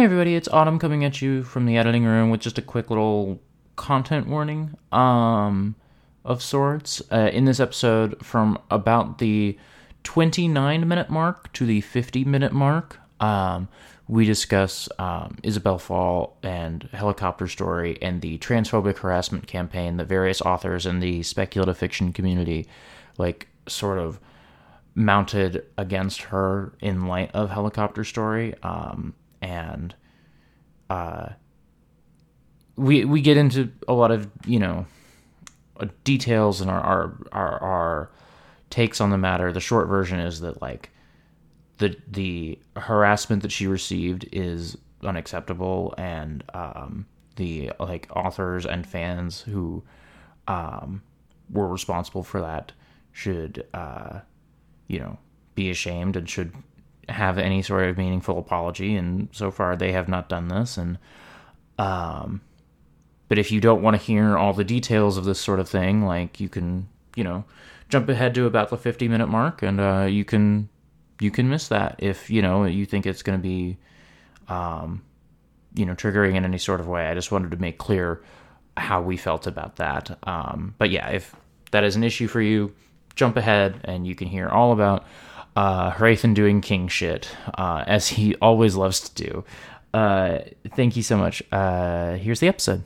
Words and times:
Hi, 0.00 0.04
everybody. 0.04 0.34
It's 0.34 0.48
Autumn 0.48 0.78
coming 0.78 1.04
at 1.04 1.20
you 1.20 1.42
from 1.42 1.66
the 1.66 1.76
editing 1.76 2.06
room 2.06 2.30
with 2.30 2.40
just 2.40 2.56
a 2.56 2.62
quick 2.62 2.88
little 2.88 3.38
content 3.76 4.28
warning 4.28 4.74
um, 4.92 5.74
of 6.24 6.42
sorts. 6.42 7.02
Uh, 7.12 7.28
in 7.34 7.44
this 7.44 7.60
episode, 7.60 8.24
from 8.24 8.58
about 8.70 9.18
the 9.18 9.58
29 10.04 10.88
minute 10.88 11.10
mark 11.10 11.52
to 11.52 11.66
the 11.66 11.82
50 11.82 12.24
minute 12.24 12.54
mark, 12.54 12.98
um, 13.20 13.68
we 14.08 14.24
discuss 14.24 14.88
um, 14.98 15.36
Isabel 15.42 15.78
Fall 15.78 16.38
and 16.42 16.84
Helicopter 16.94 17.46
Story 17.46 17.98
and 18.00 18.22
the 18.22 18.38
transphobic 18.38 18.96
harassment 18.96 19.48
campaign 19.48 19.98
that 19.98 20.06
various 20.06 20.40
authors 20.40 20.86
in 20.86 21.00
the 21.00 21.22
speculative 21.22 21.76
fiction 21.76 22.14
community, 22.14 22.66
like, 23.18 23.48
sort 23.68 23.98
of 23.98 24.18
mounted 24.94 25.66
against 25.76 26.22
her 26.22 26.72
in 26.80 27.06
light 27.06 27.30
of 27.34 27.50
Helicopter 27.50 28.02
Story. 28.02 28.54
Um, 28.62 29.12
and 29.42 29.94
uh, 30.88 31.30
we 32.76 33.04
we 33.04 33.20
get 33.20 33.36
into 33.36 33.70
a 33.88 33.92
lot 33.92 34.10
of 34.10 34.30
you 34.46 34.58
know 34.58 34.86
uh, 35.78 35.86
details 36.04 36.60
and 36.60 36.70
our, 36.70 36.80
our 36.80 37.28
our 37.32 37.62
our 37.62 38.10
takes 38.70 39.00
on 39.00 39.10
the 39.10 39.18
matter. 39.18 39.52
The 39.52 39.60
short 39.60 39.88
version 39.88 40.20
is 40.20 40.40
that 40.40 40.60
like 40.62 40.90
the 41.78 41.96
the 42.08 42.58
harassment 42.76 43.42
that 43.42 43.52
she 43.52 43.66
received 43.66 44.28
is 44.32 44.76
unacceptable, 45.02 45.94
and 45.98 46.44
um, 46.54 47.06
the 47.36 47.72
like 47.78 48.08
authors 48.14 48.66
and 48.66 48.86
fans 48.86 49.40
who 49.40 49.82
um, 50.48 51.02
were 51.50 51.68
responsible 51.68 52.22
for 52.22 52.40
that 52.40 52.72
should 53.12 53.66
uh, 53.74 54.20
you 54.88 54.98
know 54.98 55.18
be 55.54 55.70
ashamed 55.70 56.16
and 56.16 56.28
should 56.28 56.52
have 57.08 57.38
any 57.38 57.62
sort 57.62 57.88
of 57.88 57.98
meaningful 57.98 58.38
apology. 58.38 58.96
And 58.96 59.28
so 59.32 59.50
far, 59.50 59.76
they 59.76 59.92
have 59.92 60.08
not 60.08 60.28
done 60.28 60.48
this. 60.48 60.76
And 60.76 60.98
um, 61.78 62.40
but 63.28 63.38
if 63.38 63.50
you 63.52 63.60
don't 63.60 63.82
want 63.82 63.96
to 63.96 64.02
hear 64.02 64.36
all 64.36 64.52
the 64.52 64.64
details 64.64 65.16
of 65.16 65.24
this 65.24 65.40
sort 65.40 65.60
of 65.60 65.68
thing, 65.68 66.04
like 66.04 66.40
you 66.40 66.48
can, 66.48 66.88
you 67.14 67.24
know, 67.24 67.44
jump 67.88 68.08
ahead 68.08 68.34
to 68.34 68.46
about 68.46 68.70
the 68.70 68.76
50 68.76 69.08
minute 69.08 69.28
mark, 69.28 69.62
and 69.62 69.80
uh, 69.80 70.06
you 70.08 70.24
can 70.24 70.68
you 71.20 71.30
can 71.30 71.48
miss 71.48 71.68
that 71.68 71.96
if 71.98 72.30
you 72.30 72.42
know 72.42 72.64
you 72.64 72.86
think 72.86 73.06
it's 73.06 73.22
going 73.22 73.38
to 73.38 73.42
be, 73.42 73.78
um, 74.48 75.02
you 75.74 75.86
know, 75.86 75.94
triggering 75.94 76.34
in 76.34 76.44
any 76.44 76.58
sort 76.58 76.80
of 76.80 76.88
way. 76.88 77.06
I 77.06 77.14
just 77.14 77.30
wanted 77.30 77.50
to 77.52 77.56
make 77.56 77.78
clear 77.78 78.22
how 78.76 79.00
we 79.00 79.16
felt 79.16 79.46
about 79.46 79.76
that. 79.76 80.18
Um, 80.24 80.74
but 80.78 80.90
yeah, 80.90 81.08
if 81.10 81.34
that 81.70 81.84
is 81.84 81.96
an 81.96 82.04
issue 82.04 82.26
for 82.26 82.40
you, 82.40 82.74
jump 83.14 83.36
ahead 83.36 83.80
and 83.84 84.06
you 84.06 84.14
can 84.14 84.28
hear 84.28 84.48
all 84.48 84.72
about 84.72 85.04
uh, 85.56 85.92
Hrathen 85.92 86.34
doing 86.34 86.60
king 86.60 86.88
shit, 86.88 87.34
uh, 87.54 87.84
as 87.86 88.08
he 88.08 88.34
always 88.36 88.76
loves 88.76 89.00
to 89.08 89.24
do. 89.24 89.44
Uh, 89.92 90.38
thank 90.76 90.96
you 90.96 91.02
so 91.02 91.16
much. 91.16 91.42
Uh, 91.50 92.14
here's 92.14 92.40
the 92.40 92.48
episode. 92.48 92.82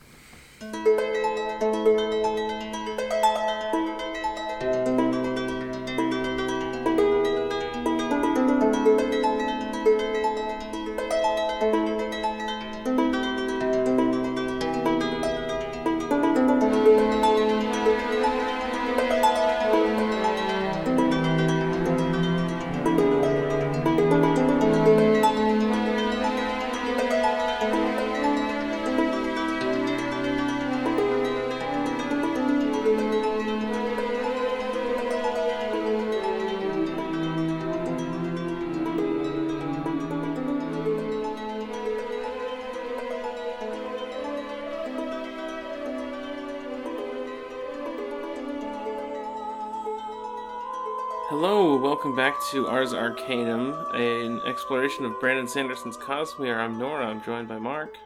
Exploration 54.65 55.05
of 55.05 55.21
Brandon 55.21 55.47
Sanderson's 55.47 55.99
Cosmere. 55.99 56.57
I'm 56.57 56.79
Nora. 56.79 57.05
I'm 57.07 57.23
joined 57.23 57.49
by 57.49 57.59
Mark 57.59 57.99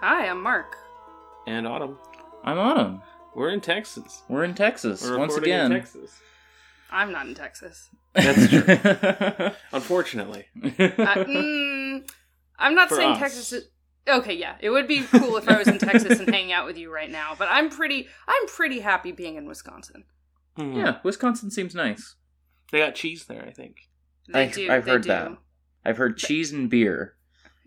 Hi, 0.00 0.28
I'm 0.28 0.40
Mark. 0.40 0.76
and 1.48 1.66
Autumn. 1.66 1.98
I'm 2.44 2.56
Autumn. 2.56 3.02
We're 3.34 3.50
in 3.50 3.60
Texas. 3.60 4.22
We're 4.28 4.44
in 4.44 4.54
Texas 4.54 5.02
We're 5.02 5.18
once 5.18 5.34
again. 5.36 5.72
in 5.72 5.78
Texas. 5.80 6.20
I'm 6.92 7.10
not 7.10 7.26
in 7.26 7.34
Texas. 7.34 7.88
That's 8.14 8.48
true. 8.48 9.50
Unfortunately, 9.72 10.44
Uh, 10.62 10.68
mm, 10.68 12.08
I'm 12.60 12.76
not 12.76 12.90
For 12.90 12.94
saying 12.94 13.14
us. 13.14 13.18
Texas. 13.18 13.52
Is, 13.52 13.64
okay, 14.08 14.34
yeah, 14.34 14.54
it 14.60 14.70
would 14.70 14.86
be 14.86 15.00
cool 15.02 15.36
if 15.36 15.48
I 15.48 15.58
was 15.58 15.66
in 15.66 15.78
Texas 15.78 16.20
and 16.20 16.30
hanging 16.32 16.52
out 16.52 16.64
with 16.64 16.78
you 16.78 16.94
right 16.94 17.10
now. 17.10 17.34
But 17.36 17.48
I'm 17.50 17.70
pretty. 17.70 18.06
I'm 18.28 18.46
pretty 18.46 18.78
happy 18.78 19.10
being 19.10 19.34
in 19.34 19.46
Wisconsin. 19.48 20.04
Hmm. 20.56 20.74
yeah, 20.76 20.98
Wisconsin 21.02 21.50
seems 21.50 21.74
nice. 21.74 22.14
they 22.70 22.78
got 22.78 22.94
cheese 22.94 23.24
there. 23.24 23.44
I 23.44 23.50
think. 23.50 23.78
They 24.32 24.44
I- 24.44 24.48
do. 24.52 24.70
I've 24.70 24.84
they 24.84 24.90
heard 24.92 25.02
do. 25.02 25.08
that. 25.08 25.32
I've 25.84 25.96
heard 25.96 26.16
cheese 26.18 26.52
and 26.52 26.68
beer. 26.68 27.14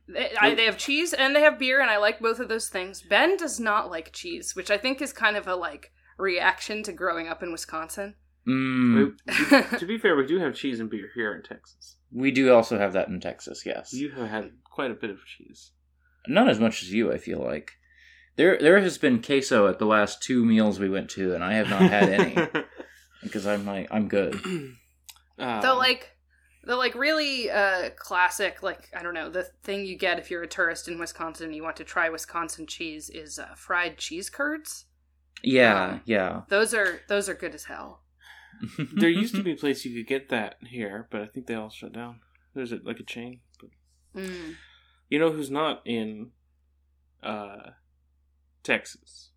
They, 0.07 0.31
I, 0.39 0.55
they 0.55 0.65
have 0.65 0.77
cheese 0.77 1.13
and 1.13 1.35
they 1.35 1.41
have 1.41 1.57
beer, 1.59 1.79
and 1.81 1.89
I 1.89 1.97
like 1.97 2.19
both 2.19 2.39
of 2.39 2.49
those 2.49 2.67
things. 2.69 3.01
Ben 3.01 3.37
does 3.37 3.59
not 3.59 3.89
like 3.89 4.11
cheese, 4.11 4.55
which 4.55 4.69
I 4.69 4.77
think 4.77 5.01
is 5.01 5.13
kind 5.13 5.37
of 5.37 5.47
a 5.47 5.55
like 5.55 5.91
reaction 6.17 6.83
to 6.83 6.91
growing 6.93 7.27
up 7.27 7.41
in 7.41 7.51
Wisconsin. 7.51 8.15
Mm, 8.47 9.13
We- 9.71 9.77
to 9.79 9.85
be 9.85 9.97
fair, 9.97 10.15
we 10.15 10.25
do 10.25 10.39
have 10.39 10.55
cheese 10.55 10.79
and 10.79 10.89
beer 10.89 11.09
here 11.15 11.33
in 11.33 11.43
Texas. 11.43 11.97
we 12.11 12.31
do 12.31 12.53
also 12.53 12.77
have 12.77 12.93
that 12.93 13.07
in 13.07 13.19
Texas. 13.19 13.63
Yes, 13.65 13.93
You 13.93 14.09
have 14.11 14.27
had 14.29 14.51
quite 14.65 14.91
a 14.91 14.95
bit 14.95 15.09
of 15.11 15.19
cheese. 15.25 15.71
not 16.27 16.49
as 16.49 16.59
much 16.59 16.81
as 16.83 16.91
you. 16.91 17.11
I 17.13 17.17
feel 17.17 17.39
like 17.39 17.71
there 18.35 18.57
there 18.59 18.79
has 18.81 18.97
been 18.97 19.21
queso 19.21 19.67
at 19.67 19.79
the 19.79 19.85
last 19.85 20.21
two 20.23 20.43
meals 20.43 20.79
we 20.79 20.89
went 20.89 21.09
to, 21.11 21.33
and 21.35 21.43
I 21.43 21.53
have 21.53 21.69
not 21.69 21.81
had 21.83 22.09
any 22.09 22.47
because 23.23 23.45
I'm 23.47 23.65
like 23.65 23.87
I'm 23.91 24.07
good. 24.07 24.35
Um, 25.39 25.61
the 25.61 25.73
like 25.73 26.11
the 26.71 26.77
like 26.77 26.95
really 26.95 27.51
uh 27.51 27.89
classic 27.97 28.63
like 28.63 28.89
i 28.95 29.03
don't 29.03 29.13
know 29.13 29.29
the 29.29 29.43
thing 29.61 29.85
you 29.85 29.97
get 29.97 30.17
if 30.17 30.31
you're 30.31 30.41
a 30.41 30.47
tourist 30.47 30.87
in 30.87 30.97
wisconsin 30.97 31.47
and 31.47 31.55
you 31.55 31.61
want 31.61 31.75
to 31.75 31.83
try 31.83 32.07
wisconsin 32.07 32.65
cheese 32.65 33.09
is 33.09 33.37
uh, 33.37 33.53
fried 33.55 33.97
cheese 33.97 34.29
curds 34.29 34.85
Yeah, 35.43 35.83
Um, 35.83 36.01
yeah. 36.05 36.41
those 36.47 36.73
are 36.73 37.01
those 37.09 37.27
are 37.27 37.33
good 37.33 37.53
as 37.53 37.65
hell 37.65 38.03
there 38.93 39.09
used 39.09 39.35
to 39.35 39.43
be 39.43 39.51
a 39.51 39.55
place 39.55 39.83
you 39.85 39.95
could 39.95 40.07
get 40.07 40.29
that 40.29 40.55
here, 40.67 41.07
but 41.09 41.21
I 41.21 41.25
think 41.25 41.47
they 41.47 41.55
all 41.55 41.69
shut 41.69 41.93
down. 41.93 42.19
There's 42.53 42.71
a, 42.71 42.79
like 42.83 42.99
a 42.99 43.03
chain, 43.03 43.39
but 43.59 43.69
mm. 44.21 44.55
you 45.09 45.19
know 45.19 45.31
who's 45.31 45.49
not 45.49 45.81
in 45.85 46.31
uh, 47.23 47.71
Texas? 48.63 49.29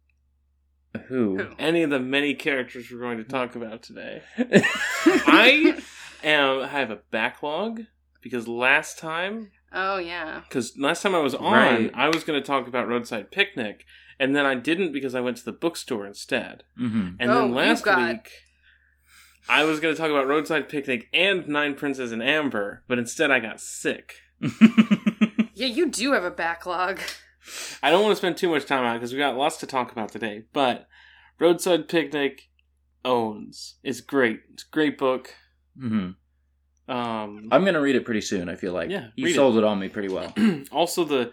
who? 1.08 1.38
Who? 1.38 1.54
Any 1.58 1.82
of 1.82 1.90
the 1.90 2.00
many 2.00 2.34
characters 2.34 2.90
we're 2.90 3.00
going 3.00 3.18
to 3.18 3.24
talk 3.24 3.56
about 3.56 3.82
today. 3.82 4.22
I 4.36 5.82
am 6.24 6.60
I 6.62 6.66
have 6.68 6.90
a 6.90 7.00
backlog 7.10 7.82
because 8.22 8.48
last 8.48 8.98
time 8.98 9.50
oh 9.72 9.98
yeah 9.98 10.40
because 10.48 10.76
last 10.78 11.02
time 11.02 11.14
I 11.14 11.18
was 11.20 11.34
on, 11.34 11.52
Right. 11.52 11.90
I 11.94 12.08
was 12.08 12.24
going 12.24 12.40
to 12.40 12.46
talk 12.46 12.66
about 12.66 12.88
Roadside 12.88 13.30
Picnic, 13.30 13.84
and 14.18 14.34
then 14.34 14.46
I 14.46 14.54
didn't 14.54 14.92
because 14.92 15.14
I 15.14 15.20
went 15.20 15.36
to 15.38 15.44
the 15.44 15.52
bookstore 15.52 16.06
instead. 16.06 16.64
hmm 16.76 17.10
And 17.20 17.30
Oh, 17.30 17.42
then 17.42 17.52
last 17.54 17.84
got- 17.84 17.98
week, 18.08 18.30
I 19.48 19.64
was 19.64 19.78
going 19.80 19.94
to 19.94 20.00
talk 20.00 20.10
about 20.10 20.26
Roadside 20.26 20.68
Picnic 20.70 21.08
and 21.12 21.46
Nine 21.48 21.74
Princes 21.74 22.12
and 22.12 22.22
Amber, 22.22 22.82
but 22.88 22.98
instead 22.98 23.30
I 23.30 23.40
got 23.40 23.60
sick. 23.60 24.14
yeah 25.54 25.66
you 25.66 25.88
do 25.90 26.12
have 26.12 26.24
a 26.24 26.30
backlog 26.30 27.00
I 27.82 27.90
don't 27.90 28.02
want 28.02 28.12
to 28.12 28.16
spend 28.16 28.36
too 28.38 28.48
much 28.48 28.64
time 28.64 28.84
on 28.84 28.96
it 28.96 28.98
because 28.98 29.12
we 29.12 29.18
got 29.18 29.36
lots 29.36 29.58
to 29.58 29.66
talk 29.66 29.92
about 29.92 30.10
today. 30.10 30.44
But 30.54 30.88
Roadside 31.38 31.88
Picnic 31.88 32.48
owns. 33.04 33.74
It's 33.82 34.00
great. 34.00 34.40
It's 34.54 34.62
a 34.64 34.70
great 34.72 34.96
book. 34.96 35.34
Hmm 35.78 36.10
Um, 36.88 37.48
I'm 37.50 37.64
gonna 37.64 37.80
read 37.80 37.96
it 37.96 38.04
pretty 38.04 38.20
soon. 38.20 38.48
I 38.48 38.56
feel 38.56 38.72
like 38.72 38.90
Yeah, 38.90 39.08
you 39.16 39.26
read 39.26 39.32
it. 39.32 39.36
sold 39.36 39.56
it. 39.58 39.64
on 39.64 39.78
me 39.78 39.88
pretty 39.88 40.08
well. 40.08 40.32
also 40.72 41.04
the 41.04 41.32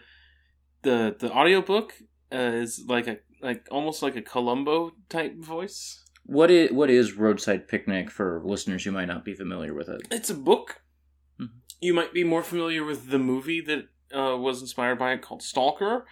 the 0.84 1.16
the 1.20 1.32
audiobook 1.32 1.94
uh, 2.34 2.38
is 2.38 2.84
like 2.88 3.08
a 3.08 3.18
like 3.42 3.68
almost 3.72 4.02
like 4.02 4.16
a 4.16 4.22
Columbo 4.22 4.92
type 5.10 5.38
voice. 5.38 6.04
What 6.26 6.50
is 6.52 6.72
what 6.72 6.90
is 6.90 7.14
roadside 7.14 7.68
picnic 7.68 8.10
for 8.12 8.42
listeners 8.46 8.84
who 8.86 8.92
might 8.92 9.06
not 9.08 9.26
be 9.26 9.34
familiar 9.34 9.74
with 9.74 9.90
it? 9.90 10.02
It's 10.12 10.30
a 10.30 10.36
book. 10.36 10.82
Mhm. 11.40 11.50
You 11.82 11.94
might 11.94 12.14
be 12.14 12.24
more 12.24 12.44
familiar 12.44 12.84
with 12.86 13.10
the 13.10 13.20
movie 13.20 13.62
that 13.62 13.88
uh, 14.16 14.38
was 14.38 14.62
inspired 14.62 15.00
by 15.00 15.14
it 15.14 15.22
called 15.22 15.42
Stalker, 15.42 16.06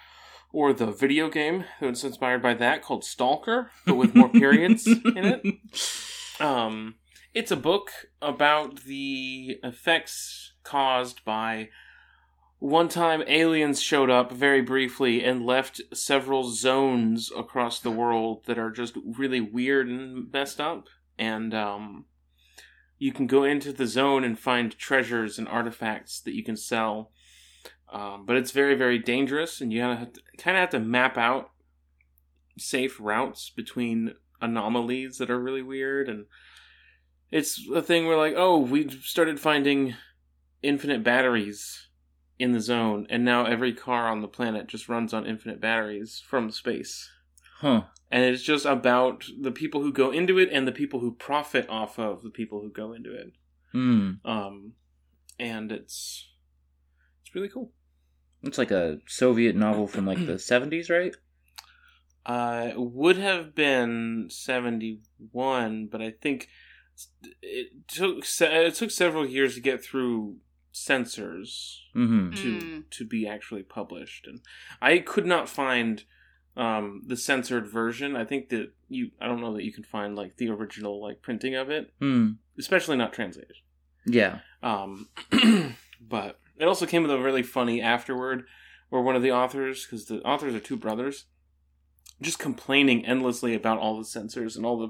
or 0.51 0.73
the 0.73 0.87
video 0.87 1.29
game 1.29 1.63
that 1.79 1.89
was 1.89 2.03
inspired 2.03 2.41
by 2.41 2.53
that 2.55 2.81
called 2.81 3.03
Stalker, 3.03 3.71
but 3.85 3.95
with 3.95 4.15
more 4.15 4.29
periods 4.43 4.87
in 4.87 5.25
it. 5.25 5.41
Um, 6.41 6.95
it's 7.33 7.51
a 7.51 7.55
book 7.55 7.91
about 8.21 8.83
the 8.83 9.59
effects 9.63 10.53
caused 10.63 11.23
by 11.23 11.69
one 12.59 12.89
time 12.89 13.23
aliens 13.27 13.81
showed 13.81 14.09
up 14.09 14.31
very 14.31 14.61
briefly 14.61 15.23
and 15.23 15.45
left 15.45 15.81
several 15.93 16.49
zones 16.49 17.31
across 17.35 17.79
the 17.79 17.91
world 17.91 18.43
that 18.45 18.59
are 18.59 18.71
just 18.71 18.97
really 19.17 19.39
weird 19.39 19.87
and 19.87 20.31
messed 20.31 20.59
up. 20.59 20.87
And 21.17 21.53
um, 21.53 22.05
you 22.97 23.13
can 23.13 23.27
go 23.27 23.43
into 23.45 23.71
the 23.71 23.87
zone 23.87 24.25
and 24.25 24.37
find 24.37 24.77
treasures 24.77 25.39
and 25.39 25.47
artifacts 25.47 26.19
that 26.21 26.35
you 26.35 26.43
can 26.43 26.57
sell. 26.57 27.11
Um, 27.91 28.25
but 28.25 28.35
it's 28.35 28.51
very, 28.51 28.75
very 28.75 28.99
dangerous, 28.99 29.61
and 29.61 29.73
you 29.73 29.81
kind 29.81 30.57
of 30.57 30.61
have 30.61 30.69
to 30.71 30.79
map 30.79 31.17
out 31.17 31.49
safe 32.57 32.99
routes 32.99 33.49
between 33.49 34.13
anomalies 34.41 35.17
that 35.17 35.31
are 35.31 35.41
really 35.41 35.63
weird. 35.63 36.07
And 36.07 36.25
it's 37.31 37.67
a 37.73 37.81
thing 37.81 38.07
where, 38.07 38.17
like, 38.17 38.33
oh, 38.35 38.57
we 38.57 38.89
started 39.01 39.39
finding 39.39 39.95
infinite 40.61 41.03
batteries 41.03 41.87
in 42.37 42.53
the 42.53 42.61
zone, 42.61 43.05
and 43.09 43.25
now 43.25 43.45
every 43.45 43.73
car 43.73 44.07
on 44.07 44.21
the 44.21 44.27
planet 44.27 44.67
just 44.67 44.89
runs 44.89 45.13
on 45.13 45.25
infinite 45.25 45.59
batteries 45.59 46.23
from 46.25 46.51
space. 46.51 47.09
Huh. 47.59 47.83
And 48.09 48.23
it's 48.23 48.41
just 48.41 48.65
about 48.65 49.25
the 49.39 49.51
people 49.51 49.81
who 49.81 49.91
go 49.91 50.11
into 50.11 50.39
it 50.39 50.49
and 50.51 50.67
the 50.67 50.71
people 50.71 51.01
who 51.01 51.11
profit 51.11 51.69
off 51.69 51.99
of 51.99 52.23
the 52.23 52.29
people 52.29 52.61
who 52.61 52.71
go 52.71 52.93
into 52.93 53.13
it. 53.13 53.33
Hmm. 53.73 54.13
Um, 54.25 54.73
and 55.37 55.71
it's 55.71 56.27
it's 57.21 57.35
really 57.35 57.49
cool. 57.49 57.71
It's 58.41 58.57
like 58.57 58.71
a 58.71 58.99
Soviet 59.07 59.55
novel 59.55 59.87
from 59.87 60.05
like 60.05 60.25
the 60.25 60.39
seventies, 60.39 60.89
right? 60.89 61.15
Uh, 62.25 62.69
it 62.71 62.79
would 62.79 63.17
have 63.17 63.53
been 63.53 64.27
seventy 64.29 65.01
one, 65.31 65.87
but 65.91 66.01
I 66.01 66.11
think 66.11 66.47
it 67.41 67.87
took 67.87 68.23
it 68.41 68.75
took 68.75 68.91
several 68.91 69.27
years 69.27 69.55
to 69.55 69.61
get 69.61 69.83
through 69.83 70.37
censors 70.71 71.83
Mm-hmm. 71.95 72.33
to 72.35 72.59
Mm. 72.59 72.89
to 72.91 73.05
be 73.05 73.27
actually 73.27 73.63
published, 73.63 74.27
and 74.27 74.41
I 74.81 74.99
could 74.99 75.25
not 75.25 75.49
find 75.49 76.03
um, 76.55 77.03
the 77.07 77.17
censored 77.17 77.67
version. 77.67 78.15
I 78.15 78.25
think 78.25 78.49
that 78.49 78.73
you 78.87 79.11
I 79.19 79.27
don't 79.27 79.41
know 79.41 79.53
that 79.55 79.63
you 79.63 79.73
can 79.73 79.83
find 79.83 80.15
like 80.15 80.37
the 80.37 80.49
original 80.49 81.01
like 81.01 81.21
printing 81.21 81.55
of 81.55 81.69
it, 81.69 81.93
Hmm. 81.99 82.31
especially 82.57 82.95
not 82.97 83.13
translated. 83.13 83.55
Yeah. 84.05 84.39
Um, 84.61 85.09
but 86.01 86.39
it 86.57 86.65
also 86.67 86.85
came 86.85 87.01
with 87.03 87.11
a 87.11 87.19
really 87.19 87.43
funny 87.43 87.81
afterword 87.81 88.45
where 88.89 89.01
one 89.01 89.15
of 89.15 89.21
the 89.21 89.31
authors, 89.31 89.85
because 89.85 90.05
the 90.05 90.21
authors 90.23 90.53
are 90.55 90.59
two 90.59 90.77
brothers, 90.77 91.25
just 92.21 92.39
complaining 92.39 93.05
endlessly 93.05 93.53
about 93.55 93.77
all 93.79 93.97
the 93.97 94.05
censors 94.05 94.55
and 94.57 94.65
all 94.65 94.77
the 94.79 94.89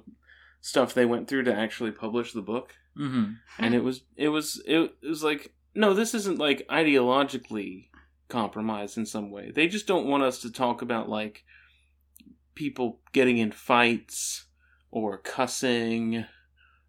stuff 0.61 0.93
they 0.93 1.05
went 1.05 1.27
through 1.27 1.43
to 1.43 1.53
actually 1.55 1.91
publish 1.91 2.33
the 2.33 2.41
book. 2.41 2.73
Mm-hmm. 2.97 3.33
And 3.57 3.75
it 3.75 3.83
was, 3.83 4.01
it 4.15 4.29
was, 4.29 4.61
it, 4.65 4.93
was 5.01 5.23
like, 5.23 5.53
no, 5.75 5.93
this 5.93 6.13
isn't 6.13 6.39
like 6.39 6.67
ideologically 6.69 7.87
compromised 8.27 8.97
in 8.97 9.05
some 9.05 9.31
way. 9.31 9.51
They 9.51 9.67
just 9.67 9.87
don't 9.87 10.07
want 10.07 10.23
us 10.23 10.39
to 10.41 10.51
talk 10.51 10.81
about 10.81 11.09
like 11.09 11.43
people 12.55 12.99
getting 13.13 13.37
in 13.37 13.51
fights 13.51 14.45
or 14.91 15.17
cussing 15.17 16.25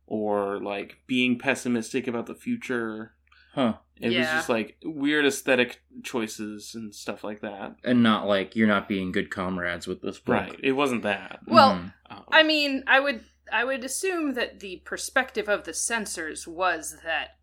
or 0.07 0.61
like 0.61 0.97
being 1.07 1.39
pessimistic 1.39 2.09
about 2.09 2.27
the 2.27 2.35
future. 2.35 3.15
Huh. 3.55 3.75
It 4.01 4.09
was 4.09 4.27
just 4.27 4.49
like 4.49 4.77
weird 4.83 5.27
aesthetic 5.27 5.83
choices 6.03 6.73
and 6.75 6.95
stuff 6.95 7.23
like 7.23 7.43
that. 7.43 7.77
And 7.85 8.03
not 8.03 8.27
like 8.27 8.57
you're 8.57 8.67
not 8.67 8.89
being 8.89 9.13
good 9.13 9.31
comrades 9.31 9.87
with 9.87 10.01
this 10.01 10.19
book. 10.19 10.35
Right. 10.35 10.61
It 10.63 10.73
wasn't 10.73 11.03
that. 11.03 11.41
Well, 11.47 11.75
Mhm. 11.75 11.93
Um, 12.11 12.25
I 12.33 12.43
mean, 12.43 12.83
I 12.87 12.99
would 12.99 13.25
I 13.53 13.65
would 13.65 13.85
assume 13.85 14.35
that 14.35 14.61
the 14.61 14.83
perspective 14.85 15.49
of 15.49 15.65
the 15.65 15.73
censors 15.75 16.47
was 16.47 16.97
that 17.05 17.37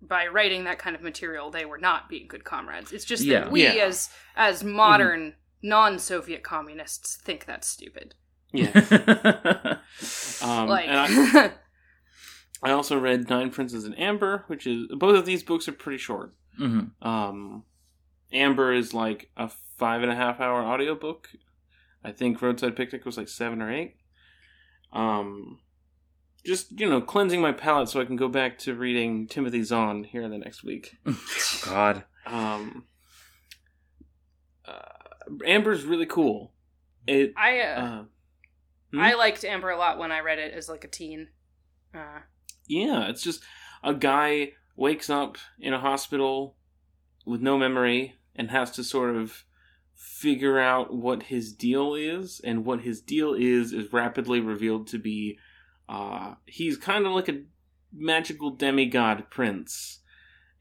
by 0.00 0.26
writing 0.26 0.64
that 0.64 0.78
kind 0.78 0.96
of 0.96 1.02
material, 1.02 1.50
they 1.50 1.64
were 1.64 1.78
not 1.78 2.08
being 2.08 2.26
good 2.26 2.44
comrades. 2.44 2.92
It's 2.92 3.04
just 3.04 3.22
Yeah. 3.24 3.40
that 3.40 3.52
we, 3.52 3.62
Yeah. 3.64 3.84
as 3.84 4.10
as 4.36 4.64
modern 4.64 5.34
non-Soviet 5.62 6.42
communists, 6.42 7.16
think 7.16 7.44
that's 7.46 7.68
stupid. 7.68 8.14
yeah. 8.52 8.70
Um, 10.42 10.68
like, 10.68 10.86
I, 10.88 11.52
I 12.62 12.70
also 12.72 12.98
read 12.98 13.28
Nine 13.30 13.50
Princes 13.50 13.84
in 13.84 13.94
Amber, 13.94 14.44
which 14.48 14.66
is 14.66 14.88
both 14.96 15.16
of 15.16 15.24
these 15.26 15.42
books 15.44 15.68
are 15.68 15.72
pretty 15.72 15.98
short. 15.98 16.34
Mhm. 16.60 16.90
Um, 17.00 17.64
Amber 18.32 18.72
is 18.72 18.92
like 18.92 19.30
a 19.36 19.48
five 19.78 20.02
and 20.02 20.10
a 20.10 20.14
half 20.16 20.40
hour 20.40 20.62
audiobook. 20.64 21.28
I 22.04 22.10
think 22.12 22.42
Roadside 22.42 22.74
Picnic 22.76 23.04
was 23.04 23.16
like 23.16 23.28
seven 23.28 23.62
or 23.62 23.72
eight. 23.72 23.94
Um, 24.92 25.58
just 26.44 26.78
you 26.78 26.88
know, 26.88 27.00
cleansing 27.00 27.40
my 27.40 27.52
palate 27.52 27.88
so 27.88 28.00
I 28.00 28.04
can 28.04 28.16
go 28.16 28.28
back 28.28 28.58
to 28.60 28.74
reading 28.74 29.26
Timothy 29.26 29.62
Zahn 29.62 30.04
here 30.04 30.22
in 30.22 30.30
the 30.30 30.38
next 30.38 30.64
week. 30.64 30.96
God. 31.64 32.04
Um, 32.26 32.84
uh, 34.66 35.44
Amber's 35.46 35.84
really 35.84 36.06
cool. 36.06 36.52
It 37.06 37.32
I 37.36 37.60
uh, 37.60 37.80
uh, 37.80 38.04
hmm? 38.92 39.00
I 39.00 39.14
liked 39.14 39.44
Amber 39.44 39.70
a 39.70 39.78
lot 39.78 39.98
when 39.98 40.12
I 40.12 40.20
read 40.20 40.38
it 40.38 40.52
as 40.52 40.68
like 40.68 40.84
a 40.84 40.88
teen. 40.88 41.28
Uh, 41.94 42.20
Yeah, 42.68 43.08
it's 43.08 43.22
just 43.22 43.42
a 43.82 43.94
guy 43.94 44.52
wakes 44.76 45.10
up 45.10 45.36
in 45.58 45.74
a 45.74 45.80
hospital 45.80 46.56
with 47.26 47.40
no 47.40 47.58
memory 47.58 48.14
and 48.34 48.50
has 48.50 48.70
to 48.72 48.84
sort 48.84 49.14
of 49.14 49.44
figure 50.02 50.58
out 50.58 50.92
what 50.92 51.24
his 51.24 51.52
deal 51.52 51.94
is, 51.94 52.40
and 52.42 52.64
what 52.64 52.80
his 52.80 53.00
deal 53.00 53.34
is 53.34 53.72
is 53.72 53.92
rapidly 53.92 54.40
revealed 54.40 54.88
to 54.88 54.98
be 54.98 55.38
uh, 55.88 56.34
he's 56.46 56.76
kind 56.76 57.06
of 57.06 57.12
like 57.12 57.28
a 57.28 57.42
magical 57.92 58.50
demigod 58.50 59.30
prince, 59.30 60.00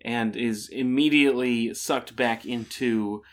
and 0.02 0.36
is 0.36 0.70
immediately 0.70 1.74
sucked 1.74 2.16
back 2.16 2.46
into 2.46 3.24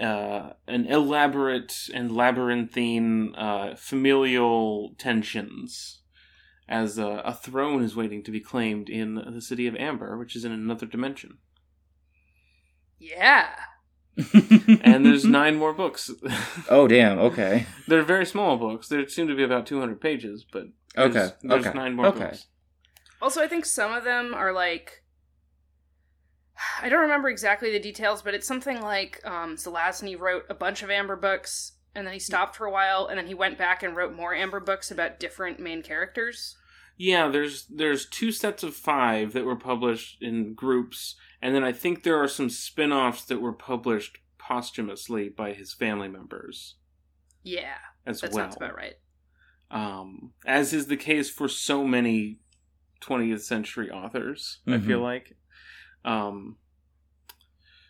uh, 0.00 0.50
an 0.66 0.86
elaborate 0.86 1.88
and 1.94 2.10
labyrinthine 2.10 3.34
uh, 3.36 3.74
familial 3.76 4.94
tensions 4.98 6.00
as 6.68 6.96
a, 6.96 7.22
a 7.24 7.34
throne 7.34 7.82
is 7.82 7.94
waiting 7.94 8.22
to 8.22 8.30
be 8.30 8.40
claimed 8.40 8.88
in 8.88 9.14
the 9.14 9.42
city 9.42 9.66
of 9.66 9.76
Amber, 9.76 10.16
which 10.16 10.34
is 10.34 10.44
in 10.44 10.52
another 10.52 10.86
dimension. 10.86 11.38
yeah. 12.98 13.48
And 14.16 15.04
there's 15.06 15.24
nine 15.40 15.56
more 15.56 15.72
books. 15.72 16.10
Oh 16.68 16.86
damn. 16.86 17.18
Okay. 17.18 17.66
They're 17.88 18.02
very 18.02 18.26
small 18.26 18.56
books. 18.56 18.88
There 18.88 19.06
seem 19.08 19.28
to 19.28 19.34
be 19.34 19.42
about 19.42 19.66
200 19.66 20.00
pages, 20.00 20.44
but 20.50 20.64
there's, 20.94 21.16
Okay. 21.16 21.34
there's 21.42 21.66
okay. 21.66 21.76
nine 21.76 21.94
more 21.94 22.06
okay. 22.06 22.18
books. 22.20 22.46
Also, 23.20 23.42
I 23.42 23.48
think 23.48 23.64
some 23.64 23.92
of 23.92 24.04
them 24.04 24.34
are 24.34 24.52
like 24.52 25.02
I 26.82 26.88
don't 26.88 27.00
remember 27.00 27.28
exactly 27.28 27.72
the 27.72 27.80
details, 27.80 28.22
but 28.22 28.34
it's 28.34 28.46
something 28.46 28.80
like 28.80 29.20
um, 29.24 29.56
Zelazny 29.56 30.18
wrote 30.18 30.44
a 30.48 30.54
bunch 30.54 30.82
of 30.82 30.90
Amber 30.90 31.16
books, 31.16 31.72
and 31.94 32.06
then 32.06 32.14
he 32.14 32.20
stopped 32.20 32.56
for 32.56 32.66
a 32.66 32.70
while, 32.70 33.06
and 33.06 33.18
then 33.18 33.26
he 33.26 33.34
went 33.34 33.58
back 33.58 33.82
and 33.82 33.96
wrote 33.96 34.14
more 34.14 34.34
Amber 34.34 34.60
books 34.60 34.90
about 34.90 35.18
different 35.18 35.58
main 35.58 35.82
characters. 35.82 36.56
Yeah, 36.96 37.28
there's 37.28 37.66
there's 37.66 38.08
two 38.08 38.30
sets 38.32 38.62
of 38.62 38.74
five 38.76 39.32
that 39.32 39.44
were 39.44 39.56
published 39.56 40.22
in 40.22 40.54
groups, 40.54 41.16
and 41.40 41.54
then 41.54 41.64
I 41.64 41.72
think 41.72 42.02
there 42.02 42.22
are 42.22 42.28
some 42.28 42.50
spin-offs 42.50 43.24
that 43.24 43.40
were 43.40 43.52
published 43.52 44.18
posthumously 44.38 45.28
by 45.28 45.52
his 45.52 45.72
family 45.72 46.08
members 46.08 46.76
Yeah, 47.42 47.76
as 48.06 48.20
that 48.20 48.32
well. 48.32 48.44
sounds 48.44 48.56
about 48.56 48.74
right. 48.76 48.94
um, 49.70 50.32
as 50.46 50.72
is 50.72 50.86
the 50.86 50.96
case 50.96 51.30
for 51.30 51.48
so 51.48 51.84
many 51.86 52.40
20th 53.00 53.42
century 53.42 53.90
authors. 53.90 54.60
I 54.66 54.72
Mhm. 54.72 54.86
feel 54.86 55.00
like, 55.00 55.36
um, 56.04 56.58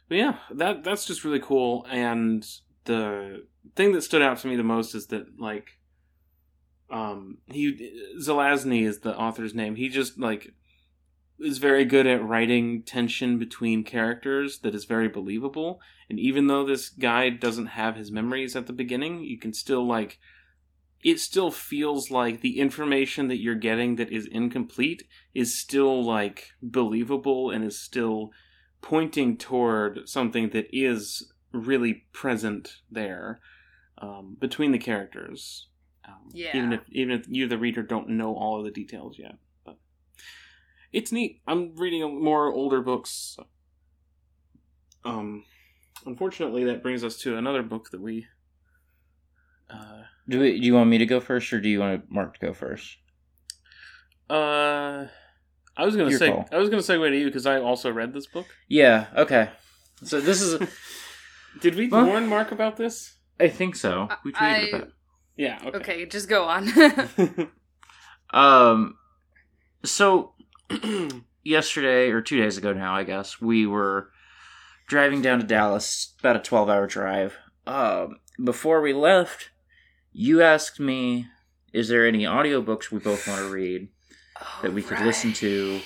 but 0.08 0.16
yeah, 0.16 0.38
that 0.52 0.84
that's 0.84 1.06
just 1.06 1.24
really 1.24 1.40
cool. 1.40 1.86
And 1.90 2.46
the 2.84 3.46
thing 3.76 3.92
that 3.92 4.02
stood 4.02 4.22
out 4.22 4.38
to 4.38 4.46
me 4.48 4.56
the 4.56 4.62
most 4.62 4.94
is 4.94 5.06
that 5.08 5.38
like, 5.40 5.78
um, 6.92 7.38
he 7.46 7.90
Zelazny 8.20 8.86
is 8.86 9.00
the 9.00 9.16
author's 9.16 9.54
name. 9.54 9.76
He 9.76 9.88
just 9.88 10.18
like 10.18 10.52
is 11.40 11.58
very 11.58 11.84
good 11.84 12.06
at 12.06 12.22
writing 12.22 12.82
tension 12.82 13.38
between 13.38 13.82
characters 13.82 14.60
that 14.60 14.74
is 14.74 14.84
very 14.84 15.08
believable. 15.08 15.80
And 16.08 16.20
even 16.20 16.46
though 16.46 16.64
this 16.64 16.90
guy 16.90 17.30
doesn't 17.30 17.66
have 17.66 17.96
his 17.96 18.12
memories 18.12 18.54
at 18.54 18.66
the 18.66 18.72
beginning, 18.72 19.24
you 19.24 19.38
can 19.38 19.54
still 19.54 19.86
like 19.86 20.18
it 21.02 21.18
still 21.18 21.50
feels 21.50 22.10
like 22.10 22.42
the 22.42 22.60
information 22.60 23.26
that 23.28 23.40
you're 23.40 23.56
getting 23.56 23.96
that 23.96 24.12
is 24.12 24.28
incomplete 24.30 25.02
is 25.34 25.58
still 25.58 26.04
like 26.04 26.50
believable 26.62 27.50
and 27.50 27.64
is 27.64 27.80
still 27.80 28.30
pointing 28.82 29.36
toward 29.36 30.08
something 30.08 30.50
that 30.50 30.66
is 30.72 31.32
really 31.52 32.04
present 32.12 32.76
there 32.90 33.40
um, 33.98 34.36
between 34.38 34.70
the 34.72 34.78
characters. 34.78 35.68
Um, 36.06 36.14
Yeah. 36.32 36.56
Even 36.56 36.72
if 36.72 36.80
even 36.90 37.12
if 37.20 37.26
you, 37.28 37.46
the 37.48 37.58
reader, 37.58 37.82
don't 37.82 38.08
know 38.10 38.34
all 38.34 38.58
of 38.58 38.64
the 38.64 38.70
details 38.70 39.18
yet, 39.18 39.36
but 39.64 39.76
it's 40.92 41.12
neat. 41.12 41.40
I'm 41.46 41.76
reading 41.76 42.22
more 42.22 42.52
older 42.52 42.80
books. 42.80 43.36
Um, 45.04 45.44
unfortunately, 46.06 46.64
that 46.64 46.82
brings 46.82 47.04
us 47.04 47.16
to 47.18 47.36
another 47.36 47.62
book 47.62 47.90
that 47.90 48.00
we. 48.00 48.26
Uh, 49.70 50.02
Do, 50.28 50.40
we, 50.40 50.60
do 50.60 50.66
you 50.66 50.74
want 50.74 50.90
me 50.90 50.98
to 50.98 51.06
go 51.06 51.18
first, 51.20 51.52
or 51.52 51.60
do 51.60 51.68
you 51.68 51.80
want 51.80 52.10
Mark 52.10 52.38
to 52.38 52.46
go 52.46 52.52
first? 52.52 52.96
Uh, 54.28 55.06
I 55.76 55.84
was 55.84 55.96
gonna 55.96 56.10
Your 56.10 56.18
say 56.18 56.30
call. 56.30 56.48
I 56.52 56.58
was 56.58 56.68
gonna 56.68 56.82
segue 56.82 57.08
to 57.10 57.16
you 57.16 57.26
because 57.26 57.46
I 57.46 57.58
also 57.60 57.90
read 57.90 58.12
this 58.12 58.26
book. 58.26 58.46
Yeah. 58.68 59.06
Okay. 59.16 59.50
So 60.04 60.20
this 60.20 60.40
is, 60.42 60.54
a, 60.60 60.68
Did 61.60 61.74
we 61.76 61.88
Well- 61.88 62.06
warn 62.06 62.26
Mark 62.28 62.52
about 62.52 62.76
this? 62.76 63.16
I 63.40 63.48
think 63.48 63.74
so. 63.76 64.08
We 64.24 64.32
tweeted 64.32 64.40
I- 64.42 64.56
about. 64.68 64.80
it. 64.88 64.92
Yeah. 65.36 65.58
Okay. 65.64 65.76
Okay, 65.78 66.06
just 66.06 66.28
go 66.28 66.44
on. 66.44 66.68
Um, 68.32 68.96
so 69.84 70.32
yesterday 71.44 72.10
or 72.10 72.20
two 72.20 72.38
days 72.40 72.56
ago 72.56 72.72
now, 72.72 72.94
I 72.94 73.04
guess 73.04 73.40
we 73.40 73.66
were 73.66 74.10
driving 74.88 75.22
down 75.22 75.40
to 75.40 75.46
Dallas, 75.46 76.14
about 76.20 76.36
a 76.36 76.40
twelve-hour 76.40 76.86
drive. 76.86 77.36
Um, 77.66 78.20
before 78.42 78.80
we 78.80 78.92
left, 78.92 79.50
you 80.12 80.42
asked 80.42 80.80
me, 80.80 81.28
"Is 81.72 81.88
there 81.88 82.06
any 82.06 82.24
audiobooks 82.24 82.90
we 82.90 82.98
both 82.98 83.28
want 83.28 83.40
to 83.40 83.48
read 83.48 83.88
that 84.62 84.72
we 84.72 84.82
could 84.82 85.00
listen 85.00 85.32
to?" 85.34 85.80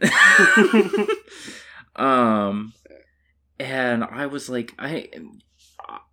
um, 1.96 2.72
and 3.58 4.04
I 4.04 4.26
was 4.26 4.48
like, 4.48 4.74
I, 4.78 5.08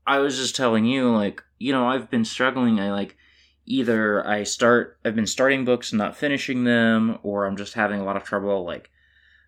I 0.08 0.20
was 0.20 0.38
just 0.38 0.56
telling 0.56 0.86
you, 0.86 1.12
like, 1.12 1.44
you 1.58 1.72
know, 1.72 1.88
I've 1.88 2.10
been 2.10 2.26
struggling. 2.26 2.80
I 2.80 2.92
like 2.92 3.18
either 3.66 4.26
I 4.28 4.44
start, 4.44 5.00
I've 5.04 5.16
been 5.16 5.28
starting 5.28 5.66
books 5.66 5.92
and 5.92 6.00
not 6.00 6.18
finishing 6.18 6.64
them, 6.64 7.20
or 7.24 7.46
I'm 7.46 7.58
just 7.58 7.74
having 7.74 8.00
a 8.00 8.04
lot 8.04 8.18
of 8.18 8.24
trouble, 8.24 8.66
like, 8.66 8.92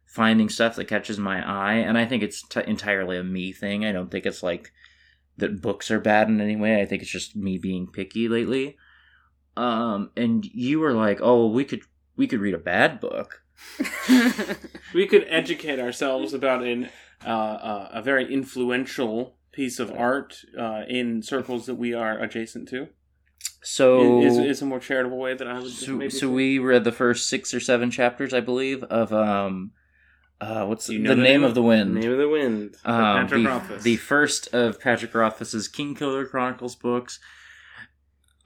finding 0.06 0.50
stuff 0.50 0.76
that 0.76 0.88
catches 0.88 1.20
my 1.20 1.48
eye. 1.48 1.76
And 1.76 1.98
I 1.98 2.06
think 2.06 2.24
it's 2.24 2.42
t- 2.42 2.62
entirely 2.66 3.18
a 3.18 3.24
me 3.24 3.52
thing. 3.52 3.86
I 3.86 3.92
don't 3.92 4.10
think 4.10 4.26
it's 4.26 4.42
like 4.42 4.72
that 5.38 5.62
books 5.62 5.92
are 5.92 6.00
bad 6.00 6.30
in 6.30 6.42
any 6.42 6.56
way. 6.56 6.82
I 6.82 6.86
think 6.86 7.02
it's 7.02 7.12
just 7.12 7.36
me 7.36 7.58
being 7.58 7.88
picky 7.88 8.28
lately. 8.28 8.78
Um, 9.56 10.12
and 10.16 10.46
you 10.46 10.80
were 10.80 10.94
like, 10.94 11.20
oh, 11.22 11.48
we 11.48 11.66
could, 11.66 11.82
we 12.16 12.28
could 12.28 12.40
read 12.40 12.54
a 12.54 12.60
bad 12.60 13.00
book. 13.00 13.44
we 14.94 15.08
could 15.08 15.26
educate 15.30 15.80
ourselves 15.80 16.34
about 16.34 16.64
an 16.64 16.90
uh, 17.26 17.30
uh, 17.30 17.90
a 17.94 18.02
very 18.02 18.32
influential 18.32 19.37
piece 19.58 19.80
of 19.80 19.92
art 19.92 20.38
uh, 20.58 20.84
in 20.88 21.22
circles 21.24 21.66
that 21.66 21.76
we 21.76 21.92
are 21.94 22.20
adjacent 22.20 22.70
to. 22.70 22.88
So 23.64 24.22
is, 24.22 24.38
is 24.38 24.62
a 24.62 24.66
more 24.66 24.80
charitable 24.80 25.18
way 25.18 25.34
that 25.34 25.48
I 25.48 25.60
would 25.60 25.72
so, 25.72 25.94
maybe 25.96 26.12
so 26.12 26.30
we 26.30 26.60
read 26.60 26.84
the 26.84 26.92
first 26.92 27.28
six 27.28 27.54
or 27.56 27.60
seven 27.60 27.90
chapters, 27.92 28.34
I 28.34 28.40
believe, 28.40 28.84
of 28.84 29.12
um, 29.12 29.72
uh, 30.40 30.66
what's 30.66 30.86
Do 30.86 30.94
you 30.94 31.02
the, 31.08 31.16
know 31.16 31.24
name 31.24 31.44
of 31.44 31.56
the 31.56 31.64
wind? 31.64 31.96
The 31.98 32.02
Name 32.02 32.12
of 32.12 32.18
the 32.20 32.30
Wind. 32.30 32.76
Um, 32.86 32.96
Patrick 33.26 33.44
the, 33.44 33.50
Rothfuss. 33.50 33.84
the 33.84 33.96
first 33.98 34.54
of 34.54 34.80
Patrick 34.80 35.14
Rothfuss's 35.16 35.68
Kingkiller 35.68 36.30
Chronicles 36.30 36.76
books. 36.76 37.20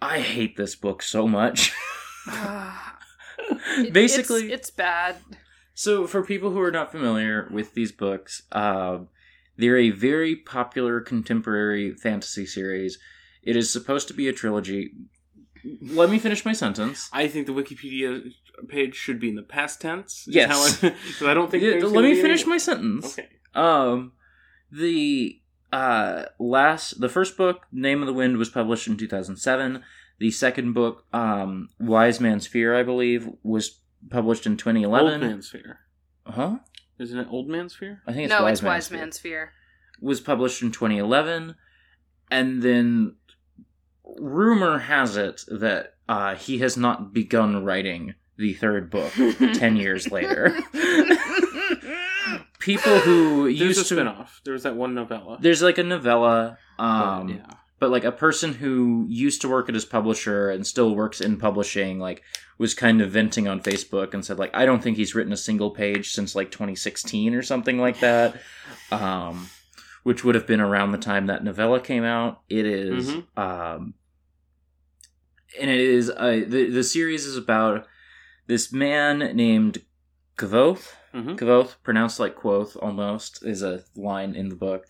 I 0.01 0.19
hate 0.21 0.55
this 0.55 0.75
book 0.75 1.03
so 1.03 1.27
much. 1.27 1.73
It- 3.77 3.91
Basically, 3.91 4.45
it's, 4.45 4.53
it's 4.53 4.69
bad. 4.69 5.17
so 5.73 6.07
for 6.07 6.23
people 6.23 6.51
who 6.51 6.61
are 6.61 6.71
not 6.71 6.91
familiar 6.91 7.49
with 7.51 7.73
these 7.73 7.91
books, 7.91 8.43
um, 8.53 9.09
they're 9.61 9.77
a 9.77 9.91
very 9.91 10.35
popular 10.35 10.99
contemporary 11.01 11.93
fantasy 11.93 12.45
series. 12.45 12.97
It 13.43 13.55
is 13.55 13.71
supposed 13.71 14.07
to 14.09 14.13
be 14.13 14.27
a 14.27 14.33
trilogy. 14.33 14.91
Let 15.81 16.09
me 16.09 16.19
finish 16.19 16.43
my 16.43 16.53
sentence. 16.53 17.09
I 17.13 17.27
think 17.27 17.45
the 17.47 17.53
Wikipedia 17.53 18.31
page 18.67 18.95
should 18.95 19.19
be 19.19 19.29
in 19.29 19.35
the 19.35 19.43
past 19.43 19.79
tense. 19.79 20.25
Yes. 20.27 20.81
how 20.81 20.91
I- 21.29 21.33
don't 21.33 21.49
think. 21.51 21.63
Yeah, 21.63 21.85
let 21.87 22.03
me 22.03 22.19
finish 22.19 22.41
any- 22.41 22.49
my 22.49 22.57
sentence. 22.57 23.17
Okay. 23.17 23.29
Um, 23.53 24.13
the 24.71 25.39
uh 25.71 26.25
last, 26.39 26.99
the 26.99 27.09
first 27.09 27.37
book, 27.37 27.67
Name 27.71 28.01
of 28.01 28.07
the 28.07 28.13
Wind, 28.13 28.37
was 28.37 28.49
published 28.49 28.87
in 28.87 28.97
2007. 28.97 29.83
The 30.19 30.31
second 30.31 30.73
book, 30.73 31.05
um, 31.13 31.69
Wise 31.79 32.19
Man's 32.19 32.45
Fear, 32.47 32.77
I 32.77 32.83
believe, 32.83 33.27
was 33.43 33.79
published 34.09 34.45
in 34.45 34.53
Old 34.53 34.59
2011. 34.59 35.21
Man's 35.21 35.49
Fear. 35.49 35.79
Huh? 36.25 36.57
Isn't 37.01 37.17
it 37.19 37.27
Old 37.31 37.49
Man's 37.49 37.73
Fear? 37.73 38.01
I 38.05 38.13
think 38.13 38.25
it's 38.25 38.29
no, 38.29 38.43
Wise 38.43 38.53
it's 38.53 38.61
Man's 38.61 38.73
Wise 38.73 38.87
Fear. 38.87 38.97
Man's 38.99 39.19
Fear. 39.19 39.51
Was 40.01 40.21
published 40.21 40.61
in 40.61 40.71
2011, 40.71 41.55
and 42.29 42.61
then 42.61 43.15
rumor 44.17 44.79
has 44.79 45.17
it 45.17 45.41
that 45.47 45.95
uh, 46.07 46.35
he 46.35 46.59
has 46.59 46.77
not 46.77 47.11
begun 47.13 47.63
writing 47.65 48.13
the 48.37 48.53
third 48.53 48.89
book 48.89 49.11
10 49.53 49.75
years 49.77 50.11
later. 50.11 50.55
People 52.59 52.99
who 52.99 53.45
There's 53.45 53.59
used 53.59 53.79
a 53.79 53.83
to 53.83 53.95
spin-off. 53.95 54.41
There 54.43 54.53
was 54.53 54.63
that 54.63 54.75
one 54.75 54.93
novella. 54.93 55.37
There's 55.41 55.63
like 55.63 55.79
a 55.79 55.83
novella, 55.83 56.59
But, 56.77 56.83
um, 56.83 57.29
yeah. 57.29 57.45
But 57.81 57.89
like 57.89 58.03
a 58.03 58.11
person 58.11 58.53
who 58.53 59.07
used 59.09 59.41
to 59.41 59.49
work 59.49 59.67
at 59.67 59.73
his 59.73 59.85
publisher 59.85 60.51
and 60.51 60.67
still 60.67 60.93
works 60.93 61.19
in 61.19 61.37
publishing, 61.37 61.97
like 61.99 62.21
was 62.59 62.75
kind 62.75 63.01
of 63.01 63.09
venting 63.09 63.47
on 63.47 63.59
Facebook 63.59 64.13
and 64.13 64.23
said 64.23 64.37
like, 64.37 64.51
I 64.53 64.67
don't 64.67 64.83
think 64.83 64.97
he's 64.97 65.15
written 65.15 65.33
a 65.33 65.37
single 65.37 65.71
page 65.71 66.11
since 66.13 66.35
like 66.35 66.51
2016 66.51 67.33
or 67.33 67.41
something 67.41 67.79
like 67.79 67.99
that, 68.01 68.39
um, 68.91 69.49
which 70.03 70.23
would 70.23 70.35
have 70.35 70.45
been 70.45 70.61
around 70.61 70.91
the 70.91 70.99
time 70.99 71.25
that 71.25 71.43
novella 71.43 71.79
came 71.79 72.03
out. 72.03 72.41
It 72.49 72.67
is, 72.67 73.09
Mhm. 73.13 73.25
um, 73.35 73.95
and 75.59 75.71
it 75.71 75.79
is 75.79 76.11
uh, 76.11 76.43
the 76.47 76.69
the 76.69 76.83
series 76.83 77.25
is 77.25 77.35
about 77.35 77.87
this 78.45 78.71
man 78.71 79.35
named 79.35 79.81
Kvothe. 80.37 80.87
Mhm. 81.15 81.35
Kvothe, 81.35 81.73
pronounced 81.81 82.19
like 82.19 82.35
Quoth 82.35 82.77
almost, 82.77 83.43
is 83.43 83.63
a 83.63 83.83
line 83.95 84.35
in 84.35 84.49
the 84.49 84.55
book, 84.55 84.85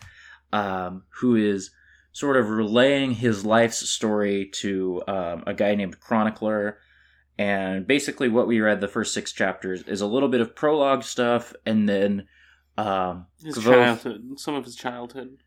um, 0.51 1.03
who 1.21 1.37
is 1.37 1.71
sort 2.11 2.37
of 2.37 2.49
relaying 2.49 3.11
his 3.11 3.45
life's 3.45 3.89
story 3.89 4.47
to 4.53 5.01
um, 5.07 5.43
a 5.47 5.53
guy 5.53 5.75
named 5.75 5.99
Chronicler. 5.99 6.77
And 7.37 7.87
basically, 7.87 8.27
what 8.29 8.47
we 8.47 8.59
read 8.59 8.81
the 8.81 8.87
first 8.87 9.13
six 9.13 9.31
chapters 9.31 9.83
is 9.83 10.01
a 10.01 10.07
little 10.07 10.29
bit 10.29 10.41
of 10.41 10.55
prologue 10.55 11.03
stuff, 11.03 11.53
and 11.65 11.87
then 11.87 12.27
um, 12.77 13.27
His 13.43 13.55
childhood. 13.63 14.39
Some 14.39 14.55
of 14.55 14.65
his 14.65 14.75
childhood. 14.75 15.37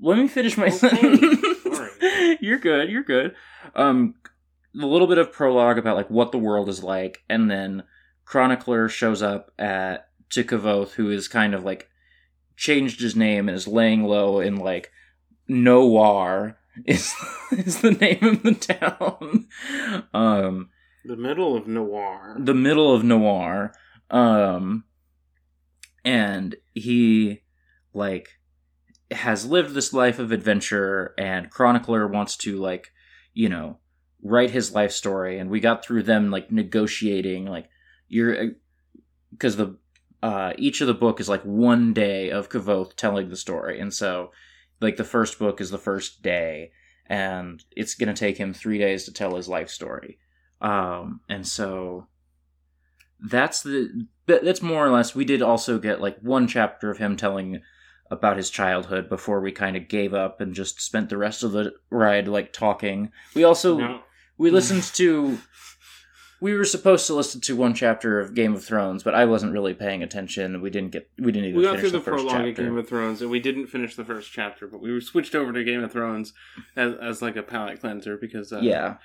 let 0.00 0.18
me 0.18 0.28
finish 0.28 0.56
my 0.58 0.66
Okay, 0.66 0.76
sentence. 0.76 2.38
you're 2.40 2.58
good. 2.58 2.90
You're 2.90 3.04
good. 3.04 3.34
Um, 3.74 4.14
a 4.78 4.86
little 4.86 5.06
bit 5.06 5.18
of 5.18 5.32
prologue 5.32 5.78
about 5.78 5.96
like 5.96 6.10
what 6.10 6.32
the 6.32 6.38
world 6.38 6.68
is 6.68 6.82
like, 6.82 7.22
and 7.28 7.50
then 7.50 7.84
Chronicler 8.24 8.88
shows 8.88 9.22
up 9.22 9.52
at 9.58 10.08
to 10.30 10.44
Kvothe, 10.44 10.90
who 10.92 11.10
is 11.10 11.28
kind 11.28 11.54
of 11.54 11.64
like 11.64 11.88
changed 12.56 13.00
his 13.00 13.16
name 13.16 13.48
and 13.48 13.56
is 13.56 13.66
laying 13.68 14.04
low 14.04 14.40
in 14.40 14.56
like 14.56 14.90
Newarre 15.48 16.56
is 16.86 17.12
is 17.52 17.80
the 17.80 17.92
name 17.92 18.18
of 18.22 18.42
the 18.42 18.54
town. 18.54 19.48
Um, 20.14 20.70
The 21.04 21.16
middle 21.16 21.56
of 21.56 21.64
Newarre. 21.66 22.36
the 22.44 22.54
middle 22.54 22.94
of 22.94 23.02
Newarre 23.02 23.72
um 24.10 24.84
and 26.04 26.56
he 26.74 27.42
like 27.92 28.28
has 29.10 29.44
lived 29.46 29.74
this 29.74 29.92
life 29.92 30.18
of 30.18 30.32
adventure 30.32 31.14
and 31.18 31.50
chronicler 31.50 32.06
wants 32.06 32.36
to 32.36 32.56
like 32.56 32.88
you 33.34 33.48
know 33.48 33.78
write 34.22 34.50
his 34.50 34.72
life 34.72 34.92
story 34.92 35.38
and 35.38 35.50
we 35.50 35.60
got 35.60 35.84
through 35.84 36.02
them 36.02 36.30
like 36.30 36.50
negotiating 36.50 37.44
like 37.46 37.68
you're 38.08 38.52
because 39.30 39.56
the 39.56 39.76
uh 40.22 40.52
each 40.56 40.80
of 40.80 40.86
the 40.86 40.94
book 40.94 41.20
is 41.20 41.28
like 41.28 41.42
one 41.42 41.92
day 41.92 42.30
of 42.30 42.48
Kvothe 42.48 42.94
telling 42.96 43.28
the 43.28 43.36
story 43.36 43.78
and 43.78 43.92
so 43.92 44.30
like 44.80 44.96
the 44.96 45.04
first 45.04 45.38
book 45.38 45.60
is 45.60 45.70
the 45.70 45.78
first 45.78 46.22
day 46.22 46.70
and 47.06 47.64
it's 47.76 47.94
gonna 47.94 48.14
take 48.14 48.36
him 48.38 48.52
three 48.52 48.78
days 48.78 49.04
to 49.04 49.12
tell 49.12 49.36
his 49.36 49.48
life 49.48 49.70
story 49.70 50.18
um 50.60 51.20
and 51.28 51.46
so 51.46 52.06
that's 53.20 53.62
the 53.62 54.06
that's 54.26 54.62
more 54.62 54.86
or 54.86 54.90
less 54.90 55.14
we 55.14 55.24
did 55.24 55.42
also 55.42 55.78
get 55.78 56.00
like 56.00 56.18
one 56.20 56.46
chapter 56.46 56.90
of 56.90 56.98
him 56.98 57.16
telling 57.16 57.60
about 58.10 58.36
his 58.36 58.48
childhood 58.50 59.08
before 59.08 59.40
we 59.40 59.52
kind 59.52 59.76
of 59.76 59.88
gave 59.88 60.14
up 60.14 60.40
and 60.40 60.54
just 60.54 60.80
spent 60.80 61.08
the 61.08 61.16
rest 61.16 61.42
of 61.42 61.52
the 61.52 61.72
ride 61.90 62.28
like 62.28 62.52
talking 62.52 63.10
we 63.34 63.44
also 63.44 63.78
No. 63.78 64.00
we 64.36 64.50
listened 64.50 64.82
to 64.94 65.38
we 66.40 66.54
were 66.54 66.64
supposed 66.64 67.06
to 67.08 67.14
listen 67.14 67.40
to 67.42 67.56
one 67.56 67.74
chapter 67.74 68.20
of 68.20 68.34
Game 68.34 68.54
of 68.54 68.64
Thrones, 68.64 69.02
but 69.02 69.14
I 69.14 69.24
wasn't 69.24 69.52
really 69.52 69.74
paying 69.74 70.02
attention. 70.02 70.60
We 70.60 70.70
didn't 70.70 70.92
get 70.92 71.10
we 71.18 71.32
didn't 71.32 71.48
even 71.50 71.58
We 71.58 71.64
got 71.64 71.80
through 71.80 71.90
the, 71.90 71.98
the, 71.98 72.04
first 72.04 72.24
prologue 72.24 72.46
chapter. 72.46 72.48
of 72.48 72.56
Game 72.56 72.78
of 72.78 72.88
Thrones, 72.88 73.22
and 73.22 73.30
we 73.30 73.40
didn't 73.40 73.66
finish 73.66 73.96
the 73.96 74.04
first 74.04 74.30
chapter, 74.32 74.66
but 74.66 74.80
we 74.80 74.92
were 74.92 75.00
switched 75.00 75.34
over 75.34 75.52
to 75.52 75.64
Game 75.64 75.82
of 75.82 75.90
Thrones 75.92 76.32
as, 76.76 76.94
as 77.00 77.22
like 77.22 77.36
a 77.36 77.42
palate 77.42 77.80
cleanser 77.80 78.16
because 78.16 78.52
uh, 78.52 78.60
yeah, 78.60 78.96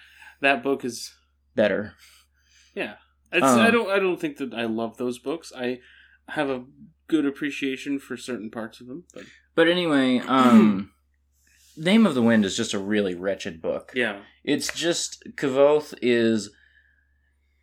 that 0.42 0.62
book 0.64 0.86
is 0.86 1.14
better. 1.56 1.96
yeah. 2.76 2.96
It's, 3.32 3.44
Um, 3.44 3.60
I 3.60 3.72
don't 3.72 3.90
I 3.90 3.98
don't 3.98 4.20
think 4.20 4.38
that 4.38 4.54
I 4.54 4.66
love 4.66 4.98
those 4.98 5.18
books. 5.18 5.52
I 5.58 5.80
have 6.30 6.50
a 6.50 6.66
good 7.08 7.26
appreciation 7.26 7.98
for 8.00 8.16
certain 8.16 8.52
parts 8.52 8.80
of 8.80 8.88
them, 8.88 9.06
but 9.14 9.24
But 9.56 9.68
anyway, 9.68 10.20
um 10.20 10.92
Name 11.76 12.06
of 12.06 12.14
the 12.14 12.22
Wind 12.22 12.46
is 12.46 12.56
just 12.56 12.76
a 12.76 12.80
really 12.80 13.16
wretched 13.16 13.60
book. 13.60 13.92
yeah, 13.96 14.20
It's 14.44 14.72
just 14.72 15.24
Kvothe 15.36 15.96
is 16.02 16.52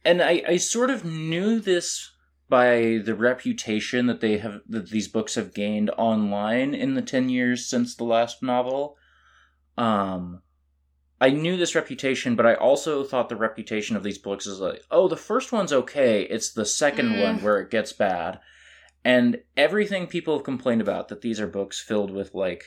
and 0.04 0.22
I, 0.22 0.42
I 0.48 0.56
sort 0.56 0.90
of 0.90 1.04
knew 1.04 1.60
this 1.60 2.12
by 2.48 3.00
the 3.04 3.14
reputation 3.14 4.06
that 4.06 4.20
they 4.20 4.38
have 4.38 4.60
that 4.68 4.90
these 4.90 5.08
books 5.08 5.34
have 5.36 5.54
gained 5.54 5.90
online 5.96 6.74
in 6.74 6.94
the 6.94 7.02
10 7.02 7.28
years 7.28 7.66
since 7.66 7.94
the 7.94 8.04
last 8.04 8.42
novel. 8.42 8.96
Um 9.78 10.42
I 11.22 11.28
knew 11.30 11.58
this 11.58 11.74
reputation, 11.74 12.34
but 12.34 12.46
I 12.46 12.54
also 12.54 13.04
thought 13.04 13.28
the 13.28 13.36
reputation 13.36 13.94
of 13.94 14.02
these 14.02 14.16
books 14.16 14.46
is 14.46 14.58
like, 14.58 14.82
oh, 14.90 15.06
the 15.06 15.18
first 15.18 15.52
one's 15.52 15.70
okay. 15.72 16.22
It's 16.22 16.50
the 16.52 16.64
second 16.64 17.10
Mm. 17.10 17.22
one 17.22 17.42
where 17.42 17.60
it 17.60 17.70
gets 17.70 17.92
bad. 17.92 18.40
and 19.04 19.40
everything 19.56 20.06
people 20.06 20.34
have 20.36 20.44
complained 20.44 20.80
about 20.82 21.08
that 21.08 21.22
these 21.22 21.40
are 21.40 21.46
books 21.46 21.80
filled 21.80 22.10
with 22.10 22.34
like 22.34 22.64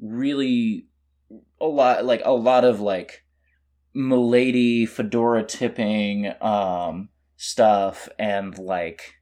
really 0.00 0.86
a 1.60 1.66
lot 1.66 2.04
like 2.04 2.22
a 2.24 2.32
lot 2.32 2.64
of 2.64 2.80
like 2.80 3.23
milady 3.94 4.86
fedora 4.86 5.44
tipping 5.44 6.32
um 6.40 7.08
stuff 7.36 8.08
and 8.18 8.58
like 8.58 9.14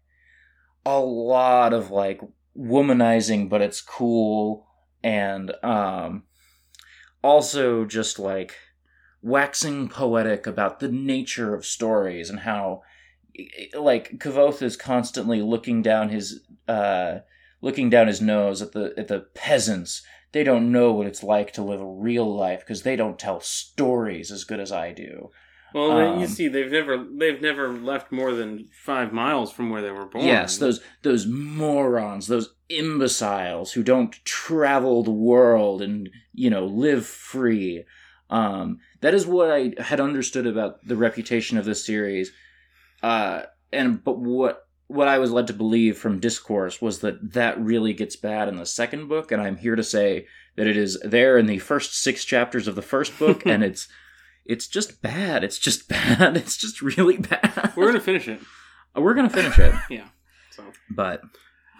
a 0.86 0.98
lot 0.98 1.72
of 1.72 1.90
like 1.90 2.20
womanizing 2.58 3.48
but 3.48 3.60
it's 3.60 3.80
cool 3.80 4.66
and 5.02 5.52
um 5.62 6.22
also 7.22 7.84
just 7.84 8.18
like 8.18 8.54
waxing 9.22 9.88
poetic 9.88 10.46
about 10.46 10.80
the 10.80 10.88
nature 10.88 11.54
of 11.54 11.64
stories 11.64 12.28
and 12.28 12.40
how 12.40 12.82
like 13.74 14.18
Kvothe 14.18 14.62
is 14.62 14.76
constantly 14.76 15.40
looking 15.40 15.80
down 15.80 16.08
his 16.08 16.40
uh 16.68 17.18
looking 17.60 17.88
down 17.88 18.08
his 18.08 18.20
nose 18.20 18.60
at 18.60 18.72
the 18.72 18.92
at 18.98 19.08
the 19.08 19.20
peasants. 19.34 20.02
They 20.32 20.44
don't 20.44 20.72
know 20.72 20.92
what 20.92 21.06
it's 21.06 21.22
like 21.22 21.52
to 21.52 21.62
live 21.62 21.80
a 21.80 21.86
real 21.86 22.34
life 22.34 22.60
because 22.60 22.82
they 22.82 22.96
don't 22.96 23.18
tell 23.18 23.40
stories 23.40 24.30
as 24.30 24.44
good 24.44 24.60
as 24.60 24.72
I 24.72 24.92
do. 24.92 25.30
Well, 25.74 25.92
Um, 25.92 26.20
you 26.20 26.26
see, 26.26 26.48
they've 26.48 26.70
never 26.70 27.02
they've 27.18 27.40
never 27.40 27.72
left 27.72 28.12
more 28.12 28.32
than 28.32 28.68
five 28.84 29.12
miles 29.12 29.52
from 29.52 29.70
where 29.70 29.80
they 29.80 29.90
were 29.90 30.06
born. 30.06 30.26
Yes, 30.26 30.58
those 30.58 30.80
those 31.02 31.26
morons, 31.26 32.26
those 32.26 32.54
imbeciles 32.68 33.72
who 33.72 33.82
don't 33.82 34.12
travel 34.24 35.02
the 35.02 35.10
world 35.10 35.80
and 35.82 36.10
you 36.32 36.50
know 36.50 36.66
live 36.66 37.06
free. 37.06 37.84
Um, 38.28 38.78
that 39.00 39.14
is 39.14 39.26
what 39.26 39.50
I 39.50 39.74
had 39.78 40.00
understood 40.00 40.46
about 40.46 40.86
the 40.86 40.96
reputation 40.96 41.58
of 41.58 41.64
this 41.64 41.84
series. 41.84 42.32
Uh, 43.02 43.42
and 43.72 44.02
but 44.04 44.18
what 44.18 44.66
what 44.92 45.08
I 45.08 45.18
was 45.18 45.30
led 45.30 45.46
to 45.46 45.52
believe 45.52 45.96
from 45.96 46.20
discourse 46.20 46.82
was 46.82 47.00
that 47.00 47.32
that 47.32 47.60
really 47.60 47.92
gets 47.92 48.16
bad 48.16 48.48
in 48.48 48.56
the 48.56 48.66
second 48.66 49.08
book, 49.08 49.32
and 49.32 49.40
I'm 49.40 49.56
here 49.56 49.74
to 49.74 49.82
say 49.82 50.26
that 50.56 50.66
it 50.66 50.76
is 50.76 51.00
there 51.02 51.38
in 51.38 51.46
the 51.46 51.58
first 51.58 51.94
six 51.94 52.24
chapters 52.24 52.68
of 52.68 52.74
the 52.74 52.82
first 52.82 53.18
book, 53.18 53.42
and 53.46 53.64
it's 53.64 53.88
it's 54.44 54.66
just 54.66 55.00
bad. 55.02 55.44
It's 55.44 55.58
just 55.58 55.88
bad. 55.88 56.36
It's 56.36 56.56
just 56.56 56.82
really 56.82 57.16
bad. 57.16 57.72
We're 57.76 57.86
gonna 57.86 58.00
finish 58.00 58.28
it. 58.28 58.40
Uh, 58.96 59.00
we're 59.00 59.14
gonna 59.14 59.30
finish 59.30 59.58
it 59.58 59.74
Yeah. 59.90 60.08
So 60.50 60.64
but 60.90 61.22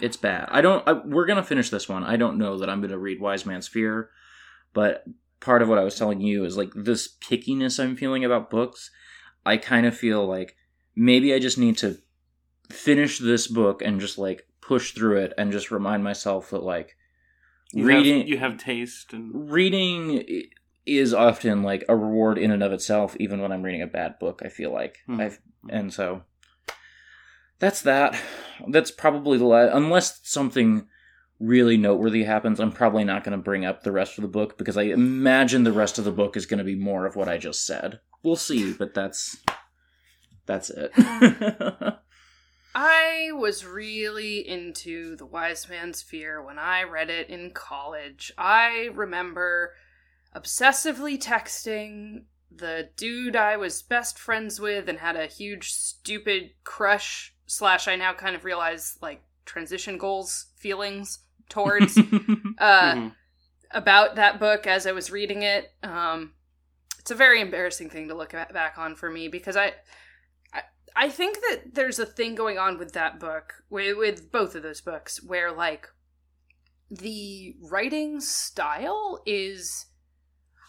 it's 0.00 0.16
bad. 0.16 0.48
I 0.50 0.60
don't. 0.60 0.86
I, 0.88 0.92
we're 0.92 1.26
gonna 1.26 1.42
finish 1.42 1.70
this 1.70 1.88
one. 1.88 2.04
I 2.04 2.16
don't 2.16 2.38
know 2.38 2.58
that 2.58 2.70
I'm 2.70 2.80
gonna 2.80 2.98
read 2.98 3.20
Wise 3.20 3.44
Man's 3.44 3.68
Fear, 3.68 4.08
but 4.72 5.04
part 5.40 5.60
of 5.60 5.68
what 5.68 5.78
I 5.78 5.84
was 5.84 5.98
telling 5.98 6.20
you 6.20 6.44
is 6.44 6.56
like 6.56 6.70
this 6.74 7.08
pickiness 7.08 7.82
I'm 7.82 7.96
feeling 7.96 8.24
about 8.24 8.50
books. 8.50 8.90
I 9.44 9.56
kind 9.56 9.86
of 9.86 9.96
feel 9.96 10.26
like 10.26 10.56
maybe 10.94 11.34
I 11.34 11.38
just 11.38 11.58
need 11.58 11.76
to 11.78 11.98
finish 12.72 13.18
this 13.18 13.46
book 13.46 13.82
and 13.82 14.00
just 14.00 14.18
like 14.18 14.46
push 14.60 14.92
through 14.92 15.18
it 15.18 15.32
and 15.36 15.52
just 15.52 15.70
remind 15.70 16.02
myself 16.04 16.50
that 16.50 16.62
like 16.62 16.96
you 17.72 17.84
reading 17.84 18.18
have, 18.18 18.28
you 18.28 18.38
have 18.38 18.58
taste 18.58 19.12
and 19.12 19.50
reading 19.50 20.44
is 20.86 21.14
often 21.14 21.62
like 21.62 21.84
a 21.88 21.96
reward 21.96 22.38
in 22.38 22.50
and 22.50 22.62
of 22.62 22.72
itself 22.72 23.16
even 23.18 23.40
when 23.40 23.52
i'm 23.52 23.62
reading 23.62 23.82
a 23.82 23.86
bad 23.86 24.18
book 24.18 24.42
i 24.44 24.48
feel 24.48 24.72
like. 24.72 24.98
Hmm. 25.06 25.20
i've 25.20 25.40
and 25.68 25.92
so 25.92 26.22
that's 27.58 27.82
that. 27.82 28.20
That's 28.66 28.90
probably 28.90 29.38
the 29.38 29.44
la- 29.44 29.70
unless 29.72 30.18
something 30.24 30.88
really 31.38 31.76
noteworthy 31.76 32.24
happens 32.24 32.58
i'm 32.60 32.72
probably 32.72 33.04
not 33.04 33.22
going 33.24 33.36
to 33.38 33.42
bring 33.42 33.64
up 33.64 33.82
the 33.82 33.92
rest 33.92 34.18
of 34.18 34.22
the 34.22 34.28
book 34.28 34.58
because 34.58 34.76
i 34.76 34.82
imagine 34.82 35.62
the 35.64 35.72
rest 35.72 35.98
of 35.98 36.04
the 36.04 36.12
book 36.12 36.36
is 36.36 36.46
going 36.46 36.58
to 36.58 36.64
be 36.64 36.74
more 36.74 37.06
of 37.06 37.16
what 37.16 37.28
i 37.28 37.36
just 37.38 37.64
said. 37.66 38.00
We'll 38.22 38.36
see 38.36 38.72
but 38.72 38.94
that's 38.94 39.36
that's 40.46 40.70
it 40.70 40.92
I 42.74 43.30
was 43.34 43.66
really 43.66 44.46
into 44.48 45.16
The 45.16 45.26
Wise 45.26 45.68
Man's 45.68 46.00
Fear 46.02 46.42
when 46.42 46.58
I 46.58 46.82
read 46.84 47.10
it 47.10 47.28
in 47.28 47.50
college. 47.50 48.32
I 48.38 48.90
remember 48.94 49.74
obsessively 50.34 51.22
texting 51.22 52.24
the 52.54 52.88
dude 52.96 53.36
I 53.36 53.56
was 53.56 53.82
best 53.82 54.18
friends 54.18 54.60
with 54.60 54.88
and 54.88 54.98
had 54.98 55.16
a 55.16 55.26
huge 55.26 55.72
stupid 55.72 56.50
crush 56.64 57.34
slash 57.46 57.88
I 57.88 57.96
now 57.96 58.14
kind 58.14 58.34
of 58.34 58.44
realize 58.44 58.98
like 59.02 59.22
transition 59.44 59.98
goals 59.98 60.46
feelings 60.56 61.18
towards 61.48 61.98
uh 62.58 62.94
Mhm. 62.94 63.14
about 63.70 64.16
that 64.16 64.38
book 64.38 64.66
as 64.66 64.86
I 64.86 64.92
was 64.92 65.10
reading 65.10 65.42
it. 65.42 65.72
Um, 65.82 66.32
it's 66.98 67.10
a 67.10 67.14
very 67.14 67.40
embarrassing 67.40 67.90
thing 67.90 68.08
to 68.08 68.14
look 68.14 68.32
at, 68.34 68.52
back 68.52 68.78
on 68.78 68.94
for 68.94 69.10
me 69.10 69.28
because 69.28 69.56
I, 69.56 69.72
I, 70.94 71.08
think 71.08 71.36
that 71.48 71.74
there's 71.74 71.98
a 71.98 72.06
thing 72.06 72.34
going 72.34 72.58
on 72.58 72.78
with 72.78 72.92
that 72.92 73.18
book, 73.18 73.62
with, 73.70 73.96
with 73.96 74.30
both 74.32 74.54
of 74.54 74.62
those 74.62 74.80
books, 74.80 75.22
where 75.22 75.50
like 75.52 75.88
the 76.90 77.56
writing 77.60 78.20
style 78.20 79.22
is. 79.26 79.86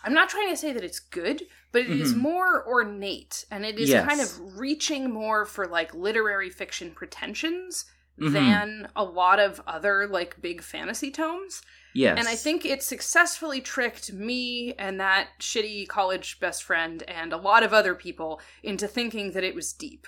I'm 0.05 0.13
not 0.13 0.27
trying 0.27 0.49
to 0.49 0.57
say 0.57 0.73
that 0.73 0.83
it's 0.83 0.99
good, 0.99 1.43
but 1.71 1.83
it 1.83 1.89
is 1.89 2.13
Mhm. 2.13 2.17
more 2.17 2.67
ornate 2.67 3.45
and 3.49 3.65
it 3.65 3.79
is 3.79 3.89
Yes. 3.89 4.05
kind 4.05 4.19
of 4.19 4.59
reaching 4.59 5.09
more 5.09 5.45
for 5.45 5.65
like 5.65 5.93
literary 5.93 6.49
fiction 6.49 6.91
pretensions 6.91 7.85
Mhm. 8.19 8.33
than 8.33 8.87
a 8.95 9.03
lot 9.03 9.39
of 9.39 9.61
other 9.65 10.07
like 10.07 10.41
big 10.41 10.61
fantasy 10.61 11.09
tomes. 11.11 11.61
yes 11.95 12.17
And 12.17 12.27
I 12.27 12.35
think 12.35 12.65
it 12.65 12.83
successfully 12.83 13.59
tricked 13.61 14.13
me 14.13 14.73
and 14.77 14.99
that 14.99 15.29
shitty 15.39 15.87
college 15.87 16.39
best 16.39 16.63
friend 16.63 17.03
and 17.07 17.33
a 17.33 17.37
lot 17.37 17.63
of 17.63 17.73
other 17.73 17.95
people 17.95 18.39
into 18.61 18.87
thinking 18.87 19.31
that 19.31 19.43
it 19.43 19.55
was 19.55 19.73
deep. 19.73 20.05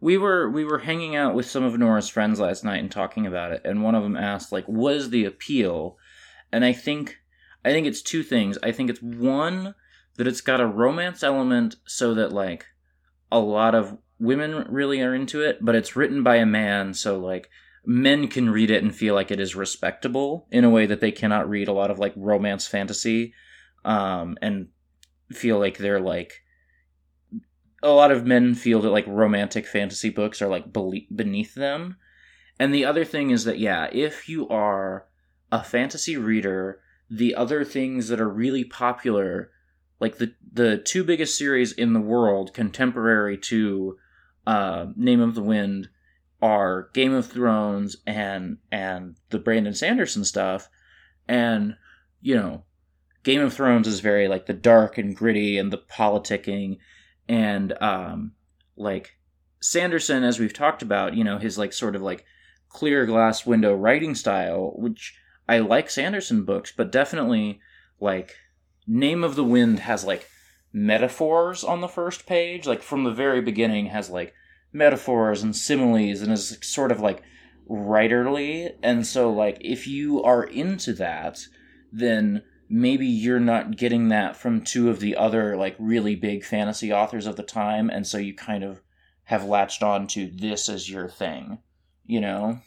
we 0.00 0.16
were 0.18 0.50
we 0.50 0.64
were 0.64 0.78
hanging 0.80 1.16
out 1.16 1.34
with 1.34 1.48
some 1.50 1.62
of 1.64 1.78
Nora's 1.78 2.08
friends 2.08 2.38
last 2.38 2.62
night 2.64 2.80
and 2.80 2.90
talking 2.90 3.26
about 3.26 3.50
it, 3.52 3.62
and 3.64 3.82
one 3.82 3.94
of 3.94 4.02
them 4.02 4.16
asked 4.16 4.52
like, 4.52 4.66
"What 4.66 4.94
is 4.94 5.08
the 5.10 5.24
appeal?" 5.24 5.96
And 6.52 6.64
I 6.64 6.72
think 6.72 7.18
I 7.64 7.70
think 7.72 7.86
it's 7.86 8.02
two 8.02 8.22
things. 8.22 8.58
I 8.62 8.72
think 8.72 8.90
it's 8.90 9.00
one 9.02 9.74
that 10.16 10.26
it's 10.26 10.40
got 10.42 10.60
a 10.60 10.66
romance 10.66 11.22
element, 11.22 11.76
so 11.86 12.14
that 12.14 12.30
like 12.32 12.66
a 13.32 13.38
lot 13.38 13.74
of 13.74 13.96
women 14.18 14.66
really 14.68 15.00
are 15.00 15.14
into 15.14 15.42
it, 15.42 15.58
but 15.60 15.74
it's 15.74 15.96
written 15.96 16.22
by 16.22 16.36
a 16.36 16.46
man, 16.46 16.94
so 16.94 17.18
like 17.18 17.50
men 17.84 18.28
can 18.28 18.50
read 18.50 18.70
it 18.70 18.82
and 18.82 18.94
feel 18.94 19.14
like 19.14 19.30
it 19.30 19.40
is 19.40 19.54
respectable 19.54 20.46
in 20.50 20.64
a 20.64 20.70
way 20.70 20.86
that 20.86 21.00
they 21.00 21.12
cannot 21.12 21.48
read 21.48 21.68
a 21.68 21.72
lot 21.72 21.90
of 21.90 21.98
like 21.98 22.12
romance 22.16 22.66
fantasy, 22.66 23.34
um, 23.84 24.36
and 24.42 24.68
feel 25.32 25.58
like 25.58 25.78
they're 25.78 26.00
like 26.00 26.42
a 27.82 27.90
lot 27.90 28.10
of 28.10 28.26
men 28.26 28.54
feel 28.54 28.80
that 28.80 28.90
like 28.90 29.06
romantic 29.06 29.66
fantasy 29.66 30.08
books 30.08 30.40
are 30.40 30.48
like 30.48 30.72
beneath 30.72 31.54
them. 31.54 31.96
And 32.58 32.74
the 32.74 32.84
other 32.84 33.04
thing 33.04 33.30
is 33.30 33.44
that 33.44 33.58
yeah, 33.58 33.88
if 33.92 34.28
you 34.28 34.48
are 34.48 35.06
a 35.52 35.62
fantasy 35.62 36.16
reader, 36.16 36.80
the 37.10 37.34
other 37.34 37.64
things 37.64 38.08
that 38.08 38.20
are 38.20 38.28
really 38.28 38.64
popular, 38.64 39.50
like 40.00 40.18
the 40.18 40.34
the 40.52 40.78
two 40.78 41.04
biggest 41.04 41.36
series 41.36 41.72
in 41.72 41.92
the 41.92 42.00
world 42.00 42.54
contemporary 42.54 43.36
to 43.36 43.98
uh, 44.46 44.86
Name 44.96 45.20
of 45.20 45.34
the 45.34 45.42
Wind, 45.42 45.88
are 46.42 46.90
Game 46.92 47.14
of 47.14 47.26
Thrones 47.26 47.96
and 48.06 48.58
and 48.70 49.16
the 49.30 49.38
Brandon 49.38 49.74
Sanderson 49.74 50.24
stuff, 50.24 50.68
and 51.28 51.76
you 52.20 52.34
know, 52.34 52.64
Game 53.22 53.40
of 53.40 53.54
Thrones 53.54 53.88
is 53.88 54.00
very 54.00 54.28
like 54.28 54.46
the 54.46 54.52
dark 54.52 54.98
and 54.98 55.16
gritty 55.16 55.58
and 55.58 55.72
the 55.72 55.78
politicking. 55.78 56.78
And 57.28 57.80
um 57.82 58.32
like 58.76 59.18
Sanderson 59.60 60.22
as 60.22 60.38
we've 60.38 60.52
talked 60.52 60.82
about, 60.82 61.14
you 61.14 61.24
know, 61.24 61.38
his 61.38 61.58
like 61.58 61.72
sort 61.72 61.96
of 61.96 62.02
like 62.02 62.24
clear 62.68 63.06
glass 63.06 63.46
window 63.46 63.74
writing 63.74 64.14
style, 64.14 64.72
which 64.76 65.16
I 65.48 65.58
like 65.58 65.90
Sanderson 65.90 66.44
books, 66.44 66.72
but 66.76 66.92
definitely 66.92 67.60
like 68.00 68.36
Name 68.86 69.24
of 69.24 69.34
the 69.34 69.44
Wind 69.44 69.80
has 69.80 70.04
like 70.04 70.28
metaphors 70.76 71.64
on 71.64 71.80
the 71.80 71.88
first 71.88 72.26
page, 72.26 72.66
like 72.66 72.82
from 72.82 73.04
the 73.04 73.12
very 73.12 73.40
beginning 73.40 73.86
has 73.86 74.10
like 74.10 74.34
metaphors 74.72 75.42
and 75.42 75.56
similes 75.56 76.20
and 76.20 76.32
is 76.32 76.58
sort 76.62 76.92
of 76.92 77.00
like 77.00 77.22
writerly. 77.68 78.72
And 78.82 79.06
so 79.06 79.32
like 79.32 79.58
if 79.60 79.86
you 79.86 80.22
are 80.22 80.44
into 80.44 80.92
that 80.94 81.40
then 81.92 82.42
maybe 82.68 83.06
you're 83.06 83.40
not 83.40 83.76
getting 83.76 84.08
that 84.08 84.36
from 84.36 84.60
two 84.60 84.90
of 84.90 85.00
the 85.00 85.16
other 85.16 85.56
like 85.56 85.76
really 85.78 86.14
big 86.14 86.44
fantasy 86.44 86.92
authors 86.92 87.26
of 87.26 87.36
the 87.36 87.42
time. 87.42 87.88
And 87.88 88.06
so 88.06 88.18
you 88.18 88.34
kind 88.34 88.62
of 88.62 88.82
have 89.24 89.44
latched 89.44 89.82
on 89.82 90.06
to 90.08 90.30
this 90.30 90.68
as 90.68 90.90
your 90.90 91.08
thing 91.08 91.58
you 92.06 92.20
know? 92.20 92.60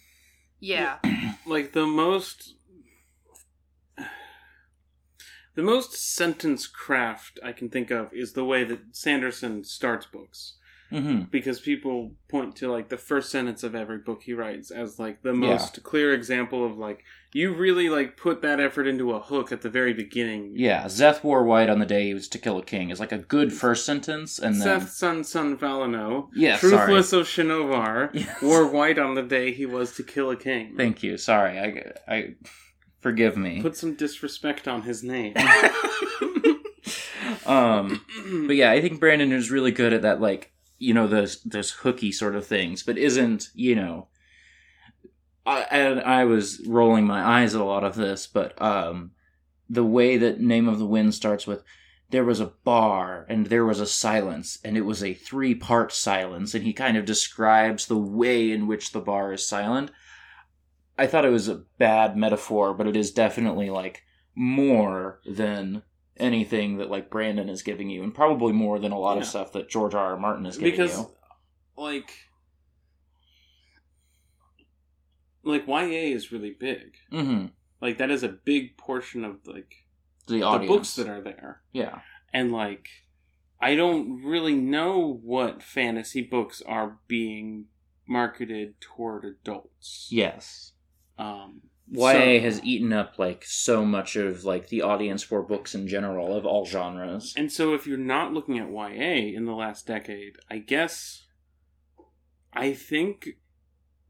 Yeah. 0.59 0.97
like 1.45 1.73
the 1.73 1.87
most 1.87 2.55
the 5.59 5.65
most 5.75 5.91
sentence 6.15 6.67
craft 6.67 7.33
I 7.43 7.51
can 7.51 7.67
think 7.69 7.91
of 7.91 8.13
is 8.13 8.31
the 8.31 8.45
way 8.45 8.63
that 8.63 8.79
Sanderson 9.03 9.63
starts 9.65 10.05
books. 10.05 10.39
hmm 10.89 11.19
because 11.37 11.59
people 11.71 11.97
point 12.35 12.55
to 12.59 12.65
like 12.75 12.87
the 12.89 12.97
first 13.09 13.27
sentence 13.35 13.61
of 13.67 13.75
every 13.75 13.99
book 14.07 14.21
he 14.23 14.33
writes 14.41 14.67
as 14.71 14.97
like 15.05 15.17
the 15.21 15.33
most 15.47 15.83
clear 15.83 16.09
example 16.19 16.61
of 16.65 16.73
like 16.87 16.99
you 17.39 17.47
really 17.65 17.89
like 17.97 18.17
put 18.17 18.41
that 18.41 18.59
effort 18.67 18.87
into 18.87 19.11
a 19.11 19.19
hook 19.31 19.47
at 19.51 19.61
the 19.61 19.69
very 19.79 19.93
beginning. 20.03 20.43
Yeah, 20.67 20.85
Szeth 20.85 21.23
wore 21.23 21.43
white 21.51 21.69
on 21.73 21.79
the 21.83 21.85
day 21.95 22.03
he 22.09 22.13
was 22.19 22.27
to 22.29 22.39
kill 22.45 22.57
a 22.57 22.63
king 22.73 22.89
is 22.89 22.99
like 23.03 23.11
a 23.19 23.19
good 23.35 23.51
first 23.53 23.85
sentence, 23.85 24.39
and 24.45 24.55
then 24.55 24.67
Seth 24.79 24.89
Son 25.01 25.23
Son 25.33 25.55
Valano, 25.61 26.29
yeah, 26.45 26.57
truthless 26.57 27.09
sorry. 27.11 27.21
of 27.21 27.27
Shinovar, 27.27 27.97
Yes. 28.23 28.41
wore 28.41 28.65
white 28.77 28.97
on 29.05 29.11
the 29.19 29.27
day 29.37 29.47
he 29.59 29.67
was 29.77 29.87
to 29.97 30.03
kill 30.13 30.29
a 30.31 30.35
king. 30.49 30.65
Thank 30.75 31.03
you. 31.03 31.17
Sorry, 31.17 31.53
I, 31.59 31.67
I 32.15 32.17
forgive 32.99 33.37
me. 33.37 33.61
Put 33.61 33.77
some 33.77 33.95
disrespect 33.95 34.67
on 34.67 34.83
his 34.83 35.03
name. 35.03 35.35
um, 37.45 38.05
but 38.47 38.55
yeah, 38.55 38.71
I 38.71 38.81
think 38.81 38.99
Brandon 38.99 39.31
is 39.31 39.51
really 39.51 39.71
good 39.71 39.93
at 39.93 40.03
that, 40.03 40.21
like 40.21 40.53
you 40.77 40.93
know, 40.93 41.07
those 41.07 41.41
those 41.43 41.71
hooky 41.71 42.11
sort 42.11 42.35
of 42.35 42.45
things, 42.45 42.83
but 42.83 42.97
isn't 42.97 43.49
you 43.53 43.75
know. 43.75 44.07
I, 45.45 45.61
and 45.71 46.01
I 46.01 46.25
was 46.25 46.61
rolling 46.67 47.07
my 47.07 47.41
eyes 47.41 47.55
at 47.55 47.61
a 47.61 47.63
lot 47.63 47.83
of 47.83 47.95
this, 47.95 48.27
but 48.27 48.61
um, 48.61 49.11
the 49.69 49.85
way 49.85 50.17
that 50.17 50.39
Name 50.39 50.67
of 50.67 50.77
the 50.77 50.85
Wind 50.85 51.15
starts 51.15 51.47
with, 51.47 51.63
there 52.11 52.25
was 52.25 52.39
a 52.39 52.53
bar 52.63 53.25
and 53.29 53.47
there 53.47 53.65
was 53.65 53.79
a 53.79 53.85
silence, 53.85 54.59
and 54.63 54.77
it 54.77 54.81
was 54.81 55.03
a 55.03 55.13
three 55.13 55.55
part 55.55 55.91
silence, 55.91 56.53
and 56.53 56.63
he 56.63 56.73
kind 56.73 56.97
of 56.97 57.05
describes 57.05 57.85
the 57.85 57.97
way 57.97 58.51
in 58.51 58.67
which 58.67 58.91
the 58.91 58.99
bar 58.99 59.33
is 59.33 59.47
silent. 59.47 59.91
I 60.99 61.07
thought 61.07 61.25
it 61.25 61.31
was 61.31 61.47
a 61.47 61.63
bad 61.77 62.17
metaphor, 62.17 62.73
but 62.73 62.85
it 62.85 62.97
is 62.97 63.11
definitely 63.11 63.69
like 63.69 64.03
more 64.35 65.21
than 65.25 65.81
anything 66.17 66.77
that 66.77 66.89
like 66.89 67.09
Brandon 67.09 67.47
is 67.47 67.61
giving 67.63 67.89
you, 67.89 68.03
and 68.03 68.13
probably 68.13 68.51
more 68.51 68.79
than 68.79 68.91
a 68.91 68.99
lot 68.99 69.17
of 69.17 69.25
stuff 69.25 69.53
that 69.53 69.69
George 69.69 69.95
R. 69.95 70.11
R. 70.11 70.17
Martin 70.17 70.45
is 70.45 70.57
giving 70.57 70.71
because 70.71 70.97
you. 70.97 71.11
like 71.77 72.11
like 75.43 75.67
YA 75.67 76.13
is 76.15 76.31
really 76.31 76.55
big. 76.59 76.95
Mm-hmm. 77.11 77.45
Like 77.81 77.97
that 77.97 78.11
is 78.11 78.23
a 78.23 78.27
big 78.29 78.77
portion 78.77 79.23
of 79.23 79.37
like 79.45 79.73
The 80.27 80.39
the 80.39 80.65
books 80.67 80.95
that 80.95 81.07
are 81.07 81.21
there. 81.21 81.61
yeah. 81.71 81.99
And 82.33 82.51
like 82.51 82.89
I 83.61 83.75
don't 83.75 84.21
really 84.23 84.55
know 84.55 85.19
what 85.23 85.63
fantasy 85.63 86.21
books 86.21 86.61
are 86.65 86.99
being 87.07 87.65
marketed 88.07 88.79
toward 88.81 89.23
adults. 89.25 90.07
Yes. 90.11 90.73
Um 91.19 91.61
YA 91.91 92.11
so- 92.11 92.39
has 92.41 92.63
eaten 92.63 92.93
up 92.93 93.17
like 93.17 93.43
so 93.45 93.83
much 93.83 94.15
of 94.15 94.43
like 94.43 94.69
the 94.69 94.81
audience 94.81 95.23
for 95.23 95.41
books 95.41 95.73
in 95.73 95.87
general 95.87 96.35
of 96.35 96.45
all 96.45 96.65
genres. 96.65 97.33
And 97.35 97.51
so 97.51 97.73
if 97.73 97.87
you're 97.87 97.97
not 97.97 98.33
looking 98.33 98.59
at 98.59 98.69
YA 98.69 99.35
in 99.35 99.45
the 99.45 99.53
last 99.53 99.87
decade, 99.87 100.37
I 100.49 100.59
guess 100.59 101.25
I 102.53 102.73
think 102.73 103.29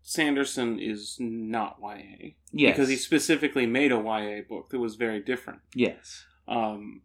Sanderson 0.02 0.80
is 0.80 1.18
not 1.20 1.78
YA. 1.82 2.32
Yes. 2.52 2.76
Because 2.76 2.90
he 2.90 2.96
specifically 2.96 3.66
made 3.66 3.92
a 3.92 3.98
YA 3.98 4.42
book 4.48 4.70
that 4.70 4.80
was 4.80 4.96
very 4.96 5.22
different. 5.22 5.60
Yes. 5.74 6.26
Um 6.48 7.02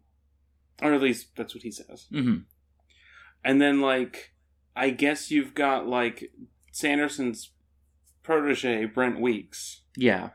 or 0.83 0.93
at 0.93 1.03
least 1.03 1.29
that's 1.37 1.55
what 1.55 1.63
he 1.63 1.71
says. 1.71 2.07
Mm-hmm. 2.13 2.39
And 3.45 3.61
then 3.61 3.81
like 3.81 4.33
I 4.75 4.91
guess 4.91 5.31
you've 5.31 5.55
got 5.55 5.87
like 5.87 6.33
Sanderson's 6.73 7.53
protege, 8.25 8.87
Brent 8.87 9.21
Weeks. 9.21 9.83
Yeah. 9.97 10.31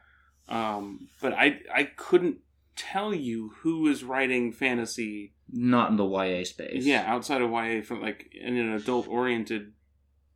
Um 0.47 1.09
but 1.21 1.33
I 1.33 1.59
I 1.73 1.83
couldn't 1.83 2.37
tell 2.77 3.13
you 3.13 3.51
who 3.61 3.87
is 3.87 4.03
writing 4.05 4.53
fantasy 4.53 5.33
Not 5.51 5.91
in 5.91 5.97
the 5.97 6.05
YA 6.05 6.45
space. 6.45 6.85
Yeah, 6.85 7.03
outside 7.05 7.41
of 7.41 7.51
YA 7.51 7.81
from 7.81 8.01
like 8.01 8.31
in 8.33 8.55
an 8.55 8.71
adult 8.73 9.07
oriented 9.09 9.73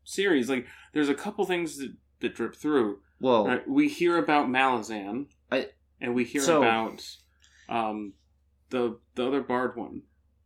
series, 0.04 0.50
like 0.50 0.68
there's 0.92 1.08
a 1.10 1.16
couple 1.16 1.46
things 1.46 1.78
that, 1.78 1.94
that 2.20 2.36
drip 2.36 2.56
through. 2.56 3.00
Well, 3.22 3.48
Right? 3.48 3.68
We 3.68 3.88
hear 3.88 4.18
about 4.18 4.48
Malazan, 4.50 5.28
I- 5.50 5.70
and 6.02 6.14
we 6.14 6.26
hear 6.26 6.42
so- 6.42 6.62
about 6.62 7.02
um 7.70 8.14
the 8.70 9.00
the 9.16 9.26
other 9.26 9.42
bard 9.42 9.78
one, 9.78 10.02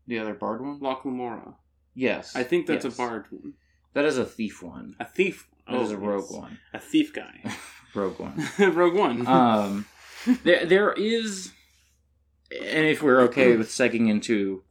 the 0.06 0.20
other 0.20 0.34
bard 0.36 0.62
one? 0.62 0.80
Locke 0.80 1.04
Lamora. 1.06 1.56
Yes. 1.96 2.36
I 2.36 2.44
think 2.44 2.68
that's 2.68 2.86
Yes. 2.86 2.94
a 2.94 2.98
bard 2.98 3.26
one, 3.32 3.54
That 3.94 4.06
is 4.06 4.18
a 4.20 4.26
thief 4.26 4.62
one. 4.62 4.96
a 5.00 5.06
thief. 5.06 5.50
That 5.70 5.82
is 5.82 5.92
Oh, 5.92 5.96
a 5.96 5.98
rogue 5.98 6.32
one. 6.32 6.60
a 6.74 6.80
thief 6.80 7.14
guy, 7.14 7.42
Rogue 7.96 8.20
one. 8.20 8.48
rogue 8.76 8.96
one. 8.96 9.28
um, 9.28 9.86
there 10.44 10.66
there 10.66 10.94
is, 10.94 11.52
and 12.52 12.86
if 12.88 13.02
we're 13.02 13.22
okay 13.22 13.56
with 13.58 13.70
segging 13.70 14.10
into 14.10 14.64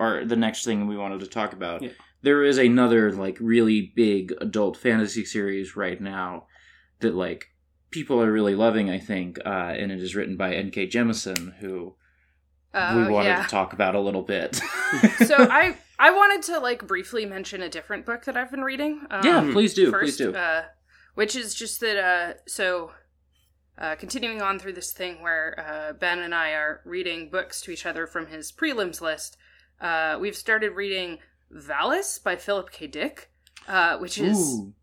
our 0.00 0.24
the 0.24 0.36
next 0.36 0.64
thing 0.64 0.86
we 0.86 0.96
wanted 0.96 1.20
to 1.20 1.26
talk 1.26 1.52
about, 1.52 1.82
Yeah. 1.82 1.90
there 2.22 2.42
is 2.42 2.58
another 2.58 3.12
like 3.12 3.36
really 3.40 3.92
big 3.94 4.32
adult 4.40 4.76
fantasy 4.76 5.24
series 5.24 5.76
right 5.76 6.00
now 6.00 6.46
that 7.00 7.14
like 7.14 7.46
people 7.90 8.20
are 8.20 8.32
really 8.32 8.54
loving. 8.54 8.90
I 8.90 8.98
think, 8.98 9.38
uh, 9.44 9.48
and 9.78 9.90
it 9.92 10.00
is 10.02 10.14
written 10.16 10.36
by 10.36 10.54
N.K. 10.54 10.88
Jemisin, 10.88 11.56
who 11.58 11.94
Oh, 12.78 12.96
we 12.98 13.10
wanted 13.10 13.30
yeah. 13.30 13.42
to 13.42 13.48
talk 13.48 13.72
about 13.72 13.94
a 13.94 14.00
little 14.00 14.22
bit. 14.22 14.56
so 15.24 15.36
I 15.38 15.76
I 15.98 16.10
wanted 16.10 16.42
to 16.52 16.60
like 16.60 16.86
briefly 16.86 17.24
mention 17.24 17.62
a 17.62 17.70
different 17.70 18.04
book 18.04 18.26
that 18.26 18.36
I've 18.36 18.50
been 18.50 18.62
reading. 18.62 19.06
Um, 19.10 19.24
yeah, 19.24 19.40
please 19.50 19.72
do, 19.72 19.90
first, 19.90 20.18
please 20.18 20.32
do. 20.32 20.34
Uh, 20.34 20.64
which 21.14 21.34
is 21.34 21.54
just 21.54 21.80
that. 21.80 21.96
Uh, 21.96 22.34
so, 22.46 22.92
uh, 23.78 23.94
continuing 23.96 24.42
on 24.42 24.58
through 24.58 24.74
this 24.74 24.92
thing 24.92 25.22
where 25.22 25.58
uh, 25.58 25.92
Ben 25.94 26.18
and 26.18 26.34
I 26.34 26.50
are 26.50 26.82
reading 26.84 27.30
books 27.30 27.62
to 27.62 27.70
each 27.70 27.86
other 27.86 28.06
from 28.06 28.26
his 28.26 28.52
prelims 28.52 29.00
list. 29.00 29.38
Uh, 29.80 30.18
we've 30.20 30.36
started 30.36 30.72
reading 30.72 31.18
Valis 31.50 32.22
by 32.22 32.36
Philip 32.36 32.70
K. 32.70 32.86
Dick, 32.86 33.30
uh, 33.66 33.96
which 33.96 34.18
is 34.18 34.38
Ooh. 34.38 34.74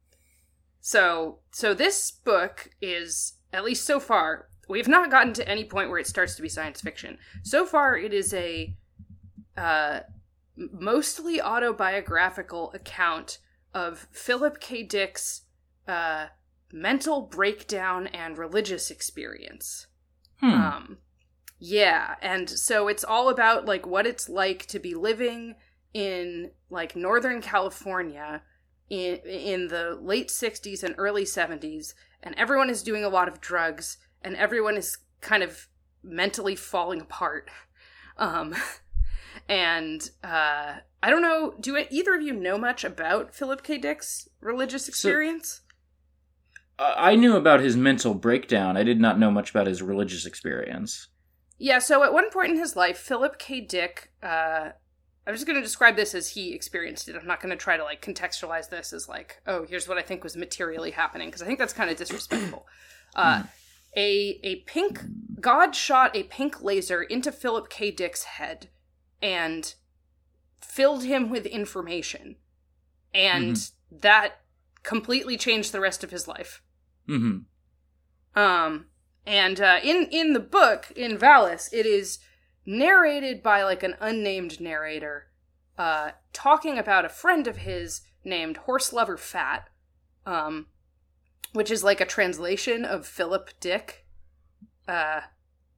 so. 0.81 1.39
So 1.51 1.75
this 1.75 2.09
book 2.09 2.71
is 2.81 3.33
at 3.51 3.63
least 3.63 3.85
so 3.85 3.99
far. 3.99 4.47
We 4.67 4.77
have 4.79 4.87
not 4.87 5.11
gotten 5.11 5.33
to 5.33 5.47
any 5.47 5.65
point 5.65 5.89
where 5.89 5.99
it 5.99 6.07
starts 6.07 6.35
to 6.35 6.41
be 6.41 6.49
science 6.49 6.81
fiction. 6.81 7.17
So 7.43 7.65
far, 7.65 7.97
it 7.97 8.13
is 8.13 8.33
a 8.33 8.75
uh, 9.57 10.01
mostly 10.55 11.41
autobiographical 11.41 12.71
account 12.73 13.39
of 13.73 14.07
Philip 14.11 14.59
K. 14.59 14.83
Dick's 14.83 15.41
uh, 15.87 16.27
mental 16.71 17.21
breakdown 17.21 18.07
and 18.07 18.37
religious 18.37 18.89
experience. 18.89 19.87
Hmm. 20.39 20.49
Um, 20.49 20.97
yeah, 21.59 22.15
and 22.21 22.49
so 22.49 22.87
it's 22.87 23.03
all 23.03 23.29
about 23.29 23.65
like 23.65 23.85
what 23.85 24.05
it's 24.05 24.27
like 24.27 24.65
to 24.67 24.79
be 24.79 24.93
living 24.93 25.55
in 25.93 26.51
like 26.69 26.95
Northern 26.95 27.41
California 27.41 28.41
in 28.89 29.17
in 29.17 29.67
the 29.67 29.97
late 30.01 30.29
'60s 30.29 30.83
and 30.83 30.95
early 30.97 31.23
'70s, 31.23 31.93
and 32.21 32.35
everyone 32.35 32.69
is 32.69 32.83
doing 32.83 33.03
a 33.03 33.09
lot 33.09 33.27
of 33.27 33.39
drugs, 33.39 33.97
and 34.23 34.35
everyone 34.35 34.77
is 34.77 34.97
kind 35.21 35.43
of 35.43 35.67
mentally 36.03 36.55
falling 36.55 37.01
apart. 37.01 37.49
Um, 38.17 38.55
and 39.49 40.09
uh, 40.23 40.75
I 41.01 41.09
don't 41.09 41.21
know. 41.21 41.55
Do 41.59 41.77
either 41.89 42.15
of 42.15 42.21
you 42.21 42.33
know 42.33 42.57
much 42.57 42.83
about 42.83 43.33
Philip 43.35 43.63
K. 43.63 43.77
Dick's 43.77 44.27
religious 44.41 44.87
experience? 44.87 45.61
I 46.79 47.11
I 47.13 47.15
knew 47.15 47.35
about 47.35 47.59
his 47.59 47.77
mental 47.77 48.13
breakdown. 48.13 48.77
I 48.77 48.83
did 48.83 48.99
not 48.99 49.19
know 49.19 49.31
much 49.31 49.51
about 49.51 49.67
his 49.67 49.81
religious 49.81 50.25
experience. 50.25 51.07
Yeah, 51.59 51.79
so 51.79 52.03
at 52.03 52.11
one 52.11 52.29
point 52.29 52.51
in 52.51 52.57
his 52.57 52.75
life, 52.75 52.97
Philip 52.97 53.37
K. 53.37 53.61
Dick, 53.61 54.11
uh, 54.21 54.71
I'm 55.25 55.33
just 55.33 55.45
going 55.45 55.55
to 55.55 55.61
describe 55.61 55.95
this 55.95 56.13
as 56.13 56.29
he 56.29 56.53
experienced 56.53 57.07
it. 57.07 57.15
I'm 57.15 57.27
not 57.27 57.39
going 57.41 57.51
to 57.51 57.55
try 57.55 57.77
to 57.77 57.83
like 57.83 58.03
contextualize 58.03 58.69
this 58.69 58.91
as 58.91 59.07
like, 59.07 59.41
oh, 59.47 59.65
here's 59.65 59.87
what 59.87 59.97
I 59.97 60.01
think 60.01 60.23
was 60.23 60.35
materially 60.35 60.91
happening 60.91 61.29
because 61.29 61.41
I 61.41 61.45
think 61.45 61.59
that's 61.59 61.73
kind 61.73 61.89
of 61.89 61.95
disrespectful. 61.95 62.65
Uh, 63.15 63.43
a 63.95 64.39
a 64.43 64.57
pink 64.67 65.01
God 65.39 65.75
shot 65.75 66.15
a 66.15 66.23
pink 66.23 66.61
laser 66.61 67.01
into 67.01 67.31
Philip 67.31 67.69
K. 67.69 67.91
Dick's 67.91 68.23
head 68.23 68.69
and 69.21 69.73
filled 70.61 71.03
him 71.03 71.29
with 71.29 71.45
information, 71.45 72.37
and 73.13 73.69
that 73.91 74.39
completely 74.83 75.37
changed 75.37 75.71
the 75.71 75.79
rest 75.79 76.03
of 76.03 76.11
his 76.11 76.27
life. 76.27 76.61
Mm-hmm. 77.07 78.39
Um, 78.39 78.85
and 79.25 79.61
uh, 79.61 79.79
in 79.83 80.07
in 80.11 80.33
the 80.33 80.39
book 80.39 80.91
in 80.95 81.17
Valis, 81.17 81.69
it 81.71 81.85
is 81.85 82.19
narrated 82.65 83.43
by 83.43 83.63
like 83.63 83.83
an 83.83 83.95
unnamed 83.99 84.59
narrator, 84.59 85.27
uh, 85.77 86.11
talking 86.31 86.77
about 86.77 87.05
a 87.05 87.09
friend 87.09 87.47
of 87.47 87.57
his 87.57 88.01
named 88.23 88.57
Horse 88.57 88.93
Lover 88.93 89.17
Fat, 89.17 89.69
um, 90.25 90.67
which 91.53 91.71
is 91.71 91.83
like 91.83 92.01
a 92.01 92.05
translation 92.05 92.85
of 92.85 93.07
Philip 93.07 93.51
Dick. 93.59 94.05
Uh, 94.87 95.21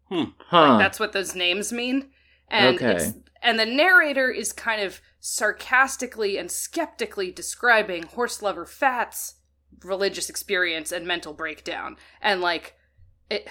Huh. 0.09 0.77
that's 0.77 0.99
what 0.99 1.13
those 1.13 1.35
names 1.35 1.71
mean. 1.71 2.11
And 2.49 2.77
Okay. 2.77 2.91
it's 2.91 3.13
and 3.41 3.59
the 3.59 3.65
narrator 3.65 4.31
is 4.31 4.51
kind 4.53 4.81
of 4.81 5.01
sarcastically 5.19 6.37
and 6.37 6.49
skeptically 6.49 7.31
describing 7.31 8.03
horse 8.03 8.41
lover 8.41 8.65
Fat's 8.65 9.35
religious 9.83 10.29
experience 10.29 10.91
and 10.91 11.05
mental 11.05 11.33
breakdown. 11.33 11.97
And 12.21 12.41
like 12.41 12.75
it 13.29 13.47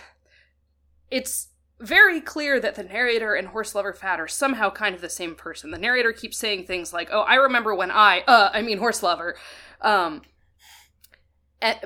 it's 1.10 1.48
very 1.80 2.20
clear 2.20 2.60
that 2.60 2.76
the 2.76 2.82
narrator 2.84 3.34
and 3.34 3.48
horse 3.48 3.74
lover 3.74 3.92
fat 3.92 4.20
are 4.20 4.28
somehow 4.28 4.70
kind 4.70 4.94
of 4.94 5.00
the 5.00 5.10
same 5.10 5.34
person. 5.34 5.70
The 5.70 5.78
narrator 5.78 6.12
keeps 6.12 6.38
saying 6.38 6.64
things 6.64 6.92
like, 6.92 7.08
"Oh, 7.12 7.22
I 7.22 7.34
remember 7.34 7.74
when 7.74 7.90
I, 7.90 8.20
uh, 8.26 8.50
I 8.52 8.62
mean 8.62 8.78
horse 8.78 9.02
lover," 9.02 9.36
um, 9.80 10.22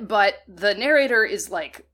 but 0.01 0.39
the 0.47 0.73
narrator 0.73 1.23
is 1.23 1.49
like 1.49 1.87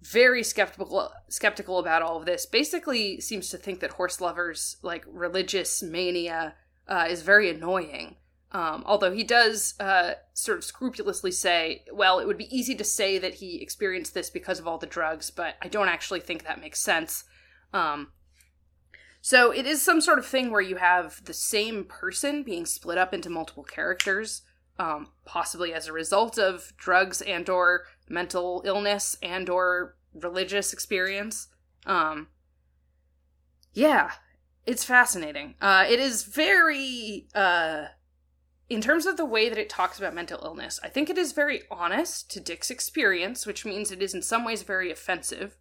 very 0.00 0.42
skeptical 0.42 1.10
skeptical 1.28 1.78
about 1.78 2.02
all 2.02 2.18
of 2.18 2.26
this. 2.26 2.46
Basically, 2.46 3.20
seems 3.20 3.48
to 3.50 3.56
think 3.56 3.80
that 3.80 3.92
horse 3.92 4.20
lovers 4.20 4.76
like 4.82 5.04
religious 5.06 5.82
mania 5.82 6.54
uh, 6.88 7.06
is 7.08 7.22
very 7.22 7.50
annoying. 7.50 8.16
Um, 8.52 8.82
although 8.84 9.12
he 9.12 9.24
does 9.24 9.74
uh, 9.80 10.12
sort 10.34 10.58
of 10.58 10.64
scrupulously 10.64 11.30
say, 11.30 11.84
well, 11.90 12.18
it 12.18 12.26
would 12.26 12.36
be 12.36 12.54
easy 12.54 12.74
to 12.74 12.84
say 12.84 13.18
that 13.18 13.34
he 13.34 13.62
experienced 13.62 14.12
this 14.12 14.28
because 14.28 14.58
of 14.58 14.68
all 14.68 14.76
the 14.76 14.86
drugs, 14.86 15.30
but 15.30 15.54
I 15.62 15.68
don't 15.68 15.88
actually 15.88 16.20
think 16.20 16.44
that 16.44 16.60
makes 16.60 16.78
sense. 16.78 17.24
Um, 17.72 18.08
so 19.22 19.52
it 19.52 19.64
is 19.66 19.80
some 19.80 20.02
sort 20.02 20.18
of 20.18 20.26
thing 20.26 20.50
where 20.50 20.60
you 20.60 20.76
have 20.76 21.24
the 21.24 21.32
same 21.32 21.84
person 21.84 22.42
being 22.42 22.66
split 22.66 22.98
up 22.98 23.14
into 23.14 23.30
multiple 23.30 23.64
characters, 23.64 24.42
um, 24.78 25.08
possibly 25.24 25.72
as 25.72 25.86
a 25.86 25.92
result 25.92 26.38
of 26.38 26.72
drugs 26.76 27.20
and 27.20 27.48
or 27.48 27.84
mental 28.08 28.62
illness 28.64 29.16
and 29.22 29.48
or 29.48 29.96
religious 30.14 30.72
experience. 30.72 31.48
Um, 31.86 32.28
yeah, 33.72 34.12
it's 34.66 34.84
fascinating. 34.84 35.54
Uh, 35.60 35.84
it 35.88 35.98
is 36.00 36.24
very 36.24 37.26
uh, 37.34 37.86
in 38.72 38.80
terms 38.80 39.04
of 39.04 39.18
the 39.18 39.26
way 39.26 39.50
that 39.50 39.58
it 39.58 39.68
talks 39.68 39.98
about 39.98 40.14
mental 40.14 40.40
illness, 40.42 40.80
I 40.82 40.88
think 40.88 41.10
it 41.10 41.18
is 41.18 41.32
very 41.32 41.62
honest 41.70 42.30
to 42.30 42.40
Dick's 42.40 42.70
experience, 42.70 43.46
which 43.46 43.66
means 43.66 43.92
it 43.92 44.02
is 44.02 44.14
in 44.14 44.22
some 44.22 44.44
ways 44.46 44.62
very 44.62 44.90
offensive. 44.90 45.56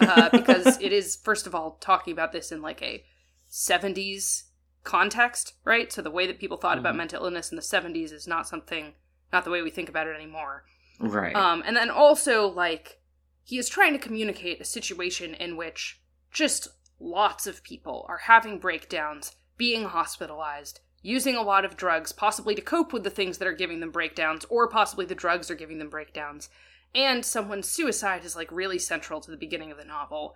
uh, 0.00 0.28
because 0.32 0.80
it 0.80 0.90
is, 0.90 1.16
first 1.16 1.46
of 1.46 1.54
all, 1.54 1.72
talking 1.80 2.14
about 2.14 2.32
this 2.32 2.50
in 2.50 2.62
like 2.62 2.80
a 2.80 3.04
70s 3.50 4.44
context, 4.86 5.54
right? 5.64 5.92
So 5.92 6.00
the 6.00 6.10
way 6.10 6.26
that 6.26 6.38
people 6.38 6.56
thought 6.56 6.72
mm-hmm. 6.72 6.80
about 6.80 6.96
mental 6.96 7.24
illness 7.24 7.50
in 7.50 7.56
the 7.56 7.62
70s 7.62 8.12
is 8.12 8.26
not 8.26 8.48
something, 8.48 8.94
not 9.32 9.44
the 9.44 9.50
way 9.50 9.60
we 9.60 9.70
think 9.70 9.88
about 9.88 10.06
it 10.06 10.16
anymore. 10.16 10.64
Right. 10.98 11.36
Um, 11.36 11.62
and 11.66 11.76
then 11.76 11.90
also, 11.90 12.46
like, 12.46 13.00
he 13.44 13.58
is 13.58 13.68
trying 13.68 13.92
to 13.92 13.98
communicate 13.98 14.60
a 14.60 14.64
situation 14.64 15.34
in 15.34 15.56
which 15.56 16.00
just 16.30 16.68
lots 16.98 17.46
of 17.46 17.62
people 17.62 18.06
are 18.08 18.18
having 18.18 18.58
breakdowns, 18.58 19.36
being 19.58 19.84
hospitalized, 19.84 20.80
using 21.02 21.36
a 21.36 21.42
lot 21.42 21.64
of 21.64 21.76
drugs, 21.76 22.12
possibly 22.12 22.54
to 22.54 22.62
cope 22.62 22.92
with 22.92 23.04
the 23.04 23.10
things 23.10 23.38
that 23.38 23.48
are 23.48 23.52
giving 23.52 23.80
them 23.80 23.90
breakdowns, 23.90 24.46
or 24.48 24.68
possibly 24.68 25.04
the 25.04 25.14
drugs 25.14 25.50
are 25.50 25.54
giving 25.54 25.78
them 25.78 25.90
breakdowns. 25.90 26.48
And 26.94 27.24
someone's 27.24 27.68
suicide 27.68 28.24
is 28.24 28.34
like 28.34 28.50
really 28.50 28.78
central 28.78 29.20
to 29.20 29.30
the 29.30 29.36
beginning 29.36 29.70
of 29.70 29.76
the 29.76 29.84
novel. 29.84 30.34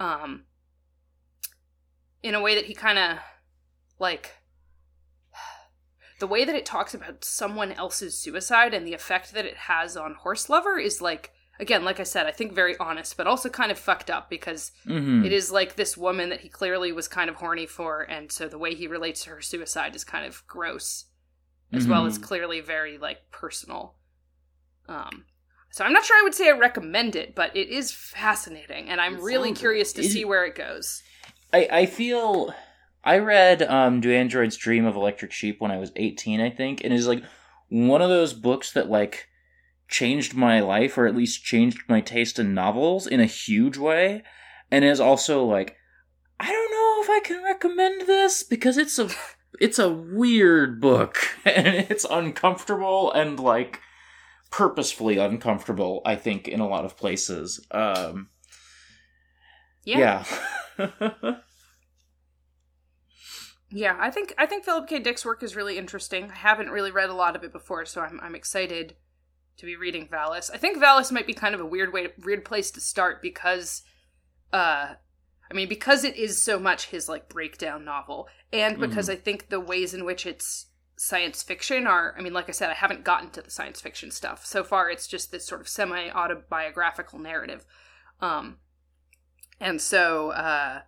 Um, 0.00 0.44
in 2.22 2.34
a 2.34 2.40
way 2.40 2.54
that 2.54 2.66
he 2.66 2.74
kind 2.74 2.98
of 2.98 3.18
like 4.00 4.36
the 6.18 6.26
way 6.26 6.44
that 6.44 6.54
it 6.54 6.66
talks 6.66 6.94
about 6.94 7.24
someone 7.24 7.72
else's 7.72 8.16
suicide 8.16 8.74
and 8.74 8.86
the 8.86 8.94
effect 8.94 9.32
that 9.32 9.46
it 9.46 9.56
has 9.56 9.96
on 9.96 10.14
horse 10.14 10.48
lover 10.48 10.78
is 10.78 11.00
like 11.00 11.32
again, 11.60 11.84
like 11.84 12.00
I 12.00 12.04
said, 12.04 12.26
I 12.26 12.32
think 12.32 12.52
very 12.52 12.76
honest, 12.78 13.16
but 13.16 13.26
also 13.26 13.48
kind 13.48 13.70
of 13.70 13.78
fucked 13.78 14.10
up 14.10 14.30
because 14.30 14.72
mm-hmm. 14.86 15.24
it 15.24 15.32
is 15.32 15.52
like 15.52 15.76
this 15.76 15.96
woman 15.96 16.30
that 16.30 16.40
he 16.40 16.48
clearly 16.48 16.90
was 16.90 17.06
kind 17.06 17.28
of 17.28 17.36
horny 17.36 17.66
for, 17.66 18.00
and 18.00 18.32
so 18.32 18.48
the 18.48 18.58
way 18.58 18.74
he 18.74 18.86
relates 18.86 19.24
to 19.24 19.30
her 19.30 19.42
suicide 19.42 19.94
is 19.94 20.02
kind 20.02 20.26
of 20.26 20.44
gross, 20.46 21.04
as 21.72 21.82
mm-hmm. 21.82 21.92
well 21.92 22.06
as 22.06 22.14
mm-hmm. 22.14 22.24
clearly 22.24 22.60
very 22.60 22.98
like 22.98 23.30
personal. 23.30 23.94
Um, 24.88 25.26
so 25.70 25.84
I'm 25.84 25.92
not 25.92 26.04
sure 26.04 26.16
I 26.18 26.22
would 26.22 26.34
say 26.34 26.48
I 26.48 26.52
recommend 26.52 27.14
it, 27.14 27.34
but 27.34 27.54
it 27.54 27.68
is 27.68 27.92
fascinating, 27.92 28.88
and 28.88 29.00
I'm 29.00 29.16
it 29.16 29.22
really 29.22 29.52
curious 29.52 29.92
to 29.92 30.02
see 30.02 30.24
where 30.24 30.46
it 30.46 30.56
goes. 30.56 31.02
I 31.52 31.68
I 31.70 31.86
feel 31.86 32.54
I 33.02 33.18
read 33.18 33.62
um, 33.62 34.00
"Do 34.00 34.12
Androids 34.12 34.56
Dream 34.56 34.84
of 34.84 34.96
Electric 34.96 35.32
Sheep" 35.32 35.60
when 35.60 35.70
I 35.70 35.78
was 35.78 35.92
18, 35.96 36.40
I 36.40 36.50
think, 36.50 36.84
and 36.84 36.92
it's 36.92 37.06
like 37.06 37.22
one 37.68 38.02
of 38.02 38.08
those 38.08 38.32
books 38.34 38.72
that 38.72 38.90
like 38.90 39.28
changed 39.88 40.34
my 40.34 40.60
life 40.60 40.96
or 40.96 41.06
at 41.06 41.16
least 41.16 41.44
changed 41.44 41.82
my 41.88 42.00
taste 42.00 42.38
in 42.38 42.54
novels 42.54 43.06
in 43.06 43.20
a 43.20 43.26
huge 43.26 43.76
way 43.76 44.22
and 44.70 44.84
is 44.84 45.00
also 45.00 45.44
like 45.44 45.76
I 46.38 46.50
don't 46.50 46.70
know 46.70 47.02
if 47.02 47.10
I 47.10 47.26
can 47.26 47.42
recommend 47.42 48.06
this 48.06 48.42
because 48.42 48.78
it's 48.78 48.98
a 48.98 49.10
it's 49.60 49.78
a 49.78 49.92
weird 49.92 50.80
book 50.80 51.18
and 51.44 51.66
it's 51.66 52.06
uncomfortable 52.08 53.12
and 53.12 53.38
like 53.38 53.80
purposefully 54.50 55.18
uncomfortable 55.18 56.02
I 56.04 56.16
think 56.16 56.46
in 56.46 56.60
a 56.60 56.68
lot 56.68 56.84
of 56.84 56.96
places 56.96 57.64
um 57.72 58.28
yeah. 59.84 60.24
yeah, 60.78 61.36
yeah 63.70 63.96
I 63.98 64.10
think 64.10 64.34
I 64.38 64.46
think 64.46 64.64
Philip 64.64 64.88
K 64.88 64.98
Dick's 64.98 65.24
work 65.24 65.42
is 65.42 65.56
really 65.56 65.78
interesting 65.78 66.30
I 66.30 66.36
haven't 66.36 66.70
really 66.70 66.90
read 66.90 67.10
a 67.10 67.14
lot 67.14 67.36
of 67.36 67.44
it 67.44 67.52
before 67.52 67.84
so 67.84 68.00
I'm 68.00 68.20
I'm 68.22 68.34
excited 68.34 68.96
to 69.60 69.66
be 69.66 69.76
reading 69.76 70.08
Valis. 70.08 70.50
I 70.52 70.56
think 70.56 70.78
Valis 70.78 71.12
might 71.12 71.26
be 71.26 71.34
kind 71.34 71.54
of 71.54 71.60
a 71.60 71.66
weird 71.66 71.92
way, 71.92 72.08
weird 72.24 72.44
place 72.44 72.70
to 72.72 72.80
start 72.80 73.22
because, 73.22 73.82
uh, 74.52 74.94
I 75.50 75.54
mean, 75.54 75.68
because 75.68 76.02
it 76.02 76.16
is 76.16 76.40
so 76.40 76.58
much 76.58 76.86
his 76.86 77.08
like 77.08 77.28
breakdown 77.28 77.84
novel, 77.84 78.28
and 78.52 78.78
because 78.78 79.08
mm-hmm. 79.08 79.20
I 79.20 79.22
think 79.22 79.48
the 79.48 79.60
ways 79.60 79.94
in 79.94 80.04
which 80.04 80.26
it's 80.26 80.66
science 80.96 81.42
fiction 81.42 81.86
are, 81.86 82.14
I 82.18 82.22
mean, 82.22 82.32
like 82.32 82.48
I 82.48 82.52
said, 82.52 82.70
I 82.70 82.74
haven't 82.74 83.04
gotten 83.04 83.30
to 83.30 83.42
the 83.42 83.50
science 83.50 83.80
fiction 83.80 84.10
stuff 84.10 84.44
so 84.44 84.64
far. 84.64 84.90
It's 84.90 85.06
just 85.06 85.30
this 85.30 85.46
sort 85.46 85.60
of 85.60 85.68
semi 85.68 86.10
autobiographical 86.10 87.18
narrative, 87.18 87.64
um, 88.20 88.58
and 89.60 89.80
so, 89.80 90.30
uh, 90.30 90.80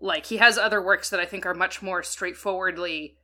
like 0.00 0.26
he 0.26 0.36
has 0.36 0.58
other 0.58 0.82
works 0.82 1.10
that 1.10 1.20
I 1.20 1.26
think 1.26 1.46
are 1.46 1.54
much 1.54 1.82
more 1.82 2.02
straightforwardly 2.02 3.16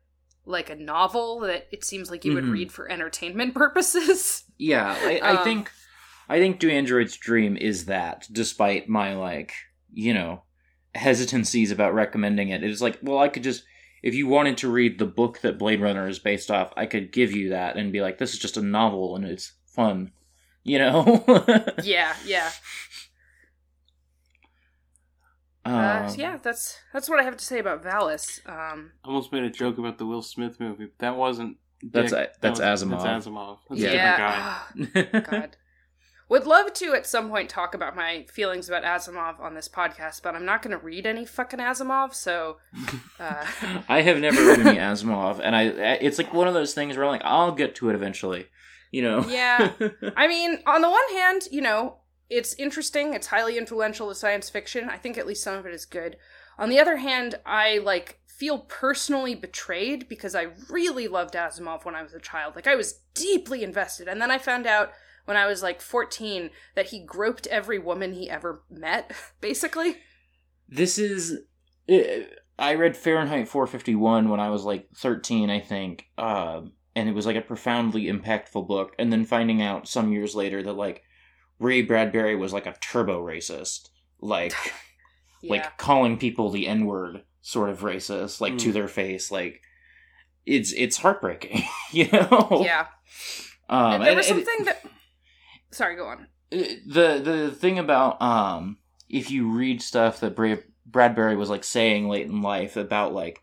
like 0.45 0.71
a 0.71 0.75
novel 0.75 1.41
that 1.41 1.69
it 1.71 1.85
seems 1.85 2.11
like 2.11 2.25
you 2.25 2.33
mm-hmm. 2.33 2.47
would 2.47 2.53
read 2.53 2.73
for 2.73 2.91
entertainment 2.91 3.55
purposes. 3.55 4.45
Yeah, 4.59 4.97
I, 5.01 5.19
I 5.19 5.37
um, 5.37 5.45
think 5.45 5.71
I 6.29 6.39
think 6.39 6.59
Do 6.59 6.71
Androids 6.71 7.17
Dream 7.17 7.57
is 7.57 7.87
that, 7.87 8.27
despite 8.31 8.89
my 8.89 9.15
like, 9.15 9.53
you 9.93 10.15
know, 10.15 10.43
hesitancies 10.95 11.71
about 11.71 11.95
recommending 11.95 12.49
it. 12.49 12.63
It 12.63 12.71
is 12.71 12.83
like, 12.83 12.99
well, 13.03 13.19
I 13.19 13.29
could 13.29 13.43
just 13.43 13.65
if 14.03 14.15
you 14.15 14.27
wanted 14.27 14.59
to 14.59 14.71
read 14.71 14.99
the 14.99 15.07
book 15.07 15.41
that 15.43 15.59
Blade 15.59 15.81
Runner 15.81 16.09
is 16.09 16.19
based 16.19 16.51
off, 16.51 16.73
I 16.77 16.87
could 16.87 17.13
give 17.13 17.33
you 17.33 17.51
that 17.51 17.77
and 17.77 17.93
be 17.93 18.01
like, 18.01 18.19
this 18.19 18.33
is 18.33 18.39
just 18.39 18.57
a 18.57 18.63
novel 18.63 19.15
and 19.15 19.25
it's 19.25 19.53
fun. 19.67 20.11
You 20.65 20.79
know? 20.79 21.25
yeah, 21.83 22.15
yeah. 22.25 22.51
Uh, 25.65 26.07
um, 26.09 26.15
yeah, 26.17 26.39
that's 26.43 26.79
that's 26.93 27.09
what 27.09 27.21
I 27.21 27.23
have 27.23 27.37
to 27.37 27.45
say 27.45 27.59
about 27.59 27.85
Valis. 27.85 28.41
Um, 28.49 28.93
I 29.05 29.09
almost 29.09 29.33
made 29.33 29.45
a 29.45 29.51
joke 29.51 29.79
about 29.79 29.99
the 29.99 30.07
Will 30.07 30.23
Smith 30.23 30.59
movie. 30.59 30.87
But 30.87 30.99
that 30.99 31.17
wasn't. 31.17 31.59
Dick. 31.81 31.93
That's 31.93 32.13
a, 32.13 32.29
that's 32.41 32.59
that 32.61 32.71
was, 32.71 32.83
Asimov. 32.83 33.03
That's 33.03 33.27
Asimov. 33.27 33.59
That's 33.69 33.81
yeah. 33.81 34.65
a 34.69 34.85
different 34.87 35.29
guy. 35.29 35.41
God. 35.41 35.57
Would 36.33 36.47
love 36.47 36.73
to 36.73 36.95
at 36.95 37.07
some 37.07 37.29
point 37.29 37.51
talk 37.51 37.75
about 37.75 37.95
my 37.95 38.25
feelings 38.33 38.67
about 38.67 38.85
Asimov 38.85 39.39
on 39.39 39.55
this 39.55 39.69
podcast, 39.69 40.23
but 40.23 40.35
I'm 40.35 40.47
not 40.47 40.63
going 40.63 40.71
to 40.71 40.83
read 40.83 41.05
any 41.07 41.27
fucking 41.27 41.61
Asimov, 41.61 42.15
so. 42.15 42.57
Uh... 43.21 43.47
I 43.89 44.01
have 44.01 44.19
never 44.19 44.45
read 44.45 44.67
any 44.67 44.79
Asimov, 44.79 45.41
and 45.41 45.55
I 45.55 45.65
it's 45.65 46.19
like 46.19 46.33
one 46.33 46.49
of 46.49 46.55
those 46.55 46.75
things 46.75 46.97
where 46.97 47.05
I'm 47.05 47.13
like, 47.13 47.23
I'll 47.23 47.53
get 47.53 47.77
to 47.77 47.91
it 47.91 47.95
eventually, 47.95 48.47
you 48.91 49.03
know. 49.03 49.25
yeah, 49.29 49.73
I 50.17 50.27
mean, 50.27 50.59
on 50.67 50.81
the 50.81 50.91
one 50.91 51.09
hand, 51.13 51.43
you 51.53 51.61
know, 51.61 51.99
it's 52.29 52.55
interesting. 52.55 53.15
It's 53.15 53.29
highly 53.29 53.59
influential 53.59 54.09
to 54.09 54.15
science 54.15 54.49
fiction. 54.51 54.89
I 54.89 54.97
think 54.97 55.19
at 55.19 55.27
least 55.27 55.45
some 55.45 55.57
of 55.57 55.67
it 55.67 55.75
is 55.75 55.85
good. 55.85 56.17
On 56.59 56.69
the 56.69 56.81
other 56.81 56.97
hand, 56.97 57.37
I 57.45 57.79
like 57.79 58.21
feel 58.27 58.61
personally 58.61 59.35
betrayed 59.35 60.09
because 60.09 60.35
I 60.35 60.49
really 60.69 61.09
loved 61.09 61.35
Asimov 61.35 61.85
when 61.85 61.95
I 61.95 62.03
was 62.03 62.15
a 62.15 62.21
child. 62.21 62.55
Like 62.55 62.67
I 62.67 62.77
was 62.77 63.01
deeply 63.15 63.63
invested, 63.63 64.09
and 64.09 64.21
then 64.21 64.31
I 64.31 64.39
found 64.39 64.67
out 64.67 64.93
when 65.25 65.37
I 65.37 65.47
was 65.47 65.63
like 65.63 65.81
14 65.81 66.51
that 66.75 66.87
he 66.87 67.05
groped 67.05 67.47
every 67.47 67.79
woman 67.79 68.13
he 68.13 68.29
ever 68.29 68.63
met, 68.71 69.13
basically. 69.41 69.97
This 70.69 70.99
is 70.99 71.41
uh, 71.91 72.25
I 72.59 72.75
read 72.75 72.97
Fahrenheit 72.97 73.49
451 73.49 74.29
when 74.29 74.41
I 74.41 74.51
was 74.51 74.65
like 74.65 74.89
13, 74.97 75.51
I 75.51 75.61
think. 75.61 76.07
Uh, 76.17 76.63
and 76.95 77.09
it 77.09 77.15
was 77.15 77.27
like 77.27 77.37
a 77.37 77.41
profoundly 77.41 78.05
impactful 78.05 78.67
book 78.67 78.95
and 78.99 79.13
then 79.13 79.25
finding 79.25 79.63
out 79.63 79.89
some 79.89 80.13
years 80.13 80.35
later 80.35 80.63
that 80.63 80.75
like 80.75 81.03
Ray 81.63 81.83
Bradbury 81.83 82.35
was 82.35 82.53
like 82.53 82.67
a 82.67 82.75
turbo 82.81 83.25
racist, 83.25 83.89
like 84.21 84.55
yeah. 85.43 85.51
like 85.51 85.79
calling 85.79 86.19
people 86.19 86.51
the 86.51 86.67
N 86.67 86.87
word, 86.87 87.23
sort 87.41 87.71
of 87.71 87.81
racist, 87.81 88.41
like 88.41 88.55
mm. 88.55 88.59
to 88.61 88.73
their 88.73 88.89
face. 88.89 89.31
Like 89.31 89.63
it's 90.45 90.73
it's 90.73 90.97
heartbreaking, 90.97 91.63
you 91.93 92.09
know. 92.11 92.63
Yeah. 92.65 92.87
Um, 93.69 93.95
and 93.95 94.05
there 94.05 94.17
was 94.17 94.27
something 94.27 94.55
it, 94.61 94.65
that. 94.67 94.85
Sorry, 95.71 95.97
go 95.97 96.07
on. 96.07 96.27
Uh, 96.53 96.65
the 96.87 97.21
the 97.23 97.51
thing 97.57 97.79
about 97.79 98.21
um, 98.21 98.79
if 99.09 99.31
you 99.31 99.51
read 99.51 99.81
stuff 99.81 100.21
that 100.21 100.35
Bra- 100.35 100.57
Bradbury 100.85 101.37
was 101.37 101.49
like 101.49 101.65
saying 101.65 102.09
late 102.09 102.27
in 102.27 102.43
life 102.43 102.77
about 102.77 103.15
like 103.15 103.41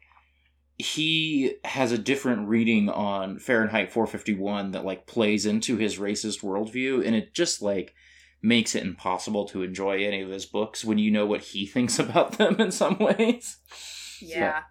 he 0.77 1.55
has 1.65 1.91
a 1.91 1.97
different 1.97 2.47
reading 2.47 2.89
on 2.89 3.39
Fahrenheit 3.39 3.91
451 3.91 4.71
that 4.71 4.85
like 4.85 5.07
plays 5.07 5.45
into 5.45 5.77
his 5.77 5.97
racist 5.97 6.41
worldview, 6.41 7.05
and 7.05 7.15
it 7.15 7.33
just 7.33 7.61
like 7.61 7.93
makes 8.41 8.73
it 8.75 8.83
impossible 8.83 9.45
to 9.49 9.63
enjoy 9.63 10.03
any 10.03 10.21
of 10.21 10.29
his 10.29 10.45
books 10.45 10.85
when 10.85 10.97
you 10.97 11.11
know 11.11 11.25
what 11.25 11.41
he 11.41 11.65
thinks 11.73 11.99
about 11.99 12.37
them 12.37 12.55
in 12.59 12.71
some 12.71 12.97
ways. 12.99 13.57
Yeah. 14.21 14.61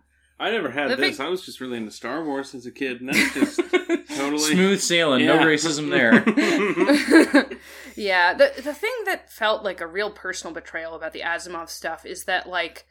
I 0.41 0.51
never 0.53 0.71
had 0.71 0.91
The 0.91 0.97
this. 0.97 1.17
thing- 1.17 1.27
I 1.27 1.29
was 1.31 1.45
just 1.45 1.61
really 1.61 1.79
into 1.79 1.91
Star 1.91 2.25
Wars 2.25 2.55
as 2.55 2.65
a 2.65 2.71
kid, 2.71 3.01
and 3.01 3.09
that's 3.09 3.35
just 3.35 3.59
totally 4.17 4.53
Smooth 4.55 4.81
sailing, 4.81 5.27
no 5.27 5.39
racism 5.39 5.91
there. 5.91 7.49
yeah, 7.97 8.35
the 8.35 8.53
the 8.63 8.73
thing 8.75 8.95
that 9.07 9.33
felt 9.33 9.65
like 9.65 9.81
a 9.81 9.87
real 9.87 10.11
personal 10.13 10.55
betrayal 10.55 10.95
about 10.95 11.13
the 11.13 11.23
Asimov 11.23 11.69
stuff 11.69 12.07
is 12.07 12.25
that 12.25 12.49
like 12.49 12.87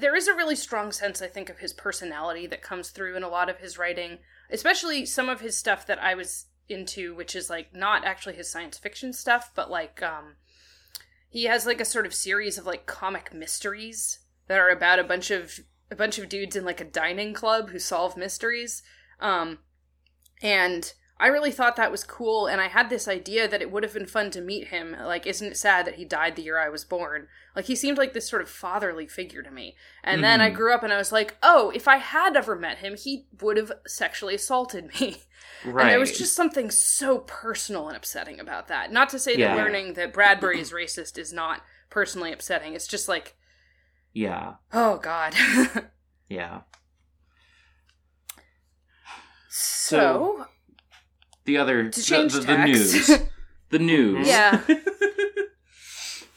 there 0.00 0.14
is 0.14 0.26
a 0.28 0.34
really 0.34 0.56
strong 0.56 0.90
sense 0.92 1.20
I 1.22 1.26
think 1.28 1.48
of 1.50 1.58
his 1.58 1.72
personality 1.72 2.46
that 2.46 2.62
comes 2.62 2.90
through 2.90 3.16
in 3.16 3.22
a 3.22 3.28
lot 3.28 3.48
of 3.50 3.58
his 3.58 3.78
writing, 3.78 4.18
especially 4.50 5.04
some 5.06 5.28
of 5.28 5.40
his 5.40 5.56
stuff 5.56 5.86
that 5.86 6.02
I 6.02 6.14
was 6.14 6.46
into 6.68 7.14
which 7.14 7.34
is 7.34 7.48
like 7.48 7.74
not 7.74 8.04
actually 8.04 8.34
his 8.34 8.50
science 8.50 8.78
fiction 8.78 9.12
stuff, 9.12 9.50
but 9.54 9.70
like 9.70 10.02
um 10.02 10.36
he 11.28 11.44
has 11.44 11.66
like 11.66 11.80
a 11.80 11.84
sort 11.84 12.06
of 12.06 12.14
series 12.14 12.58
of 12.58 12.66
like 12.66 12.86
comic 12.86 13.32
mysteries 13.32 14.20
that 14.46 14.58
are 14.58 14.70
about 14.70 14.98
a 14.98 15.04
bunch 15.04 15.30
of 15.30 15.60
a 15.90 15.96
bunch 15.96 16.18
of 16.18 16.28
dudes 16.28 16.56
in 16.56 16.64
like 16.64 16.80
a 16.80 16.84
dining 16.84 17.32
club 17.32 17.70
who 17.70 17.78
solve 17.78 18.16
mysteries. 18.16 18.82
Um 19.20 19.58
and 20.42 20.92
I 21.20 21.26
really 21.26 21.50
thought 21.50 21.74
that 21.76 21.90
was 21.90 22.04
cool, 22.04 22.46
and 22.46 22.60
I 22.60 22.68
had 22.68 22.90
this 22.90 23.08
idea 23.08 23.48
that 23.48 23.60
it 23.60 23.72
would 23.72 23.82
have 23.82 23.92
been 23.92 24.06
fun 24.06 24.30
to 24.30 24.40
meet 24.40 24.68
him. 24.68 24.94
Like, 25.00 25.26
isn't 25.26 25.48
it 25.48 25.56
sad 25.56 25.84
that 25.86 25.96
he 25.96 26.04
died 26.04 26.36
the 26.36 26.42
year 26.42 26.58
I 26.58 26.68
was 26.68 26.84
born? 26.84 27.26
Like, 27.56 27.64
he 27.64 27.74
seemed 27.74 27.98
like 27.98 28.12
this 28.12 28.28
sort 28.28 28.40
of 28.40 28.48
fatherly 28.48 29.08
figure 29.08 29.42
to 29.42 29.50
me. 29.50 29.74
And 30.04 30.22
then 30.22 30.40
I 30.40 30.48
Mhm. 30.50 30.54
grew 30.54 30.72
up 30.72 30.84
and 30.84 30.92
I 30.92 30.96
was 30.96 31.10
like, 31.10 31.36
oh, 31.42 31.70
if 31.74 31.88
I 31.88 31.96
had 31.96 32.36
ever 32.36 32.54
met 32.54 32.78
him, 32.78 32.96
he 32.96 33.26
would 33.40 33.56
have 33.56 33.72
sexually 33.84 34.36
assaulted 34.36 34.86
me. 35.00 35.24
right. 35.64 35.82
And 35.82 35.90
there 35.90 35.98
was 35.98 36.16
just 36.16 36.36
something 36.36 36.70
so 36.70 37.18
personal 37.18 37.88
and 37.88 37.96
upsetting 37.96 38.38
about 38.38 38.68
that. 38.68 38.92
Not 38.92 39.08
to 39.08 39.18
say 39.18 39.36
Yeah. 39.36 39.56
that 39.56 39.62
learning 39.62 39.94
that 39.94 40.12
Bradbury 40.12 40.60
is 40.60 40.70
racist 40.72 41.18
is 41.18 41.32
not 41.32 41.62
personally 41.90 42.32
upsetting. 42.32 42.74
It's 42.74 42.86
just 42.86 43.08
like, 43.08 43.34
yeah, 44.12 44.54
oh, 44.72 44.98
God. 44.98 45.34
yeah. 46.28 46.60
so, 49.48 50.46
The 51.48 51.56
other 51.56 51.88
to 51.88 52.02
change 52.02 52.34
the, 52.34 52.40
the, 52.40 52.46
the 52.46 52.64
news. 52.66 53.10
The 53.70 53.78
news. 53.78 54.28
Yeah. 54.28 54.60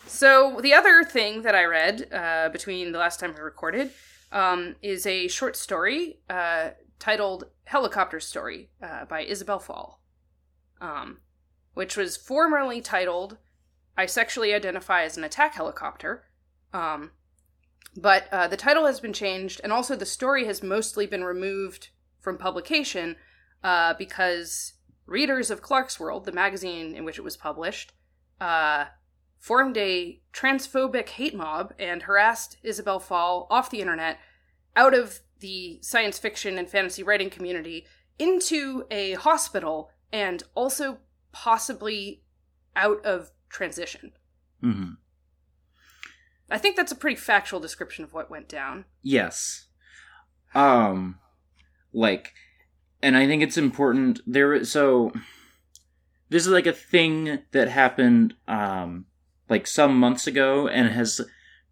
So 0.05 0.59
the 0.61 0.75
other 0.75 1.03
thing 1.03 1.41
that 1.41 1.55
I 1.55 1.63
read 1.63 2.07
uh, 2.13 2.49
between 2.49 2.91
the 2.91 2.99
last 2.99 3.19
time 3.19 3.33
we 3.33 3.41
recorded 3.41 3.89
um, 4.31 4.75
is 4.83 5.07
a 5.07 5.27
short 5.27 5.55
story 5.55 6.19
uh, 6.29 6.71
titled 6.99 7.45
"Helicopter 7.63 8.19
Story" 8.19 8.69
uh, 8.83 9.05
by 9.05 9.23
Isabel 9.23 9.57
Fall, 9.57 9.99
um, 10.79 11.21
which 11.73 11.97
was 11.97 12.17
formerly 12.17 12.81
titled 12.81 13.39
"I 13.97 14.05
Sexually 14.05 14.53
Identify 14.53 15.05
as 15.05 15.17
an 15.17 15.23
Attack 15.23 15.55
Helicopter," 15.55 16.25
um, 16.71 17.09
but 17.97 18.27
uh, 18.31 18.47
the 18.47 18.57
title 18.57 18.85
has 18.85 18.99
been 18.99 19.13
changed, 19.13 19.59
and 19.63 19.73
also 19.73 19.95
the 19.95 20.05
story 20.05 20.45
has 20.45 20.61
mostly 20.61 21.07
been 21.07 21.23
removed 21.23 21.89
from 22.19 22.37
publication 22.37 23.15
uh, 23.63 23.95
because 23.95 24.73
readers 25.11 25.51
of 25.51 25.61
Clarkesworld, 25.61 26.23
the 26.23 26.31
magazine 26.31 26.95
in 26.95 27.05
which 27.05 27.17
it 27.17 27.23
was 27.23 27.37
published, 27.37 27.93
uh, 28.39 28.85
formed 29.37 29.77
a 29.77 30.21
transphobic 30.33 31.09
hate 31.09 31.35
mob 31.35 31.73
and 31.77 32.03
harassed 32.03 32.57
Isabel 32.63 32.99
Fall 32.99 33.47
off 33.49 33.69
the 33.69 33.81
internet 33.81 34.17
out 34.75 34.93
of 34.93 35.19
the 35.39 35.79
science 35.81 36.17
fiction 36.17 36.57
and 36.57 36.69
fantasy 36.69 37.03
writing 37.03 37.29
community 37.29 37.85
into 38.17 38.85
a 38.91 39.13
hospital 39.13 39.89
and 40.13 40.43
also 40.55 40.99
possibly 41.31 42.23
out 42.75 43.03
of 43.05 43.31
transition. 43.49 44.11
hmm 44.61 44.91
I 46.49 46.57
think 46.57 46.75
that's 46.75 46.91
a 46.91 46.97
pretty 46.97 47.15
factual 47.15 47.61
description 47.61 48.03
of 48.03 48.13
what 48.13 48.29
went 48.29 48.49
down. 48.49 48.83
Yes. 49.01 49.67
Um, 50.53 51.19
like, 51.93 52.33
and 53.01 53.15
I 53.17 53.27
think 53.27 53.43
it's 53.43 53.57
important. 53.57 54.21
There, 54.25 54.63
so 54.65 55.11
this 56.29 56.45
is 56.45 56.51
like 56.51 56.67
a 56.67 56.73
thing 56.73 57.39
that 57.51 57.67
happened, 57.69 58.35
um, 58.47 59.05
like 59.49 59.67
some 59.67 59.97
months 59.97 60.27
ago, 60.27 60.67
and 60.67 60.89
has 60.89 61.21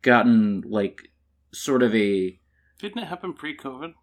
gotten 0.02 0.62
like 0.66 1.10
sort 1.54 1.84
of 1.84 1.94
a. 1.96 2.40
Didn't 2.80 3.04
it 3.04 3.08
happen 3.08 3.34
pre-COVID? 3.34 3.94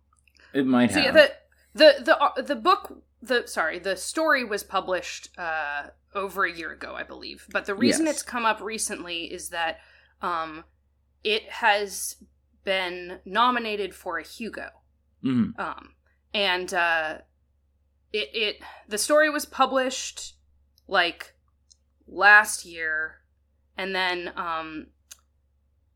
It 0.53 0.67
might 0.67 0.91
So 0.93 1.01
have. 1.01 1.05
yeah, 1.05 1.11
the 1.13 1.33
the 1.75 2.05
the 2.05 2.19
uh, 2.19 2.43
the 2.43 2.57
book 2.57 3.03
the 3.23 3.47
sorry 3.47 3.79
the 3.79 3.97
story 3.97 4.45
was 4.45 4.63
published 4.63 5.31
uh, 5.39 5.89
over 6.15 6.45
a 6.45 6.53
year 6.53 6.73
ago, 6.73 6.95
I 6.95 7.03
believe. 7.03 7.47
But 7.51 7.67
the 7.67 7.75
reason 7.75 8.07
Yes. 8.07 8.17
it's 8.17 8.23
come 8.23 8.45
up 8.47 8.61
recently 8.61 9.25
is 9.33 9.49
that 9.51 9.79
um, 10.23 10.65
it 11.25 11.43
has 11.51 12.17
been 12.65 13.21
nominated 13.25 13.95
for 13.95 14.19
a 14.19 14.23
Hugo, 14.23 14.69
Mhm. 15.25 15.59
um, 15.59 15.91
and 16.37 16.75
uh, 16.75 17.19
it 18.13 18.29
it 18.35 18.57
the 18.87 18.99
story 18.99 19.31
was 19.31 19.47
published 19.47 20.35
like 20.87 21.35
last 22.07 22.67
year, 22.67 23.23
and 23.77 23.95
then 23.95 24.33
um, 24.37 24.89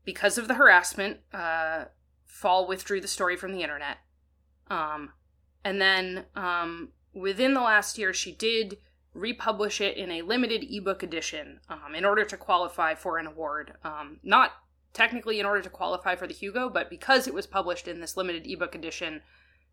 because 0.03 0.39
of 0.39 0.47
the 0.47 0.55
harassment, 0.55 1.19
uh, 1.31 1.85
Fall 2.25 2.67
withdrew 2.67 2.99
the 2.99 3.07
story 3.07 3.37
from 3.37 3.53
the 3.53 3.61
internet. 3.61 3.97
Um, 4.67 5.11
and 5.63 5.79
then 5.79 6.25
um, 6.35 6.89
within 7.13 7.53
the 7.53 7.61
last 7.61 7.99
year, 7.99 8.11
she 8.11 8.31
did 8.31 8.77
republish 9.13 9.79
it 9.79 9.95
in 9.95 10.09
a 10.09 10.23
limited 10.23 10.65
ebook 10.67 11.03
edition 11.03 11.59
um, 11.69 11.93
in 11.93 12.03
order 12.03 12.25
to 12.25 12.35
qualify 12.35 12.95
for 12.95 13.19
an 13.19 13.27
award. 13.27 13.73
Um, 13.83 14.19
not 14.23 14.53
technically 14.91 15.39
in 15.39 15.45
order 15.45 15.61
to 15.61 15.69
qualify 15.69 16.15
for 16.15 16.25
the 16.25 16.33
Hugo, 16.33 16.67
but 16.67 16.89
because 16.89 17.27
it 17.27 17.33
was 17.33 17.45
published 17.45 17.87
in 17.87 18.01
this 18.01 18.17
limited 18.17 18.47
ebook 18.47 18.73
edition, 18.73 19.21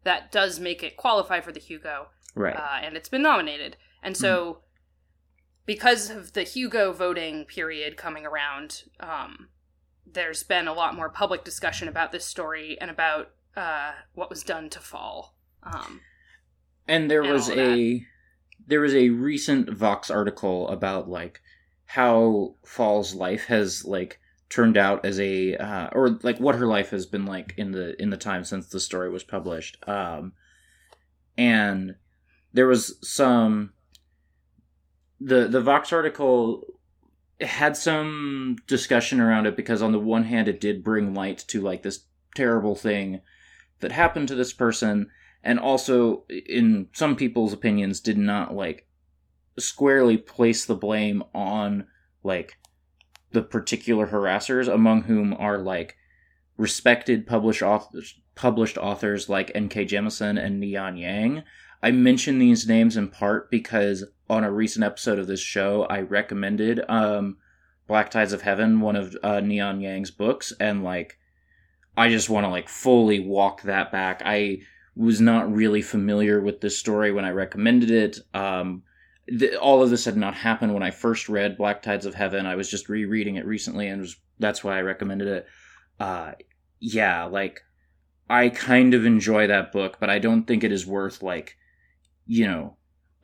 that 0.04 0.32
does 0.32 0.60
make 0.60 0.82
it 0.82 0.96
qualify 0.96 1.40
for 1.40 1.52
the 1.52 1.60
Hugo 1.60 2.08
right. 2.38 2.56
uh, 2.56 2.78
and 2.82 2.96
it's 2.96 3.08
been 3.08 3.22
nominated. 3.22 3.76
And 4.02 4.16
so, 4.16 4.58
because 5.66 6.08
of 6.08 6.32
the 6.32 6.44
Hugo 6.44 6.92
voting 6.92 7.44
period 7.44 7.96
coming 7.96 8.24
around, 8.24 8.84
um, 9.00 9.48
there's 10.06 10.42
been 10.42 10.68
a 10.68 10.72
lot 10.72 10.94
more 10.94 11.08
public 11.08 11.44
discussion 11.44 11.88
about 11.88 12.12
this 12.12 12.24
story 12.24 12.78
and 12.80 12.90
about 12.90 13.30
uh, 13.56 13.92
what 14.14 14.30
was 14.30 14.42
done 14.42 14.70
to 14.70 14.80
Fall. 14.80 15.34
Um, 15.62 16.00
and 16.86 17.10
there 17.10 17.22
and 17.22 17.32
was 17.32 17.50
a 17.50 18.06
there 18.66 18.80
was 18.80 18.94
a 18.94 19.10
recent 19.10 19.70
Vox 19.70 20.10
article 20.10 20.68
about 20.68 21.08
like 21.08 21.40
how 21.86 22.54
Fall's 22.64 23.14
life 23.14 23.46
has 23.46 23.84
like 23.84 24.20
turned 24.50 24.76
out 24.76 25.04
as 25.04 25.20
a 25.20 25.56
uh, 25.56 25.88
or 25.92 26.18
like 26.22 26.38
what 26.38 26.54
her 26.54 26.66
life 26.66 26.90
has 26.90 27.06
been 27.06 27.26
like 27.26 27.54
in 27.56 27.72
the 27.72 28.00
in 28.00 28.10
the 28.10 28.16
time 28.16 28.44
since 28.44 28.68
the 28.68 28.80
story 28.80 29.10
was 29.10 29.24
published. 29.24 29.76
Um, 29.88 30.32
and 31.36 31.96
there 32.52 32.66
was 32.66 32.98
some 33.02 33.72
the 35.20 35.48
the 35.48 35.60
Vox 35.60 35.92
article 35.92 36.64
had 37.40 37.76
some 37.76 38.56
discussion 38.66 39.20
around 39.20 39.46
it 39.46 39.56
because 39.56 39.82
on 39.82 39.92
the 39.92 39.98
one 39.98 40.24
hand 40.24 40.48
it 40.48 40.60
did 40.60 40.82
bring 40.82 41.14
light 41.14 41.38
to 41.46 41.60
like 41.60 41.82
this 41.82 42.04
terrible 42.34 42.74
thing 42.74 43.20
that 43.80 43.92
happened 43.92 44.26
to 44.28 44.34
this 44.34 44.52
person 44.52 45.08
and 45.44 45.60
also 45.60 46.24
in 46.28 46.88
some 46.92 47.14
people's 47.14 47.52
opinions 47.52 48.00
did 48.00 48.18
not 48.18 48.54
like 48.54 48.86
squarely 49.58 50.16
place 50.16 50.64
the 50.64 50.74
blame 50.74 51.22
on 51.32 51.86
like 52.24 52.58
the 53.32 53.42
particular 53.42 54.08
harassers 54.08 54.72
among 54.72 55.02
whom 55.02 55.34
are 55.34 55.58
like 55.58 55.96
respected 56.56 57.26
published 57.26 57.62
authors 57.62 58.18
published 58.34 58.78
authors 58.78 59.28
like 59.28 59.50
N.K. 59.54 59.86
Jemisin 59.86 60.42
and 60.42 60.60
Neon 60.60 60.96
Yang. 60.96 61.42
I 61.82 61.90
mention 61.90 62.38
these 62.38 62.68
names 62.68 62.96
in 62.96 63.08
part 63.08 63.50
because 63.50 64.04
on 64.30 64.44
a 64.44 64.50
recent 64.50 64.84
episode 64.84 65.18
of 65.18 65.26
this 65.26 65.40
show 65.40 65.84
I 65.84 66.00
recommended 66.00 66.80
um 66.88 67.36
Black 67.88 68.10
Tides 68.10 68.34
of 68.34 68.42
Heaven, 68.42 68.80
one 68.80 68.96
of 68.96 69.16
uh, 69.22 69.40
Neon 69.40 69.80
Yang's 69.80 70.10
books, 70.10 70.52
and 70.60 70.84
like 70.84 71.18
I 71.96 72.10
just 72.10 72.28
want 72.28 72.44
to 72.44 72.50
like 72.50 72.68
fully 72.68 73.18
walk 73.18 73.62
that 73.62 73.90
back. 73.90 74.22
I 74.24 74.60
was 74.94 75.20
not 75.20 75.52
really 75.52 75.82
familiar 75.82 76.40
with 76.40 76.60
this 76.60 76.78
story 76.78 77.10
when 77.10 77.24
I 77.24 77.30
recommended 77.30 77.90
it. 77.90 78.18
Um, 78.34 78.82
th- 79.28 79.54
all 79.54 79.82
of 79.82 79.90
this 79.90 80.04
had 80.04 80.16
not 80.16 80.34
happened 80.34 80.74
when 80.74 80.82
I 80.82 80.90
first 80.90 81.28
read 81.28 81.58
Black 81.58 81.82
Tides 81.82 82.06
of 82.06 82.14
Heaven. 82.14 82.46
I 82.46 82.56
was 82.56 82.70
just 82.70 82.88
rereading 82.88 83.36
it 83.36 83.46
recently, 83.46 83.88
and 83.88 84.00
was, 84.00 84.16
that's 84.38 84.64
why 84.64 84.78
I 84.78 84.82
recommended 84.82 85.28
it. 85.28 85.46
Uh, 86.00 86.32
yeah, 86.80 87.24
like 87.24 87.62
I 88.30 88.48
kind 88.48 88.94
of 88.94 89.04
enjoy 89.04 89.46
that 89.46 89.72
book, 89.72 89.98
but 90.00 90.10
I 90.10 90.18
don't 90.18 90.44
think 90.44 90.64
it 90.64 90.72
is 90.72 90.86
worth 90.86 91.22
like, 91.22 91.56
you 92.26 92.46
know. 92.46 92.74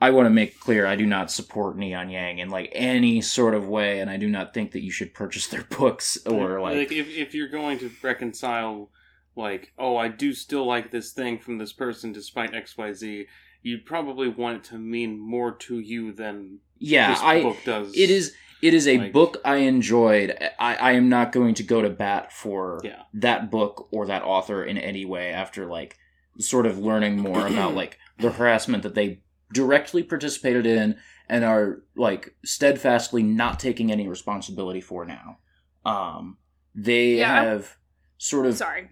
I 0.00 0.10
want 0.10 0.26
to 0.26 0.30
make 0.30 0.60
clear 0.60 0.86
I 0.86 0.96
do 0.96 1.06
not 1.06 1.30
support 1.30 1.78
Neon 1.78 2.10
Yang 2.10 2.38
in 2.40 2.50
like 2.50 2.68
any 2.72 3.22
sort 3.22 3.54
of 3.54 3.68
way, 3.68 4.00
and 4.00 4.10
I 4.10 4.18
do 4.18 4.28
not 4.28 4.52
think 4.52 4.72
that 4.72 4.82
you 4.82 4.90
should 4.90 5.14
purchase 5.14 5.46
their 5.46 5.62
books 5.78 6.18
or 6.26 6.60
like 6.60 6.92
if 6.92 7.08
if 7.08 7.34
you're 7.34 7.48
going 7.48 7.78
to 7.78 7.90
reconcile, 8.02 8.90
like, 9.34 9.72
oh, 9.78 9.96
I 9.96 10.08
do 10.08 10.34
still 10.34 10.66
like 10.66 10.90
this 10.90 11.12
thing 11.12 11.38
from 11.38 11.56
this 11.56 11.72
person 11.72 12.12
despite 12.12 12.54
X 12.54 12.76
Y 12.76 12.92
Z, 12.92 13.26
you'd 13.64 13.84
probably 13.84 14.28
want 14.28 14.58
it 14.58 14.64
to 14.64 14.78
mean 14.78 15.18
more 15.18 15.50
to 15.66 15.80
you 15.80 16.12
than 16.12 16.60
yeah, 16.78 17.10
this 17.10 17.20
I 17.20 17.42
book 17.42 17.56
does. 17.64 17.96
it 17.96 18.10
is 18.10 18.32
it 18.62 18.72
is 18.74 18.86
a 18.86 18.98
Like- 18.98 19.12
book 19.12 19.38
I 19.44 19.56
enjoyed. 19.56 20.36
I, 20.58 20.76
I 20.76 20.92
am 20.92 21.08
not 21.08 21.32
going 21.32 21.54
to 21.54 21.62
go 21.64 21.82
to 21.82 21.90
bat 21.90 22.32
for 22.32 22.80
Yeah. 22.84 23.02
that 23.14 23.50
book 23.50 23.88
or 23.90 24.06
that 24.06 24.22
author 24.22 24.62
in 24.64 24.78
any 24.78 25.04
way 25.04 25.30
after 25.32 25.66
like 25.66 25.96
sort 26.38 26.66
of 26.66 26.78
learning 26.78 27.18
more 27.18 27.46
about 27.52 27.74
like 27.74 27.98
the 28.18 28.30
harassment 28.30 28.82
that 28.84 28.94
they 28.94 29.22
directly 29.52 30.02
participated 30.02 30.66
in 30.66 30.96
and 31.28 31.44
are 31.44 31.82
like 31.96 32.34
steadfastly 32.44 33.22
not 33.22 33.58
taking 33.60 33.90
any 33.92 34.06
responsibility 34.08 34.80
for 34.80 35.04
now. 35.04 35.38
Um 35.84 36.38
they 36.74 37.18
Yeah, 37.18 37.42
have 37.44 37.76
sort 38.18 38.46
of 38.46 38.56
Sorry. 38.56 38.90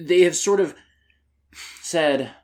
they 0.00 0.20
have 0.22 0.36
sort 0.36 0.60
of 0.60 0.74
said, 1.80 2.34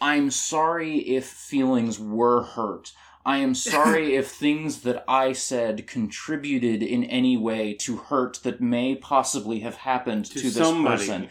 I'm 0.00 0.30
sorry 0.30 0.98
if 0.98 1.26
feelings 1.26 1.98
were 1.98 2.42
hurt. 2.42 2.92
I 3.26 3.38
am 3.38 3.54
sorry 3.74 4.14
if 4.16 4.28
things 4.30 4.82
that 4.82 5.04
I 5.08 5.32
said 5.32 5.86
contributed 5.86 6.82
in 6.82 7.04
any 7.04 7.36
way 7.36 7.74
to 7.80 7.96
hurt 7.96 8.40
that 8.42 8.60
may 8.60 8.94
possibly 8.94 9.60
have 9.60 9.76
happened 9.76 10.26
to, 10.26 10.34
To 10.38 10.40
this 10.42 10.54
somebody. 10.54 10.96
person. 10.98 11.28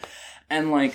And 0.50 0.70
like, 0.70 0.94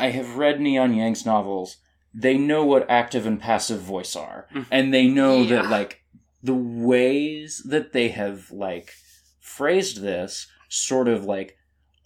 I 0.00 0.10
have 0.10 0.36
read 0.36 0.60
Neon 0.60 0.94
Yang's 0.94 1.24
novels. 1.26 1.76
They 2.12 2.38
know 2.38 2.64
what 2.64 2.88
active 2.88 3.26
and 3.26 3.40
passive 3.40 3.80
voice 3.80 4.14
are. 4.16 4.46
Mhm. 4.52 4.66
And 4.70 4.94
they 4.94 5.06
know 5.08 5.42
Yeah. 5.42 5.62
that 5.62 5.70
like 5.70 6.02
the 6.42 6.54
ways 6.54 7.62
that 7.66 7.92
they 7.92 8.08
have 8.08 8.50
like 8.50 8.92
phrased 9.40 10.00
this 10.02 10.46
sort 10.68 11.08
of 11.08 11.24
like 11.24 11.56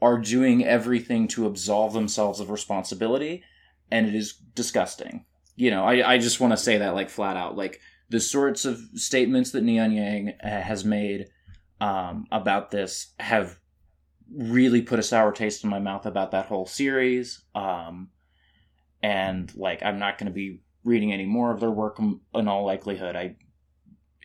are 0.01 0.19
doing 0.19 0.65
everything 0.65 1.27
to 1.29 1.47
absolve 1.47 1.93
themselves 1.93 2.41
of 2.41 2.51
responsibility 2.51 3.43
and 3.91 4.07
it 4.07 4.15
is 4.15 4.35
disgusting. 4.55 5.25
You 5.57 5.73
know 5.73 5.85
i, 5.85 6.15
I 6.15 6.19
just 6.19 6.39
want 6.39 6.53
to 6.53 6.57
say 6.57 6.79
that 6.79 6.95
like 6.95 7.11
flat 7.11 7.37
out. 7.37 7.57
Like 7.57 7.81
the 8.11 8.21
sorts 8.21 8.65
of 8.65 8.81
statements 8.95 9.51
that 9.53 9.63
neon 9.63 9.93
yang 9.93 10.35
uh, 10.43 10.49
has 10.61 10.85
made 10.85 11.27
um, 11.81 12.27
about 12.31 12.71
this 12.71 13.13
have 13.19 13.59
really 14.35 14.83
put 14.83 14.99
a 14.99 15.03
sour 15.03 15.33
taste 15.33 15.65
in 15.65 15.71
my 15.71 15.79
mouth 15.79 16.07
about 16.07 16.31
that 16.31 16.47
whole 16.47 16.67
series. 16.67 17.43
Um, 17.55 18.11
and 19.01 19.55
like 19.55 19.81
i'm 19.85 20.01
not 20.01 20.19
going 20.19 20.27
to 20.27 20.33
be 20.33 20.61
reading 20.85 21.13
any 21.13 21.27
more 21.27 21.53
of 21.53 21.61
their 21.61 21.71
work 21.71 21.99
in 21.99 22.21
in 22.35 22.49
all 22.49 22.65
likelihood. 22.65 23.15
I 23.17 23.37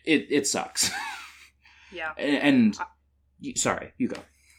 it, 0.04 0.26
it 0.30 0.46
sucks. 0.46 0.90
Yeah. 1.92 2.10
and, 2.18 2.74
and 3.46 3.56
sorry 3.56 3.92
you 3.98 4.08
go. 4.08 4.16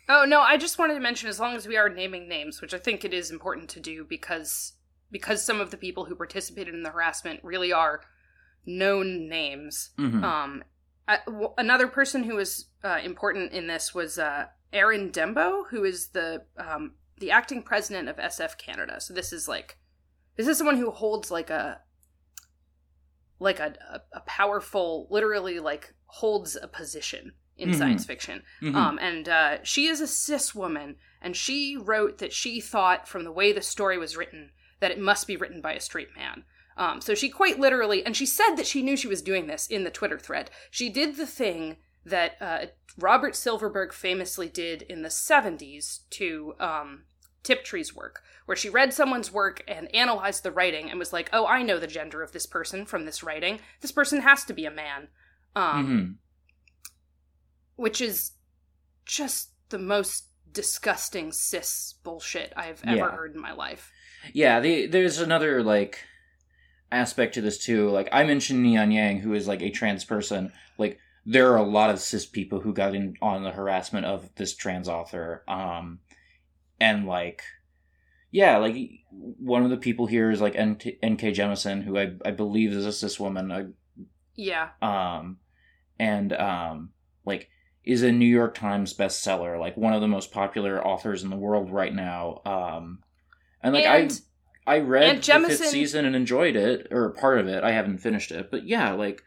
Oh 0.07 0.23
no, 0.25 0.39
I 0.39 0.55
just 0.55 0.79
wanted 0.79 0.93
to 0.93 1.01
mention 1.01 1.27
as 1.27 1.37
long 1.37 1.53
as 1.53 1.67
we 1.67 1.75
are 1.75 1.89
naming 1.89 2.29
names, 2.29 2.61
which 2.61 2.73
I 2.73 2.77
think 2.77 3.03
it 3.03 3.13
is 3.13 3.29
important 3.29 3.67
to 3.71 3.81
do 3.81 4.05
because 4.05 4.71
because 5.15 5.41
some 5.45 5.61
of 5.61 5.71
the 5.71 5.77
people 5.77 6.03
who 6.03 6.13
participated 6.15 6.73
in 6.73 6.83
the 6.83 6.89
harassment 6.89 7.39
really 7.41 7.71
are 7.71 8.01
known 8.65 9.29
names. 9.29 9.91
Mhm. 9.97 10.21
Um, 10.21 10.63
I- 11.07 11.21
w- 11.25 11.53
another 11.57 11.87
person 11.87 12.23
who 12.25 12.35
was 12.35 12.65
uh, 12.83 12.99
important 13.01 13.53
in 13.53 13.67
this 13.67 13.93
was 13.95 14.19
uh, 14.19 14.47
Arinn 14.73 15.13
Dembo, 15.13 15.67
who 15.69 15.85
is 15.85 16.09
the 16.09 16.43
um, 16.57 16.95
the 17.19 17.31
acting 17.31 17.63
president 17.63 18.09
of 18.09 18.17
SF 18.17 18.57
Canada. 18.57 18.99
So 18.99 19.13
this 19.13 19.31
is 19.31 19.47
like 19.47 19.77
this 20.35 20.47
is 20.49 20.57
someone 20.57 20.75
who 20.75 20.91
holds 20.91 21.31
like 21.31 21.49
a 21.49 21.79
like 23.39 23.59
a, 23.61 23.73
a, 23.89 24.01
a 24.17 24.19
powerful, 24.21 25.07
literally 25.09 25.59
like 25.61 25.93
holds 26.07 26.57
a 26.61 26.67
position 26.67 27.33
in 27.57 27.69
Mhm. 27.69 27.75
science 27.77 28.03
fiction. 28.05 28.43
Mhm. 28.61 28.75
Um, 28.75 28.99
and 29.01 29.29
uh, 29.29 29.63
she 29.63 29.87
is 29.87 30.01
a 30.01 30.07
cis 30.07 30.53
woman, 30.53 30.97
and 31.21 31.37
she 31.37 31.77
wrote 31.77 32.17
that 32.17 32.33
she 32.33 32.59
thought 32.59 33.07
from 33.07 33.23
the 33.23 33.31
way 33.31 33.53
the 33.53 33.61
story 33.61 33.97
was 33.97 34.17
written 34.17 34.51
that 34.85 34.91
it 34.91 34.99
must 34.99 35.25
be 35.25 35.35
written 35.35 35.61
by 35.61 35.73
a 35.73 35.79
straight 35.79 36.15
man. 36.15 36.43
Um, 36.77 37.01
so 37.01 37.15
she 37.15 37.27
quite 37.27 37.59
literally, 37.59 38.05
and 38.05 38.15
she 38.15 38.27
said 38.27 38.53
that 38.55 38.67
she 38.67 38.83
knew 38.83 38.95
she 38.95 39.07
was 39.07 39.23
doing 39.23 39.47
this 39.47 39.65
in 39.65 39.83
the 39.83 39.89
Twitter 39.89 40.19
thread. 40.19 40.51
She 40.69 40.89
did 40.91 41.17
the 41.17 41.25
thing 41.25 41.77
that 42.05 42.33
uh, 42.39 42.65
Robert 42.95 43.35
Silverberg 43.35 43.93
famously 43.93 44.47
did 44.47 44.83
in 44.83 45.01
the 45.01 45.09
70s 45.09 46.01
to 46.11 46.53
um, 46.59 47.05
Tiptree's 47.41 47.95
work, 47.95 48.21
where 48.45 48.55
she 48.55 48.69
read 48.69 48.93
someone's 48.93 49.31
work 49.31 49.63
and 49.67 49.93
analyzed 49.95 50.43
the 50.43 50.51
writing 50.51 50.91
and 50.91 50.99
was 50.99 51.11
like, 51.11 51.31
oh, 51.33 51.47
I 51.47 51.63
know 51.63 51.79
the 51.79 51.87
gender 51.87 52.21
of 52.21 52.31
this 52.31 52.45
person 52.45 52.85
from 52.85 53.05
this 53.05 53.23
writing. 53.23 53.57
This 53.81 53.91
person 53.91 54.21
has 54.21 54.43
to 54.43 54.53
be 54.53 54.65
a 54.67 54.71
man. 54.71 55.07
Um, 55.55 55.87
Mhm. 55.87 56.15
which 57.75 58.01
is 58.01 58.33
just 59.05 59.49
the 59.69 59.79
most 59.79 60.25
disgusting 60.51 61.31
cis 61.31 61.95
bullshit 62.03 62.53
I've 62.55 62.83
ever 62.85 62.95
Yeah. 62.97 63.11
heard 63.11 63.33
in 63.33 63.41
my 63.41 63.51
life. 63.51 63.91
Yeah, 64.33 64.59
the, 64.59 64.87
there's 64.87 65.19
another 65.19 65.63
like 65.63 65.99
aspect 66.91 67.33
to 67.35 67.41
this 67.41 67.57
too. 67.57 67.89
Like 67.89 68.09
I 68.11 68.23
mentioned 68.23 68.63
Neon 68.63 68.91
Yang, 68.91 69.19
who 69.19 69.33
is 69.33 69.47
like 69.47 69.61
a 69.61 69.69
trans 69.69 70.03
person. 70.03 70.51
Like 70.77 70.99
there 71.25 71.51
are 71.51 71.57
a 71.57 71.63
lot 71.63 71.89
of 71.89 71.99
cis 71.99 72.25
people 72.25 72.59
who 72.59 72.73
got 72.73 72.95
in 72.95 73.15
on 73.21 73.43
the 73.43 73.51
harassment 73.51 74.05
of 74.05 74.29
this 74.35 74.55
trans 74.55 74.87
author. 74.87 75.43
Um, 75.47 75.99
and 76.79 77.05
like, 77.07 77.43
yeah, 78.31 78.57
like 78.57 78.75
one 79.11 79.63
of 79.63 79.69
the 79.69 79.77
people 79.77 80.05
here 80.07 80.29
is 80.29 80.41
like 80.41 80.53
NK, 80.53 80.97
NK 81.05 81.33
Jemisin, 81.33 81.83
who 81.83 81.97
I 81.97 82.13
I 82.25 82.31
believe 82.31 82.71
is 82.73 82.85
a 82.85 82.91
cis 82.91 83.19
woman. 83.19 83.51
I 83.51 83.65
Yeah. 84.35 84.69
um, 84.81 85.37
and 85.97 86.33
um, 86.33 86.89
like 87.25 87.49
is 87.83 88.03
a 88.03 88.11
New 88.11 88.25
York 88.25 88.55
Times 88.55 88.93
bestseller, 88.93 89.59
like 89.59 89.77
one 89.77 89.93
of 89.93 90.01
the 90.01 90.07
most 90.07 90.31
popular 90.31 90.85
authors 90.85 91.23
in 91.23 91.29
the 91.29 91.35
world 91.35 91.71
right 91.71 91.93
now. 91.93 92.41
Um, 92.45 92.99
and 93.65 93.73
like 93.73 93.85
and 93.85 94.21
I 94.67 94.75
I 94.75 94.79
read 94.79 95.27
and 95.29 95.45
the 95.45 95.49
fifth 95.49 95.67
season 95.67 96.05
and 96.05 96.15
enjoyed 96.15 96.55
it, 96.55 96.87
or 96.91 97.09
part 97.11 97.39
of 97.39 97.47
it. 97.47 97.63
I 97.63 97.71
haven't 97.71 97.99
finished 97.99 98.31
it, 98.31 98.49
but 98.49 98.67
yeah, 98.67 98.93
like 98.93 99.21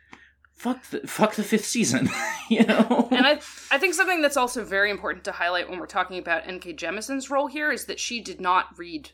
fuck 0.54 0.84
the 0.90 1.00
fuck 1.06 1.34
the 1.34 1.44
fifth 1.44 1.64
season, 1.66 2.08
you 2.48 2.64
know. 2.64 3.08
and 3.10 3.26
I 3.26 3.40
I 3.70 3.78
think 3.78 3.94
something 3.94 4.20
that's 4.20 4.36
also 4.36 4.64
very 4.64 4.90
important 4.90 5.24
to 5.24 5.32
highlight 5.32 5.68
when 5.70 5.78
we're 5.78 5.86
talking 5.86 6.18
about 6.18 6.46
N.K. 6.46 6.74
Jemisin's 6.74 7.30
role 7.30 7.46
here 7.46 7.70
is 7.70 7.86
that 7.86 8.00
she 8.00 8.20
did 8.20 8.40
not 8.40 8.76
read 8.76 9.10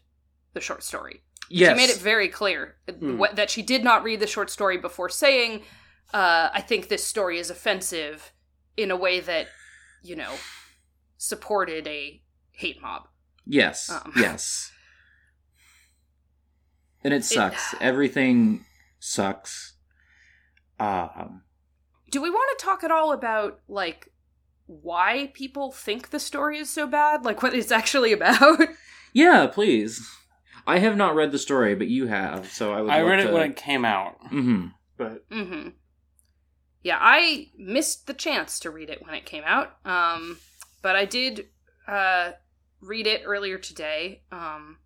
the 0.55 0.61
short 0.61 0.83
story. 0.83 1.23
yes, 1.51 1.71
She 1.71 1.87
made 1.87 1.93
it 1.93 2.01
very 2.01 2.29
clear 2.29 2.77
what, 3.01 3.37
that 3.37 3.51
she 3.51 3.63
did 3.63 3.85
not 3.85 4.05
read 4.05 4.21
the 4.21 4.27
short 4.27 4.49
story 4.51 4.79
before 4.79 5.09
saying, 5.11 5.63
uh, 6.15 6.49
"I 6.53 6.61
think 6.63 6.89
this 6.89 7.05
story 7.05 7.39
is 7.39 7.51
offensive," 7.51 8.33
in 8.77 8.91
a 8.91 8.97
way 8.97 9.21
that 9.21 9.49
you 10.03 10.17
know 10.17 10.33
supported 11.19 11.87
a 11.87 12.23
hate 12.53 12.81
mob. 12.81 13.09
yes, 13.47 13.91
um. 13.91 14.13
yes. 14.17 14.71
And 17.05 17.13
it 17.15 17.25
sucks. 17.25 17.75
Everything 17.81 18.65
sucks. 18.99 19.75
Um, 20.81 21.43
Do 22.11 22.21
we 22.21 22.31
want 22.31 22.59
to 22.59 22.65
talk 22.65 22.83
at 22.83 22.91
all 22.91 23.13
about 23.13 23.61
like 23.69 24.11
why 24.67 25.31
people 25.35 25.71
think 25.71 26.11
the 26.11 26.19
story 26.19 26.59
is 26.59 26.71
so 26.71 26.87
bad? 26.87 27.25
Like 27.25 27.43
what 27.43 27.55
it's 27.55 27.71
actually 27.71 28.13
about? 28.13 28.61
yeah, 29.13 29.47
please. 29.47 30.09
I 30.67 30.79
have 30.79 30.97
not 30.97 31.15
read 31.15 31.31
the 31.31 31.39
story, 31.39 31.75
but 31.75 31.89
you 31.89 32.07
have, 32.07 32.51
so 32.51 32.73
I 32.73 32.81
would. 32.81 32.91
I 32.91 33.01
love 33.01 33.11
read 33.11 33.21
it 33.21 33.33
when 33.33 33.51
it 33.51 33.57
came 33.57 33.85
out, 33.85 34.17
hmm 34.29 34.69
but 34.97 35.29
mm-hmm. 35.29 35.71
Yeah, 36.83 36.99
I 37.01 37.49
missed 37.57 38.07
the 38.07 38.15
chance 38.15 38.59
to 38.61 38.71
read 38.71 38.91
it 38.91 39.05
when 39.05 39.15
it 39.15 39.25
came 39.25 39.43
out. 39.45 39.77
Um, 39.85 40.39
but 40.83 40.97
I 40.97 41.05
did 41.07 41.49
uh, 41.89 42.33
read 42.81 43.07
it 43.07 43.23
earlier 43.25 43.59
today 43.59 44.23
um, 44.31 44.79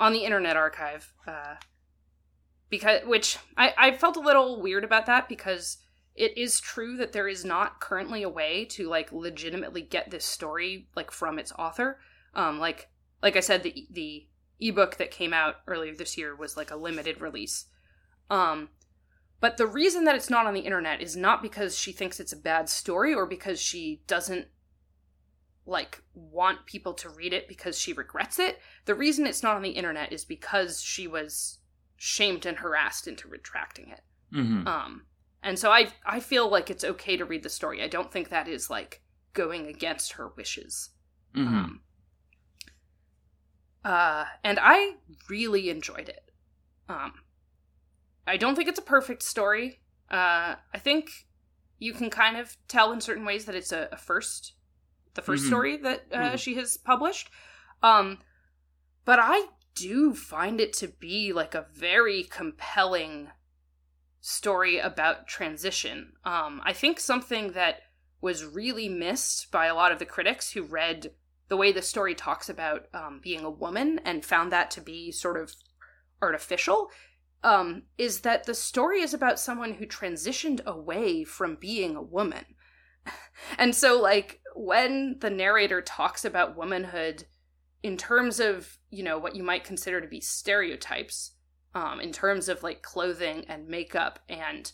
on 0.00 0.12
the 0.12 0.24
Internet 0.24 0.56
Archive. 0.56 1.12
Uh, 1.28 1.56
because 2.70 3.02
which 3.04 3.36
I, 3.56 3.74
I 3.76 3.90
felt 3.92 4.16
a 4.16 4.20
little 4.20 4.60
weird 4.60 4.82
about 4.82 5.06
that 5.06 5.28
because 5.28 5.76
it 6.14 6.36
is 6.36 6.60
true 6.60 6.96
that 6.96 7.12
there 7.12 7.28
is 7.28 7.44
not 7.44 7.80
currently 7.80 8.22
a 8.22 8.28
way 8.28 8.64
to 8.66 8.88
like 8.88 9.12
legitimately 9.12 9.82
get 9.82 10.10
this 10.10 10.24
story 10.24 10.88
like 10.96 11.10
from 11.10 11.38
its 11.38 11.52
author. 11.52 12.00
Um, 12.34 12.58
like 12.58 12.88
like 13.22 13.36
I 13.36 13.40
said, 13.40 13.62
the 13.62 13.86
the 13.90 14.26
ebook 14.58 14.96
that 14.96 15.10
came 15.10 15.32
out 15.32 15.56
earlier 15.66 15.94
this 15.94 16.16
year 16.16 16.34
was 16.34 16.56
like 16.56 16.70
a 16.70 16.76
limited 16.76 17.20
release. 17.20 17.66
Um, 18.28 18.70
but 19.40 19.56
the 19.56 19.66
reason 19.66 20.04
that 20.04 20.14
it's 20.14 20.30
not 20.30 20.46
on 20.46 20.54
the 20.54 20.60
internet 20.60 21.00
is 21.00 21.16
not 21.16 21.42
because 21.42 21.76
she 21.76 21.92
thinks 21.92 22.20
it's 22.20 22.32
a 22.32 22.36
bad 22.36 22.68
story 22.68 23.14
or 23.14 23.26
because 23.26 23.60
she 23.60 24.02
doesn't 24.06 24.46
like 25.66 26.02
want 26.14 26.66
people 26.66 26.94
to 26.94 27.08
read 27.08 27.32
it 27.32 27.48
because 27.48 27.78
she 27.78 27.92
regrets 27.92 28.38
it. 28.38 28.58
The 28.86 28.94
reason 28.94 29.26
it's 29.26 29.42
not 29.42 29.56
on 29.56 29.62
the 29.62 29.70
internet 29.70 30.12
is 30.12 30.24
because 30.24 30.82
she 30.82 31.06
was 31.06 31.58
shamed 31.96 32.46
and 32.46 32.58
harassed 32.58 33.06
into 33.06 33.28
retracting 33.28 33.90
it. 33.90 34.00
hmm 34.32 34.66
Um 34.66 35.06
and 35.42 35.58
so 35.58 35.70
I 35.70 35.92
I 36.04 36.20
feel 36.20 36.48
like 36.48 36.70
it's 36.70 36.84
okay 36.84 37.16
to 37.16 37.24
read 37.24 37.42
the 37.42 37.48
story. 37.48 37.82
I 37.82 37.88
don't 37.88 38.12
think 38.12 38.28
that 38.28 38.48
is 38.48 38.70
like 38.70 39.02
going 39.32 39.66
against 39.66 40.12
her 40.12 40.28
wishes. 40.28 40.90
hmm 41.34 41.46
Um, 41.46 41.80
uh, 43.84 44.24
and 44.44 44.58
I 44.60 44.96
really 45.28 45.70
enjoyed 45.70 46.08
it. 46.08 46.30
Um, 46.88 47.12
I 48.26 48.36
don't 48.36 48.54
think 48.54 48.68
it's 48.68 48.78
a 48.78 48.82
perfect 48.82 49.22
story. 49.22 49.80
Uh, 50.10 50.56
I 50.74 50.78
think 50.78 51.26
you 51.78 51.92
can 51.92 52.10
kind 52.10 52.36
of 52.36 52.56
tell 52.68 52.92
in 52.92 53.00
certain 53.00 53.24
ways 53.24 53.46
that 53.46 53.54
it's 53.54 53.72
a, 53.72 53.88
a 53.92 53.96
first, 53.96 54.52
the 55.14 55.22
1st 55.22 55.44
Mhm. 55.44 55.46
story 55.46 55.76
that 55.78 56.06
uh, 56.12 56.18
Mhm. 56.32 56.38
she 56.38 56.54
has 56.54 56.76
published. 56.76 57.30
Um, 57.82 58.18
but 59.04 59.18
I 59.20 59.48
do 59.74 60.14
find 60.14 60.60
it 60.60 60.72
to 60.74 60.88
be 60.88 61.32
like 61.32 61.54
a 61.54 61.66
very 61.72 62.24
compelling 62.24 63.30
story 64.20 64.78
about 64.78 65.26
transition. 65.26 66.12
Um, 66.24 66.60
I 66.64 66.72
think 66.72 67.00
something 67.00 67.52
that 67.52 67.80
was 68.20 68.44
really 68.44 68.88
missed 68.88 69.50
by 69.50 69.66
a 69.66 69.74
lot 69.74 69.92
of 69.92 69.98
the 69.98 70.04
critics 70.06 70.52
who 70.52 70.62
read 70.62 71.14
the 71.48 71.56
way 71.56 71.72
the 71.72 71.82
story 71.82 72.14
talks 72.14 72.48
about 72.48 72.86
um, 72.94 73.20
being 73.22 73.44
a 73.44 73.50
woman 73.50 73.98
and 74.04 74.24
found 74.24 74.52
that 74.52 74.70
to 74.72 74.80
be 74.80 75.10
sort 75.10 75.40
of 75.40 75.54
artificial 76.22 76.90
um, 77.42 77.84
is 77.96 78.20
that 78.20 78.44
the 78.44 78.54
story 78.54 79.00
is 79.00 79.14
about 79.14 79.40
someone 79.40 79.74
who 79.74 79.86
transitioned 79.86 80.64
away 80.66 81.24
from 81.24 81.56
being 81.56 81.96
a 81.96 82.02
woman. 82.02 82.44
and 83.58 83.74
so, 83.74 84.00
like, 84.00 84.39
when 84.54 85.18
the 85.20 85.30
narrator 85.30 85.80
talks 85.80 86.24
about 86.24 86.56
womanhood 86.56 87.24
in 87.82 87.96
terms 87.96 88.40
of, 88.40 88.78
you 88.90 89.02
know, 89.02 89.18
what 89.18 89.34
you 89.36 89.42
might 89.42 89.64
consider 89.64 90.00
to 90.00 90.08
be 90.08 90.20
stereotypes, 90.20 91.32
um, 91.74 92.00
in 92.00 92.12
terms 92.12 92.48
of 92.48 92.62
like 92.62 92.82
clothing 92.82 93.44
and 93.48 93.68
makeup 93.68 94.18
and 94.28 94.72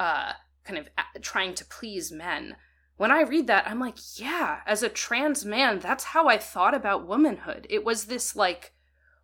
uh, 0.00 0.32
kind 0.64 0.78
of 0.78 0.88
a- 0.96 1.20
trying 1.20 1.54
to 1.54 1.64
please 1.64 2.10
men, 2.10 2.56
when 2.96 3.12
I 3.12 3.20
read 3.22 3.46
that, 3.46 3.68
I'm 3.68 3.78
like, 3.78 3.98
yeah, 4.18 4.60
as 4.66 4.82
a 4.82 4.88
trans 4.88 5.44
man, 5.44 5.78
that's 5.78 6.04
how 6.04 6.26
I 6.26 6.36
thought 6.36 6.74
about 6.74 7.06
womanhood. 7.06 7.66
It 7.70 7.84
was 7.84 8.06
this 8.06 8.34
like 8.34 8.72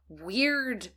weird 0.09 0.89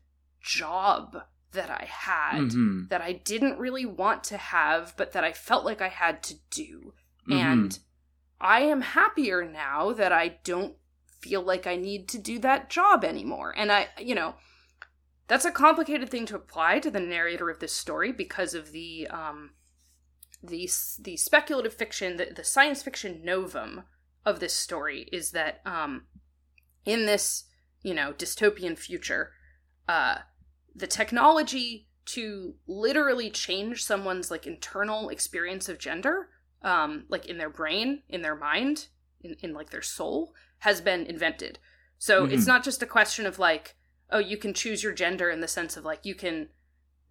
job 0.42 1.18
that 1.54 1.72
I 1.72 1.86
had 1.90 2.50
Mm-hmm. 2.50 2.88
that 2.90 3.02
I 3.02 3.14
didn't 3.14 3.58
really 3.58 3.86
want 3.86 4.24
to 4.26 4.38
have, 4.38 4.94
but 4.96 5.14
that 5.14 5.24
I 5.24 5.32
felt 5.32 5.66
like 5.66 5.82
I 5.82 5.88
had 5.88 6.22
to 6.24 6.36
do. 6.52 6.94
Mm-hmm. 7.28 7.34
And 7.34 7.80
I 8.40 8.62
am 8.62 8.82
happier 8.82 9.44
now 9.44 9.94
that 9.94 10.12
I 10.12 10.38
don't 10.44 10.76
feel 11.22 11.42
like 11.42 11.66
I 11.66 11.76
need 11.76 12.08
to 12.10 12.18
do 12.18 12.40
that 12.40 12.70
job 12.70 13.04
anymore. 13.04 13.54
And 13.58 13.72
I, 13.72 13.88
you 14.00 14.16
know, 14.16 14.36
that's 15.28 15.46
a 15.46 15.52
complicated 15.52 16.10
thing 16.10 16.26
to 16.28 16.36
apply 16.36 16.80
to 16.80 16.92
the 16.92 17.00
narrator 17.00 17.50
of 17.50 17.60
this 17.60 17.74
story 17.74 18.12
because 18.12 18.54
of 18.54 18.72
the 18.72 19.08
um 19.08 19.52
the 20.44 20.70
the 21.00 21.18
speculative 21.18 21.74
fiction, 21.74 22.18
the, 22.18 22.32
the 22.36 22.44
science 22.44 22.84
fiction 22.84 23.22
novum 23.24 23.84
of 24.26 24.40
this 24.40 24.54
story 24.54 25.10
is 25.12 25.32
that 25.32 25.62
um 25.66 26.06
in 26.86 27.06
this, 27.06 27.46
you 27.82 27.94
know, 27.94 28.14
dystopian 28.14 28.78
future, 28.78 29.32
uh 29.90 30.20
the 30.76 30.88
technology 30.88 31.88
to 32.06 32.54
literally 32.68 33.30
change 33.30 33.84
someone's 33.84 34.32
like 34.32 34.48
internal 34.48 35.10
experience 35.10 35.68
of 35.68 35.80
gender 35.80 36.30
um 36.62 37.06
like 37.10 37.26
in 37.26 37.38
their 37.38 37.50
brain 37.50 38.02
in 38.10 38.22
their 38.22 38.36
mind 38.36 38.88
in, 39.22 39.36
in 39.42 39.54
like 39.54 39.70
their 39.70 39.82
soul 39.82 40.34
has 40.60 40.82
been 40.82 41.06
invented 41.06 41.60
so 41.98 42.26
it's 42.26 42.44
Mhm. 42.44 42.48
not 42.48 42.64
just 42.64 42.82
a 42.84 42.88
question 42.88 43.26
of 43.26 43.40
like 43.40 43.76
oh 44.12 44.20
you 44.20 44.38
can 44.38 44.54
choose 44.54 44.84
your 44.84 44.94
gender 44.94 45.30
in 45.30 45.42
the 45.42 45.48
sense 45.48 45.78
of 45.78 45.86
like 45.86 46.06
you 46.06 46.16
can 46.16 46.50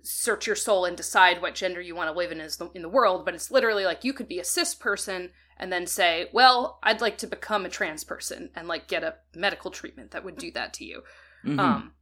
search 0.03 0.47
your 0.47 0.57
soul 0.57 0.85
and 0.85 0.97
decide 0.97 1.43
what 1.43 1.55
gender 1.55 1.81
you 1.81 1.95
want 1.95 2.09
to 2.11 2.17
live 2.17 2.31
in 2.31 2.41
is 2.41 2.57
the, 2.59 2.71
in 2.75 2.83
the 2.83 2.89
world 2.89 3.25
but 3.25 3.35
it's 3.35 3.51
literally 3.51 3.85
like 3.85 4.05
you 4.05 4.13
could 4.13 4.29
be 4.29 4.39
a 4.39 4.45
cis 4.45 4.75
person 4.75 5.31
and 5.57 5.73
then 5.73 5.87
say 5.87 6.29
well 6.33 6.79
i'd 6.85 7.01
like 7.01 7.19
to 7.19 7.27
become 7.27 7.65
a 7.65 7.69
trans 7.69 8.05
person 8.05 8.51
and 8.55 8.69
like 8.69 8.87
get 8.89 9.03
a 9.03 9.15
medical 9.35 9.71
treatment 9.71 10.11
that 10.13 10.25
would 10.25 10.37
do 10.39 10.51
that 10.53 10.73
to 10.73 10.85
you 10.85 11.03
Mhm. 11.45 11.59
um, 11.59 11.93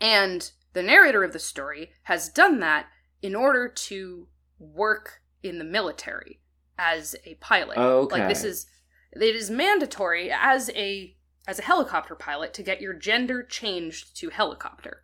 and 0.00 0.50
the 0.72 0.82
narrator 0.82 1.22
of 1.24 1.32
the 1.32 1.38
story 1.38 1.92
has 2.04 2.28
done 2.28 2.60
that 2.60 2.86
in 3.22 3.34
order 3.34 3.68
to 3.68 4.28
work 4.58 5.22
in 5.42 5.58
the 5.58 5.64
military 5.64 6.40
as 6.78 7.16
a 7.24 7.34
pilot. 7.36 7.78
Okay. 7.78 8.20
Like 8.20 8.28
this 8.28 8.44
is 8.44 8.66
it 9.12 9.22
is 9.22 9.50
mandatory 9.50 10.30
as 10.32 10.70
a 10.70 11.16
as 11.46 11.58
a 11.58 11.62
helicopter 11.62 12.14
pilot 12.14 12.54
to 12.54 12.62
get 12.62 12.80
your 12.80 12.94
gender 12.94 13.42
changed 13.42 14.16
to 14.16 14.30
helicopter. 14.30 15.02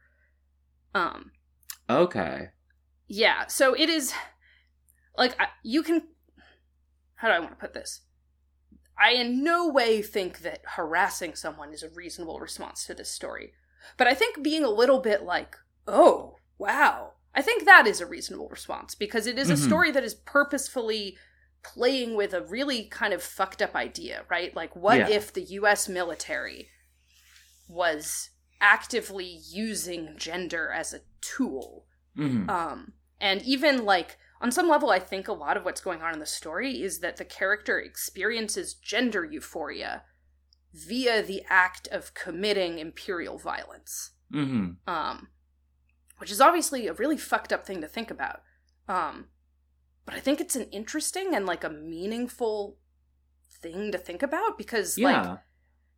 Um 0.95 1.33
okay. 1.89 2.49
yeah, 3.07 3.47
so 3.47 3.75
it 3.75 3.89
is 3.89 4.13
like 5.17 5.39
I- 5.41 5.49
you 5.63 5.83
can 5.83 6.03
how 7.17 7.29
do 7.29 7.35
I 7.35 7.39
want 7.41 7.51
to 7.53 7.57
put 7.57 7.75
this? 7.75 8.01
I 8.99 9.13
in 9.13 9.43
no 9.45 9.69
way 9.69 10.03
think 10.03 10.41
that 10.41 10.61
harassing 10.77 11.35
someone 11.35 11.73
is 11.73 11.83
a 11.83 11.89
reasonable 11.91 12.39
response 12.41 12.85
to 12.87 12.95
this 12.95 13.11
story. 13.11 13.53
But 13.97 14.07
I 14.07 14.15
think 14.15 14.43
being 14.43 14.63
a 14.65 14.69
little 14.71 15.01
bit 15.01 15.23
like, 15.23 15.57
"Oh, 15.87 16.37
wow." 16.59 17.13
I 17.35 17.41
think 17.43 17.65
that 17.65 17.87
is 17.87 18.01
a 18.01 18.07
reasonable 18.07 18.49
response 18.49 18.95
because 18.95 19.27
it 19.27 19.39
is 19.39 19.49
a 19.49 19.55
Mhm. 19.55 19.67
story 19.67 19.91
that 19.93 20.05
is 20.05 20.15
purposefully 20.15 21.17
playing 21.63 22.15
with 22.17 22.33
a 22.33 22.43
really 22.43 22.85
kind 22.85 23.13
of 23.13 23.23
fucked 23.23 23.61
up 23.63 23.75
idea, 23.75 24.25
right? 24.31 24.55
Like 24.55 24.75
what 24.77 24.99
Yeah. 24.99 25.09
if 25.09 25.33
the 25.33 25.43
US 25.43 25.89
military 25.89 26.69
was 27.69 28.31
actively 28.61 29.41
using 29.51 30.15
gender 30.17 30.71
as 30.71 30.93
a 30.93 31.01
tool? 31.21 31.87
Hmm 32.17 32.51
um 32.51 32.93
and 33.21 33.41
even 33.43 33.85
like 33.85 34.19
on 34.41 34.51
some 34.51 34.69
level 34.69 34.91
i 34.91 34.99
think 34.99 35.29
a 35.29 35.33
lot 35.33 35.57
of 35.57 35.65
what's 35.65 35.81
going 35.81 36.03
on 36.03 36.13
in 36.13 36.19
the 36.19 36.27
story 36.27 36.83
is 36.83 36.99
that 36.99 37.19
the 37.19 37.25
character 37.25 37.79
experiences 37.79 38.75
gender 38.75 39.25
euphoria 39.25 40.03
via 40.75 41.23
the 41.23 41.43
act 41.49 41.87
of 41.89 42.15
committing 42.15 42.79
imperial 42.81 43.39
violence. 43.39 44.11
Hmm 44.33 44.71
um 44.89 45.29
which 46.19 46.33
is 46.33 46.41
obviously 46.41 46.89
a 46.89 46.93
really 46.95 47.17
fucked 47.17 47.53
up 47.53 47.65
thing 47.65 47.81
to 47.81 47.87
think 47.89 48.11
about. 48.11 48.43
Um 48.89 49.27
but 50.05 50.15
i 50.15 50.21
think 50.21 50.41
it's 50.41 50.57
an 50.57 50.67
interesting 50.71 51.35
and 51.35 51.47
like 51.47 51.65
a 51.65 51.71
meaningful 51.71 52.77
thing 53.51 53.93
to 53.93 53.99
think 53.99 54.23
about 54.23 54.57
because 54.57 54.97
like 54.99 55.39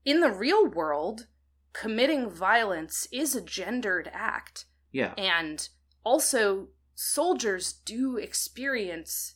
in 0.04 0.20
the 0.20 0.30
real 0.30 0.66
world 0.66 1.26
committing 1.72 2.28
violence 2.28 3.06
is 3.12 3.34
a 3.34 3.40
gendered 3.40 4.10
act 4.12 4.66
yeah. 4.90 5.14
and 5.16 5.68
also 6.04 6.68
soldiers 6.94 7.72
do 7.72 8.16
experience 8.16 9.34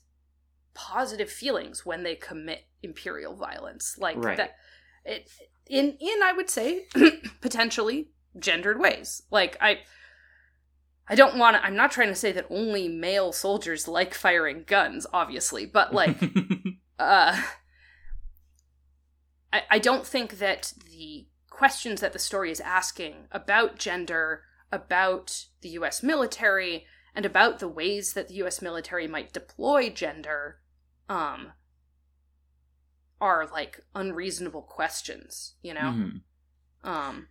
positive 0.75 1.31
feelings 1.31 1.87
when 1.87 2.03
they 2.03 2.15
commit 2.15 2.67
imperial 2.83 3.35
violence 3.35 3.97
like 3.99 4.17
Right. 4.23 4.37
that 4.37 4.57
it 5.05 5.31
in 5.67 5.97
in 5.99 6.23
i 6.23 6.33
would 6.37 6.51
say 6.51 6.87
potentially 7.41 8.11
gendered 8.39 8.79
ways 8.79 9.23
like 9.31 9.57
i 9.61 9.79
i 11.09 11.15
don't 11.15 11.37
want 11.37 11.57
to 11.57 11.65
i'm 11.65 11.77
not 11.77 11.91
trying 11.91 12.09
to 12.09 12.15
say 12.15 12.33
that 12.33 12.47
only 12.51 12.89
male 12.89 13.33
soldiers 13.33 13.87
like 13.89 14.15
firing 14.15 14.65
guns 14.67 15.07
obviously 15.13 15.65
but 15.67 15.95
like 15.95 16.17
uh 16.99 17.41
I, 19.53 19.63
I 19.71 19.79
don't 19.79 20.07
think 20.07 20.39
that 20.39 20.75
the 20.91 21.27
questions 21.49 22.01
that 22.01 22.13
the 22.13 22.19
story 22.19 22.51
is 22.51 22.61
asking 22.61 23.29
about 23.33 23.79
gender, 23.79 24.43
about 24.71 25.47
the 25.63 25.71
US 25.71 26.03
military, 26.03 26.87
and 27.15 27.25
about 27.25 27.59
the 27.59 27.69
ways 27.69 28.13
that 28.13 28.29
the 28.29 28.35
US 28.45 28.61
military 28.61 29.07
might 29.07 29.33
deploy 29.33 29.89
gender, 29.89 30.61
um, 31.09 31.53
are 33.21 33.49
like 33.51 33.81
unreasonable 33.95 34.63
questions, 34.63 35.55
you 35.63 35.73
know? 35.73 35.81
Mhm. 35.81 36.21
Um, 36.85 37.29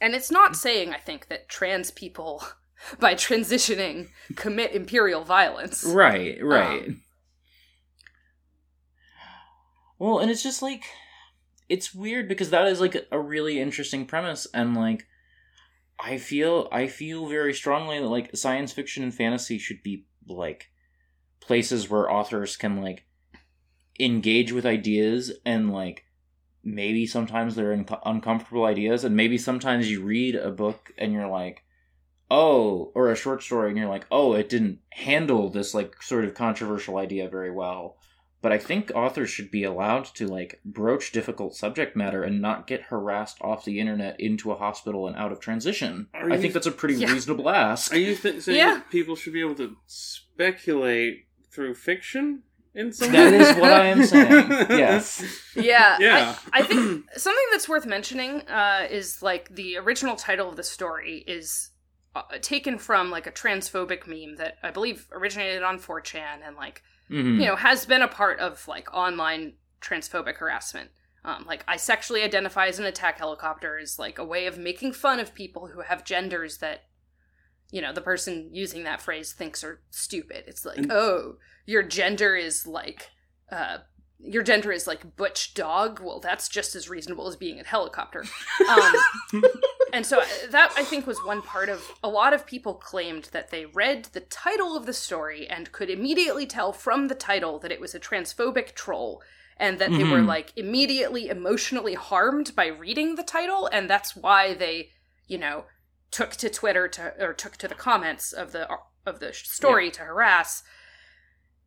and 0.00 0.14
it's 0.14 0.30
not 0.30 0.56
saying, 0.56 0.92
I 0.92 0.98
think, 0.98 1.28
that 1.28 1.48
trans 1.48 1.90
people, 1.90 2.42
by 3.00 3.14
transitioning, 3.14 4.08
commit 4.34 4.72
imperial 4.72 5.24
violence. 5.24 5.84
Right, 5.84 6.38
right. 6.42 6.88
Um, 6.88 7.02
well, 9.98 10.18
and 10.18 10.30
it's 10.30 10.42
just 10.42 10.62
like 10.62 10.84
it's 11.68 11.94
weird 11.94 12.28
because 12.28 12.50
that 12.50 12.66
is 12.66 12.80
like 12.80 13.06
a 13.10 13.18
really 13.18 13.60
interesting 13.60 14.06
premise 14.06 14.46
and 14.54 14.76
like 14.76 15.06
I 15.98 16.18
feel 16.18 16.68
I 16.70 16.86
feel 16.86 17.26
very 17.26 17.54
strongly 17.54 17.98
that 17.98 18.06
like 18.06 18.36
science 18.36 18.72
fiction 18.72 19.02
and 19.02 19.14
fantasy 19.14 19.58
should 19.58 19.82
be 19.82 20.06
like 20.28 20.70
places 21.40 21.88
where 21.88 22.10
authors 22.10 22.56
can 22.56 22.82
like 22.82 23.06
engage 23.98 24.52
with 24.52 24.66
ideas 24.66 25.32
and 25.44 25.72
like 25.72 26.04
maybe 26.66 27.06
sometimes 27.06 27.54
they're 27.54 27.72
un- 27.72 27.86
uncomfortable 28.04 28.64
ideas 28.64 29.04
and 29.04 29.14
maybe 29.16 29.38
sometimes 29.38 29.88
you 29.90 30.02
read 30.02 30.34
a 30.34 30.50
book 30.50 30.90
and 30.98 31.12
you're 31.12 31.28
like 31.28 31.62
oh 32.30 32.90
or 32.96 33.10
a 33.10 33.16
short 33.16 33.40
story 33.42 33.68
and 33.68 33.78
you're 33.78 33.88
like 33.88 34.04
oh 34.10 34.34
it 34.34 34.48
didn't 34.48 34.80
handle 34.90 35.48
this 35.48 35.72
like 35.74 36.02
sort 36.02 36.24
of 36.24 36.34
controversial 36.34 36.96
idea 36.98 37.28
very 37.28 37.52
well 37.52 37.96
but 38.42 38.50
i 38.52 38.58
think 38.58 38.90
authors 38.96 39.30
should 39.30 39.48
be 39.50 39.62
allowed 39.62 40.04
to 40.04 40.26
like 40.26 40.60
broach 40.64 41.12
difficult 41.12 41.54
subject 41.54 41.94
matter 41.96 42.24
and 42.24 42.42
not 42.42 42.66
get 42.66 42.82
harassed 42.82 43.38
off 43.40 43.64
the 43.64 43.78
internet 43.78 44.18
into 44.18 44.50
a 44.50 44.56
hospital 44.56 45.06
and 45.06 45.16
out 45.16 45.30
of 45.30 45.38
transition 45.38 46.08
Are 46.14 46.30
i 46.32 46.34
you- 46.34 46.40
think 46.40 46.52
that's 46.52 46.66
a 46.66 46.72
pretty 46.72 46.96
Yeah. 46.96 47.12
reasonable 47.12 47.48
ask 47.48 47.92
Are 47.92 47.96
you 47.96 48.16
th- 48.16 48.42
saying 48.42 48.58
Yeah. 48.58 48.74
that 48.74 48.90
people 48.90 49.14
should 49.14 49.32
be 49.32 49.40
able 49.40 49.54
to 49.54 49.76
speculate 49.86 51.26
through 51.52 51.74
fiction 51.74 52.42
in 52.76 52.92
some 52.92 53.10
That 53.10 53.32
way? 53.32 53.38
is 53.40 53.56
what 53.56 53.72
I 53.72 53.86
am 53.86 54.04
saying. 54.04 54.48
Yes. 54.70 55.24
Yeah, 55.56 55.96
Yeah. 55.98 56.36
I, 56.52 56.60
I 56.60 56.62
think 56.62 57.04
something 57.16 57.44
that's 57.50 57.68
worth 57.68 57.86
mentioning 57.86 58.42
uh, 58.42 58.86
is 58.90 59.22
like 59.22 59.54
the 59.54 59.78
original 59.78 60.14
title 60.14 60.48
of 60.48 60.56
the 60.56 60.62
story 60.62 61.24
is 61.26 61.70
uh, 62.14 62.22
taken 62.40 62.78
from 62.78 63.10
like 63.10 63.26
a 63.26 63.32
transphobic 63.32 64.06
meme 64.06 64.36
that 64.36 64.58
I 64.62 64.70
believe 64.70 65.08
originated 65.12 65.62
on 65.62 65.78
4chan 65.78 66.46
and 66.46 66.54
like 66.56 66.82
Mhm. 67.10 67.40
you 67.40 67.46
know 67.46 67.54
has 67.54 67.86
been 67.86 68.02
a 68.02 68.08
part 68.08 68.40
of 68.40 68.66
like 68.66 68.92
online 68.92 69.52
transphobic 69.80 70.36
harassment. 70.38 70.90
Um, 71.24 71.44
like 71.46 71.62
I 71.68 71.76
sexually 71.76 72.22
identify 72.24 72.66
as 72.66 72.78
an 72.80 72.84
attack 72.84 73.18
helicopter 73.18 73.78
is 73.78 73.98
like 73.98 74.18
a 74.18 74.24
way 74.24 74.46
of 74.46 74.58
making 74.58 74.92
fun 74.92 75.20
of 75.20 75.32
people 75.34 75.68
who 75.68 75.80
have 75.82 76.04
genders 76.04 76.58
that 76.58 76.82
you 77.70 77.80
know 77.82 77.92
the 77.92 78.00
person 78.00 78.48
using 78.52 78.84
that 78.84 79.00
phrase 79.02 79.32
thinks 79.32 79.62
are 79.64 79.80
stupid. 79.90 80.44
It's 80.46 80.64
like, 80.64 80.78
And- 80.78 80.92
oh, 80.92 81.36
your 81.66 81.82
gender 81.82 82.36
is 82.36 82.66
like, 82.66 83.10
uh, 83.50 83.78
your 84.18 84.42
gender 84.42 84.72
is 84.72 84.86
like 84.86 85.16
butch 85.16 85.52
dog. 85.54 86.00
Well, 86.00 86.20
that's 86.20 86.48
just 86.48 86.74
as 86.74 86.88
reasonable 86.88 87.28
as 87.28 87.36
being 87.36 87.60
a 87.60 87.64
helicopter. 87.64 88.24
Um, 88.68 88.94
and 89.92 90.04
so 90.06 90.20
uh, 90.20 90.26
that 90.50 90.72
I 90.76 90.82
think 90.82 91.06
was 91.06 91.18
one 91.24 91.42
part 91.42 91.68
of 91.68 91.82
a 92.02 92.08
lot 92.08 92.32
of 92.32 92.46
people 92.46 92.74
claimed 92.74 93.24
that 93.32 93.50
they 93.50 93.66
read 93.66 94.06
the 94.06 94.20
title 94.20 94.76
of 94.76 94.86
the 94.86 94.92
story 94.92 95.46
and 95.46 95.70
could 95.72 95.90
immediately 95.90 96.46
tell 96.46 96.72
from 96.72 97.08
the 97.08 97.14
title 97.14 97.58
that 97.60 97.70
it 97.70 97.80
was 97.80 97.94
a 97.94 98.00
transphobic 98.00 98.74
troll 98.74 99.22
and 99.58 99.78
that 99.78 99.90
they 99.90 100.04
were 100.04 100.18
Mhm. 100.20 100.26
like 100.26 100.52
immediately 100.56 101.28
emotionally 101.28 101.94
harmed 101.94 102.54
by 102.56 102.66
reading 102.66 103.14
the 103.14 103.22
title 103.22 103.68
and 103.72 103.88
that's 103.88 104.16
why 104.16 104.54
they, 104.54 104.90
you 105.28 105.38
know, 105.38 105.64
took 106.16 106.30
to 106.30 106.48
Twitter 106.48 106.88
to 106.88 107.12
or 107.20 107.34
took 107.34 107.58
to 107.58 107.68
the 107.68 107.74
comments 107.74 108.32
of 108.32 108.52
the 108.52 108.66
of 109.04 109.20
the 109.20 109.34
story 109.34 109.90
to 109.90 110.00
harass. 110.00 110.62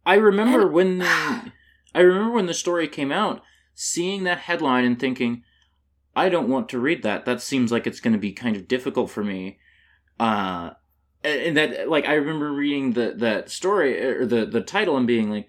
I 0.07 0.15
remember 0.15 0.63
And- 0.63 0.73
when 0.73 0.97
the 0.97 1.05
I 1.95 1.99
remember 1.99 2.31
when 2.31 2.47
the 2.47 2.53
story 2.55 2.87
came 2.87 3.11
out, 3.11 3.43
seeing 3.75 4.23
that 4.23 4.39
headline 4.39 4.85
and 4.85 4.99
thinking, 4.99 5.43
I 6.15 6.29
don't 6.29 6.49
want 6.49 6.67
to 6.69 6.79
read 6.79 7.03
that. 7.03 7.25
That 7.25 7.41
seems 7.43 7.71
like 7.71 7.85
it's 7.85 7.99
going 7.99 8.13
to 8.13 8.19
be 8.19 8.31
kind 8.31 8.55
of 8.55 8.67
difficult 8.67 9.11
for 9.11 9.23
me. 9.23 9.59
Uh, 10.19 10.71
and 11.23 11.41
and 11.41 11.57
that 11.57 11.87
like 11.87 12.07
I 12.07 12.13
remember 12.15 12.51
reading 12.51 12.93
the 12.93 13.13
that 13.17 13.51
story 13.51 14.03
or 14.03 14.25
the 14.25 14.47
the 14.47 14.61
title 14.61 14.97
and 14.97 15.05
being 15.05 15.29
like, 15.29 15.47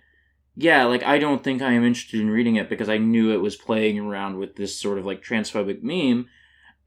yeah, 0.57 0.84
like 0.84 1.03
I 1.05 1.18
don't 1.18 1.42
think 1.42 1.62
I 1.62 1.72
am 1.72 1.84
interested 1.86 2.20
in 2.20 2.28
reading 2.28 2.57
it 2.57 2.68
because 2.68 2.90
I 2.90 2.98
knew 2.98 3.32
it 3.32 3.40
was 3.40 3.57
playing 3.57 3.98
around 3.98 4.36
with 4.36 4.57
this 4.57 4.78
sort 4.78 4.98
of 4.98 5.07
like 5.07 5.22
transphobic 5.22 5.82
meme. 5.82 6.28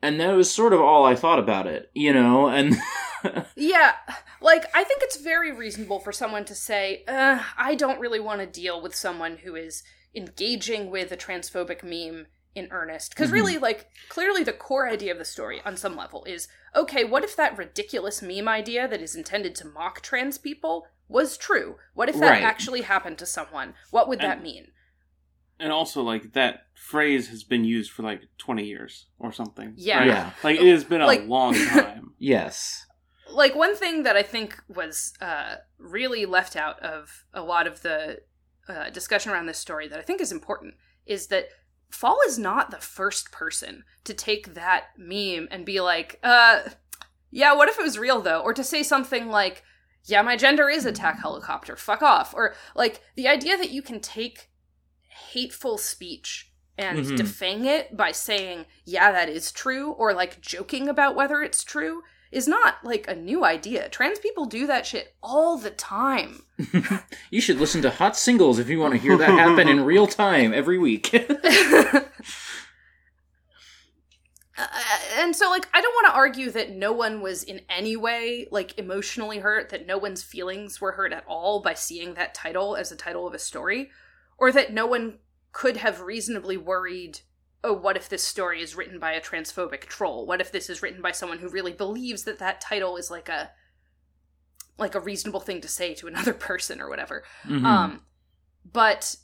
And 0.04 0.20
that 0.20 0.36
was 0.36 0.52
sort 0.52 0.74
of 0.74 0.82
all 0.82 1.06
I 1.06 1.16
thought 1.16 1.40
about 1.40 1.66
it, 1.66 1.90
you 1.94 2.12
know, 2.14 2.48
and 2.50 2.76
Yeah, 3.56 3.94
like 4.42 4.66
I 4.76 4.84
think 4.84 5.02
it's 5.04 5.18
very 5.18 5.52
reasonable 5.52 6.00
for 6.00 6.12
someone 6.12 6.44
to 6.46 6.56
say, 6.56 7.04
uh, 7.08 7.42
"I 7.58 7.76
don't 7.76 8.00
really 8.02 8.20
want 8.20 8.42
to 8.42 8.46
deal 8.62 8.82
with 8.82 8.94
someone 8.96 9.38
who 9.38 9.56
is 9.56 9.82
engaging 10.14 10.90
with 10.92 11.12
a 11.12 11.18
transphobic 11.18 11.84
meme 11.84 12.28
in 12.54 12.68
earnest." 12.72 13.12
Because 13.12 13.30
Mhm. 13.30 13.34
really, 13.34 13.58
like 13.58 13.88
clearly, 14.10 14.44
the 14.44 14.52
core 14.54 14.90
idea 14.90 15.14
of 15.14 15.20
the 15.20 15.26
story, 15.26 15.62
on 15.64 15.78
some 15.78 15.96
level, 15.96 16.26
is 16.26 16.48
okay. 16.76 17.04
What 17.06 17.24
if 17.24 17.36
that 17.38 17.58
ridiculous 17.58 18.22
meme 18.22 18.48
idea 18.50 18.88
that 18.90 19.02
is 19.02 19.16
intended 19.16 19.56
to 19.56 19.68
mock 19.68 20.02
trans 20.02 20.38
people 20.38 20.88
was 21.08 21.38
true? 21.38 21.78
What 21.94 22.10
if 22.10 22.16
that 22.16 22.22
Right. 22.32 22.44
actually 22.44 22.82
happened 22.82 23.18
to 23.20 23.26
someone? 23.26 23.76
What 23.92 24.10
would 24.10 24.20
that 24.20 24.44
mean? 24.44 24.72
And 25.64 25.72
also 25.72 26.02
like 26.02 26.34
that 26.34 26.68
phrase 26.76 27.30
has 27.30 27.44
been 27.44 27.64
used 27.64 27.92
for 27.92 28.04
like 28.04 28.22
20 28.38 28.66
years 28.66 29.08
or 29.20 29.32
something 29.32 29.74
Yeah. 29.78 30.00
right? 30.00 30.08
yeah, 30.08 30.32
like 30.44 30.60
it 30.60 30.68
has 30.72 30.84
been 30.84 31.02
a 31.02 31.08
Like- 31.08 31.28
long 31.28 31.54
time 31.70 32.12
yes, 32.20 32.86
like 33.32 33.56
one 33.56 33.76
thing 33.76 34.04
that 34.04 34.16
I 34.16 34.24
think 34.24 34.62
was 34.68 35.14
uh, 35.22 35.56
really 35.80 36.26
left 36.26 36.56
out 36.56 36.80
of 36.82 37.26
a 37.34 37.42
lot 37.42 37.66
of 37.68 37.82
the 37.82 38.22
uh, 38.68 38.90
discussion 38.92 39.32
around 39.32 39.48
this 39.48 39.58
story 39.58 39.88
that 39.88 39.98
I 40.00 40.04
think 40.04 40.22
is 40.22 40.32
important 40.32 40.76
is 41.06 41.28
that 41.28 41.46
Fall 41.90 42.20
is 42.28 42.38
not 42.40 42.72
the 42.72 42.78
first 42.78 43.32
person 43.32 43.84
to 44.04 44.14
take 44.16 44.56
that 44.56 44.86
meme 44.98 45.48
and 45.52 45.64
be 45.66 45.80
like, 45.80 46.20
uh, 46.24 46.62
yeah, 47.30 47.54
what 47.54 47.70
if 47.70 47.78
it 47.80 47.84
was 47.84 48.00
real 48.00 48.20
though? 48.22 48.40
Or 48.42 48.52
to 48.54 48.64
say 48.64 48.82
something 48.84 49.30
like, 49.30 49.64
yeah, 50.06 50.22
my 50.24 50.36
gender 50.36 50.70
is 50.70 50.86
attack 50.86 51.20
helicopter, 51.22 51.76
fuck 51.76 52.02
off. 52.02 52.34
Or 52.34 52.56
like 52.76 53.02
the 53.16 53.28
idea 53.28 53.58
that 53.58 53.70
you 53.72 53.82
can 53.84 54.00
take 54.00 54.50
hateful 55.32 55.78
speech 55.78 56.50
and 56.78 57.00
Mhm. 57.06 57.18
defang 57.18 57.66
it 57.66 57.96
by 57.96 58.12
saying, 58.12 58.66
yeah, 58.86 59.12
that 59.12 59.30
is 59.30 59.52
true, 59.52 59.92
or 59.92 60.14
like 60.14 60.42
joking 60.42 60.88
about 60.90 61.16
whether 61.16 61.42
it's 61.42 61.64
true 61.64 62.02
is 62.32 62.48
not 62.48 62.84
like 62.84 63.08
a 63.08 63.16
new 63.16 63.46
idea. 63.46 63.88
Trans 63.90 64.18
people 64.18 64.46
do 64.46 64.66
that 64.66 64.88
shit 64.88 65.14
all 65.22 65.58
the 65.58 65.70
time. 65.70 66.44
you 67.30 67.40
should 67.40 67.60
listen 67.60 67.84
to 67.84 67.92
Hot 67.92 68.18
Singles 68.18 68.58
if 68.58 68.70
you 68.70 68.80
want 68.80 68.94
to 68.96 69.00
hear 69.00 69.16
that 69.18 69.30
happen 69.30 69.68
in 69.68 69.86
real 69.86 70.08
time 70.08 70.52
every 70.54 70.80
week. 70.80 71.14
Uh, 74.56 74.68
and 75.18 75.36
so 75.36 75.50
like 75.50 75.68
i 75.74 75.82
don't 75.82 75.96
want 75.96 76.06
to 76.06 76.16
argue 76.16 76.52
that 76.52 76.70
no 76.70 76.92
one 76.94 77.22
was 77.22 77.42
in 77.42 77.60
any 77.70 77.98
way 77.98 78.48
like 78.52 78.78
emotionally 78.78 79.40
hurt 79.40 79.70
that 79.70 79.88
no 79.88 79.98
one's 79.98 80.22
feelings 80.22 80.80
were 80.80 80.92
hurt 80.92 81.12
at 81.12 81.24
all 81.26 81.60
by 81.60 81.74
seeing 81.74 82.14
that 82.14 82.36
title 82.36 82.76
as 82.76 82.90
the 82.90 82.96
title 82.96 83.26
of 83.26 83.34
a 83.34 83.40
story 83.40 83.90
or 84.38 84.52
that 84.52 84.74
no 84.74 84.86
one 84.86 85.20
could 85.52 85.78
have 85.78 86.02
reasonably 86.02 86.58
worried 86.58 87.20
oh 87.64 87.74
what 87.74 87.96
if 87.96 88.10
this 88.10 88.24
story 88.24 88.62
is 88.62 88.76
written 88.76 89.00
by 89.00 89.12
a 89.14 89.22
transphobic 89.22 89.82
troll 89.82 90.26
what 90.26 90.42
if 90.42 90.52
this 90.52 90.70
is 90.70 90.82
written 90.82 91.02
by 91.02 91.12
someone 91.12 91.38
who 91.40 91.48
really 91.50 91.74
believes 91.74 92.24
that 92.24 92.40
that 92.40 92.60
title 92.60 92.98
is 92.98 93.10
like 93.12 93.30
a 93.30 93.52
like 94.78 94.96
a 94.96 95.00
reasonable 95.00 95.40
thing 95.40 95.62
to 95.62 95.68
say 95.68 95.94
to 95.94 96.08
another 96.08 96.34
person 96.50 96.82
or 96.82 96.90
whatever 96.90 97.24
Mhm. 97.46 97.64
um, 97.64 98.02
but 98.72 99.16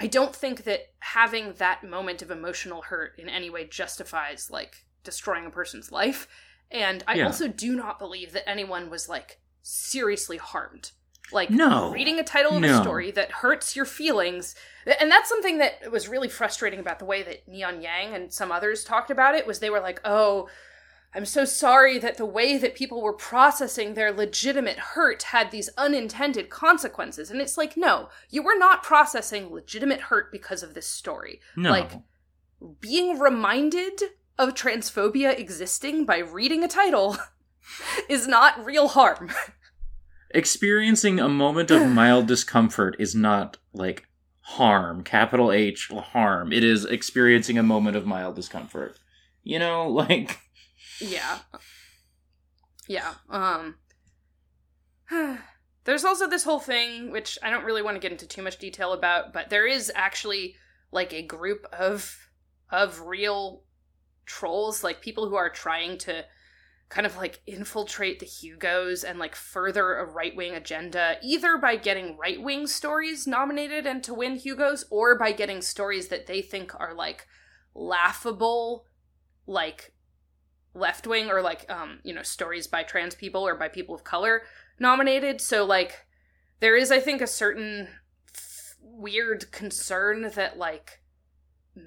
I 0.00 0.06
don't 0.06 0.34
think 0.34 0.64
that 0.64 0.92
having 1.00 1.54
that 1.54 1.82
moment 1.82 2.22
of 2.22 2.30
emotional 2.30 2.82
hurt 2.82 3.18
in 3.18 3.28
any 3.28 3.50
way 3.50 3.66
justifies 3.66 4.48
like 4.50 4.86
destroying 5.02 5.44
a 5.46 5.50
person's 5.50 5.90
life. 5.90 6.28
And 6.70 7.02
I 7.08 7.14
Yeah. 7.14 7.26
also 7.26 7.48
do 7.48 7.74
not 7.74 7.98
believe 7.98 8.30
that 8.32 8.48
anyone 8.48 8.90
was 8.90 9.08
like 9.08 9.40
seriously 9.62 10.36
harmed. 10.36 10.92
Like 11.32 11.50
No. 11.50 11.90
reading 11.92 12.18
a 12.18 12.24
title 12.24 12.56
of 12.56 12.62
a 12.64 12.76
story 12.82 13.10
that 13.12 13.30
hurts 13.30 13.76
your 13.76 13.84
feelings. 13.84 14.54
And 15.00 15.10
that's 15.10 15.28
something 15.28 15.58
that 15.58 15.90
was 15.92 16.08
really 16.08 16.28
frustrating 16.28 16.80
about 16.80 16.98
the 16.98 17.04
way 17.04 17.22
that 17.22 17.46
Neon 17.46 17.82
Yang 17.82 18.14
and 18.14 18.32
some 18.32 18.50
others 18.50 18.84
talked 18.84 19.10
about 19.10 19.34
it 19.34 19.46
was 19.46 19.58
they 19.58 19.68
were 19.70 19.80
like, 19.80 20.00
"Oh, 20.04 20.48
I'm 21.14 21.24
so 21.24 21.44
sorry 21.44 21.98
that 21.98 22.16
the 22.18 22.26
way 22.26 22.58
that 22.58 22.74
people 22.74 23.00
were 23.02 23.12
processing 23.14 23.94
their 23.94 24.12
legitimate 24.12 24.78
hurt 24.78 25.22
had 25.24 25.50
these 25.50 25.70
unintended 25.78 26.50
consequences. 26.50 27.30
And 27.30 27.40
it's 27.40 27.56
like, 27.56 27.78
no, 27.78 28.10
you 28.28 28.42
were 28.42 28.58
not 28.58 28.82
processing 28.82 29.50
legitimate 29.50 30.02
hurt 30.02 30.30
because 30.30 30.62
of 30.62 30.74
this 30.74 30.86
story. 30.86 31.40
no. 31.56 31.70
Like, 31.70 31.92
being 32.80 33.18
reminded 33.18 34.02
of 34.38 34.54
transphobia 34.54 35.38
existing 35.38 36.04
by 36.04 36.18
reading 36.18 36.62
a 36.62 36.68
title 36.68 37.16
is 38.08 38.26
not 38.28 38.62
real 38.64 38.88
harm. 38.88 39.30
Experiencing 40.30 41.18
a 41.20 41.28
moment 41.28 41.70
of 41.70 41.88
mild 41.88 42.26
discomfort 42.26 42.96
is 42.98 43.14
not 43.14 43.56
like 43.72 44.06
harm, 44.40 45.02
capital 45.04 45.52
H 45.52 45.88
harm. 45.88 46.52
It 46.52 46.64
is 46.64 46.84
experiencing 46.84 47.58
a 47.58 47.62
moment 47.62 47.96
of 47.96 48.06
mild 48.06 48.34
discomfort. 48.34 48.98
You 49.42 49.58
know, 49.58 49.88
like 49.90 50.38
yeah. 51.00 51.38
Yeah. 52.86 53.14
Um 53.30 53.76
There's 55.84 56.04
also 56.04 56.28
this 56.28 56.44
whole 56.44 56.60
thing 56.60 57.10
which 57.10 57.38
I 57.42 57.50
don't 57.50 57.64
really 57.64 57.82
want 57.82 57.96
to 57.96 58.00
get 58.00 58.12
into 58.12 58.26
too 58.26 58.42
much 58.42 58.58
detail 58.58 58.92
about, 58.92 59.32
but 59.32 59.48
there 59.48 59.66
is 59.66 59.90
actually 59.94 60.56
like 60.92 61.12
a 61.12 61.22
group 61.22 61.66
of 61.72 62.16
of 62.70 63.00
real 63.00 63.62
trolls, 64.26 64.84
like 64.84 65.00
people 65.00 65.28
who 65.28 65.36
are 65.36 65.48
trying 65.48 65.96
to 65.98 66.24
kind 66.88 67.06
of 67.06 67.16
like 67.16 67.40
infiltrate 67.46 68.18
the 68.18 68.26
Hugos 68.26 69.04
and 69.04 69.18
like 69.18 69.34
further 69.34 69.94
a 69.94 70.04
right-wing 70.04 70.54
agenda 70.54 71.16
either 71.22 71.58
by 71.58 71.76
getting 71.76 72.16
right-wing 72.16 72.66
stories 72.66 73.26
nominated 73.26 73.86
and 73.86 74.02
to 74.04 74.14
win 74.14 74.36
Hugos 74.36 74.84
or 74.90 75.18
by 75.18 75.32
getting 75.32 75.60
stories 75.60 76.08
that 76.08 76.26
they 76.26 76.40
think 76.40 76.72
are 76.80 76.94
like 76.94 77.26
laughable 77.74 78.86
like 79.46 79.92
left 80.74 81.06
wing 81.06 81.30
or 81.30 81.42
like 81.42 81.70
um 81.70 81.98
you 82.04 82.14
know 82.14 82.22
stories 82.22 82.66
by 82.66 82.82
trans 82.82 83.14
people 83.14 83.46
or 83.46 83.54
by 83.54 83.68
people 83.68 83.94
of 83.94 84.04
color 84.04 84.42
nominated. 84.78 85.40
So 85.40 85.64
like 85.64 86.06
there 86.60 86.76
is 86.76 86.90
i 86.90 86.98
think 86.98 87.20
a 87.20 87.26
certain 87.26 87.88
weird 88.80 89.50
concern 89.52 90.30
that 90.34 90.58
like 90.58 90.97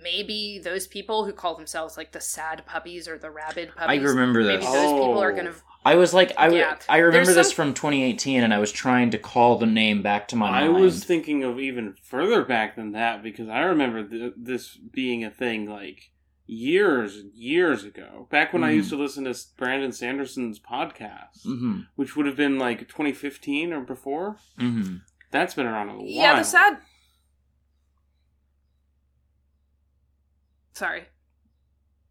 maybe 0.02 0.60
those 0.64 0.88
people 0.88 1.26
who 1.26 1.34
call 1.34 1.56
themselves 1.56 1.98
like 1.98 2.12
the 2.12 2.22
sad 2.22 2.66
puppies 2.66 3.08
or 3.08 3.18
the 3.18 3.32
rabid 3.32 3.70
puppies. 3.70 3.82
I 3.90 3.98
puppies 3.98 4.04
remember 4.04 4.42
maybe 4.44 4.58
this. 4.58 4.66
those 4.66 4.92
people 4.92 5.20
are 5.20 5.32
Oh. 5.32 5.36
gonna 5.36 5.54
I 5.84 5.96
was 5.96 6.14
like 6.14 6.32
I, 6.38 6.46
w- 6.46 6.62
Yeah. 6.62 6.78
I 6.88 6.98
remember 6.98 7.26
There's 7.26 7.36
this 7.36 7.48
some- 7.50 7.56
from 7.56 7.74
2018 7.74 8.44
and 8.44 8.54
I 8.54 8.60
was 8.60 8.72
trying 8.72 9.10
to 9.12 9.18
call 9.18 9.58
the 9.58 9.66
name 9.66 10.02
back 10.04 10.28
to 10.30 10.36
my 10.36 10.48
I 10.48 10.52
mind. 10.68 10.78
I 10.78 10.82
was 10.82 11.04
thinking 11.04 11.44
of 11.44 11.60
even 11.60 11.96
further 12.04 12.44
back 12.46 12.76
than 12.76 12.92
that 12.92 13.24
because 13.24 13.50
I 13.50 13.62
remember 13.62 14.04
th- 14.04 14.34
this 14.38 14.76
being 14.78 15.24
a 15.24 15.32
thing 15.32 15.68
like 15.70 16.12
years 16.46 17.18
and 17.18 17.32
years 17.34 17.84
ago. 17.84 18.28
Back 18.30 18.54
when 18.54 18.64
I 18.64 18.72
Mhm. 18.74 18.76
used 18.76 18.90
to 18.90 18.98
listen 18.98 19.24
to 19.24 19.36
Brandon 19.58 19.92
Sanderson's 19.92 20.60
podcast, 20.60 21.46
Mhm. 21.46 21.88
which 21.96 22.16
would 22.16 22.26
have 22.26 22.36
been 22.36 22.60
like 22.60 22.88
2015 22.88 23.72
or 23.74 23.82
before. 23.82 24.38
Mhm. 24.60 25.02
That's 25.32 25.54
been 25.54 25.66
around 25.66 25.90
a 25.90 25.94
while. 25.94 26.06
yeah 26.06 26.36
the 26.38 26.44
sad 26.44 26.78
sorry 30.82 31.04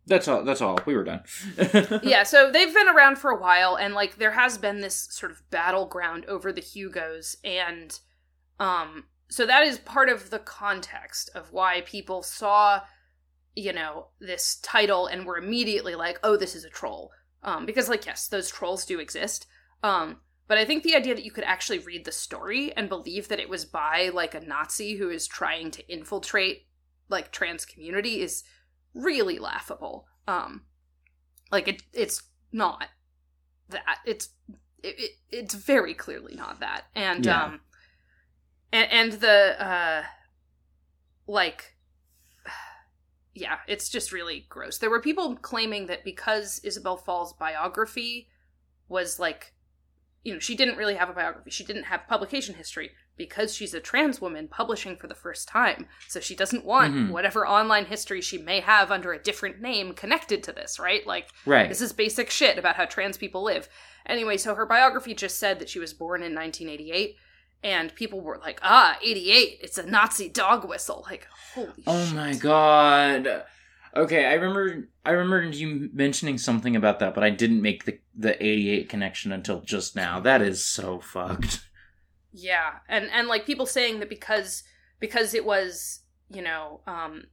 That's 0.06 0.28
all 0.28 0.44
that's 0.44 0.62
all. 0.62 0.78
We 0.86 0.94
were 0.96 1.04
done. 1.04 1.22
yeah, 2.02 2.22
so 2.22 2.50
they've 2.50 2.74
been 2.74 2.88
around 2.88 3.18
for 3.18 3.30
a 3.30 3.40
while, 3.40 3.76
and 3.76 3.94
like 3.94 4.16
there 4.16 4.36
has 4.42 4.58
been 4.58 4.80
this 4.80 5.08
sort 5.10 5.32
of 5.32 5.42
battleground 5.50 6.24
over 6.26 6.52
the 6.52 6.60
Hugos, 6.60 7.36
and 7.44 7.98
um, 8.58 9.04
so 9.28 9.44
that 9.46 9.62
is 9.62 9.78
part 9.78 10.08
of 10.08 10.30
the 10.30 10.38
context 10.38 11.30
of 11.34 11.52
why 11.52 11.82
people 11.82 12.22
saw, 12.22 12.80
you 13.54 13.72
know, 13.72 14.08
this 14.20 14.56
title 14.62 15.06
and 15.06 15.26
were 15.26 15.38
immediately 15.38 15.94
like, 15.94 16.18
"Oh, 16.22 16.36
this 16.36 16.54
is 16.56 16.64
a 16.64 16.70
troll," 16.70 17.10
um, 17.42 17.66
because 17.66 17.88
like 17.88 18.06
yes, 18.06 18.28
those 18.28 18.50
trolls 18.50 18.86
do 18.86 19.00
exist, 19.00 19.46
Um, 19.82 20.20
but 20.48 20.58
I 20.58 20.64
think 20.64 20.82
the 20.82 20.96
idea 20.96 21.14
that 21.14 21.24
you 21.24 21.30
could 21.30 21.44
actually 21.44 21.78
read 21.78 22.04
the 22.04 22.12
story 22.26 22.72
and 22.76 22.88
believe 22.88 23.28
that 23.28 23.42
it 23.44 23.48
was 23.48 23.64
by 23.64 24.10
like 24.12 24.34
a 24.34 24.40
Nazi 24.40 24.96
who 24.96 25.10
is 25.10 25.28
trying 25.28 25.70
to 25.72 25.86
infiltrate 25.88 26.66
like 27.10 27.30
trans 27.30 27.64
community 27.64 28.22
is 28.22 28.44
really 28.94 29.38
laughable. 29.38 30.06
Um, 30.26 30.62
like 31.50 31.68
it, 31.68 31.82
it's 31.92 32.22
not 32.52 32.86
that. 33.68 33.98
It's 34.06 34.30
it, 34.82 34.94
it 34.98 35.10
it's 35.30 35.54
very 35.54 35.94
clearly 35.94 36.34
not 36.34 36.60
that. 36.60 36.84
And 36.94 37.26
Yeah. 37.26 37.44
um, 37.44 37.60
and 38.72 38.90
and 38.90 39.12
the 39.14 39.64
uh, 39.64 40.02
like 41.26 41.76
yeah, 43.34 43.58
it's 43.66 43.88
just 43.88 44.12
really 44.12 44.46
gross. 44.48 44.78
There 44.78 44.90
were 44.90 45.00
people 45.00 45.36
claiming 45.36 45.86
that 45.86 46.04
because 46.04 46.60
Isabel 46.64 46.96
Fall's 46.96 47.32
biography 47.32 48.28
was 48.88 49.18
like, 49.18 49.54
you 50.24 50.32
know, 50.32 50.38
she 50.40 50.56
didn't 50.56 50.76
really 50.76 50.94
have 50.96 51.08
a 51.08 51.12
biography. 51.12 51.50
She 51.50 51.64
didn't 51.64 51.84
have 51.84 52.06
publication 52.08 52.54
history 52.56 52.90
because 53.20 53.54
she's 53.54 53.74
a 53.74 53.80
trans 53.80 54.18
woman 54.18 54.48
publishing 54.48 54.96
for 54.96 55.06
the 55.06 55.14
first 55.14 55.46
time. 55.46 55.86
So 56.08 56.20
she 56.20 56.34
doesn't 56.34 56.64
want 56.64 56.94
Mhm. 56.94 57.10
whatever 57.10 57.46
online 57.46 57.84
history 57.84 58.22
she 58.22 58.38
may 58.38 58.60
have 58.60 58.90
under 58.90 59.12
a 59.12 59.22
different 59.22 59.60
name 59.60 59.92
connected 59.92 60.42
to 60.44 60.52
this, 60.52 60.78
right? 60.78 61.06
Like, 61.06 61.28
Right. 61.44 61.68
this 61.68 61.82
is 61.82 61.92
basic 61.92 62.30
shit 62.30 62.56
about 62.58 62.76
how 62.76 62.86
trans 62.86 63.18
people 63.18 63.42
live. 63.42 63.68
Anyway, 64.06 64.38
so 64.38 64.54
her 64.54 64.64
biography 64.64 65.12
just 65.12 65.38
said 65.38 65.58
that 65.58 65.68
she 65.68 65.78
was 65.78 65.92
born 65.92 66.22
in 66.22 66.32
1988. 66.32 67.16
And 67.62 67.94
people 67.94 68.22
were 68.22 68.38
like, 68.38 68.58
ah, 68.62 68.96
88, 69.02 69.58
it's 69.60 69.76
a 69.76 69.84
Nazi 69.84 70.30
dog 70.30 70.66
whistle. 70.66 71.04
Like, 71.10 71.26
holy 71.54 71.84
Oh 71.86 72.06
shit. 72.06 72.14
my 72.16 72.32
god. 72.34 73.44
Okay, 73.94 74.24
I 74.24 74.32
remember 74.34 74.88
I 75.04 75.10
remember 75.10 75.42
you 75.50 75.90
mentioning 75.92 76.38
something 76.38 76.74
about 76.76 77.00
that, 77.00 77.14
but 77.14 77.24
I 77.24 77.28
didn't 77.30 77.60
make 77.60 77.84
the 77.84 77.98
the 78.14 78.42
88 78.44 78.88
connection 78.88 79.30
until 79.32 79.60
just 79.60 79.94
now. 79.96 80.20
That 80.20 80.40
is 80.42 80.64
so 80.64 81.00
fucked. 81.00 81.60
Yeah, 82.32 82.78
and 82.88 83.10
and 83.12 83.28
like 83.28 83.46
people 83.46 83.66
saying 83.66 84.00
that 84.00 84.08
because 84.08 84.62
because 84.98 85.34
it 85.34 85.44
was 85.44 86.00
you 86.28 86.42
know, 86.42 86.80
um, 86.86 87.24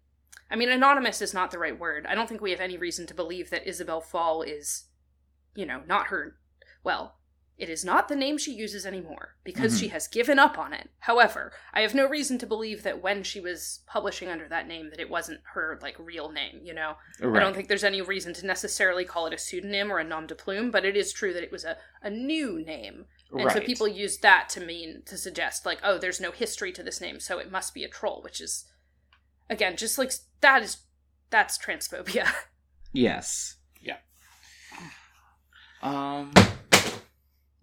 I 0.49 0.55
mean, 0.55 0.69
anonymous 0.69 1.21
is 1.21 1.33
not 1.33 1.51
the 1.51 1.59
right 1.59 1.77
word. 1.77 2.07
I 2.09 2.15
don't 2.15 2.27
think 2.27 2.41
we 2.41 2.51
have 2.51 2.59
any 2.59 2.77
reason 2.77 3.05
to 3.07 3.13
believe 3.13 3.51
that 3.51 3.67
Isabel 3.67 4.01
Fall 4.01 4.41
is, 4.41 4.85
you 5.55 5.65
know, 5.67 5.81
not 5.87 6.07
her. 6.07 6.37
Well, 6.83 7.13
it 7.59 7.69
is 7.69 7.83
not 7.85 8.07
the 8.07 8.15
name 8.15 8.37
she 8.37 8.53
uses 8.53 8.85
anymore 8.85 9.35
because 9.43 9.75
Mhm. 9.75 9.79
she 9.79 9.87
has 9.89 10.07
given 10.07 10.37
up 10.39 10.57
on 10.59 10.73
it. 10.73 10.89
However, 10.99 11.53
I 11.73 11.81
have 11.81 11.93
no 11.95 12.07
reason 12.07 12.37
to 12.39 12.45
believe 12.47 12.83
that 12.83 13.01
when 13.01 13.23
she 13.23 13.39
was 13.39 13.81
publishing 13.87 14.29
under 14.29 14.47
that 14.47 14.67
name 14.67 14.89
that 14.91 14.99
it 14.99 15.09
wasn't 15.09 15.41
her 15.53 15.77
like 15.81 15.95
real 15.99 16.31
name. 16.31 16.59
You 16.63 16.73
know, 16.75 16.97
I 17.19 17.39
don't 17.39 17.55
think 17.55 17.67
there's 17.67 17.83
any 17.83 18.01
reason 18.01 18.33
to 18.35 18.45
necessarily 18.45 19.05
call 19.05 19.25
it 19.27 19.33
a 19.33 19.37
pseudonym 19.39 19.91
or 19.91 19.97
a 19.99 20.03
nom 20.03 20.27
de 20.27 20.35
plume, 20.35 20.69
but 20.71 20.85
it 20.85 20.95
is 20.95 21.11
true 21.13 21.33
that 21.33 21.43
it 21.43 21.51
was 21.51 21.65
a, 21.65 21.77
a 22.01 22.09
new 22.11 22.63
name. 22.63 23.05
And 23.31 23.51
so 23.51 23.59
people 23.59 23.87
use 23.87 24.17
that 24.19 24.47
to 24.49 24.61
mean 24.61 25.01
to 25.05 25.17
suggest 25.17 25.65
like, 25.65 25.79
oh, 25.83 25.97
there's 25.97 26.21
no 26.21 26.31
history 26.31 26.71
to 26.71 26.83
this 26.83 27.01
name, 27.01 27.19
so 27.19 27.39
it 27.39 27.51
must 27.51 27.73
be 27.73 27.83
a 27.83 27.89
troll, 27.89 28.21
which 28.23 28.39
is 28.39 28.65
again 29.49 29.75
just 29.77 29.97
like 29.97 30.13
that 30.41 30.63
is 30.63 30.77
that's 31.29 31.57
transphobia. 31.57 32.27
Yes. 32.93 33.57
Yeah. 33.81 33.97
Um 35.83 36.31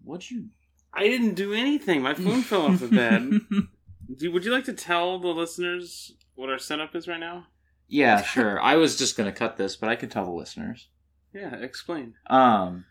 What'd 0.03 0.29
you 0.29 0.49
I 0.93 1.07
didn't 1.07 1.33
do 1.33 1.51
anything. 1.53 2.01
My 2.01 2.13
phone 2.13 2.41
fell 2.41 2.67
off 2.67 2.79
the 2.79 2.87
bed. 2.87 3.31
Do, 4.17 4.31
would 4.31 4.45
you 4.45 4.51
like 4.51 4.65
to 4.65 4.73
tell 4.73 5.17
the 5.19 5.29
listeners 5.29 6.13
what 6.35 6.49
our 6.49 6.59
setup 6.59 6.95
is 6.95 7.07
right 7.07 7.19
now? 7.19 7.47
yeah, 7.87 8.21
sure. 8.21 8.61
I 8.61 8.75
was 8.75 8.97
just 8.97 9.17
gonna 9.17 9.31
cut 9.31 9.57
this, 9.57 9.75
but 9.75 9.89
I 9.89 9.95
could 9.95 10.11
tell 10.11 10.25
the 10.25 10.31
listeners. 10.31 10.87
Yeah, 11.33 11.55
explain. 11.55 12.13
Um, 12.27 12.85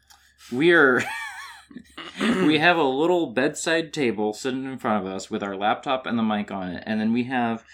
we 0.53 0.73
are 0.73 1.03
we 2.21 2.59
have 2.59 2.77
a 2.77 2.83
little 2.85 3.27
bedside 3.33 3.93
table 3.93 4.33
sitting 4.33 4.65
in 4.65 4.79
front 4.79 5.07
of 5.07 5.13
us 5.13 5.31
with 5.31 5.43
our 5.43 5.57
laptop 5.57 6.07
and 6.07 6.19
the 6.19 6.23
mic 6.23 6.51
on 6.51 6.71
it, 6.71 6.83
and 6.87 7.01
then 7.01 7.13
we 7.13 7.25
have 7.25 7.65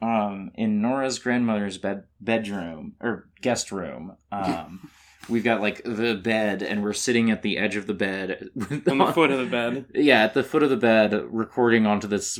um 0.00 0.50
in 0.54 0.80
Nora's 0.82 1.18
grandmother's 1.18 1.78
bed 1.78 2.04
bedroom 2.20 2.94
or 3.00 3.28
guest 3.40 3.70
room. 3.72 4.16
Um, 4.32 4.90
we've 5.28 5.44
got 5.44 5.60
like 5.60 5.82
the 5.84 6.14
bed, 6.14 6.62
and 6.62 6.82
we're 6.82 6.92
sitting 6.92 7.30
at 7.30 7.42
the 7.42 7.58
edge 7.58 7.76
of 7.76 7.86
the 7.86 7.94
bed 7.94 8.48
with- 8.54 8.88
On 8.88 8.98
the 8.98 9.12
foot 9.12 9.30
of 9.30 9.38
the 9.38 9.46
bed. 9.46 9.86
Yeah, 9.94 10.22
at 10.24 10.34
the 10.34 10.42
foot 10.42 10.62
of 10.62 10.70
the 10.70 10.76
bed, 10.76 11.12
recording 11.30 11.86
onto 11.86 12.08
this 12.08 12.38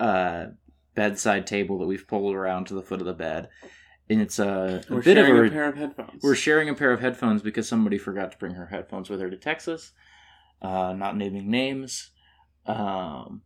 uh 0.00 0.46
bedside 0.94 1.46
table 1.46 1.78
that 1.78 1.86
we've 1.86 2.08
pulled 2.08 2.34
around 2.34 2.66
to 2.66 2.74
the 2.74 2.82
foot 2.82 3.00
of 3.00 3.06
the 3.06 3.12
bed. 3.12 3.48
And 4.10 4.20
it's 4.22 4.38
a, 4.38 4.82
a 4.90 4.94
bit 5.00 5.18
of 5.18 5.28
a, 5.28 5.44
a 5.44 5.50
pair 5.50 5.68
of 5.68 5.76
headphones. 5.76 6.22
we're 6.22 6.34
sharing 6.34 6.68
a 6.70 6.74
pair 6.74 6.92
of 6.92 7.00
headphones 7.00 7.42
because 7.42 7.68
somebody 7.68 7.98
forgot 7.98 8.32
to 8.32 8.38
bring 8.38 8.54
her 8.54 8.66
headphones 8.66 9.10
with 9.10 9.20
her 9.20 9.28
to 9.30 9.36
Texas. 9.36 9.92
Uh, 10.60 10.92
not 10.92 11.16
naming 11.16 11.50
names. 11.50 12.10
Um, 12.66 13.42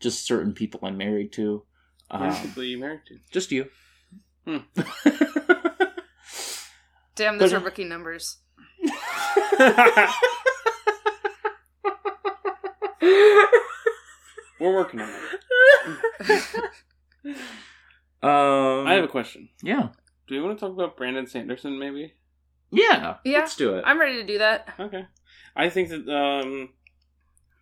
just 0.00 0.26
certain 0.26 0.52
people 0.52 0.80
I'm 0.82 0.96
married 0.98 1.32
to. 1.34 1.64
How 2.10 2.18
many 2.20 2.34
Um, 2.36 2.42
people 2.42 2.64
you 2.64 2.78
married 2.78 3.00
to? 3.08 3.18
just 3.30 3.50
you. 3.52 3.66
Hmm. 4.46 4.58
Damn, 7.16 7.38
those 7.38 7.52
But- 7.52 7.62
are 7.62 7.64
rookie 7.64 7.84
numbers. 7.84 8.38
We're 14.60 14.72
working 14.74 15.00
on 15.00 15.08
it. 15.10 16.42
um, 18.22 18.86
I 18.86 18.94
have 18.94 19.04
a 19.04 19.08
question. 19.08 19.48
yeah, 19.62 19.88
Do 20.28 20.34
you 20.34 20.42
want 20.42 20.56
to 20.58 20.64
talk 20.64 20.72
about 20.72 20.96
Brandon 20.96 21.26
Sanderson, 21.26 21.78
maybe? 21.78 22.14
yeah, 22.70 23.16
Yeah. 23.24 23.38
Let's 23.40 23.56
do 23.56 23.74
it. 23.76 23.84
I'm 23.86 24.00
ready 24.00 24.16
to 24.16 24.26
do 24.26 24.38
that. 24.38 24.68
Okay. 24.78 25.06
I 25.56 25.68
think 25.68 25.88
that 25.90 26.08
um, 26.08 26.70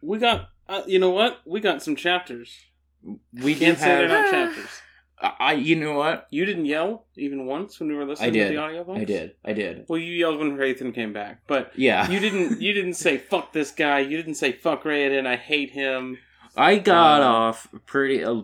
we 0.02 0.18
got. 0.18 0.48
Uh, 0.68 0.82
you 0.86 0.98
know 0.98 1.10
what? 1.10 1.40
We 1.46 1.60
got 1.60 1.82
some 1.82 1.96
chapters. 1.96 2.56
we 3.32 3.54
Can't 3.54 3.78
say 3.78 3.86
they're 3.86 4.08
have. 4.08 4.24
not 4.24 4.30
chapters. 4.30 4.70
I. 5.20 5.52
You 5.54 5.76
know 5.76 5.92
what? 5.94 6.26
You 6.30 6.44
didn't 6.44 6.66
yell 6.66 7.06
even 7.16 7.46
once 7.46 7.78
when 7.78 7.88
we 7.88 7.94
were 7.94 8.04
listening 8.04 8.28
I 8.28 8.32
did. 8.32 8.48
to 8.48 8.54
the 8.54 8.60
audiobooks. 8.60 9.00
I 9.00 9.04
did. 9.04 9.32
I 9.44 9.52
did. 9.52 9.84
Well, 9.88 9.98
you 9.98 10.12
yelled 10.12 10.38
when 10.38 10.56
Hrathen 10.56 10.94
came 10.94 11.12
back, 11.12 11.42
but 11.46 11.72
Yeah. 11.76 12.08
you 12.10 12.18
didn't. 12.20 12.60
You 12.60 12.72
didn't 12.78 12.94
say 12.94 13.18
"fuck 13.18 13.52
this 13.52 13.70
guy." 13.70 14.00
You 14.00 14.16
didn't 14.16 14.34
say 14.34 14.52
"fuck 14.52 14.84
Raoden." 14.84 15.26
I 15.26 15.36
hate 15.36 15.70
him. 15.70 16.18
I 16.56 16.78
got 16.78 17.22
Um, 17.22 17.32
off 17.32 17.68
pretty. 17.86 18.24
Uh, 18.24 18.42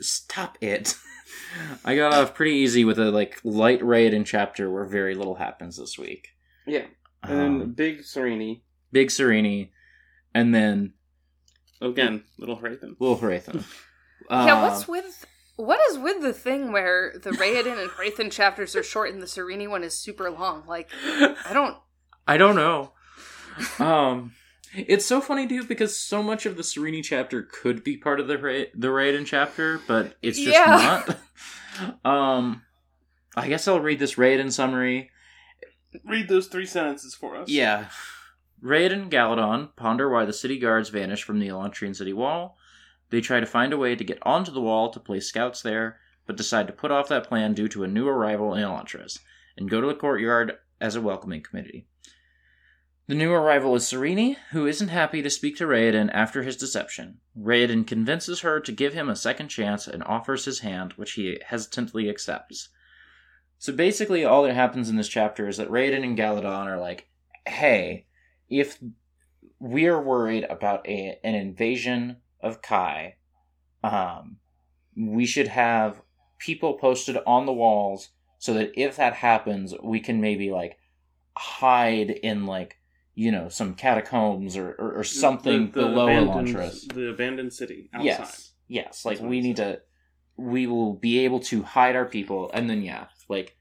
stop 0.00 0.58
it! 0.60 0.94
I 1.84 1.96
got 1.96 2.12
off 2.12 2.34
pretty 2.34 2.52
easy 2.56 2.84
with 2.84 2.98
a 2.98 3.10
like 3.10 3.40
light 3.44 3.80
Raoden 3.80 4.24
chapter 4.26 4.70
where 4.70 4.84
very 4.84 5.14
little 5.14 5.36
happens 5.36 5.76
this 5.78 5.98
week. 5.98 6.28
Yeah, 6.66 6.84
and 7.28 7.38
then 7.38 7.60
Um, 7.62 7.72
Big 7.72 8.00
Sarene 8.00 8.60
Big 8.92 9.08
Sarene, 9.08 9.70
and 10.34 10.54
then 10.54 10.94
again, 11.80 12.24
Little 12.38 12.56
Hrathen. 12.58 12.96
Will 12.98 13.16
Hrathen. 13.18 13.64
yeah, 14.30 14.62
what's 14.62 14.86
with 14.88 15.24
what 15.56 15.80
is 15.90 15.98
with 15.98 16.20
the 16.22 16.32
thing 16.32 16.72
where 16.72 17.14
the 17.22 17.30
Raoden 17.30 17.80
and 17.80 17.90
Hrathen 17.90 18.30
chapters 18.30 18.76
are 18.76 18.82
short 18.82 19.10
and 19.12 19.22
the 19.22 19.26
Sarene 19.26 19.68
one 19.70 19.82
is 19.82 19.98
super 19.98 20.30
long? 20.30 20.64
Like, 20.66 20.88
I 21.04 21.50
don't. 21.52 21.76
I 22.26 22.36
don't 22.36 22.56
know. 22.56 22.92
Um, 23.78 24.32
it's 24.74 25.06
so 25.06 25.20
funny, 25.20 25.46
dude, 25.46 25.68
because 25.68 25.98
so 25.98 26.22
much 26.22 26.44
of 26.44 26.56
the 26.56 26.62
Sarene 26.62 27.02
chapter 27.04 27.42
could 27.42 27.82
be 27.84 27.96
part 27.96 28.20
of 28.20 28.26
the 28.28 28.36
Ra- 28.36 28.70
the 28.74 28.88
Raoden 28.88 29.24
chapter, 29.26 29.80
but 29.86 30.16
it's 30.22 30.38
just 30.38 30.50
Yeah. 30.50 31.02
not. 31.80 32.04
um, 32.04 32.62
I 33.36 33.48
guess 33.48 33.66
I'll 33.68 33.80
read 33.80 33.98
this 33.98 34.14
Raoden 34.16 34.52
summary. 34.52 35.10
Read 36.04 36.28
those 36.28 36.48
three 36.48 36.66
sentences 36.66 37.14
for 37.14 37.36
us. 37.36 37.48
Yeah. 37.48 37.86
Raid 38.60 38.92
and 38.92 39.10
Galladon 39.10 39.74
ponder 39.76 40.08
why 40.08 40.24
the 40.24 40.32
city 40.32 40.58
guards 40.58 40.88
vanish 40.88 41.22
from 41.22 41.38
the 41.38 41.48
Elantrian 41.48 41.94
city 41.94 42.12
wall. 42.12 42.56
They 43.10 43.20
try 43.20 43.40
to 43.40 43.46
find 43.46 43.72
a 43.72 43.78
way 43.78 43.94
to 43.94 44.04
get 44.04 44.18
onto 44.22 44.50
the 44.50 44.60
wall 44.60 44.90
to 44.90 45.00
place 45.00 45.28
scouts 45.28 45.62
there, 45.62 45.98
but 46.26 46.36
decide 46.36 46.66
to 46.66 46.72
put 46.72 46.90
off 46.90 47.08
that 47.08 47.28
plan 47.28 47.54
due 47.54 47.68
to 47.68 47.84
a 47.84 47.88
new 47.88 48.08
arrival 48.08 48.54
in 48.54 48.64
Elantris, 48.64 49.18
and 49.56 49.70
go 49.70 49.80
to 49.80 49.86
the 49.86 49.94
courtyard 49.94 50.58
as 50.80 50.96
a 50.96 51.00
welcoming 51.00 51.42
committee. 51.42 51.86
The 53.08 53.14
new 53.14 53.32
arrival 53.32 53.76
is 53.76 53.84
Sarene, 53.84 54.36
who 54.50 54.66
isn't 54.66 54.88
happy 54.88 55.22
to 55.22 55.30
speak 55.30 55.56
to 55.58 55.66
Raoden 55.66 56.10
after 56.12 56.42
his 56.42 56.56
deception. 56.56 57.18
Raoden 57.38 57.86
convinces 57.86 58.40
her 58.40 58.58
to 58.58 58.72
give 58.72 58.94
him 58.94 59.08
a 59.08 59.14
second 59.14 59.48
chance 59.48 59.86
and 59.86 60.02
offers 60.02 60.44
his 60.44 60.60
hand, 60.60 60.94
which 60.94 61.12
he 61.12 61.38
hesitantly 61.46 62.10
accepts. 62.10 62.70
So 63.58 63.72
basically, 63.72 64.24
all 64.24 64.42
that 64.44 64.54
happens 64.54 64.88
in 64.88 64.96
this 64.96 65.08
chapter 65.08 65.48
is 65.48 65.56
that 65.56 65.70
Raoden 65.70 66.04
and 66.04 66.18
Galladon 66.18 66.66
are 66.66 66.78
like, 66.78 67.08
hey, 67.46 68.06
if 68.48 68.78
we 69.58 69.86
are 69.86 70.00
worried 70.00 70.44
about 70.44 70.86
a, 70.86 71.18
an 71.24 71.34
invasion 71.34 72.18
of 72.40 72.62
Kai, 72.62 73.16
um, 73.82 74.36
we 74.96 75.26
should 75.26 75.48
have 75.48 76.00
people 76.38 76.74
posted 76.74 77.16
on 77.26 77.46
the 77.46 77.52
walls 77.52 78.10
so 78.38 78.54
that 78.54 78.72
if 78.78 78.96
that 78.96 79.14
happens, 79.14 79.74
we 79.82 80.00
can 80.00 80.20
maybe 80.20 80.50
like 80.50 80.78
hide 81.36 82.10
in 82.10 82.46
like 82.46 82.78
you 83.14 83.30
know 83.30 83.48
some 83.48 83.74
catacombs 83.74 84.56
or 84.56 84.70
or, 84.78 84.98
or 85.00 85.04
something 85.04 85.70
The- 85.70 85.80
the 85.80 85.86
below 85.88 86.06
Elantris. 86.08 86.92
The 86.92 87.08
abandoned 87.10 87.52
city 87.52 87.88
outside. 87.92 88.04
Yes, 88.04 88.52
yes. 88.68 89.04
Like 89.04 89.18
That's 89.18 89.28
we 89.28 89.40
need 89.40 89.56
to, 89.56 89.80
we 90.36 90.66
will 90.66 90.94
be 90.94 91.20
able 91.20 91.40
to 91.40 91.62
hide 91.62 91.96
our 91.96 92.04
people, 92.04 92.50
and 92.52 92.68
then 92.68 92.82
yeah, 92.82 93.06
like 93.28 93.56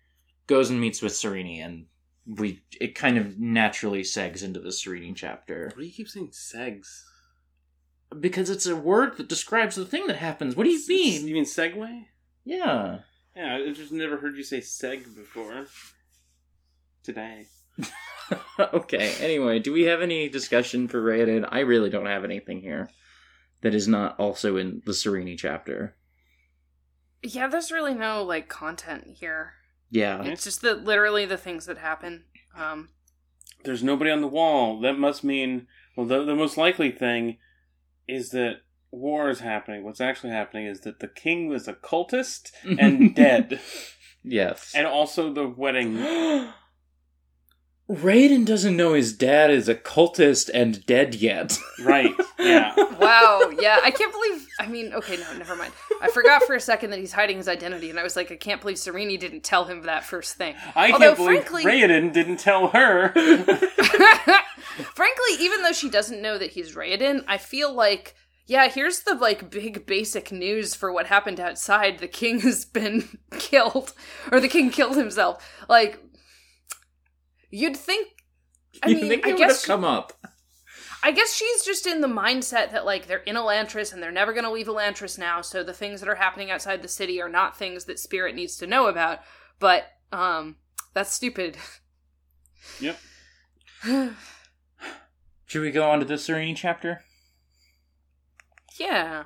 goes 0.48 0.70
and 0.70 0.80
meets 0.80 1.02
with 1.02 1.14
Sarene, 1.14 1.64
and 1.64 1.86
we 2.26 2.62
it 2.80 2.96
kind 2.96 3.18
of 3.18 3.40
naturally 3.40 4.02
segs 4.02 4.44
into 4.44 4.60
the 4.60 4.70
Sarene 4.70 5.16
chapter 5.16 5.66
What 5.74 5.82
do 5.82 5.86
you 5.86 5.94
keep 5.94 6.10
saying 6.10 6.30
segs? 6.30 7.04
because 8.20 8.50
it's 8.50 8.66
a 8.66 8.76
word 8.76 9.18
that 9.18 9.28
describes 9.28 9.76
the 9.76 9.86
thing 9.86 10.08
that 10.08 10.18
happens. 10.18 10.56
What 10.56 10.64
do 10.66 10.70
you 10.70 10.82
mean? 10.88 11.28
You 11.28 11.34
mean 11.34 11.46
segue? 11.46 12.06
Yeah. 12.44 13.00
Yeah, 13.36 13.56
I 13.56 13.74
just 13.74 13.92
never 13.92 14.18
heard 14.18 14.38
you 14.38 14.44
say 14.44 14.60
seg 14.60 15.16
before. 15.16 15.66
Today. 17.04 17.48
okay. 18.60 19.14
Anyway, 19.20 19.60
do 19.60 19.74
we 19.74 19.84
have 19.84 20.02
any 20.02 20.30
discussion 20.30 20.88
for 20.88 21.02
Raoden? 21.02 21.48
I 21.52 21.60
really 21.60 21.90
don't 21.90 22.06
have 22.06 22.24
anything 22.24 22.62
here 22.62 22.90
that 23.62 23.76
is 23.76 23.88
not 23.88 24.20
also 24.20 24.58
in 24.58 24.82
the 24.86 24.92
Sarene 24.92 25.38
chapter. 25.38 25.96
Yeah, 27.26 27.48
there's 27.48 27.72
really 27.72 27.94
no 27.94 28.24
like 28.24 28.48
content 28.48 29.18
here. 29.20 29.54
Yeah. 29.90 30.24
It's 30.24 30.44
just 30.44 30.62
the 30.62 30.76
literally 30.76 31.26
the 31.26 31.38
things 31.38 31.66
that 31.66 31.78
happen. 31.78 32.26
Um, 32.56 32.90
There's 33.64 33.84
nobody 33.84 34.12
on 34.12 34.22
the 34.22 34.28
wall. 34.28 34.80
That 34.80 34.98
must 34.98 35.24
mean, 35.24 35.68
well, 35.96 36.06
the, 36.06 36.24
the 36.24 36.36
most 36.36 36.58
likely 36.58 36.92
thing 36.92 37.38
is 38.08 38.30
that 38.30 38.62
war 38.92 39.30
is 39.30 39.40
happening. 39.40 39.84
What's 39.84 40.02
actually 40.02 40.32
happening 40.32 40.68
is 40.68 40.82
that 40.82 41.00
the 41.00 41.08
king 41.08 41.48
was 41.48 41.68
a 41.68 41.74
cultist 41.74 42.52
and 42.64 43.16
dead. 43.16 43.60
yes. 44.24 44.74
And 44.76 44.86
also 44.86 45.34
the 45.34 45.48
wedding. 45.48 45.96
Raoden 47.90 48.46
doesn't 48.48 48.76
know 48.76 48.94
his 48.94 49.14
dad 49.14 49.52
is 49.52 49.70
a 49.70 49.76
cultist 49.76 50.50
and 50.54 50.84
dead 50.86 51.14
yet. 51.16 51.58
Right. 51.84 52.16
Yeah. 52.40 52.74
wow, 53.00 53.52
yeah, 53.62 53.80
I 53.84 53.92
can't 53.92 54.12
believe. 54.12 54.48
I 54.60 54.66
mean, 54.66 54.92
okay, 54.94 55.18
no, 55.18 55.38
never 55.38 55.56
mind. 55.56 55.72
I 56.02 56.08
forgot 56.10 56.42
for 56.44 56.56
a 56.56 56.60
second 56.60 56.90
that 56.92 57.00
he's 57.00 57.12
hiding 57.14 57.38
his 57.38 57.48
identity, 57.48 57.90
and 57.92 58.00
I 58.00 58.04
was 58.04 58.16
like, 58.16 58.32
I 58.32 58.38
can't 58.38 58.60
believe 58.60 58.78
Sarene 58.78 59.20
didn't 59.20 59.44
tell 59.44 59.66
him 59.66 59.84
that 59.84 60.04
first 60.04 60.36
thing. 60.36 60.56
I 60.74 60.92
Although, 60.92 61.06
can't 61.06 61.18
believe 61.18 61.44
frankly- 61.46 61.66
Raoden 61.66 62.12
didn't 62.12 62.38
tell 62.38 62.70
her. 62.70 63.10
Frankly, 64.94 65.36
even 65.40 65.62
though 65.64 65.72
she 65.74 65.90
doesn't 65.90 66.22
know 66.22 66.38
that 66.38 66.52
he's 66.52 66.76
Raoden, 66.76 67.24
I 67.28 67.38
feel 67.38 67.72
like, 67.74 68.16
yeah, 68.48 68.68
here's 68.68 69.02
the 69.02 69.14
like 69.16 69.50
big 69.50 69.86
basic 69.86 70.32
news 70.32 70.74
for 70.76 70.92
what 70.92 71.08
happened 71.08 71.40
outside. 71.40 72.00
The 72.00 72.08
king 72.08 72.40
has 72.42 72.66
been 72.66 73.20
killed, 73.38 73.94
or 74.32 74.40
the 74.40 74.48
king 74.48 74.70
killed 74.72 74.96
himself. 74.98 75.48
Like, 75.70 76.00
you'd 77.56 77.78
think. 77.78 78.10
I 78.84 78.90
you 78.90 78.96
mean, 78.98 79.08
think 79.08 79.26
I 79.26 79.30
it 79.30 79.34
would 79.34 79.42
have 79.42 79.50
guess 79.50 79.66
come 79.66 79.84
up? 79.84 80.14
I 81.02 81.12
guess 81.12 81.34
she's 81.34 81.64
just 81.64 81.86
in 81.86 82.02
the 82.02 82.08
mindset 82.08 82.72
that 82.72 82.86
like 82.86 83.08
they're 83.08 83.20
in 83.20 83.36
Elantris 83.36 83.94
and 83.94 84.02
they're 84.02 84.12
never 84.12 84.34
going 84.34 84.44
to 84.44 84.52
leave 84.52 84.68
Elantris 84.68 85.18
now, 85.18 85.42
so 85.42 85.64
the 85.64 85.74
things 85.74 86.00
that 86.02 86.10
are 86.10 86.16
happening 86.16 86.52
outside 86.52 86.82
the 86.82 86.88
city 86.88 87.22
are 87.22 87.30
not 87.30 87.58
things 87.58 87.86
that 87.86 88.00
Spirit 88.00 88.36
needs 88.36 88.58
to 88.58 88.68
know 88.68 88.88
about. 88.88 89.20
But 89.60 89.86
um 90.12 90.58
that's 90.94 91.12
stupid. 91.12 91.58
yep. 92.80 93.00
Should 95.46 95.62
we 95.62 95.72
go 95.72 95.90
on 95.90 96.00
to 96.00 96.06
the 96.06 96.16
Sarene 96.16 96.56
chapter? 96.56 97.02
yeah. 98.80 99.26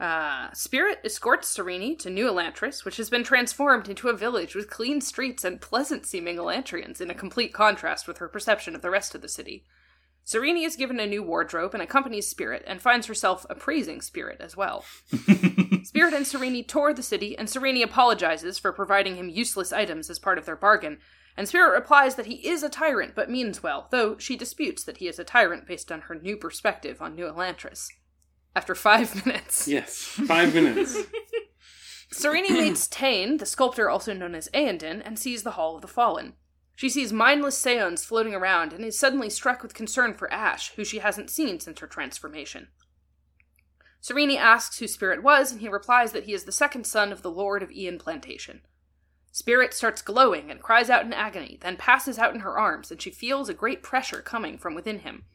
Uh, 0.00 0.52
Spirit 0.52 1.00
escorts 1.04 1.56
Sarene 1.56 1.98
to 1.98 2.08
New 2.08 2.26
Elantris, 2.26 2.84
which 2.84 2.98
has 2.98 3.10
been 3.10 3.24
transformed 3.24 3.88
into 3.88 4.08
a 4.08 4.16
village 4.16 4.54
with 4.54 4.70
clean 4.70 5.00
streets 5.00 5.44
and 5.44 5.60
pleasant 5.60 6.06
seeming 6.06 6.36
Elantrians, 6.36 7.00
in 7.00 7.10
a 7.10 7.14
complete 7.14 7.52
contrast 7.52 8.06
with 8.06 8.18
her 8.18 8.28
perception 8.28 8.76
of 8.76 8.82
the 8.82 8.90
rest 8.90 9.14
of 9.16 9.22
the 9.22 9.28
city. 9.28 9.64
Sarene 10.24 10.64
is 10.64 10.76
given 10.76 11.00
a 11.00 11.06
new 11.06 11.22
wardrobe 11.22 11.72
and 11.74 11.82
accompanies 11.82 12.28
Spirit, 12.28 12.62
and 12.66 12.80
finds 12.80 13.06
herself 13.06 13.44
appraising 13.50 14.00
Spirit 14.00 14.36
as 14.40 14.56
well. 14.56 14.84
Spirit 15.82 16.14
and 16.14 16.26
Sarene 16.26 16.68
tour 16.68 16.92
the 16.92 17.02
city, 17.02 17.36
and 17.36 17.48
Sarene 17.48 17.82
apologizes 17.82 18.58
for 18.58 18.72
providing 18.72 19.16
him 19.16 19.28
useless 19.28 19.72
items 19.72 20.10
as 20.10 20.18
part 20.20 20.38
of 20.38 20.44
their 20.44 20.54
bargain. 20.54 20.98
And 21.36 21.48
Spirit 21.48 21.72
replies 21.72 22.14
that 22.16 22.26
he 22.26 22.46
is 22.46 22.62
a 22.62 22.68
tyrant, 22.68 23.14
but 23.16 23.30
means 23.30 23.62
well, 23.62 23.88
though 23.90 24.16
she 24.18 24.36
disputes 24.36 24.84
that 24.84 24.98
he 24.98 25.08
is 25.08 25.18
a 25.18 25.24
tyrant 25.24 25.66
based 25.66 25.90
on 25.90 26.02
her 26.02 26.14
new 26.14 26.36
perspective 26.36 27.00
on 27.00 27.16
New 27.16 27.24
Elantris. 27.24 27.88
After 28.58 28.74
five 28.74 29.24
minutes, 29.24 29.68
Yes. 29.68 29.94
Five 29.94 30.52
minutes. 30.52 30.98
Sarene 32.12 32.50
meets 32.50 32.88
Taan, 32.88 33.38
the 33.38 33.46
sculptor 33.46 33.88
also 33.88 34.12
known 34.12 34.34
as 34.34 34.48
Aendon, 34.52 35.00
and 35.00 35.16
sees 35.16 35.44
the 35.44 35.52
Hall 35.52 35.76
of 35.76 35.82
the 35.82 35.86
Fallen. 35.86 36.32
She 36.74 36.88
sees 36.88 37.12
mindless 37.12 37.56
Seons 37.56 38.04
floating 38.04 38.34
around 38.34 38.72
and 38.72 38.84
is 38.84 38.98
suddenly 38.98 39.30
struck 39.30 39.62
with 39.62 39.74
concern 39.74 40.12
for 40.12 40.28
Ash, 40.32 40.72
who 40.72 40.84
she 40.84 40.98
hasn't 40.98 41.30
seen 41.30 41.60
since 41.60 41.78
her 41.78 41.86
transformation. 41.86 42.66
Sarene 44.02 44.36
asks 44.36 44.80
who 44.80 44.88
Spirit 44.88 45.22
was, 45.22 45.52
and 45.52 45.60
he 45.60 45.68
replies 45.68 46.10
that 46.10 46.24
he 46.24 46.34
is 46.34 46.42
the 46.42 46.50
second 46.50 46.84
son 46.84 47.12
of 47.12 47.22
the 47.22 47.30
Lord 47.30 47.62
of 47.62 47.70
Ial 47.70 48.00
Plantation. 48.00 48.62
Spirit 49.30 49.72
starts 49.72 50.02
glowing 50.02 50.50
and 50.50 50.60
cries 50.60 50.90
out 50.90 51.04
in 51.04 51.12
agony, 51.12 51.58
then 51.60 51.76
passes 51.76 52.18
out 52.18 52.34
in 52.34 52.40
her 52.40 52.58
arms, 52.58 52.90
and 52.90 53.00
she 53.00 53.10
feels 53.12 53.48
a 53.48 53.54
great 53.54 53.84
pressure 53.84 54.20
coming 54.20 54.58
from 54.58 54.74
within 54.74 54.98
him. 54.98 55.26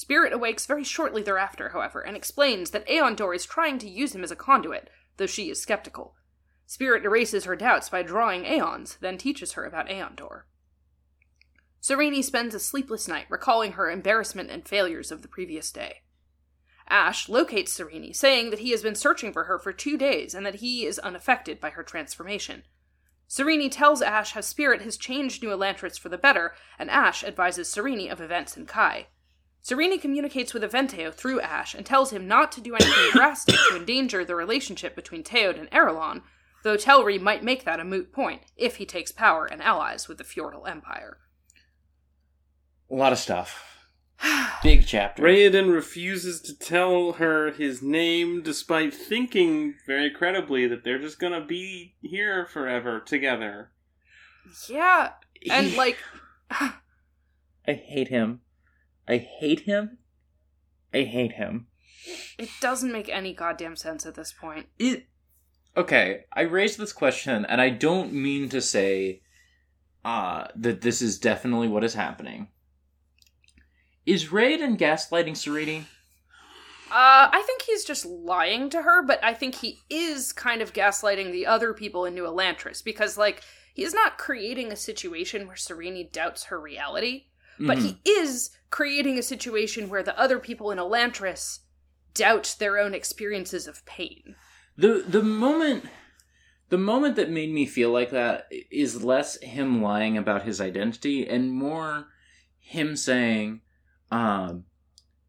Spirit 0.00 0.32
awakes 0.32 0.64
very 0.64 0.82
shortly 0.82 1.22
thereafter, 1.22 1.68
however, 1.68 2.00
and 2.00 2.16
explains 2.16 2.70
that 2.70 2.88
AonDor 2.88 3.36
is 3.36 3.44
trying 3.44 3.78
to 3.80 3.86
use 3.86 4.14
him 4.14 4.24
as 4.24 4.30
a 4.30 4.34
conduit, 4.34 4.88
though 5.18 5.26
she 5.26 5.50
is 5.50 5.60
skeptical. 5.60 6.16
Spirit 6.64 7.04
erases 7.04 7.44
her 7.44 7.54
doubts 7.54 7.90
by 7.90 8.02
drawing 8.02 8.46
Aons, 8.46 8.96
then 9.02 9.18
teaches 9.18 9.52
her 9.52 9.66
about 9.66 9.88
AonDor. 9.88 10.44
Sarene 11.82 12.24
spends 12.24 12.54
a 12.54 12.58
sleepless 12.58 13.08
night 13.08 13.26
recalling 13.28 13.72
her 13.72 13.90
embarrassment 13.90 14.48
and 14.50 14.66
failures 14.66 15.12
of 15.12 15.20
the 15.20 15.28
previous 15.28 15.70
day. 15.70 16.00
Ash 16.88 17.28
locates 17.28 17.78
Sarene, 17.78 18.16
saying 18.16 18.48
that 18.48 18.60
he 18.60 18.70
has 18.70 18.82
been 18.82 18.94
searching 18.94 19.34
for 19.34 19.44
her 19.44 19.58
for 19.58 19.70
two 19.70 19.98
days 19.98 20.34
and 20.34 20.46
that 20.46 20.56
he 20.56 20.86
is 20.86 20.98
unaffected 21.00 21.60
by 21.60 21.68
her 21.68 21.82
transformation. 21.82 22.62
Sarene 23.28 23.70
tells 23.70 24.00
Ash 24.00 24.32
how 24.32 24.40
Spirit 24.40 24.80
has 24.80 24.96
changed 24.96 25.42
New 25.42 25.50
Elantris 25.50 25.98
for 25.98 26.08
the 26.08 26.16
better, 26.16 26.54
and 26.78 26.90
Ash 26.90 27.22
advises 27.22 27.68
Sarene 27.68 28.10
of 28.10 28.22
events 28.22 28.56
in 28.56 28.64
Kai. 28.64 29.08
Sarene 29.62 30.00
communicates 30.00 30.54
with 30.54 30.62
Eventeo 30.62 31.12
through 31.12 31.40
Ash 31.40 31.74
and 31.74 31.84
tells 31.84 32.12
him 32.12 32.26
not 32.26 32.50
to 32.52 32.60
do 32.60 32.74
anything 32.74 33.10
drastic 33.12 33.56
to 33.68 33.76
endanger 33.76 34.24
the 34.24 34.34
relationship 34.34 34.94
between 34.94 35.22
Teod 35.22 35.58
and 35.58 35.70
Arelon, 35.70 36.22
though 36.62 36.76
Telrii 36.76 37.20
might 37.20 37.44
make 37.44 37.64
that 37.64 37.80
a 37.80 37.84
moot 37.84 38.12
point 38.12 38.42
if 38.56 38.76
he 38.76 38.86
takes 38.86 39.12
power 39.12 39.46
and 39.46 39.62
allies 39.62 40.08
with 40.08 40.18
the 40.18 40.24
Fjordell 40.24 40.68
Empire. 40.68 41.18
A 42.90 42.94
lot 42.94 43.12
of 43.12 43.18
stuff. 43.18 43.86
Big 44.62 44.86
chapter. 44.86 45.22
Raoden 45.22 45.72
refuses 45.72 46.40
to 46.42 46.58
tell 46.58 47.12
her 47.12 47.50
his 47.52 47.82
name 47.82 48.42
despite 48.42 48.92
thinking 48.92 49.74
very 49.86 50.10
credibly 50.10 50.66
that 50.66 50.84
they're 50.84 50.98
just 50.98 51.18
gonna 51.18 51.44
be 51.44 51.94
here 52.00 52.46
forever 52.46 53.00
together. 53.00 53.70
Yeah, 54.68 55.12
and 55.50 55.74
like, 55.76 55.98
I 56.50 56.78
hate 57.66 58.08
him. 58.08 58.40
I 59.10 59.16
hate 59.18 59.60
him. 59.60 59.98
I 60.94 61.02
hate 61.02 61.32
him. 61.32 61.66
it 62.38 62.48
doesn't 62.60 62.92
make 62.92 63.08
any 63.08 63.34
goddamn 63.34 63.74
sense 63.74 64.06
at 64.06 64.14
this 64.14 64.32
point. 64.32 64.66
It. 64.78 65.08
Okay, 65.76 66.26
I 66.32 66.42
raised 66.42 66.78
this 66.78 66.92
question, 66.92 67.44
and 67.44 67.60
I 67.60 67.70
don't 67.70 68.12
mean 68.12 68.48
to 68.50 68.60
say 68.60 69.22
uh, 70.04 70.46
that 70.54 70.82
this 70.82 71.02
is 71.02 71.18
definitely 71.18 71.66
what 71.66 71.82
is 71.82 71.94
happening. 71.94 72.48
Is 74.06 74.26
Raoden 74.26 74.78
gaslighting 74.78 75.32
Sarene? 75.32 75.86
Uh, 76.90 77.30
I 77.32 77.42
think 77.46 77.62
he's 77.62 77.84
just 77.84 78.06
lying 78.06 78.70
to 78.70 78.82
her, 78.82 79.02
but 79.02 79.22
I 79.24 79.34
think 79.34 79.56
he 79.56 79.80
is 79.90 80.32
kind 80.32 80.62
of 80.62 80.72
gaslighting 80.72 81.32
the 81.32 81.46
other 81.46 81.74
people 81.74 82.04
in 82.04 82.14
New 82.14 82.24
Elantris 82.24 82.82
because, 82.82 83.18
like, 83.18 83.42
he's 83.74 83.94
not 83.94 84.18
creating 84.18 84.70
a 84.70 84.76
situation 84.76 85.48
where 85.48 85.56
Sarene 85.56 86.10
doubts 86.12 86.44
her 86.44 86.60
reality, 86.60 87.26
but 87.60 87.78
Mhm. 87.78 87.82
he 88.04 88.10
is 88.10 88.50
creating 88.70 89.18
a 89.18 89.22
situation 89.22 89.88
where 89.88 90.02
the 90.02 90.18
other 90.18 90.38
people 90.38 90.70
in 90.70 90.78
Elantris 90.78 91.60
doubt 92.14 92.56
their 92.58 92.78
own 92.78 92.94
experiences 92.94 93.66
of 93.66 93.84
pain. 93.86 94.34
the 94.76 95.04
the 95.06 95.22
moment 95.22 95.84
the 96.70 96.78
moment 96.78 97.16
that 97.16 97.28
made 97.28 97.52
me 97.52 97.66
feel 97.66 97.90
like 97.90 98.10
that 98.10 98.46
is 98.70 99.02
less 99.04 99.36
him 99.42 99.82
lying 99.82 100.16
about 100.16 100.44
his 100.44 100.60
identity 100.60 101.28
and 101.28 101.52
more 101.52 102.06
him 102.58 102.96
saying 102.96 103.60
um 104.10 104.64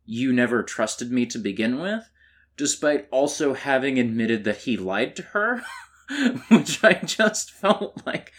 you 0.06 0.32
never 0.32 0.62
trusted 0.64 1.12
me 1.12 1.26
to 1.26 1.38
begin 1.40 1.80
with 1.80 2.10
despite 2.58 3.08
also 3.12 3.54
having 3.56 3.98
admitted 4.00 4.44
that 4.44 4.58
he 4.58 4.78
lied 4.78 5.16
to 5.16 5.24
her 5.24 5.64
which 6.50 6.84
i 6.84 6.94
just 6.94 7.52
felt 7.52 8.06
like 8.06 8.32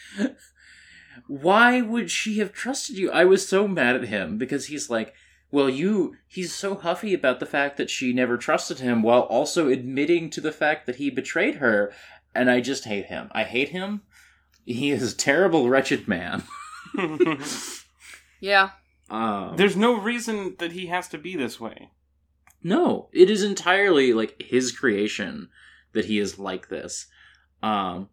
why 1.40 1.80
would 1.80 2.10
she 2.10 2.38
have 2.38 2.52
trusted 2.52 2.96
you 2.96 3.10
i 3.10 3.24
was 3.24 3.46
so 3.46 3.66
mad 3.66 3.96
at 3.96 4.04
him 4.04 4.38
because 4.38 4.66
he's 4.66 4.90
like 4.90 5.14
well, 5.52 5.68
you. 5.68 6.16
He's 6.26 6.54
so 6.54 6.74
huffy 6.76 7.12
about 7.12 7.38
the 7.38 7.44
fact 7.44 7.76
that 7.76 7.90
she 7.90 8.14
never 8.14 8.38
trusted 8.38 8.78
him 8.78 9.02
while 9.02 9.20
also 9.20 9.68
admitting 9.68 10.30
to 10.30 10.40
the 10.40 10.50
fact 10.50 10.86
that 10.86 10.96
he 10.96 11.10
betrayed 11.10 11.56
her. 11.56 11.92
And 12.34 12.50
I 12.50 12.62
just 12.62 12.86
hate 12.86 13.04
him. 13.04 13.28
I 13.32 13.44
hate 13.44 13.68
him. 13.68 14.00
He 14.64 14.90
is 14.90 15.12
a 15.12 15.14
terrible, 15.14 15.68
wretched 15.68 16.08
man. 16.08 16.44
Yeah. 18.40 18.70
Um, 19.08 19.56
There's 19.56 19.76
no 19.76 19.98
reason 19.98 20.56
that 20.58 20.72
he 20.72 20.86
has 20.86 21.06
to 21.08 21.18
be 21.18 21.36
this 21.36 21.60
way. 21.60 21.90
no, 22.62 23.08
it 23.12 23.30
is 23.30 23.44
entirely 23.44 24.12
like 24.12 24.42
his 24.42 24.72
creation 24.72 25.48
that 25.92 26.06
he 26.06 26.18
is 26.18 26.40
like 26.40 26.68
this. 26.68 27.06
Um, 27.62 28.08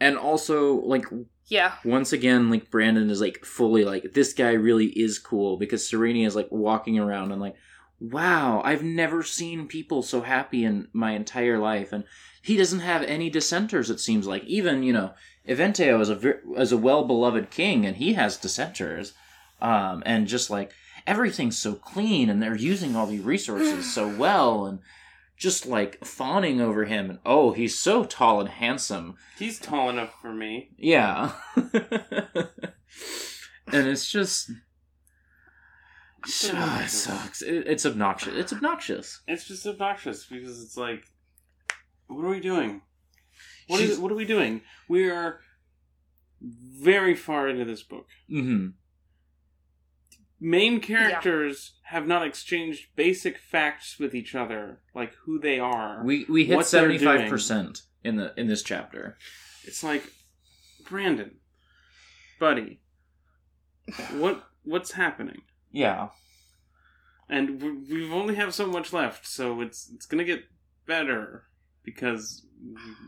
and 0.00 0.16
also 0.18 0.74
like 0.82 1.06
Yeah. 1.48 1.74
once 1.84 2.12
again 2.12 2.50
like 2.50 2.70
brandon 2.70 3.08
is 3.10 3.20
like 3.20 3.44
fully 3.44 3.84
like 3.84 4.12
this 4.12 4.32
guy 4.32 4.52
really 4.52 4.86
is 4.86 5.18
cool 5.18 5.56
because 5.56 5.88
sarene 5.88 6.26
is 6.26 6.36
like 6.36 6.48
walking 6.50 6.98
around 6.98 7.32
and 7.32 7.40
like 7.40 7.54
wow 8.00 8.60
i've 8.64 8.82
never 8.82 9.22
seen 9.22 9.66
people 9.66 10.02
so 10.02 10.20
happy 10.20 10.64
in 10.64 10.88
my 10.92 11.12
entire 11.12 11.58
life. 11.58 11.92
And 11.92 12.04
he 12.42 12.56
doesn't 12.56 12.80
have 12.80 13.02
any 13.02 13.28
dissenters 13.30 13.90
it 13.90 13.98
seems 14.00 14.26
like. 14.26 14.44
Even 14.44 14.82
you 14.82 14.92
know 14.92 15.14
eventeo 15.48 16.00
is 16.00 16.08
a 16.10 16.14
ver- 16.14 16.42
is 16.56 16.72
a 16.72 16.76
well 16.76 17.04
beloved 17.04 17.50
king 17.50 17.86
and 17.86 17.96
he 17.96 18.12
has 18.12 18.36
dissenters. 18.36 19.14
Um 19.62 20.02
and 20.04 20.26
just 20.28 20.50
like 20.50 20.72
everything's 21.06 21.56
so 21.56 21.74
clean 21.74 22.28
and 22.28 22.42
they're 22.42 22.54
using 22.56 22.94
all 22.96 23.06
these 23.06 23.22
resources 23.22 23.92
so 23.94 24.06
well 24.18 24.66
and 24.66 24.80
just 25.36 25.66
like 25.66 26.02
fawning 26.04 26.60
over 26.60 26.84
him 26.86 27.10
and 27.10 27.18
oh 27.26 27.52
he's 27.52 27.78
so 27.78 28.04
tall 28.04 28.40
and 28.40 28.48
handsome 28.48 29.16
He's 29.38 29.58
tall 29.58 29.90
enough 29.90 30.14
for 30.22 30.32
me. 30.32 30.70
yeah. 30.78 31.32
and 31.56 31.68
it's 33.88 34.10
just. 34.10 34.50
Ah, 36.52 36.80
it 36.84 36.88
sucks. 36.88 37.42
It, 37.42 37.66
it's 37.66 37.86
obnoxious. 37.86 38.34
It's 38.34 38.52
obnoxious. 38.52 39.20
It's 39.28 39.46
just 39.46 39.66
obnoxious 39.66 40.24
because 40.24 40.62
it's 40.62 40.76
like, 40.76 41.04
what 42.06 42.24
are 42.24 42.30
we 42.30 42.40
doing? 42.40 42.82
What 43.68 43.80
is? 43.80 43.98
What 43.98 44.12
are 44.12 44.16
we 44.16 44.24
doing? 44.24 44.62
We 44.88 45.10
are 45.10 45.40
very 46.40 47.14
far 47.14 47.48
into 47.48 47.64
this 47.64 47.82
book. 47.82 48.06
Mm-hmm. 48.30 48.68
Main 50.38 50.80
characters 50.80 51.78
have 51.84 52.06
not 52.06 52.26
exchanged 52.26 52.88
basic 52.94 53.38
facts 53.38 53.98
with 53.98 54.14
each 54.14 54.34
other, 54.34 54.80
like 54.94 55.14
who 55.24 55.38
they 55.38 55.58
are. 55.58 56.02
We 56.04 56.26
we 56.28 56.44
hit 56.44 56.66
seventy 56.66 56.98
five 56.98 57.30
percent 57.30 57.82
in 58.04 58.16
the 58.16 58.34
in 58.38 58.46
this 58.46 58.62
chapter. 58.62 59.16
It's 59.64 59.82
like, 59.82 60.04
Brandon, 60.88 61.36
buddy, 62.38 62.80
what 64.12 64.44
what's 64.62 64.92
happening? 64.92 65.42
Yeah. 65.72 66.08
And 67.28 67.62
we 67.62 67.70
we 68.06 68.12
only 68.12 68.34
have 68.34 68.54
so 68.54 68.66
much 68.66 68.92
left, 68.92 69.26
so 69.26 69.60
it's 69.60 69.90
it's 69.94 70.06
gonna 70.06 70.24
get 70.24 70.44
better 70.86 71.44
because 71.82 72.44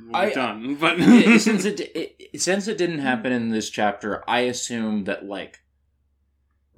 we're 0.06 0.18
I- 0.18 0.32
done. 0.32 0.76
But 0.76 0.96
since 1.40 1.64
it, 1.64 1.80
it 1.80 2.40
since 2.40 2.68
it 2.68 2.78
didn't 2.78 3.00
happen 3.00 3.32
in 3.32 3.50
this 3.50 3.68
chapter, 3.70 4.24
I 4.28 4.40
assume 4.40 5.04
that 5.04 5.26
like 5.26 5.60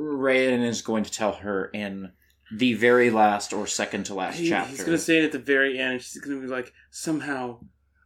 Raoden 0.01 0.64
is 0.64 0.82
going 0.82 1.05
to 1.05 1.11
tell 1.11 1.32
her 1.34 1.66
in 1.66 2.12
the 2.53 2.74
very 2.74 3.11
last 3.11 3.53
or 3.53 3.66
second 3.66 4.05
to 4.07 4.14
last 4.14 4.38
He- 4.38 4.48
chapter. 4.48 4.70
he's 4.70 4.84
gonna 4.84 4.98
say 4.98 5.18
it 5.18 5.24
at 5.24 5.32
the 5.32 5.38
very 5.38 5.78
end. 5.78 6.03
She's 6.03 6.20
gonna 6.20 6.40
be 6.40 6.46
like, 6.46 6.72
somehow 6.90 7.61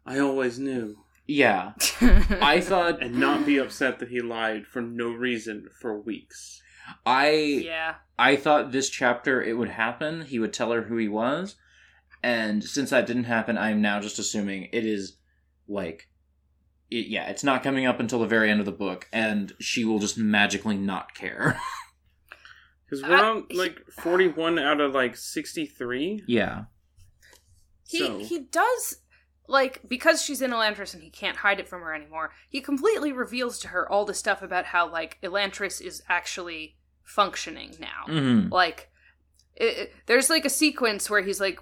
I 0.05 0.18
always 0.18 0.59
knew, 0.59 0.97
yeah. 1.26 1.72
I 2.03 2.61
thought 2.61 3.03
and 3.03 3.14
not 3.18 3.47
be 3.47 3.57
upset 3.59 3.99
that 4.01 4.11
he 4.11 4.20
lied 4.20 4.66
for 4.66 4.82
no 4.82 5.09
reason 5.11 5.68
for 5.80 5.99
weeks. 5.99 6.61
I 7.07 7.30
yeah. 7.64 7.95
I 8.18 8.36
thought 8.36 8.72
this 8.72 8.90
chapter 8.90 9.42
it 9.42 9.55
would 9.57 9.70
happen. 9.70 10.22
He 10.22 10.38
would 10.38 10.53
tell 10.53 10.72
her 10.72 10.82
who 10.82 10.99
he 10.99 11.09
was, 11.09 11.57
and 12.22 12.62
since 12.62 12.90
that 12.90 13.07
didn't 13.07 13.24
happen, 13.24 13.57
I'm 13.57 13.80
now 13.80 14.01
just 14.01 14.18
assuming 14.18 14.68
it 14.72 14.84
is 14.84 15.16
like, 15.66 16.09
it, 16.90 17.07
yeah, 17.07 17.28
it's 17.30 17.42
not 17.45 17.62
coming 17.62 17.86
up 17.86 17.99
until 18.01 18.18
the 18.18 18.26
very 18.26 18.51
end 18.51 18.61
of 18.61 18.66
the 18.66 18.72
book, 18.72 19.09
and 19.12 19.55
she 19.59 19.84
will 19.86 19.99
just 20.01 20.18
magically 20.18 20.76
not 20.76 21.14
care. 21.14 21.59
Because 23.03 23.11
we're 23.11 23.16
Uh, 23.24 23.30
on 23.36 23.47
like 23.55 23.80
forty-one 23.90 24.59
out 24.59 24.80
of 24.80 24.92
like 24.95 25.16
sixty-three. 25.16 26.24
yeah, 26.26 26.64
He 27.86 27.99
So- 27.99 28.18
he 28.18 28.40
does 28.40 28.97
like 29.47 29.82
because 29.86 30.22
she's 30.22 30.40
in 30.40 30.51
Elantris 30.53 30.95
and 30.95 31.03
he 31.03 31.11
can't 31.11 31.36
hide 31.38 31.61
it 31.61 31.68
from 31.68 31.82
her 31.82 31.95
anymore. 31.95 32.32
He 32.49 32.61
completely 32.62 33.12
reveals 33.12 33.59
to 33.61 33.68
her 33.68 33.86
all 33.90 34.05
the 34.07 34.14
stuff 34.14 34.40
about 34.42 34.66
how 34.66 34.90
like 34.90 35.18
Elantris 35.22 35.80
is 35.82 36.03
actually 36.09 36.76
functioning 37.03 37.76
now. 37.78 38.05
hmm 38.07 38.49
Like 38.51 38.90
it, 39.55 39.64
it- 39.78 39.92
there's 40.07 40.30
like 40.30 40.45
a 40.47 40.51
sequence 40.51 41.11
where 41.11 41.20
he's 41.22 41.40
like 41.40 41.59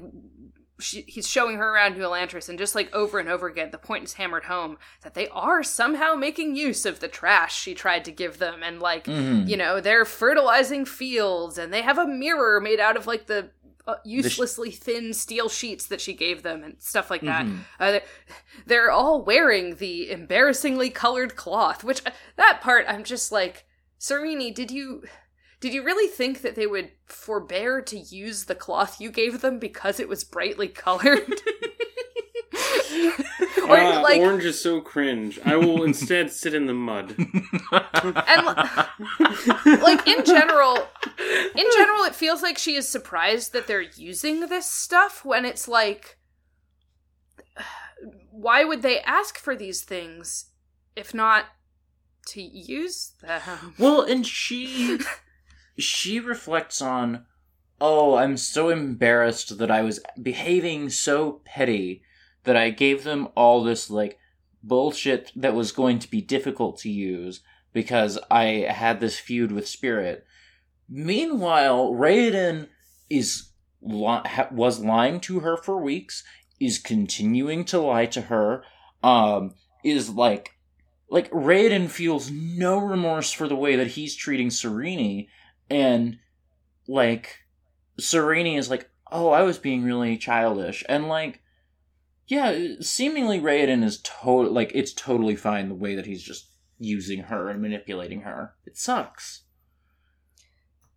she, 0.83 1.03
he's 1.09 1.29
showing 1.29 1.57
her 1.57 1.75
around 1.75 1.97
New 1.97 2.05
Elantris 2.05 2.49
and 2.49 2.59
just 2.59 2.75
like 2.75 2.93
over 2.95 3.19
and 3.19 3.29
over 3.29 3.47
again 3.47 3.71
the 3.71 3.79
point 3.79 4.05
is 4.05 4.15
hammered 4.15 4.45
home 4.45 4.77
that 5.03 5.15
they 5.15 5.29
are 5.29 5.63
somehow 5.63 6.15
making 6.15 6.57
use 6.57 6.85
of 6.85 7.01
the 7.01 7.09
trash 7.09 7.59
she 7.59 7.75
tried 7.75 8.05
to 8.05 8.13
give 8.13 8.39
them 8.39 8.63
and 8.63 8.81
like 8.81 9.07
hmm 9.07 9.45
you 9.47 9.57
know 9.57 9.81
they're 9.81 10.05
fertilizing 10.05 10.85
fields 10.85 11.57
and 11.59 11.73
they 11.73 11.83
have 11.83 11.99
a 11.99 12.07
mirror 12.07 12.61
made 12.61 12.81
out 12.81 12.97
of 12.97 13.07
like 13.07 13.27
the 13.27 13.51
uh, 13.87 13.95
uselessly 14.05 14.71
thin 14.71 15.13
steel 15.13 15.49
sheets 15.49 15.87
that 15.87 16.01
she 16.01 16.13
gave 16.15 16.45
them 16.45 16.63
and 16.63 16.77
stuff 16.81 17.11
like 17.11 17.23
that 17.23 17.45
Mhm. 17.45 17.59
uh, 17.81 17.91
they're, 17.93 18.03
they're 18.67 18.91
all 18.93 19.23
wearing 19.25 19.77
the 19.77 20.09
embarrassingly 20.11 20.89
colored 20.91 21.35
cloth 21.35 21.83
which 21.83 22.01
uh, 22.07 22.11
that 22.37 22.61
part 22.61 22.85
i'm 22.89 23.03
just 23.05 23.33
like 23.33 23.65
Sarene 23.99 24.55
did 24.55 24.71
you 24.71 25.05
did 25.63 25.73
you 25.73 25.85
really 25.85 26.09
think 26.09 26.43
that 26.43 26.57
they 26.57 26.67
would 26.67 26.91
forbear 27.07 27.81
to 27.81 27.97
use 27.97 28.45
the 28.45 28.55
cloth 28.55 29.01
you 29.01 29.11
gave 29.11 29.41
them 29.41 29.59
because 29.59 30.01
it 30.01 30.09
was 30.09 30.25
brightly 30.25 30.69
colored 30.69 31.23
or 33.69 33.79
Ah, 33.79 34.01
like 34.03 34.21
orange 34.21 34.45
is 34.45 34.61
so 34.61 34.81
cringe. 34.81 35.41
I 35.45 35.57
will 35.57 35.85
instead 35.85 36.31
sit 36.31 36.53
in 36.53 36.67
the 36.67 36.75
mud. 36.75 37.15
and 37.73 38.47
like 39.81 40.07
in 40.07 40.25
general 40.25 40.77
in 41.57 41.67
general 41.73 42.05
it 42.05 42.15
feels 42.15 42.43
like 42.43 42.59
she 42.59 42.75
is 42.75 42.89
surprised 42.89 43.53
that 43.53 43.67
they're 43.67 43.81
using 43.81 44.41
this 44.41 44.71
stuff 44.71 45.25
when 45.25 45.45
it's 45.45 45.69
like 45.69 46.19
why 48.31 48.65
would 48.65 48.83
they 48.83 49.01
ask 49.01 49.39
for 49.39 49.57
these 49.57 49.83
things 49.83 50.47
if 50.97 51.15
not 51.15 51.47
to 52.27 52.43
use 52.43 53.13
them 53.23 53.75
Well, 53.79 54.03
and 54.03 54.27
she 54.27 54.99
she 55.79 56.21
reflects 56.21 56.83
on, 56.83 57.25
oh, 57.81 58.17
I'm 58.17 58.37
so 58.37 58.69
embarrassed 58.69 59.59
that 59.59 59.71
I 59.71 59.83
was 59.83 60.01
behaving 60.21 60.91
so 60.91 61.41
petty 61.45 62.03
that 62.45 62.57
I 62.57 62.71
gave 62.71 63.05
them 63.05 63.29
all 63.35 63.63
this 63.63 63.91
like 63.91 64.19
bullshit 64.63 65.33
that 65.37 65.55
was 65.55 65.73
going 65.73 65.99
to 66.01 66.11
be 66.11 66.21
difficult 66.21 66.79
to 66.79 66.91
use 66.91 67.41
because 67.73 68.19
I 68.31 68.67
had 68.69 69.01
this 69.01 69.19
feud 69.19 69.53
with 69.53 69.67
Spirit. 69.67 70.27
Meanwhile, 70.89 71.93
Raoden 71.93 72.69
is 73.09 73.51
li- 73.81 74.23
was 74.51 74.81
lying 74.81 75.21
to 75.21 75.41
her 75.41 75.57
for 75.57 75.81
weeks, 75.81 76.23
is 76.61 76.79
continuing 76.79 77.65
to 77.67 77.81
lie 77.81 78.07
to 78.07 78.23
her, 78.23 78.65
um, 79.03 79.55
is 79.85 80.11
like 80.11 80.53
like 81.09 81.31
Raoden 81.31 81.89
feels 81.91 82.31
no 82.31 82.79
remorse 82.79 83.33
for 83.33 83.47
the 83.47 83.57
way 83.57 83.77
that 83.77 83.89
he's 83.89 84.17
treating 84.17 84.49
Sarene, 84.49 85.29
and 85.73 86.19
like 86.87 87.39
Sarene 88.01 88.59
is 88.59 88.71
like, 88.71 88.91
oh, 89.11 89.31
I 89.31 89.43
was 89.43 89.59
being 89.59 89.83
really 89.85 90.17
childish, 90.17 90.85
and 90.89 91.09
like, 91.09 91.41
yeah, 92.29 92.75
seemingly 92.81 93.41
Raoden 93.41 93.83
is 93.83 93.99
to 94.01 94.31
like 94.31 94.73
it's 94.75 94.93
totally 94.93 95.37
fine 95.37 95.69
the 95.69 95.75
way 95.75 95.95
that 95.95 96.07
he's 96.07 96.23
just 96.23 96.49
using 96.79 97.25
her 97.25 97.49
and 97.49 97.61
manipulating 97.63 98.21
her. 98.23 98.55
It 98.67 98.77
sucks. 98.77 99.43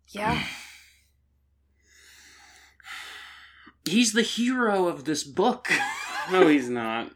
yeah 0.08 0.42
He's 3.84 4.12
the 4.12 4.22
hero 4.22 4.86
of 4.88 5.04
this 5.04 5.22
book. 5.24 5.68
No, 6.28 6.48
he's 6.48 6.68
not. 6.68 7.12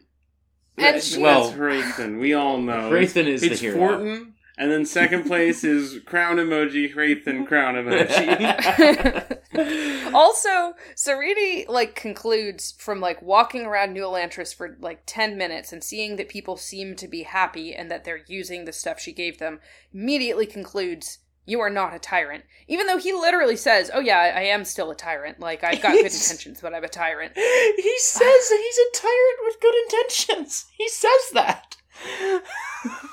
And 0.78 1.02
she- 1.02 1.20
well, 1.20 1.48
That's 1.50 1.58
Hrathen. 1.58 2.20
We 2.20 2.32
all 2.32 2.58
know. 2.58 2.92
Hrathen 2.92 3.26
is 3.26 3.40
the 3.40 3.48
hero. 3.56 3.76
Forton, 3.76 4.34
and 4.60 4.70
then 4.70 4.84
second 4.84 5.24
place 5.24 5.64
is 5.64 6.00
crown 6.04 6.36
emoji. 6.36 6.94
Hrathen 6.94 7.46
crown 7.46 7.76
emoji. 7.76 9.34
also, 10.14 10.74
Sarene 10.94 11.66
like 11.66 11.94
concludes 11.94 12.72
from 12.72 13.00
like 13.00 13.22
walking 13.22 13.62
around 13.62 13.94
New 13.94 14.02
Elantris 14.02 14.54
for 14.54 14.76
like 14.78 15.04
ten 15.06 15.38
minutes 15.38 15.72
and 15.72 15.82
seeing 15.82 16.16
that 16.16 16.28
people 16.28 16.58
seem 16.58 16.94
to 16.96 17.08
be 17.08 17.22
happy 17.22 17.74
and 17.74 17.90
that 17.90 18.04
they're 18.04 18.20
using 18.26 18.66
the 18.66 18.72
stuff 18.72 19.00
she 19.00 19.14
gave 19.14 19.38
them. 19.38 19.60
Immediately 19.94 20.44
concludes, 20.44 21.20
"You 21.46 21.60
are 21.60 21.70
not 21.70 21.94
a 21.94 21.98
tyrant," 21.98 22.44
even 22.68 22.86
though 22.86 22.98
he 22.98 23.14
literally 23.14 23.56
says, 23.56 23.90
"Oh 23.94 24.00
yeah, 24.00 24.18
I, 24.18 24.26
I 24.26 24.42
am 24.42 24.66
still 24.66 24.90
a 24.90 24.94
tyrant. 24.94 25.40
Like 25.40 25.64
I've 25.64 25.80
got 25.80 25.92
good 25.92 26.04
intentions, 26.12 26.60
but 26.60 26.74
I'm 26.74 26.84
a 26.84 26.88
tyrant." 26.88 27.32
he 27.34 27.94
says 28.00 28.50
he's 28.50 28.78
a 28.78 28.92
tyrant 28.92 29.38
with 29.42 29.58
good 29.58 29.74
intentions. 29.84 30.66
He 30.76 30.86
says 30.90 31.30
that. 31.32 31.76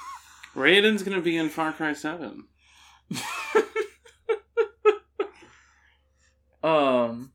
Raoden's 0.57 1.03
gonna 1.03 1.21
be 1.21 1.37
in 1.37 1.49
Far 1.49 1.71
Cry 1.71 1.93
Seven. 1.93 2.45
Um. 6.63 7.31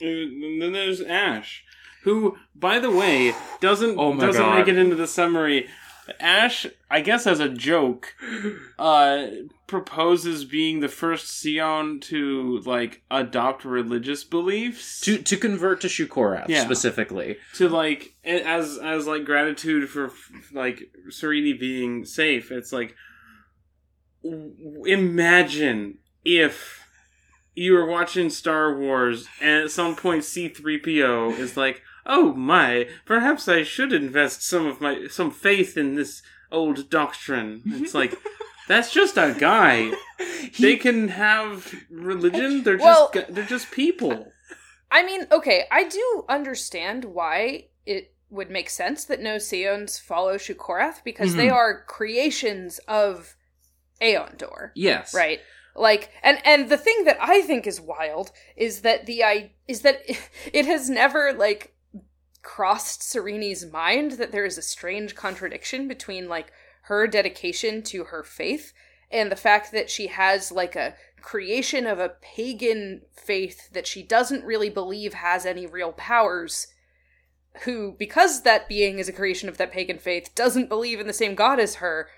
And 0.00 0.62
then 0.62 0.72
there's 0.72 1.00
Ash, 1.00 1.64
who, 2.04 2.36
by 2.54 2.78
the 2.78 2.90
way, 2.90 3.34
doesn't 3.60 3.96
Oh 3.98 4.16
doesn't 4.18 4.40
God. 4.40 4.58
make 4.58 4.68
it 4.68 4.78
into 4.78 4.96
the 4.96 5.06
summary. 5.06 5.68
Ash, 6.20 6.66
I 6.90 7.00
guess 7.00 7.26
as 7.26 7.40
a 7.40 7.48
joke, 7.48 8.14
uh, 8.78 9.26
proposes 9.66 10.44
being 10.44 10.80
the 10.80 10.88
first 10.88 11.26
Seon 11.26 12.00
to 12.02 12.58
like 12.66 13.02
adopt 13.10 13.64
religious 13.64 14.22
beliefs 14.24 15.00
to 15.00 15.18
to 15.18 15.36
convert 15.36 15.80
to 15.80 15.88
Shu-Korath 15.88 16.48
Yeah. 16.48 16.64
specifically. 16.64 17.38
to 17.54 17.68
like 17.68 18.14
as 18.24 18.78
as 18.78 19.06
like 19.06 19.24
gratitude 19.24 19.88
for 19.88 20.12
like 20.52 20.90
Serenity 21.08 21.54
being 21.54 22.04
safe. 22.04 22.50
It's 22.52 22.72
like 22.72 22.94
w- 24.22 24.84
imagine 24.86 25.98
if 26.24 26.80
you 27.54 27.72
were 27.72 27.86
watching 27.86 28.30
Star 28.30 28.76
Wars 28.76 29.28
and 29.40 29.64
at 29.64 29.70
some 29.70 29.94
point 29.96 30.22
C3PO 30.24 31.38
is 31.38 31.56
like, 31.56 31.82
"Oh 32.04 32.34
my, 32.34 32.88
perhaps 33.04 33.48
I 33.48 33.62
should 33.62 33.92
invest 33.92 34.42
some 34.42 34.66
of 34.66 34.80
my 34.80 35.06
some 35.08 35.30
faith 35.30 35.76
in 35.76 35.94
this 35.94 36.22
old 36.50 36.90
doctrine." 36.90 37.62
It's 37.66 37.94
like 37.94 38.14
that's 38.68 38.92
just 38.92 39.16
a 39.16 39.34
guy. 39.38 39.92
They 40.60 40.76
can 40.76 41.08
have 41.08 41.74
religion. 41.90 42.62
They're 42.62 42.78
Well- 42.78 43.10
just 43.12 43.34
they're 43.34 43.44
just 43.44 43.72
people. 43.72 44.30
I 44.90 45.02
mean, 45.04 45.26
okay, 45.32 45.64
I 45.72 45.84
do 45.88 46.24
understand 46.28 47.04
why 47.04 47.66
it 47.84 48.14
would 48.30 48.50
make 48.50 48.70
sense 48.70 49.04
that 49.06 49.20
no 49.20 49.36
Seons 49.38 49.98
follow 50.00 50.38
Shu-Korath 50.38 51.02
because 51.02 51.34
they 51.34 51.48
Mhm. 51.48 51.52
are 51.52 51.84
creations 51.86 52.78
of 52.86 53.34
AonDor, 54.00 54.70
Yes. 54.76 55.12
right? 55.14 55.40
Like, 55.74 56.10
and 56.22 56.38
and 56.44 56.68
the 56.68 56.78
thing 56.78 57.02
that 57.04 57.18
I 57.20 57.42
think 57.42 57.66
is 57.66 57.80
wild 57.80 58.30
is 58.56 58.82
that 58.82 59.06
the 59.06 59.24
I 59.24 59.52
is 59.66 59.80
that 59.82 60.02
it 60.52 60.66
has 60.66 60.88
never 60.88 61.32
like 61.32 61.74
crossed 62.42 63.02
Sarene's 63.02 63.66
mind 63.66 64.12
that 64.12 64.30
there 64.30 64.44
is 64.44 64.58
a 64.58 64.62
strange 64.62 65.14
contradiction 65.16 65.88
between 65.88 66.28
like 66.28 66.52
her 66.86 67.06
dedication 67.06 67.82
to 67.82 68.04
her 68.04 68.22
faith 68.22 68.72
and 69.10 69.30
the 69.30 69.36
fact 69.36 69.72
that 69.72 69.90
she 69.90 70.08
has 70.08 70.50
like 70.50 70.76
a 70.76 70.94
creation 71.20 71.86
of 71.86 71.98
a 71.98 72.12
pagan 72.20 73.02
faith 73.12 73.70
that 73.72 73.86
she 73.86 74.02
doesn't 74.02 74.44
really 74.44 74.68
believe 74.68 75.14
has 75.14 75.46
any 75.46 75.66
real 75.66 75.92
powers 75.92 76.68
who 77.62 77.94
because 77.98 78.42
that 78.42 78.68
being 78.68 78.98
is 78.98 79.08
a 79.08 79.12
creation 79.12 79.48
of 79.48 79.56
that 79.56 79.72
pagan 79.72 79.98
faith 79.98 80.34
doesn't 80.34 80.68
believe 80.68 81.00
in 81.00 81.06
the 81.06 81.12
same 81.12 81.34
god 81.34 81.58
as 81.58 81.76
her 81.76 82.08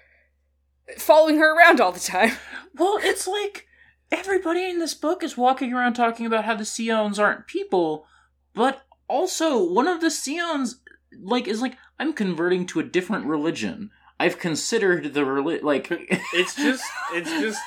following 0.99 1.39
her 1.39 1.57
around 1.57 1.81
all 1.81 1.93
the 1.93 2.01
time 2.01 2.33
Well, 2.77 2.99
it's 3.03 3.27
like 3.27 3.67
everybody 4.13 4.69
in 4.69 4.79
this 4.79 4.95
book 4.95 5.23
is 5.23 5.37
walking 5.37 5.73
around 5.73 5.95
talking 5.95 6.27
about 6.27 6.45
how 6.45 6.55
the 6.55 6.65
Seons 6.65 7.19
aren't 7.19 7.47
people, 7.47 8.07
but 8.55 8.83
also 9.09 9.63
one 9.63 9.89
of 9.89 10.01
the 10.01 10.11
Seons 10.11 10.77
like 11.19 11.49
is 11.49 11.63
like 11.63 11.77
I'm 11.99 12.13
converting 12.13 12.67
to 12.67 12.81
a 12.81 12.85
different 12.85 13.27
religion. 13.27 13.91
I've 14.19 14.39
considered 14.39 15.15
the 15.15 15.21
reli- 15.21 15.63
like 15.63 15.91
It's 16.33 16.55
just 16.55 16.85
it's 17.13 17.31
just 17.31 17.61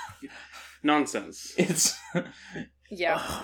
nonsense. 0.84 1.54
it's 1.58 1.98
yeah 2.90 3.44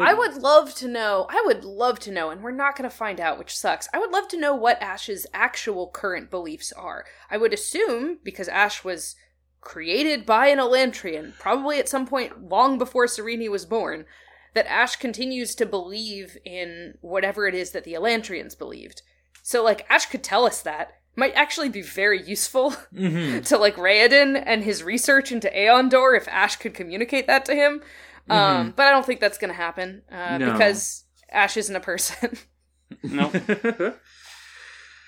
I 0.00 0.12
would 0.12 0.34
love 0.34 0.74
to 0.76 0.88
know. 0.88 1.26
I 1.30 1.42
would 1.46 1.64
love 1.64 1.98
to 2.00 2.10
know, 2.12 2.28
and 2.28 2.42
we're 2.42 2.50
not 2.50 2.76
going 2.76 2.88
to 2.88 2.94
find 2.94 3.18
out, 3.18 3.38
which 3.38 3.56
sucks. 3.56 3.88
I 3.94 3.98
would 3.98 4.10
love 4.10 4.28
to 4.28 4.38
know 4.38 4.54
what 4.54 4.82
Ash's 4.82 5.26
actual 5.32 5.88
current 5.88 6.30
beliefs 6.30 6.70
are. 6.72 7.06
I 7.30 7.38
would 7.38 7.54
assume, 7.54 8.18
because 8.22 8.48
Ash 8.48 8.84
was 8.84 9.16
created 9.62 10.26
by 10.26 10.48
an 10.48 10.58
Elantrian, 10.58 11.32
probably 11.38 11.78
at 11.78 11.88
some 11.88 12.06
point 12.06 12.50
long 12.50 12.76
before 12.76 13.06
Sarene 13.06 13.50
was 13.50 13.64
born, 13.64 14.04
that 14.52 14.70
Ash 14.70 14.96
continues 14.96 15.54
to 15.54 15.64
believe 15.66 16.36
in 16.44 16.94
whatever 17.00 17.46
it 17.46 17.54
is 17.54 17.70
that 17.70 17.84
the 17.84 17.94
Elantrians 17.94 18.56
believed. 18.56 19.00
So, 19.42 19.64
like, 19.64 19.86
Ash 19.88 20.06
could 20.06 20.22
tell 20.22 20.44
us 20.44 20.60
that. 20.62 20.92
Might 21.16 21.32
actually 21.34 21.70
be 21.70 21.82
very 21.82 22.22
useful 22.22 22.70
Mhm. 22.94 23.44
to, 23.46 23.56
like, 23.58 23.76
Raoden 23.76 24.42
and 24.44 24.62
his 24.62 24.82
research 24.84 25.32
into 25.32 25.48
AonDor 25.48 26.16
if 26.16 26.28
Ash 26.28 26.56
could 26.56 26.74
communicate 26.74 27.26
that 27.26 27.44
to 27.46 27.54
him. 27.54 27.82
Um, 28.28 28.72
but 28.76 28.86
I 28.86 28.90
don't 28.90 29.06
think 29.06 29.20
that's 29.20 29.38
going 29.38 29.50
to 29.52 29.56
happen 29.56 30.02
uh, 30.10 30.36
No. 30.38 30.52
because 30.52 31.04
Ash 31.30 31.56
isn't 31.56 31.74
a 31.76 31.80
person. 31.80 32.36
No, 33.02 33.32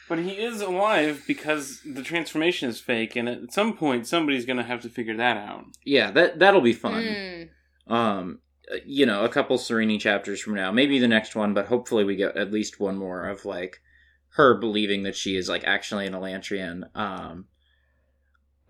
but 0.08 0.18
he 0.18 0.30
is 0.32 0.60
alive 0.60 1.22
because 1.26 1.80
the 1.84 2.02
transformation 2.02 2.68
is 2.68 2.80
fake, 2.80 3.14
and 3.14 3.28
at 3.28 3.52
some 3.52 3.76
point 3.76 4.06
somebody's 4.06 4.44
gonna 4.46 4.64
have 4.64 4.80
to 4.82 4.88
figure 4.88 5.16
that 5.16 5.36
out. 5.36 5.64
yeah, 5.84 6.10
that 6.10 6.38
that'll 6.40 6.60
be 6.60 6.72
fun. 6.72 7.02
Mm. 7.04 7.48
um 7.92 8.38
uh, 8.72 8.76
you 8.84 9.06
know 9.06 9.24
a 9.24 9.28
couple 9.28 9.56
Sarene 9.58 10.00
chapters 10.00 10.40
from 10.40 10.54
now 10.54 10.70
maybe 10.72 10.98
the 10.98 11.08
next 11.08 11.36
one 11.36 11.54
but 11.54 11.66
hopefully 11.66 12.04
we 12.04 12.16
get 12.16 12.36
at 12.36 12.50
least 12.52 12.80
one 12.80 12.96
more 12.96 13.28
of 13.28 13.44
like 13.44 13.80
her 14.38 14.54
believing 14.54 15.02
that 15.02 15.16
she 15.16 15.36
is 15.36 15.48
like 15.48 15.64
actually 15.64 16.06
an 16.06 16.12
elantrian 16.14 16.84
um 16.96 17.44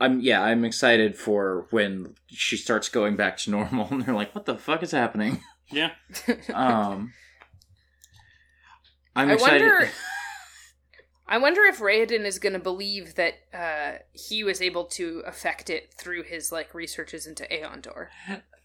i'm 0.00 0.18
yeah 0.20 0.42
i'm 0.42 0.64
excited 0.64 1.16
for 1.16 1.66
when 1.70 2.14
she 2.26 2.56
starts 2.56 2.88
going 2.88 3.14
back 3.16 3.36
to 3.36 3.50
normal 3.58 3.86
and 3.90 4.02
they're 4.02 4.14
like 4.14 4.34
what 4.34 4.46
the 4.46 4.56
fuck 4.56 4.82
is 4.82 4.90
happening 4.90 5.40
Yeah, 5.70 5.90
um 6.54 7.12
i'm 9.14 9.28
I 9.30 9.34
excited 9.34 9.62
wonder. 9.62 9.88
I 11.30 11.36
wonder 11.36 11.60
if 11.64 11.78
Raoden 11.80 12.24
is 12.24 12.38
going 12.38 12.54
to 12.54 12.58
believe 12.58 13.16
that 13.16 13.34
uh, 13.52 13.98
he 14.14 14.42
was 14.42 14.62
able 14.62 14.86
to 14.86 15.22
affect 15.26 15.68
it 15.68 15.92
through 15.92 16.22
his 16.22 16.50
like 16.50 16.74
researches 16.74 17.26
into 17.26 17.44
AonDor. 17.52 18.06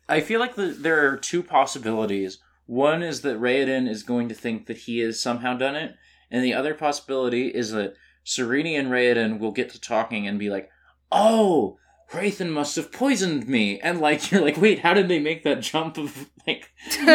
I 0.08 0.22
feel 0.22 0.40
like 0.40 0.56
the, 0.56 0.68
there 0.68 1.06
are 1.12 1.18
two 1.18 1.44
possibilities. 1.44 2.38
One 2.66 3.04
is 3.04 3.20
that 3.24 3.38
Raoden 3.42 3.90
is 3.90 4.04
going 4.04 4.30
to 4.30 4.34
think 4.34 4.68
that 4.68 4.78
he 4.78 5.00
has 5.00 5.22
somehow 5.22 5.58
done 5.58 5.76
it, 5.76 5.96
and 6.34 6.44
the 6.44 6.54
other 6.54 6.74
possibility 6.74 7.48
is 7.48 7.72
that 7.72 7.94
Sarene 8.26 8.78
and 8.78 8.90
Raoden 8.90 9.40
will 9.40 9.52
get 9.52 9.70
to 9.70 9.80
talking 9.80 10.28
and 10.28 10.38
be 10.38 10.50
like, 10.50 10.70
"Oh, 11.12 11.78
Hrathen 12.12 12.50
must 12.50 12.76
have 12.76 12.92
poisoned 12.92 13.48
me," 13.48 13.80
and 13.80 14.02
like 14.02 14.20
you're 14.32 14.42
like, 14.42 14.58
"Wait, 14.58 14.80
how 14.80 14.94
did 14.94 15.08
they 15.08 15.20
make 15.20 15.44
that 15.44 15.62
jump 15.62 15.98
of 15.98 16.30
like?" 16.46 16.72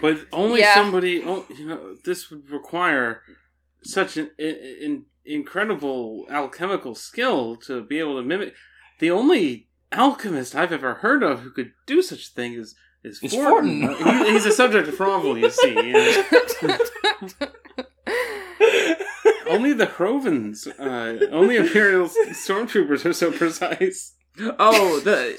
but 0.00 0.18
only 0.32 0.60
Yeah. 0.60 0.74
somebody. 0.74 1.22
Oh, 1.24 1.44
you 1.56 1.66
know, 1.66 1.96
this 2.04 2.30
would 2.30 2.50
require 2.50 3.22
such 3.82 4.16
an 4.16 4.30
in, 4.38 4.54
in, 4.80 5.04
incredible 5.24 6.26
alchemical 6.30 6.94
skill 6.94 7.56
to 7.56 7.82
be 7.82 7.98
able 7.98 8.16
to 8.20 8.22
mimic. 8.22 8.54
The 9.00 9.10
only 9.10 9.68
alchemist 9.92 10.54
I've 10.54 10.72
ever 10.72 10.94
heard 10.94 11.22
of 11.22 11.40
who 11.40 11.50
could 11.50 11.72
do 11.86 12.02
such 12.02 12.28
a 12.28 12.30
thing 12.32 12.52
is 12.54 12.74
is 13.02 13.18
Forton. 13.20 13.86
Forton. 13.86 14.24
He's 14.26 14.46
a 14.46 14.52
subject 14.52 14.88
of 14.88 14.94
Hrovell, 14.96 15.38
you 15.40 15.50
see. 15.50 15.76
and- 17.40 17.50
only 19.46 19.72
the 19.72 19.86
Hrovens, 19.86 20.66
uh, 20.78 21.26
only 21.30 21.56
Imperial 21.56 22.08
stormtroopers 22.08 23.04
are 23.04 23.12
so 23.12 23.32
precise. 23.32 24.14
oh, 24.58 25.00
the 25.00 25.38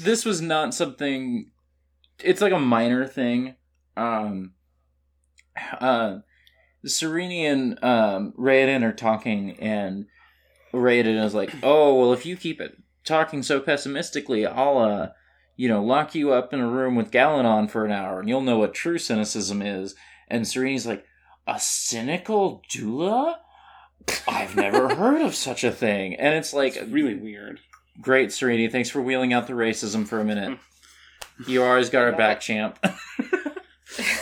this 0.00 0.24
was 0.24 0.40
not 0.40 0.74
something. 0.74 1.50
It's 2.22 2.40
like 2.40 2.52
a 2.52 2.60
minor 2.60 3.06
thing. 3.06 3.56
Um, 3.96 4.52
uh, 5.80 6.18
Sarene 6.84 7.44
and 7.44 7.84
um, 7.84 8.32
Raoden 8.38 8.82
are 8.82 8.92
talking, 8.92 9.58
and 9.60 10.06
Raoden 10.72 11.22
is 11.24 11.34
like, 11.34 11.52
"Oh, 11.62 11.94
well, 11.94 12.12
if 12.12 12.26
you 12.26 12.36
keep 12.36 12.60
it 12.60 12.76
talking 13.04 13.42
so 13.42 13.60
pessimistically, 13.60 14.46
I'll, 14.46 14.78
uh, 14.78 15.08
you 15.56 15.68
know, 15.68 15.82
lock 15.82 16.14
you 16.14 16.32
up 16.32 16.52
in 16.52 16.60
a 16.60 16.68
room 16.68 16.96
with 16.96 17.10
Galladon 17.10 17.70
for 17.70 17.84
an 17.84 17.92
hour, 17.92 18.20
and 18.20 18.28
you'll 18.28 18.40
know 18.40 18.58
what 18.58 18.74
true 18.74 18.98
cynicism 18.98 19.62
is." 19.62 19.94
And 20.28 20.44
Sarene's 20.44 20.86
like, 20.86 21.04
"A 21.46 21.58
cynical 21.60 22.62
Dula." 22.68 23.40
I've 24.26 24.56
never 24.56 24.94
heard 24.96 25.22
of 25.22 25.34
such 25.34 25.62
a 25.64 25.70
thing. 25.70 26.14
And 26.16 26.34
it's 26.34 26.52
like 26.52 26.76
It's 26.76 26.90
really 26.90 27.14
weird. 27.14 27.60
Great, 28.00 28.32
Serenity. 28.32 28.68
Thanks 28.68 28.90
for 28.90 29.00
wheeling 29.02 29.32
out 29.32 29.46
the 29.46 29.52
racism 29.52 30.06
for 30.08 30.18
a 30.18 30.24
minute. 30.24 30.58
You 31.46 31.62
always 31.62 31.88
got 31.90 32.02
our 32.04 32.12
back, 32.12 32.40
champ. 32.40 32.78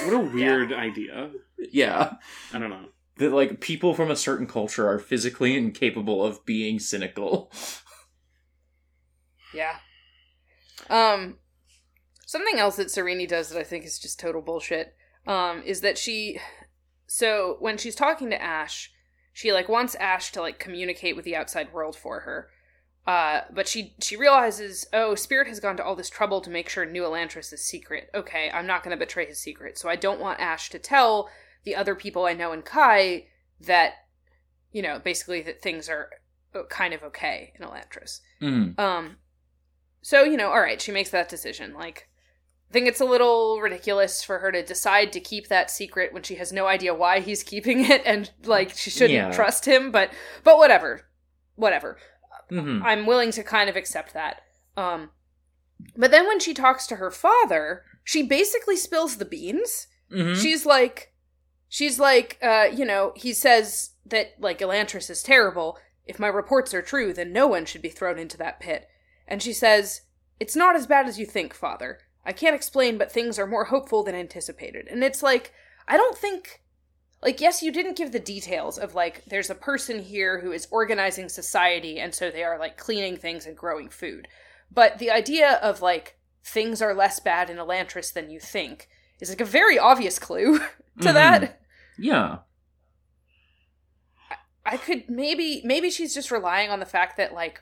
What 0.03 0.15
a 0.15 0.19
weird 0.19 0.73
idea. 0.73 1.31
yeah. 1.71 2.15
I 2.53 2.59
don't 2.59 2.71
know. 2.71 2.87
That, 3.19 3.31
like, 3.33 3.61
people 3.61 3.95
from 3.95 4.11
a 4.11 4.17
certain 4.17 4.49
culture 4.49 4.89
are 4.89 4.99
physically 4.99 5.57
incapable 5.57 6.25
of 6.25 6.45
being 6.45 6.79
cynical. 6.81 7.53
Yeah. 9.55 9.77
Um 10.89 11.39
something 12.27 12.59
else 12.59 12.77
that 12.77 12.91
Serenity 12.91 13.27
does 13.27 13.51
that 13.51 13.59
I 13.59 13.65
think 13.65 13.85
is 13.85 13.99
just 13.99 14.21
total 14.21 14.43
bullshit 14.43 14.95
um 15.27 15.63
is 15.65 15.81
that 15.81 15.99
she 15.99 16.41
so 17.13 17.57
when 17.59 17.77
she's 17.77 17.97
talking 17.97 18.31
to 18.31 18.41
Ash, 18.41 18.93
she 19.33 19.53
like 19.53 19.69
wants 19.69 19.97
Ash 19.97 20.31
to 20.31 20.41
like 20.41 20.61
communicate 20.61 21.17
with 21.17 21.25
the 21.25 21.35
outside 21.35 21.73
world 21.73 21.97
for 21.97 22.21
her. 22.21 22.51
Uh 23.05 23.41
but 23.53 23.67
she 23.67 23.97
she 24.01 24.15
realizes, 24.15 24.87
"Oh, 24.93 25.17
Spirit 25.17 25.49
has 25.49 25.59
gone 25.59 25.77
to 25.79 25.85
all 25.85 25.97
this 25.97 26.09
trouble 26.09 26.41
to 26.41 26.49
make 26.51 26.69
sure 26.69 26.87
New 26.87 27.03
Elantris 27.03 27.53
is 27.53 27.65
secret. 27.65 28.11
Okay, 28.15 28.49
I'm 28.55 28.69
not 28.69 28.85
going 28.85 28.97
to 28.97 29.05
betray 29.05 29.27
his 29.27 29.41
secret. 29.41 29.77
So 29.77 29.89
I 29.89 29.97
don't 29.97 30.21
want 30.21 30.39
Ash 30.39 30.71
to 30.71 30.79
tell 30.79 31.29
the 31.65 31.75
other 31.75 31.97
people 31.97 32.27
I 32.27 32.33
know 32.35 32.53
in 32.53 32.63
Kae 32.63 33.27
that 33.61 33.95
you 34.71 34.81
know, 34.81 35.01
basically 35.01 35.43
that 35.43 35.61
things 35.61 35.89
are 35.89 36.11
uh, 36.55 36.63
kind 36.69 36.95
of 36.95 37.03
okay 37.03 37.53
in 37.59 37.67
Elantris." 37.67 38.21
Mm. 38.41 38.79
Um, 38.79 39.17
so 40.01 40.23
you 40.23 40.37
know, 40.37 40.51
all 40.51 40.61
right, 40.61 40.81
she 40.81 40.93
makes 40.93 41.11
that 41.11 41.29
decision. 41.29 41.75
Like, 41.75 42.09
I 42.71 42.73
think 42.73 42.87
it's 42.87 43.01
a 43.01 43.05
little 43.05 43.61
ridiculous 43.61 44.23
for 44.23 44.39
her 44.39 44.53
to 44.53 44.65
decide 44.65 45.13
to 45.13 45.21
keep 45.21 45.49
that 45.49 45.71
secret 45.73 46.13
when 46.13 46.23
she 46.23 46.37
has 46.37 46.53
no 46.53 46.67
idea 46.67 46.95
why 46.95 47.19
he's 47.19 47.43
keeping 47.43 47.85
it 47.91 48.03
and 48.07 48.31
like 48.45 48.71
she 48.77 48.91
shouldn't 48.91 49.11
Yeah. 49.15 49.33
trust 49.33 49.67
him, 49.67 49.91
but 49.91 50.11
but 50.45 50.57
whatever. 50.57 51.03
Whatever. 51.57 51.99
Mhm. 52.51 52.83
I'm 52.85 53.07
willing 53.07 53.33
to 53.33 53.43
kind 53.43 53.69
of 53.69 53.75
accept 53.77 54.15
that. 54.15 54.43
Um 54.77 55.11
but 55.97 56.11
then 56.13 56.27
when 56.29 56.39
she 56.39 56.55
talks 56.55 56.87
to 56.87 56.97
her 56.97 57.11
father, 57.11 57.83
she 58.05 58.23
basically 58.23 58.77
spills 58.77 59.17
the 59.17 59.25
beans. 59.25 59.89
Mhm. 60.13 60.41
She's 60.41 60.65
like 60.65 61.13
she's 61.69 61.99
like 61.99 62.39
uh 62.41 62.69
you 62.73 62.85
know, 62.85 63.13
he 63.17 63.33
says 63.33 63.91
that 64.07 64.35
like 64.39 64.61
Elantris 64.61 65.11
is 65.11 65.25
terrible. 65.25 65.77
If 66.07 66.21
my 66.21 66.29
reports 66.29 66.73
are 66.73 66.83
true, 66.83 67.13
then 67.13 67.33
no 67.33 67.49
one 67.49 67.65
should 67.67 67.83
be 67.83 67.89
thrown 67.89 68.19
into 68.19 68.37
that 68.39 68.61
pit. 68.61 68.89
And 69.29 69.41
she 69.43 69.53
says, 69.53 70.03
"It's 70.41 70.57
not 70.57 70.75
as 70.75 70.87
bad 70.87 71.07
as 71.07 71.19
you 71.21 71.27
think, 71.27 71.55
father. 71.55 71.99
I 72.25 72.33
can't 72.33 72.55
explain, 72.57 72.99
but 72.99 73.11
things 73.13 73.39
are 73.39 73.47
more 73.47 73.67
hopeful 73.67 74.03
than 74.03 74.15
anticipated." 74.15 74.89
And 74.89 75.03
it's 75.05 75.23
like 75.23 75.53
I 75.89 75.97
don't 75.97 76.17
think 76.17 76.63
like 77.23 77.41
yes, 77.41 77.63
you 77.63 77.71
didn't 77.73 77.97
give 77.97 78.13
the 78.13 78.19
details 78.19 78.79
of 78.79 78.95
like 78.95 79.25
there's 79.27 79.51
a 79.51 79.55
person 79.55 79.99
here 80.01 80.41
who 80.41 80.53
is 80.53 80.69
organizing 80.71 81.29
society 81.29 81.99
and 81.99 82.15
so 82.15 82.31
they 82.31 82.43
are 82.45 82.59
like 82.59 82.77
cleaning 82.77 83.17
things 83.17 83.47
and 83.47 83.57
growing 83.57 83.89
food. 83.89 84.29
But 84.73 84.99
the 84.99 85.11
idea 85.11 85.55
of 85.63 85.83
like 85.83 86.17
things 86.45 86.81
are 86.81 86.95
less 86.95 87.21
bad 87.21 87.51
in 87.51 87.59
Elantris 87.59 88.13
than 88.13 88.31
you 88.31 88.41
think 88.41 88.89
is 89.21 89.29
like 89.29 89.41
a 89.41 89.45
very 89.45 89.79
obvious 89.79 90.19
clue 90.19 90.59
to 91.01 91.09
Mhm. 91.09 91.15
that. 91.15 91.61
Yeah. 91.99 92.39
I 94.65 94.77
could 94.77 95.09
maybe 95.09 95.63
maybe 95.65 95.91
she's 95.91 96.15
just 96.15 96.31
relying 96.31 96.71
on 96.71 96.81
the 96.81 96.87
fact 96.87 97.17
that 97.17 97.35
like 97.35 97.61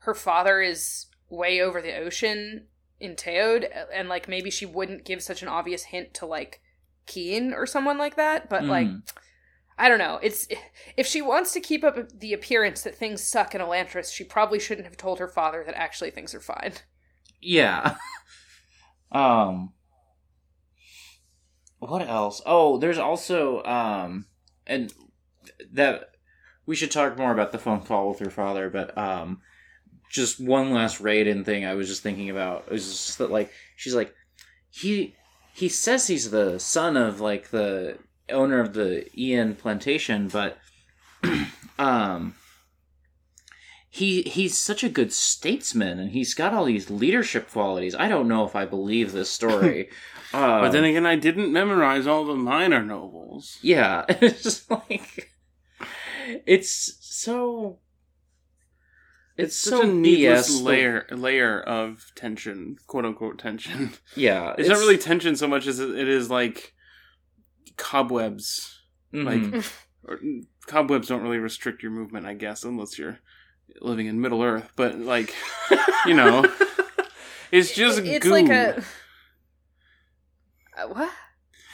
her 0.00 0.14
father 0.14 0.60
is 0.60 1.06
way 1.28 1.60
over 1.60 1.80
the 1.80 1.96
ocean 1.96 2.66
in 3.02 3.16
Teod 3.16 3.68
and 3.92 4.08
like 4.08 4.28
maybe 4.28 4.50
she 4.50 4.64
wouldn't 4.64 5.04
give 5.04 5.22
such 5.22 5.42
an 5.42 5.48
obvious 5.48 5.84
hint 5.84 6.14
to 6.14 6.26
like 6.26 6.60
Kiin 7.06 7.52
or 7.52 7.66
someone 7.66 7.98
like 7.98 8.16
that, 8.16 8.48
but 8.48 8.64
like 8.64 8.86
Mhm. 8.86 9.02
I 9.78 9.88
don't 9.88 9.98
know. 9.98 10.20
It's 10.22 10.46
if 10.96 11.06
she 11.06 11.20
wants 11.20 11.52
to 11.54 11.60
keep 11.60 11.82
up 11.82 11.96
the 12.10 12.32
appearance 12.32 12.82
that 12.82 12.94
things 12.94 13.22
suck 13.26 13.54
in 13.54 13.60
Elantris, 13.60 14.12
she 14.12 14.22
probably 14.22 14.60
shouldn't 14.60 14.86
have 14.86 14.96
told 14.96 15.18
her 15.18 15.28
father 15.28 15.64
that 15.66 15.74
actually 15.74 16.10
things 16.10 16.34
are 16.34 16.40
fine. 16.40 16.74
Yeah. 17.40 17.96
um 19.12 19.72
what 21.78 22.06
else? 22.08 22.40
Oh, 22.46 22.78
there's 22.78 22.98
also 22.98 23.62
um 23.64 24.26
and 24.66 24.92
that 25.72 26.10
we 26.66 26.76
should 26.76 26.92
talk 26.92 27.18
more 27.18 27.32
about 27.32 27.50
the 27.50 27.58
phone 27.58 27.80
call 27.80 28.10
with 28.10 28.20
her 28.20 28.30
father, 28.30 28.70
but 28.70 28.96
um 28.96 29.40
just 30.12 30.38
one 30.38 30.72
last 30.72 31.02
Raoden 31.02 31.44
thing 31.44 31.64
I 31.64 31.74
was 31.74 31.88
just 31.88 32.02
thinking 32.02 32.28
about 32.30 32.70
was 32.70 32.86
just 32.86 33.18
that 33.18 33.30
like 33.30 33.50
she's 33.76 33.94
like 33.94 34.14
he 34.70 35.14
he 35.54 35.68
says 35.68 36.06
he's 36.06 36.30
the 36.30 36.60
son 36.60 36.96
of 36.96 37.20
like 37.20 37.50
the 37.50 37.98
owner 38.30 38.60
of 38.60 38.74
the 38.74 39.06
Ian 39.18 39.56
plantation, 39.56 40.28
but 40.28 40.58
um 41.78 42.34
he 43.88 44.22
he's 44.22 44.56
such 44.58 44.84
a 44.84 44.88
good 44.88 45.12
statesman 45.12 45.98
and 45.98 46.10
he's 46.12 46.34
got 46.34 46.52
all 46.54 46.66
these 46.66 46.90
leadership 46.90 47.50
qualities. 47.50 47.94
I 47.94 48.08
don't 48.08 48.28
know 48.28 48.44
if 48.44 48.54
I 48.54 48.64
believe 48.66 49.12
this 49.12 49.30
story. 49.30 49.88
uh, 50.32 50.60
But 50.60 50.72
then 50.72 50.84
again, 50.84 51.06
I 51.06 51.16
didn't 51.16 51.52
memorize 51.52 52.06
all 52.06 52.24
the 52.24 52.34
minor 52.34 52.82
nobles. 52.82 53.58
yeah, 53.62 54.04
it's 54.08 54.42
just 54.42 54.70
like 54.70 55.30
it's 56.46 56.96
so 57.00 57.78
it's, 59.36 59.56
Such 59.56 59.70
so 59.72 59.82
a 59.82 59.86
needless 59.86 60.60
BS, 60.60 60.62
layer 60.62 61.06
layer 61.10 61.60
of 61.60 62.12
tension, 62.14 62.76
quote 62.86 63.04
unquote 63.04 63.38
tension. 63.38 63.92
Yeah, 64.16 64.54
It's, 64.58 64.68
not 64.68 64.78
really 64.78 64.98
tension 64.98 65.36
so 65.36 65.48
much 65.48 65.66
as 65.66 65.80
it 65.80 65.90
it 65.98 66.08
is 66.08 66.30
like 66.30 66.74
cobwebs. 67.76 68.80
mhm. 69.12 69.52
Like 69.54 69.64
or, 70.04 70.18
cobwebs 70.66 71.08
don't 71.08 71.22
really 71.22 71.38
restrict 71.38 71.82
your 71.82 71.92
movement, 71.92 72.26
I 72.26 72.34
guess, 72.34 72.64
unless 72.64 72.98
you're 72.98 73.18
living 73.80 74.06
in 74.06 74.20
Middle 74.20 74.42
Earth. 74.42 74.70
But 74.76 74.98
like, 74.98 75.34
you 76.06 76.14
know, 76.14 76.44
it's 77.50 77.74
just 77.74 78.00
it's 78.00 78.24
goo. 78.24 78.30
like 78.30 78.48
a 78.48 78.82
Uh, 80.76 80.88
what? 80.88 81.10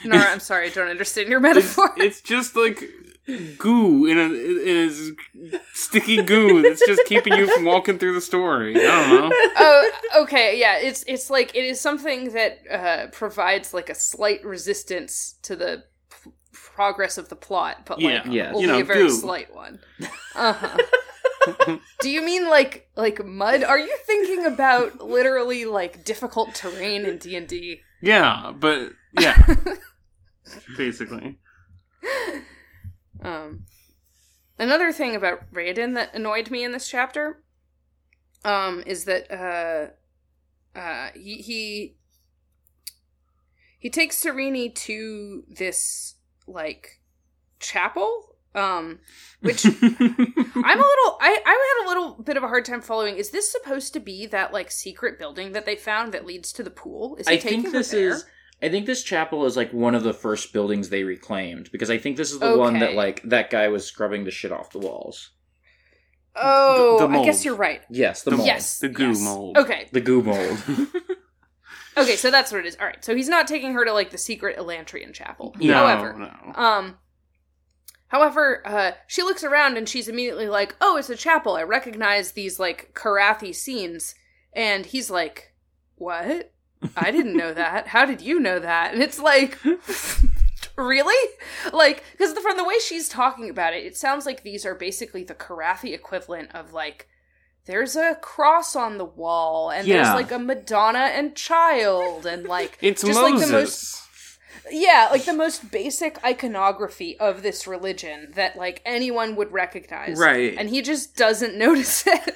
Nora, 0.05 0.23
I'm 0.29 0.39
sorry, 0.39 0.67
I 0.67 0.69
don't 0.69 0.87
understand 0.89 1.27
your 1.29 1.39
It's, 1.45 1.55
metaphor. 1.55 1.93
it's 1.97 2.21
just 2.21 2.55
like 2.55 2.83
goo 3.57 4.05
in 4.05 4.17
a 4.17 4.29
is 4.31 5.11
sticky 5.73 6.23
goo 6.23 6.61
that's 6.63 6.85
just 6.85 7.01
keeping 7.05 7.33
you 7.33 7.47
from 7.53 7.65
walking 7.65 7.99
through 7.99 8.13
the 8.15 8.21
story. 8.21 8.75
I 8.75 8.81
don't 8.81 9.09
know. 9.29 9.29
oh, 9.57 9.91
okay, 10.23 10.59
yeah. 10.59 10.77
It's 10.79 11.03
it's 11.07 11.29
like 11.29 11.55
it 11.55 11.63
is 11.65 11.79
something 11.79 12.31
that 12.33 12.59
uh, 12.71 13.07
provides 13.11 13.73
like 13.73 13.89
a 13.89 13.95
slight 13.95 14.43
resistance 14.43 15.35
to 15.43 15.55
the 15.55 15.83
p- 16.23 16.31
progress 16.51 17.17
of 17.17 17.29
the 17.29 17.35
plot, 17.35 17.85
but 17.85 18.01
like 18.01 18.25
Yeah, 18.25 18.49
only 18.51 18.61
you 18.61 18.67
know, 18.67 18.79
a 18.79 18.83
very 18.83 19.03
goo. 19.03 19.11
slight 19.11 19.53
one. 19.53 19.79
Uh 20.35 20.53
huh. 20.53 20.77
Do 22.01 22.09
you 22.09 22.21
mean 22.23 22.49
like 22.49 22.89
like 22.95 23.23
mud? 23.25 23.63
Are 23.63 23.79
you 23.79 23.95
thinking 24.05 24.45
about 24.45 25.01
literally 25.01 25.65
like 25.65 26.03
difficult 26.03 26.53
terrain 26.55 27.05
in 27.05 27.17
D 27.17 27.35
and 27.35 27.47
D? 27.47 27.81
Yeah, 28.01 28.51
but 28.57 28.91
yeah, 29.19 29.55
basically. 30.77 31.37
Um, 33.21 33.65
another 34.57 34.91
thing 34.91 35.15
about 35.15 35.51
Raoden 35.53 35.95
that 35.95 36.13
annoyed 36.13 36.49
me 36.49 36.63
in 36.63 36.71
this 36.71 36.87
chapter, 36.87 37.43
um, 38.43 38.83
is 38.85 39.05
that 39.05 39.31
uh, 39.31 40.77
uh, 40.77 41.09
he 41.13 41.35
he 41.35 41.95
he 43.79 43.89
takes 43.89 44.21
Sarene 44.21 44.73
to 44.75 45.43
this 45.47 46.15
like 46.47 47.01
chapel, 47.59 48.35
um, 48.55 48.99
which 49.41 49.65
I'm 49.65 49.73
a 49.73 49.79
little 49.85 51.17
I 51.21 51.41
I 51.45 51.77
had 51.79 51.85
a 51.85 51.87
little 51.87 52.23
bit 52.23 52.37
of 52.37 52.43
a 52.43 52.47
hard 52.47 52.65
time 52.65 52.81
following. 52.81 53.15
Is 53.17 53.31
this 53.31 53.51
supposed 53.51 53.93
to 53.93 53.99
be 53.99 54.25
that 54.27 54.53
like 54.53 54.71
secret 54.71 55.19
building 55.19 55.51
that 55.53 55.65
they 55.65 55.75
found 55.75 56.13
that 56.13 56.25
leads 56.25 56.51
to 56.53 56.63
the 56.63 56.69
pool? 56.69 57.15
Is 57.17 57.27
he 57.27 57.35
I 57.35 57.37
taking 57.37 57.63
think 57.63 57.73
this 57.73 57.93
is. 57.93 58.25
I 58.61 58.69
think 58.69 58.85
this 58.85 59.03
chapel 59.03 59.45
is 59.45 59.55
like 59.55 59.71
one 59.71 59.95
of 59.95 60.03
the 60.03 60.13
first 60.13 60.51
buildings 60.51 60.89
they 60.89 61.03
reclaimed 61.03 61.69
because 61.71 61.89
I 61.89 61.97
think 61.97 62.17
this 62.17 62.31
is 62.31 62.39
the 62.39 62.57
one 62.57 62.79
that 62.79 62.93
like 62.93 63.21
that 63.23 63.49
guy 63.49 63.67
was 63.69 63.85
scrubbing 63.85 64.25
the 64.25 64.31
shit 64.31 64.51
off 64.51 64.71
the 64.71 64.79
walls. 64.79 65.31
Oh, 66.35 66.99
The- 66.99 67.07
the 67.07 67.19
I 67.19 67.25
guess 67.25 67.43
you're 67.45 67.55
right. 67.55 67.81
Yes, 67.89 68.23
the 68.23 68.31
The- 68.31 68.37
mold. 68.37 68.47
Yes, 68.47 68.79
The 68.79 68.89
goo 68.89 69.07
yes. 69.09 69.21
mold. 69.21 69.57
Okay, 69.57 69.87
the 69.91 70.01
goo 70.01 70.21
mold. 70.23 70.57
Okay, 71.97 72.15
so 72.15 72.31
that's 72.31 72.49
what 72.49 72.59
it 72.61 72.65
is. 72.65 72.77
All 72.79 72.85
right, 72.85 73.03
so 73.03 73.13
he's 73.13 73.27
not 73.27 73.45
taking 73.45 73.73
her 73.73 73.83
to 73.83 73.91
like 73.91 74.11
the 74.11 74.17
secret 74.17 74.57
Elantrian 74.57 75.13
chapel. 75.13 75.53
No, 75.59 75.73
However, 75.73 76.13
no. 76.13 76.53
um, 76.55 76.97
however, 78.07 78.61
uh, 78.65 78.91
she 79.07 79.21
looks 79.21 79.43
around 79.43 79.75
and 79.77 79.89
she's 79.89 80.07
immediately 80.07 80.47
like, 80.47 80.75
"Oh, 80.79 80.95
it's 80.95 81.09
a 81.09 81.15
chapel. 81.17 81.55
I 81.55 81.63
recognize 81.63 82.31
these 82.31 82.57
like 82.57 82.93
Korathi 82.93 83.53
scenes." 83.53 84.15
And 84.53 84.85
he's 84.85 85.09
like, 85.09 85.53
"What? 85.95 86.53
I 86.95 87.11
didn't 87.11 87.35
know 87.35 87.53
that. 87.53 87.87
How 87.87 88.05
did 88.05 88.21
you 88.21 88.39
know 88.39 88.59
that?" 88.59 88.93
And 88.93 89.01
it's 89.03 89.19
like, 89.19 89.57
really? 90.77 91.29
Like, 91.73 92.03
because 92.11 92.37
from 92.39 92.57
the 92.57 92.63
way 92.63 92.79
she's 92.79 93.09
talking 93.09 93.49
about 93.49 93.73
it, 93.73 93.83
it 93.85 93.97
sounds 93.97 94.25
like 94.25 94.43
these 94.43 94.65
are 94.65 94.75
basically 94.75 95.23
the 95.23 95.35
Korathi 95.35 95.93
equivalent 95.93 96.53
of 96.55 96.73
like. 96.73 97.07
There's 97.65 97.95
a 97.95 98.15
cross 98.15 98.75
on 98.75 98.97
the 98.97 99.05
wall, 99.05 99.69
and 99.69 99.87
Yeah. 99.87 99.97
there's 100.03 100.15
like 100.15 100.31
a 100.31 100.39
Madonna 100.39 101.11
and 101.13 101.35
child, 101.35 102.25
and 102.25 102.45
like 102.47 102.77
It's 102.81 103.03
just 103.03 103.19
Moses. 103.19 103.39
like 103.41 103.47
the 103.47 103.53
most 103.53 104.01
yeah, 104.71 105.09
like 105.11 105.25
the 105.25 105.33
most 105.33 105.69
basic 105.71 106.23
iconography 106.23 107.19
of 107.19 107.43
this 107.43 107.67
religion 107.67 108.31
that 108.35 108.55
like 108.55 108.81
anyone 108.85 109.35
would 109.35 109.51
recognize. 109.51 110.17
Right. 110.17 110.55
And 110.57 110.69
he 110.69 110.81
just 110.81 111.15
doesn't 111.15 111.55
notice 111.59 112.05
it. 112.07 112.35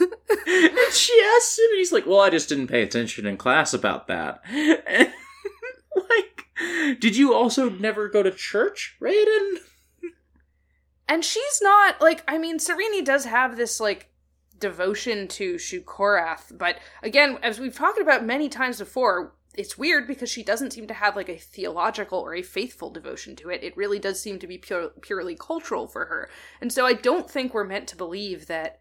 And 0.00 0.92
she 0.92 1.12
asks 1.36 1.58
him, 1.58 1.66
and 1.70 1.78
he's 1.78 1.92
like, 1.92 2.06
"Well, 2.06 2.20
I 2.20 2.30
just 2.30 2.48
didn't 2.48 2.68
pay 2.68 2.82
attention 2.82 3.26
in 3.26 3.36
class 3.36 3.74
about 3.74 4.06
that." 4.06 4.40
And, 4.46 5.12
like, 5.96 6.46
did 7.00 7.16
you 7.16 7.34
also 7.34 7.68
never 7.68 8.08
go 8.08 8.22
to 8.22 8.30
church, 8.30 8.96
Raoden? 9.00 9.58
And 11.08 11.24
she's 11.24 11.60
not 11.62 12.00
like 12.00 12.22
I 12.28 12.38
mean, 12.38 12.58
Sarene 12.58 13.04
does 13.04 13.24
have 13.24 13.56
this 13.56 13.80
like 13.80 14.10
devotion 14.58 15.28
to 15.28 15.58
Shu-Korath, 15.58 16.56
but 16.56 16.78
again, 17.02 17.38
as 17.42 17.58
we've 17.58 17.74
talked 17.74 18.00
about 18.00 18.24
many 18.24 18.48
times 18.48 18.78
before, 18.78 19.34
it's 19.54 19.78
weird 19.78 20.06
because 20.06 20.30
she 20.30 20.42
doesn't 20.42 20.72
seem 20.72 20.86
to 20.86 20.94
have 20.94 21.16
like 21.16 21.28
a 21.28 21.36
theological 21.36 22.20
or 22.20 22.34
a 22.34 22.42
faithful 22.42 22.90
devotion 22.90 23.34
to 23.36 23.50
it. 23.50 23.62
It 23.62 23.76
really 23.76 23.98
does 23.98 24.20
seem 24.20 24.38
to 24.38 24.46
be 24.46 24.58
pure, 24.58 24.90
purely 25.00 25.36
cultural 25.36 25.86
for 25.86 26.06
her. 26.06 26.28
And 26.60 26.72
so 26.72 26.86
I 26.86 26.92
don't 26.92 27.30
think 27.30 27.52
we're 27.52 27.64
meant 27.64 27.88
to 27.88 27.96
believe 27.96 28.46
that 28.46 28.80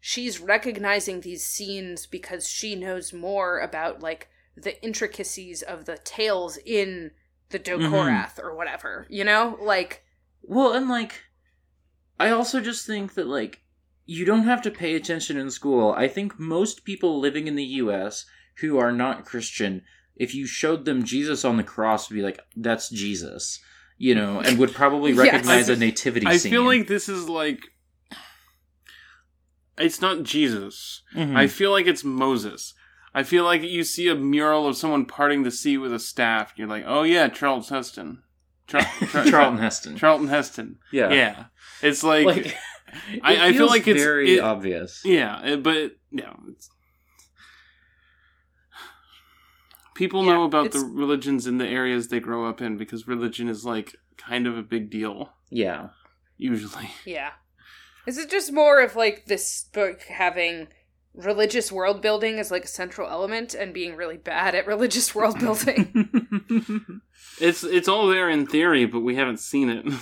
she's 0.00 0.40
recognizing 0.40 1.20
these 1.20 1.44
scenes 1.44 2.06
because 2.06 2.48
she 2.48 2.74
knows 2.74 3.12
more 3.12 3.60
about 3.60 4.00
like 4.00 4.28
the 4.56 4.82
intricacies 4.82 5.62
of 5.62 5.84
the 5.84 5.98
tales 5.98 6.58
in 6.64 7.10
the 7.50 7.58
Dokorath 7.58 8.34
mm-hmm. 8.34 8.46
or 8.46 8.56
whatever, 8.56 9.06
you 9.08 9.24
know? 9.24 9.58
Like 9.60 10.04
Well, 10.42 10.72
and 10.72 10.88
like, 10.88 11.22
I 12.18 12.30
also 12.30 12.60
just 12.60 12.86
think 12.86 13.14
that 13.14 13.26
like 13.26 13.62
you 14.06 14.24
don't 14.24 14.44
have 14.44 14.62
to 14.62 14.70
pay 14.70 14.94
attention 14.96 15.36
in 15.36 15.50
school. 15.50 15.92
I 15.96 16.08
think 16.08 16.38
most 16.38 16.84
people 16.84 17.20
living 17.20 17.46
in 17.46 17.54
the 17.54 17.64
U.S. 17.64 18.26
who 18.56 18.78
are 18.78 18.90
not 18.90 19.24
Christian, 19.24 19.82
if 20.16 20.34
you 20.34 20.46
showed 20.46 20.84
them 20.84 21.04
Jesus 21.04 21.44
on 21.44 21.56
the 21.56 21.62
cross, 21.62 22.10
would 22.10 22.16
be 22.16 22.22
like, 22.22 22.40
"That's 22.56 22.88
Jesus," 22.90 23.60
you 23.98 24.14
know, 24.16 24.40
and 24.40 24.58
would 24.58 24.74
probably 24.74 25.12
Yes. 25.14 25.18
recognize 25.18 25.68
a 25.68 25.76
nativity 25.76 26.26
scene. 26.26 26.32
I 26.32 26.36
scene. 26.38 26.50
feel 26.50 26.64
like 26.64 26.88
this 26.88 27.08
is 27.08 27.28
like 27.28 27.60
it's 29.80 30.00
not 30.00 30.22
Jesus. 30.22 31.02
Mhm. 31.14 31.36
I 31.36 31.46
feel 31.46 31.70
like 31.70 31.86
it's 31.86 32.04
Moses. 32.04 32.74
I 33.14 33.22
feel 33.24 33.44
like 33.44 33.62
you 33.62 33.82
see 33.82 34.08
a 34.08 34.14
mural 34.14 34.66
of 34.68 34.76
someone 34.76 35.04
parting 35.04 35.42
the 35.42 35.50
sea 35.50 35.76
with 35.78 35.92
a 35.92 35.98
staff. 35.98 36.52
You're 36.56 36.68
like, 36.68 36.84
oh 36.86 37.02
yeah, 37.02 37.28
Charles 37.28 37.68
Heston, 37.70 38.22
Char- 38.68 38.82
Char- 39.10 39.24
Charlton 39.24 39.58
Heston. 39.58 39.96
Charlton 39.96 40.28
Heston. 40.28 40.78
yeah, 40.92 41.10
Yeah, 41.12 41.44
it's 41.82 42.02
like, 42.04 42.24
like 42.26 42.56
I- 43.22 43.32
it 43.34 43.40
I 43.40 43.52
feel 43.52 43.66
like 43.66 43.86
it's- 43.88 44.04
very 44.04 44.36
it- 44.36 44.40
obvious. 44.40 45.02
yeah, 45.04 45.42
it- 45.44 45.62
but 45.62 45.96
yeah, 46.12 46.34
it's, 46.48 46.68
people 49.94 50.24
Yeah, 50.24 50.32
know 50.34 50.44
about 50.44 50.72
the 50.72 50.80
religions 50.80 51.46
in 51.46 51.58
the 51.58 51.66
areas 51.66 52.08
they 52.08 52.20
grow 52.20 52.48
up 52.48 52.60
in 52.60 52.76
because 52.76 53.06
religion 53.08 53.48
is 53.48 53.64
like 53.64 53.96
kind 54.16 54.46
of 54.46 54.56
a 54.56 54.62
big 54.62 54.90
deal 54.90 55.32
Yeah, 55.50 55.88
usually. 56.36 56.90
Yeah. 57.04 57.30
Is 58.06 58.18
it 58.18 58.30
just 58.30 58.52
more 58.52 58.80
of 58.80 58.96
like 58.96 59.26
this 59.26 59.64
book 59.72 60.02
having 60.02 60.68
religious 61.14 61.72
world 61.72 62.00
building 62.00 62.38
as 62.38 62.50
like 62.50 62.64
a 62.64 62.68
central 62.68 63.08
element 63.08 63.54
and 63.54 63.74
being 63.74 63.96
really 63.96 64.16
bad 64.16 64.54
at 64.54 64.66
religious 64.66 65.14
world 65.14 65.38
building? 65.38 67.00
It's 67.40 67.64
it's 67.64 67.88
all 67.88 68.06
there 68.06 68.28
in 68.28 68.46
theory, 68.46 68.84
but 68.84 69.00
we 69.00 69.16
haven't 69.16 69.40
seen 69.40 69.70
it. 69.70 69.86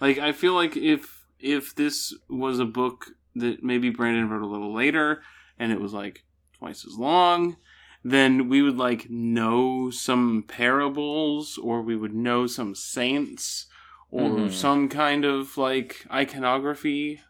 like 0.00 0.18
I 0.18 0.32
feel 0.32 0.54
like 0.54 0.76
if 0.76 1.26
if 1.38 1.74
this 1.74 2.14
was 2.28 2.58
a 2.58 2.64
book 2.64 3.06
that 3.36 3.62
maybe 3.62 3.90
Brandon 3.90 4.30
wrote 4.30 4.42
a 4.42 4.46
little 4.46 4.74
later 4.74 5.22
and 5.58 5.72
it 5.72 5.80
was 5.80 5.92
like 5.92 6.24
twice 6.58 6.86
as 6.86 6.96
long, 6.96 7.56
then 8.02 8.48
we 8.48 8.62
would 8.62 8.78
like 8.78 9.10
know 9.10 9.90
some 9.90 10.44
parables 10.46 11.58
or 11.58 11.82
we 11.82 11.96
would 11.96 12.14
know 12.14 12.46
some 12.46 12.74
saints 12.74 13.66
or 14.10 14.22
Mhm. 14.30 14.52
some 14.52 14.88
kind 14.88 15.24
of 15.24 15.56
like 15.56 16.04
iconography 16.12 17.20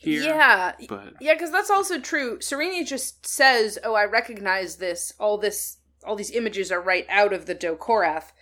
here. 0.00 0.22
Yeah. 0.22 0.72
But 0.88 1.14
Yeah, 1.20 1.34
because 1.34 1.50
that's 1.52 1.70
also 1.70 1.98
true. 2.00 2.40
Serenity 2.40 2.84
just 2.84 3.26
says, 3.26 3.78
"Oh, 3.84 3.94
I 3.94 4.04
recognize 4.04 4.76
this. 4.76 5.12
All 5.18 5.38
this, 5.38 5.78
all 6.04 6.16
these 6.16 6.30
images 6.30 6.70
are 6.70 6.80
right 6.80 7.06
out 7.08 7.32
of 7.32 7.46
the 7.46 7.54
Dokorath," 7.54 8.32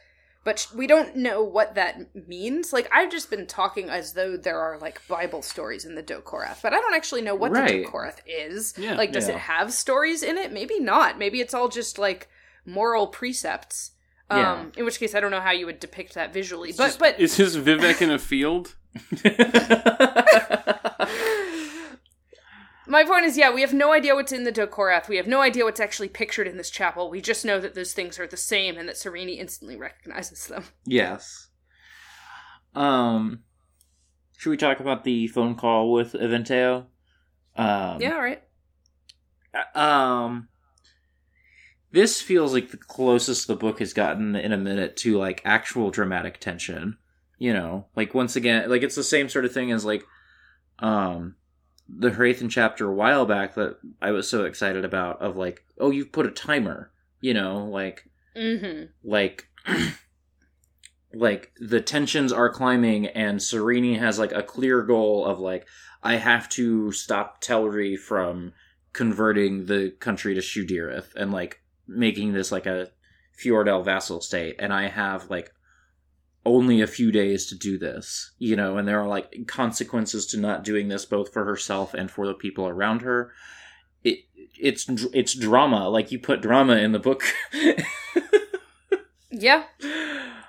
but 0.44 0.66
we 0.74 0.86
don't 0.86 1.16
know 1.16 1.43
what 1.43 1.74
that 1.74 2.15
means. 2.28 2.73
Like 2.73 2.89
I've 2.93 3.11
just 3.11 3.31
been 3.31 3.47
talking 3.47 3.89
as 3.89 4.12
though 4.15 4.36
there 4.36 4.59
are 4.61 4.78
like 4.78 5.06
Bible 5.09 5.43
stories 5.43 5.85
in 5.85 5.94
the 5.94 6.02
Dokorath, 6.02 6.61
but 6.62 6.73
I 6.74 6.81
don't 6.81 6.94
actually 6.94 7.23
know 7.23 7.35
what 7.35 7.52
Right. 7.52 7.69
the 7.69 7.85
Dokorath 7.85 8.19
is. 8.27 8.74
Yeah. 8.77 8.94
like, 8.97 9.12
does 9.12 9.28
Yeah. 9.28 9.35
it 9.36 9.40
have 9.40 9.73
stories 9.73 10.23
in 10.23 10.36
it? 10.39 10.52
Maybe 10.52 10.78
not. 10.81 11.19
Maybe 11.19 11.40
it's 11.40 11.55
all 11.55 11.69
just 11.69 11.98
like 11.98 12.28
moral 12.66 13.06
precepts. 13.06 13.93
Um, 14.35 14.40
Yeah. 14.40 14.65
in 14.81 14.85
which 14.85 14.98
case, 14.98 15.15
I 15.15 15.20
don't 15.20 15.31
know 15.31 15.40
how 15.40 15.51
you 15.52 15.66
would 15.66 15.81
depict 15.81 16.15
that 16.15 16.32
visually, 16.32 16.73
but 16.73 16.86
just- 16.86 16.98
but 16.98 17.19
is 17.20 17.36
his 17.36 17.56
Vivek 17.56 18.01
in 18.02 18.11
a 18.11 18.19
field? 18.19 18.74
My 22.86 23.02
point 23.05 23.24
is, 23.24 23.39
yeah, 23.39 23.51
we 23.52 23.62
have 23.62 23.73
no 23.73 23.93
idea 23.94 24.15
what's 24.15 24.31
in 24.31 24.44
the 24.44 24.52
Dokorath. 24.52 25.09
We 25.09 25.16
have 25.16 25.27
no 25.27 25.40
idea 25.40 25.65
what's 25.65 25.81
actually 25.81 26.09
pictured 26.09 26.47
in 26.47 26.59
this 26.59 26.69
chapel. 26.69 27.09
We 27.09 27.23
just 27.23 27.43
know 27.44 27.59
that 27.59 27.74
those 27.74 27.94
things 27.94 28.19
are 28.19 28.27
the 28.27 28.36
same 28.36 28.77
and 28.77 28.86
that 28.89 28.97
Sarene 28.97 29.39
instantly 29.39 29.77
recognizes 29.77 30.47
them. 30.48 30.65
yes. 30.85 31.48
Um, 32.74 33.44
should 34.36 34.51
we 34.51 34.56
talk 34.59 34.81
about 34.81 35.05
the 35.05 35.28
phone 35.28 35.55
call 35.55 35.93
with 35.93 36.12
Eventeo? 36.12 36.86
Um, 37.56 38.01
yeah, 38.02 38.15
all 38.16 38.20
right. 38.20 38.43
um 39.77 40.48
this 41.95 42.21
feels 42.21 42.53
like 42.53 42.71
the 42.71 42.77
closest 42.77 43.47
the 43.47 43.55
book 43.55 43.79
has 43.79 43.93
gotten 43.93 44.35
in 44.35 44.53
a 44.53 44.59
minute 44.59 44.97
to 44.97 45.16
like 45.16 45.41
actual 45.45 45.91
dramatic 45.91 46.39
tension 46.41 46.99
you 47.39 47.53
know 47.53 47.87
like 47.95 48.15
once 48.15 48.37
again 48.37 48.69
like 48.69 48.83
it's 48.83 48.97
the 48.97 49.03
same 49.05 49.29
sort 49.29 49.45
of 49.45 49.53
thing 49.53 49.71
as 49.71 49.85
like 49.85 50.05
um 50.81 51.37
the 51.89 52.11
Hrathen 52.11 52.51
chapter 52.51 52.91
a 52.91 52.95
while 52.95 53.27
back 53.27 53.55
that 53.55 53.77
I 54.03 54.11
was 54.11 54.29
so 54.29 54.45
excited 54.45 54.85
about 54.85 55.23
of 55.23 55.37
like 55.37 55.65
oh 55.79 55.91
you've 55.91 56.12
put 56.12 56.27
a 56.27 56.31
timer 56.31 56.91
you 57.21 57.33
know 57.33 57.65
like 57.65 58.05
Mm-hmm. 58.37 58.87
like 59.09 59.49
like 61.15 61.53
the 61.61 61.81
tensions 61.81 62.33
are 62.33 62.51
climbing 62.51 63.07
and 63.07 63.39
Sarene 63.39 63.99
has 63.99 64.19
like 64.19 64.33
a 64.33 64.43
clear 64.43 64.83
goal 64.83 65.25
of 65.25 65.39
like 65.39 65.66
I 66.03 66.16
have 66.16 66.49
to 66.51 66.91
stop 66.91 67.41
Telrii 67.41 67.97
from 67.97 68.53
converting 68.93 69.66
the 69.66 69.95
country 70.01 70.35
to 70.35 70.41
Shu-Dereth 70.41 71.15
and 71.15 71.31
like 71.33 71.61
making 71.86 72.32
this 72.32 72.52
like 72.52 72.66
a 72.66 72.90
Fjordell 73.39 73.85
vassal 73.85 74.20
state 74.20 74.56
and 74.59 74.73
I 74.73 74.89
have 74.89 75.31
like 75.31 75.52
only 76.47 76.82
a 76.82 76.86
few 76.86 77.11
days 77.11 77.47
to 77.47 77.55
do 77.55 77.78
this 77.78 78.32
you 78.39 78.55
know 78.55 78.77
and 78.77 78.86
there 78.86 79.01
are 79.01 79.09
like 79.09 79.47
consequences 79.47 80.27
to 80.27 80.39
not 80.39 80.62
doing 80.62 80.89
this 80.89 81.05
both 81.05 81.32
for 81.32 81.44
herself 81.44 81.94
and 81.94 82.11
for 82.11 82.27
the 82.27 82.35
people 82.35 82.69
around 82.69 83.02
her 83.02 83.32
it 84.02 84.19
it's 84.61 84.86
it's 85.12 85.35
drama 85.35 85.89
like 85.89 86.12
you 86.12 86.19
put 86.19 86.43
drama 86.43 86.77
in 86.77 86.93
the 86.93 86.98
book 86.98 87.23
Yeah, 89.36 89.65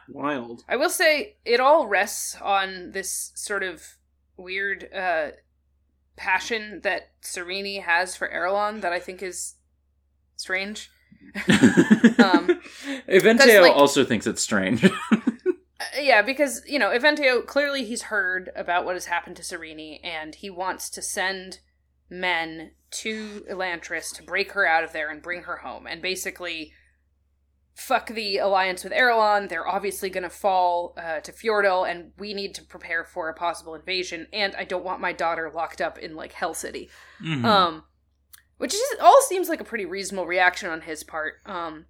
Wild. 0.07 0.63
I 0.69 0.75
will 0.75 0.89
say 0.89 1.37
it 1.43 1.59
all 1.59 1.87
rests 1.87 2.37
on 2.39 2.91
this 2.91 3.31
sort 3.33 3.63
of 3.63 3.95
weird 4.37 4.87
uh, 4.93 5.31
passion 6.15 6.81
that 6.83 7.09
Sarene 7.21 7.81
has 7.81 8.15
for 8.15 8.29
Arelon 8.29 8.81
that 8.81 8.93
I 8.93 8.99
think 8.99 9.23
is 9.23 9.55
strange. 10.35 10.91
Um, 12.17 12.61
Eventeo 13.09 13.61
like- 13.61 13.75
also 13.75 14.03
thinks 14.05 14.27
it's 14.27 14.41
strange. 14.41 14.89
Uh, 15.77 15.99
yeah, 15.99 16.21
because 16.21 16.61
you 16.65 16.79
know, 16.79 16.89
Eventeo 16.89 17.45
clearly 17.45 17.83
he's 17.83 18.03
heard 18.03 18.49
about 18.55 18.85
what 18.85 18.95
has 18.95 19.07
happened 19.07 19.35
to 19.35 19.41
Sarene, 19.43 19.99
and 20.05 20.33
he 20.33 20.49
wants 20.49 20.89
to 20.91 21.01
send 21.01 21.59
men 22.09 22.71
to 22.91 23.43
Elantris 23.51 24.15
to 24.15 24.23
break 24.23 24.53
her 24.53 24.65
out 24.65 24.85
of 24.85 24.93
there 24.93 25.09
and 25.09 25.21
bring 25.21 25.43
her 25.43 25.57
home, 25.57 25.85
and 25.85 26.01
basically 26.01 26.71
fuck 27.75 28.07
the 28.07 28.37
alliance 28.37 28.85
with 28.85 28.93
Arelon. 28.93 29.49
They're 29.49 29.67
obviously 29.67 30.09
going 30.09 30.23
to 30.23 30.29
fall 30.29 30.93
uh, 30.97 31.19
to 31.19 31.33
Fjordell, 31.33 31.89
and 31.89 32.11
we 32.17 32.33
need 32.33 32.55
to 32.55 32.63
prepare 32.63 33.03
for 33.03 33.27
a 33.27 33.33
possible 33.33 33.75
invasion. 33.75 34.27
And 34.31 34.55
I 34.55 34.63
don't 34.63 34.85
want 34.85 35.01
my 35.01 35.11
daughter 35.11 35.51
locked 35.53 35.81
up 35.81 35.99
in 35.99 36.15
like 36.15 36.31
Hell 36.31 36.53
City. 36.53 36.89
Mhm. 37.21 37.43
Um, 37.43 37.83
which 38.57 38.73
is 38.73 38.81
all 39.01 39.21
seems 39.27 39.49
like 39.49 39.61
a 39.61 39.65
pretty 39.65 39.85
reasonable 39.85 40.25
reaction 40.27 40.69
on 40.69 40.81
his 40.81 41.03
part. 41.03 41.35
Um, 41.45 41.85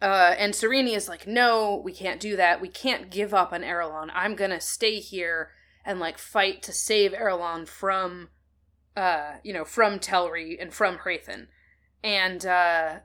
uh, 0.00 0.34
and 0.38 0.54
Sarene 0.54 0.94
is 0.94 1.08
like, 1.08 1.26
no, 1.26 1.80
we 1.84 1.92
can't 1.92 2.20
do 2.20 2.36
that. 2.36 2.60
We 2.60 2.68
can't 2.68 3.10
give 3.10 3.34
up 3.34 3.52
on 3.52 3.62
Arelon. 3.62 4.10
I'm 4.14 4.34
gonna 4.34 4.60
stay 4.60 5.00
here 5.00 5.50
and 5.84 5.98
like 5.98 6.18
fight 6.18 6.62
to 6.64 6.72
save 6.72 7.12
Arelon 7.12 7.66
from, 7.66 8.28
uh, 8.96 9.36
you 9.42 9.52
know, 9.52 9.64
from 9.64 9.98
Telrii 9.98 10.60
and 10.60 10.72
from 10.72 10.98
Hrathen. 10.98 11.48
And 12.04 12.44
uh, 12.46 13.00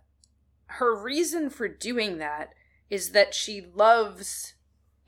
her 0.65 0.95
reason 0.95 1.49
for 1.49 1.67
doing 1.67 2.17
that 2.19 2.49
is 2.89 3.09
that 3.11 3.33
she 3.33 3.65
loves 3.73 4.53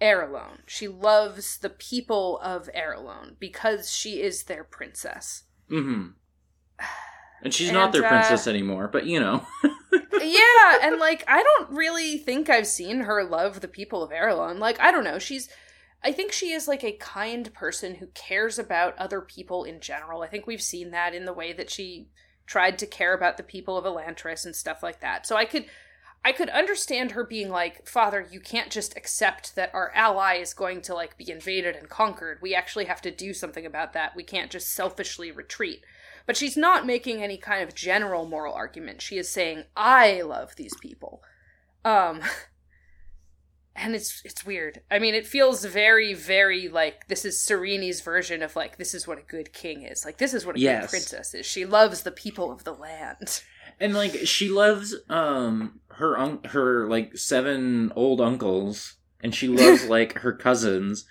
Arelon. 0.02 0.60
She 0.66 0.88
loves 0.88 1.58
the 1.58 1.70
people 1.70 2.40
of 2.40 2.70
Arelon 2.76 3.36
because 3.40 3.92
she 3.92 4.22
is 4.22 4.44
their 4.44 4.64
princess. 4.64 5.44
Mhm. 5.70 6.14
And 7.46 7.54
she's 7.54 7.70
And, 7.70 7.76
not 7.76 7.92
their 7.92 8.04
uh, 8.04 8.10
princess 8.10 8.48
anymore, 8.48 8.88
but 8.88 9.06
you 9.06 9.20
know. 9.20 9.46
yeah, 9.94 10.80
and 10.82 11.00
like 11.00 11.24
I 11.28 11.44
don't 11.44 11.70
really 11.70 12.18
think 12.18 12.50
I've 12.50 12.66
seen 12.66 13.02
her 13.02 13.24
love 13.24 13.62
the 13.62 13.68
people 13.68 14.02
of 14.02 14.10
Arelon. 14.10 14.58
Like 14.58 14.80
I 14.80 14.92
don't 14.92 15.04
know, 15.04 15.20
she's 15.20 15.48
I 16.04 16.12
think 16.12 16.32
she 16.32 16.52
is 16.52 16.68
like 16.68 16.84
a 16.84 16.94
kind 16.94 17.54
person 17.54 17.96
who 17.96 18.08
cares 18.08 18.58
about 18.58 18.98
other 18.98 19.22
people 19.22 19.64
in 19.64 19.80
general. 19.80 20.24
I 20.24 20.28
think 20.28 20.48
we've 20.48 20.62
seen 20.62 20.90
that 20.92 21.14
in 21.14 21.26
the 21.26 21.34
way 21.34 21.54
that 21.54 21.70
she 21.70 22.10
tried 22.48 22.80
to 22.80 22.88
care 22.88 23.14
about 23.14 23.38
the 23.38 23.44
people 23.44 23.78
of 23.78 23.86
Elantris 23.86 24.44
and 24.44 24.56
stuff 24.56 24.82
like 24.82 25.02
that. 25.02 25.28
So 25.28 25.36
I 25.36 25.46
could 25.46 25.66
I 26.24 26.32
could 26.32 26.50
understand 26.50 27.12
her 27.12 27.24
being 27.24 27.52
like, 27.52 27.88
"Father, 27.88 28.28
you 28.32 28.40
can't 28.40 28.72
just 28.72 28.98
accept 28.98 29.56
that 29.56 29.70
our 29.76 29.92
ally 29.94 30.38
is 30.38 30.56
going 30.56 30.82
to 30.82 30.96
like 30.96 31.16
be 31.16 31.30
invaded 31.30 31.76
and 31.76 31.90
conquered. 31.90 32.40
We 32.42 32.56
actually 32.56 32.86
have 32.86 33.04
to 33.04 33.12
do 33.12 33.36
something 33.36 33.68
about 33.68 33.94
that. 33.94 34.16
We 34.16 34.24
can't 34.24 34.50
just 34.50 34.74
selfishly 34.74 35.32
retreat." 35.32 35.86
But 36.26 36.38
she's 36.38 36.58
not 36.58 36.86
making 36.88 37.22
any 37.22 37.38
kind 37.38 37.62
of 37.64 37.76
general 37.76 38.26
moral 38.28 38.54
argument. 38.54 39.02
She 39.02 39.18
is 39.18 39.30
saying, 39.30 39.66
"I 39.76 40.22
love 40.22 40.56
these 40.56 40.76
people." 40.82 41.22
Um 41.84 42.22
and 43.76 43.94
it's 43.96 44.22
it's 44.24 44.46
weird. 44.46 44.82
I 44.90 45.00
mean, 45.00 45.14
it 45.16 45.28
feels 45.28 45.66
very 45.66 46.14
very 46.14 46.68
like 46.70 47.08
this 47.08 47.26
is 47.26 47.42
Sarene's 47.42 48.02
version 48.02 48.42
of 48.42 48.56
like 48.56 48.78
this 48.78 48.94
is 48.94 49.08
what 49.08 49.18
a 49.20 49.24
good 49.24 49.54
king 49.54 49.84
is. 49.84 50.06
Like 50.06 50.18
this 50.18 50.34
is 50.34 50.46
what 50.46 50.56
a 50.56 50.60
Yes. 50.60 50.84
good 50.84 50.90
princess 50.92 51.34
is. 51.34 51.46
She 51.46 51.66
loves 51.66 52.04
the 52.04 52.12
people 52.12 52.52
of 52.52 52.64
the 52.64 52.74
land. 52.74 53.42
and 53.80 53.94
like 53.94 54.16
she 54.26 54.50
loves 54.50 54.96
um 55.10 55.80
her 55.90 56.18
un- 56.18 56.44
her 56.46 56.88
like 56.88 57.18
seven 57.18 57.92
old 57.96 58.22
uncles 58.22 58.96
and 59.22 59.36
she 59.36 59.48
loves 59.48 59.86
like 59.90 60.20
her 60.20 60.32
cousins 60.34 61.06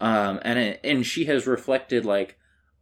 um 0.00 0.40
and 0.42 0.58
it, 0.58 0.80
and 0.82 1.06
she 1.06 1.26
has 1.26 1.46
reflected 1.46 2.04
like 2.04 2.36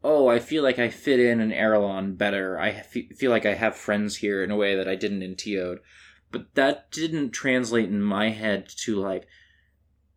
oh, 0.06 0.28
I 0.28 0.38
feel 0.38 0.62
like 0.62 0.78
I 0.78 0.88
fit 0.88 1.18
in 1.18 1.40
in 1.40 1.50
Arelon 1.50 2.16
better. 2.16 2.58
I 2.60 2.82
feel 2.82 3.32
like 3.32 3.44
I 3.44 3.54
have 3.54 3.74
friends 3.74 4.16
here 4.16 4.44
in 4.44 4.52
a 4.52 4.56
way 4.56 4.76
that 4.76 4.88
I 4.88 4.94
didn't 4.94 5.22
in 5.22 5.34
Teod. 5.34 5.78
But 6.30 6.54
that 6.54 6.92
didn't 6.92 7.32
translate 7.32 7.88
in 7.88 8.00
my 8.00 8.30
head 8.30 8.68
to 8.84 8.94
like, 8.96 9.26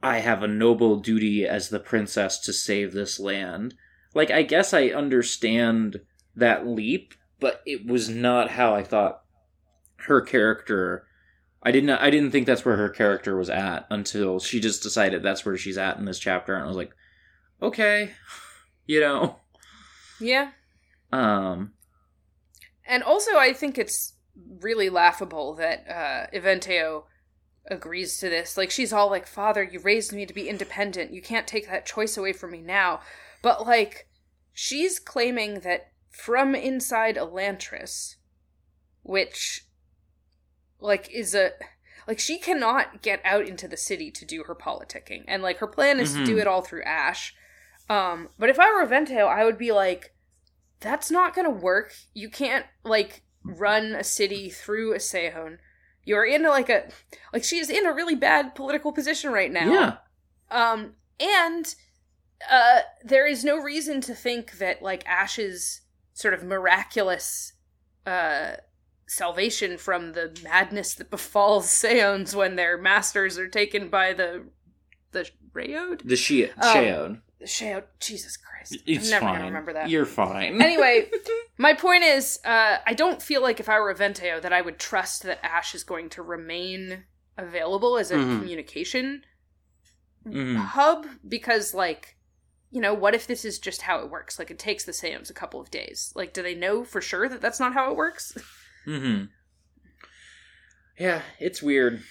I 0.04 0.20
have 0.20 0.44
a 0.44 0.48
noble 0.48 0.98
duty 1.00 1.46
as 1.48 1.70
the 1.70 1.80
princess 1.80 2.38
to 2.42 2.54
save 2.54 2.94
this 2.94 3.20
land. 3.20 3.74
Like, 4.14 4.30
I 4.30 4.44
guess 4.44 4.76
I 4.76 4.90
understand 4.90 6.02
that 6.36 6.68
leap, 6.68 7.16
but 7.40 7.62
it 7.66 7.88
was 7.88 8.10
not 8.10 8.52
how 8.52 8.76
I 8.76 8.84
thought 8.84 9.24
her 10.04 10.22
character. 10.22 11.08
I 11.64 11.72
didn't. 11.72 11.90
I 11.90 12.10
didn't 12.10 12.32
think 12.32 12.46
that's 12.46 12.64
where 12.64 12.78
her 12.78 12.90
character 12.90 13.36
was 13.36 13.50
at 13.50 13.86
until 13.90 14.40
she 14.40 14.60
just 14.60 14.84
decided 14.84 15.24
that's 15.24 15.46
where 15.46 15.58
she's 15.58 15.78
at 15.78 15.98
in 15.98 16.06
this 16.06 16.20
chapter, 16.20 16.54
and 16.54 16.64
I 16.64 16.68
was 16.68 16.78
like, 16.78 16.92
okay, 17.62 18.12
you 18.86 19.02
know. 19.02 19.40
Yeah. 20.20 20.52
Um. 21.12 21.74
And 22.86 23.04
also, 23.04 23.38
I 23.38 23.54
think 23.54 23.78
it's 23.78 24.14
really 24.62 24.90
laughable 24.90 25.54
that 25.56 25.86
uh, 25.88 26.28
Eventeo 26.36 27.04
agrees 27.70 28.18
to 28.20 28.30
this. 28.30 28.58
Like, 28.58 28.72
she's 28.72 28.92
all 28.92 29.10
like, 29.10 29.28
Father, 29.28 29.64
you 29.64 29.80
raised 29.80 30.12
me 30.12 30.26
to 30.26 30.34
be 30.34 30.50
independent. 30.50 31.14
You 31.14 31.22
can't 31.22 31.48
take 31.48 31.68
that 31.70 31.86
choice 31.86 32.18
away 32.18 32.34
from 32.34 32.52
me 32.52 32.62
now. 32.62 33.02
But, 33.42 33.66
like, 33.66 34.08
she's 34.54 35.00
claiming 35.00 35.60
that 35.62 35.92
from 36.10 36.56
inside 36.56 37.16
Elantris, 37.16 38.16
which, 39.04 39.66
like, 40.80 41.10
is 41.12 41.36
a. 41.36 41.52
Like, 42.08 42.20
she 42.20 42.40
cannot 42.40 43.04
get 43.04 43.22
out 43.24 43.48
into 43.48 43.68
the 43.68 43.78
city 43.78 44.10
to 44.10 44.26
do 44.26 44.44
her 44.48 44.56
politicking. 44.56 45.26
And, 45.28 45.44
like, 45.44 45.60
her 45.60 45.68
plan 45.68 46.00
is 46.00 46.14
to 46.14 46.26
do 46.26 46.38
Mhm. 46.38 46.42
it 46.42 46.48
all 46.48 46.64
through 46.64 46.82
Ash. 46.84 47.36
Um, 47.90 48.30
but 48.38 48.50
if 48.50 48.60
I 48.60 48.72
were 48.72 48.86
Eventeo, 48.86 49.28
I 49.28 49.44
would 49.44 49.58
be 49.58 49.72
like, 49.72 50.14
that's 50.80 51.10
not 51.12 51.36
gonna 51.36 51.50
work. 51.50 51.94
You 52.14 52.30
can't 52.30 52.66
like 52.84 53.24
run 53.44 53.96
a 53.96 54.04
city 54.04 54.50
through 54.50 54.94
a 54.94 54.98
Seon. 54.98 55.58
You're 56.04 56.26
in 56.26 56.44
like 56.44 56.70
a 56.70 56.90
like 57.34 57.44
she's 57.44 57.70
in 57.70 57.86
a 57.86 57.94
really 57.94 58.16
bad 58.16 58.56
political 58.56 58.92
position 58.92 59.32
right 59.32 59.52
now. 59.52 59.72
Yeah. 59.72 59.98
Um 60.52 60.94
and 61.20 61.76
uh 62.50 62.82
there 63.04 63.28
is 63.28 63.44
no 63.44 63.58
reason 63.58 64.02
to 64.02 64.16
think 64.16 64.60
that 64.60 64.82
like 64.82 65.06
Ash's 65.06 65.82
sort 66.14 66.34
of 66.34 66.44
miraculous 66.44 67.54
uh 68.06 68.54
salvation 69.08 69.78
from 69.78 70.14
the 70.14 70.40
madness 70.44 70.94
that 70.94 71.10
befalls 71.10 71.68
Seons 71.70 72.36
when 72.36 72.56
their 72.56 72.78
masters 72.78 73.38
are 73.38 73.48
taken 73.50 73.90
by 73.90 74.14
the 74.14 74.46
the 75.12 75.30
Rayod? 75.54 76.02
The 76.06 76.16
she 76.16 76.46
Um, 76.46 77.22
Shaod 77.46 77.84
Jesus 78.00 78.38
Christ. 78.38 78.78
It's 78.86 79.06
I'm 79.06 79.12
never 79.12 79.26
fine. 79.26 79.34
gonna 79.36 79.46
remember 79.46 79.74
that 79.74 79.90
You're 79.90 80.06
fine. 80.06 80.62
anyway, 80.62 81.10
my 81.58 81.74
point 81.74 82.04
is, 82.04 82.40
uh, 82.46 82.78
I 82.86 82.94
don't 82.94 83.22
feel 83.22 83.42
like 83.42 83.60
if 83.60 83.70
I 83.70 83.80
were 83.80 83.94
Eventeo 83.94 84.42
that 84.42 84.52
I 84.54 84.62
would 84.62 84.80
trust 84.80 85.24
that 85.24 85.44
Ash 85.46 85.74
is 85.74 85.84
going 85.84 86.10
to 86.10 86.22
remain 86.22 87.04
available 87.38 87.98
as 87.98 88.12
a 88.12 88.16
Mhm. 88.18 88.40
communication 88.40 89.24
Mhm. 90.26 90.58
hub 90.58 91.08
because, 91.28 91.74
like, 91.74 92.18
you 92.72 92.82
know, 92.82 92.94
what 92.94 93.16
if 93.16 93.26
this 93.26 93.46
is 93.46 93.58
just 93.58 93.84
how 93.84 94.00
it 94.00 94.10
works? 94.12 94.38
Like, 94.38 94.52
it 94.52 94.60
takes 94.60 94.84
the 94.84 94.92
Sams 94.94 95.30
a 95.30 95.34
couple 95.34 95.62
of 95.62 95.72
days. 95.72 96.12
Like, 96.16 96.34
do 96.34 96.44
they 96.44 96.54
know 96.56 96.84
for 96.84 97.00
sure 97.02 97.30
that 97.30 97.40
that's 97.42 97.60
not 97.60 97.74
how 97.74 97.90
it 97.90 97.96
works? 97.98 98.34
Mm-hmm. 98.86 99.26
Yeah, 101.00 101.22
it's 101.40 101.62
weird. 101.64 102.04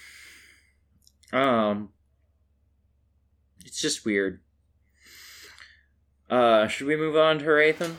Um, 1.31 1.93
it's 3.63 3.79
just 3.79 4.03
weird. 4.03 4.41
Uh, 6.29 6.67
should 6.67 6.87
we 6.87 6.95
move 6.95 7.15
on 7.15 7.39
to 7.39 7.45
Hrathen? 7.45 7.95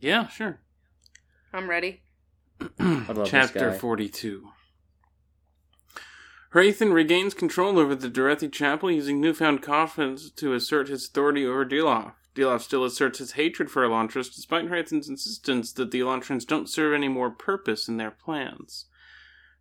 Yeah, 0.00 0.28
sure. 0.28 0.60
I'm 1.52 1.68
ready. 1.68 2.02
Chapter 3.24 3.72
42. 3.72 4.48
Hrathen 6.54 6.92
regains 6.92 7.32
control 7.32 7.78
over 7.78 7.94
the 7.94 8.10
Derethi 8.10 8.52
Chapel 8.52 8.90
using 8.90 9.20
newfound 9.20 9.62
confidence 9.62 10.30
to 10.32 10.52
assert 10.52 10.88
his 10.88 11.06
authority 11.06 11.46
over 11.46 11.64
Dilaf. 11.64 12.12
Dilaf 12.34 12.60
still 12.60 12.84
asserts 12.84 13.18
his 13.18 13.32
hatred 13.32 13.70
for 13.70 13.86
Elantris, 13.86 14.34
despite 14.34 14.66
Hrathen's 14.66 15.08
insistence 15.08 15.72
that 15.72 15.90
the 15.90 16.00
Elantrans 16.00 16.46
don't 16.46 16.68
serve 16.68 16.92
any 16.92 17.08
more 17.08 17.30
purpose 17.30 17.88
in 17.88 17.96
their 17.96 18.10
plans. 18.10 18.86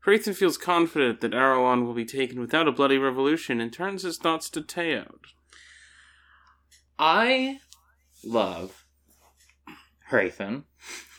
Hrathen 0.06 0.36
feels 0.36 0.58
confident 0.58 1.22
that 1.22 1.32
Arelon 1.34 1.86
will 1.86 1.94
be 1.94 2.06
taken 2.06 2.40
without 2.40 2.68
a 2.68 2.72
bloody 2.72 2.98
revolution 2.98 3.62
and 3.62 3.72
turns 3.72 4.04
his 4.04 4.18
thoughts 4.18 4.50
to 4.50 4.62
Teod. 4.62 5.34
I 7.04 7.60
love 8.24 8.86
Hrathen. 10.12 10.66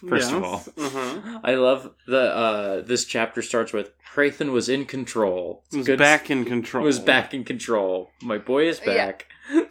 First 0.08 0.32
of 0.32 0.44
all, 0.44 0.62
uh-huh. 0.78 1.40
I 1.42 1.54
love 1.56 1.90
the 2.06 2.20
uh 2.20 2.80
this 2.82 3.04
chapter 3.04 3.42
starts 3.42 3.72
with 3.72 3.90
Hrathen 4.14 4.52
was 4.52 4.68
in 4.68 4.84
control. 4.84 5.64
It's 5.66 5.76
was 5.78 5.86
good- 5.86 5.98
back 5.98 6.30
in 6.30 6.44
control. 6.44 6.84
Was 6.84 7.00
back 7.00 7.34
in 7.34 7.42
control. 7.42 8.10
My 8.22 8.38
boy 8.38 8.68
is 8.68 8.80
Yeah. 8.86 8.94
back. 8.94 9.26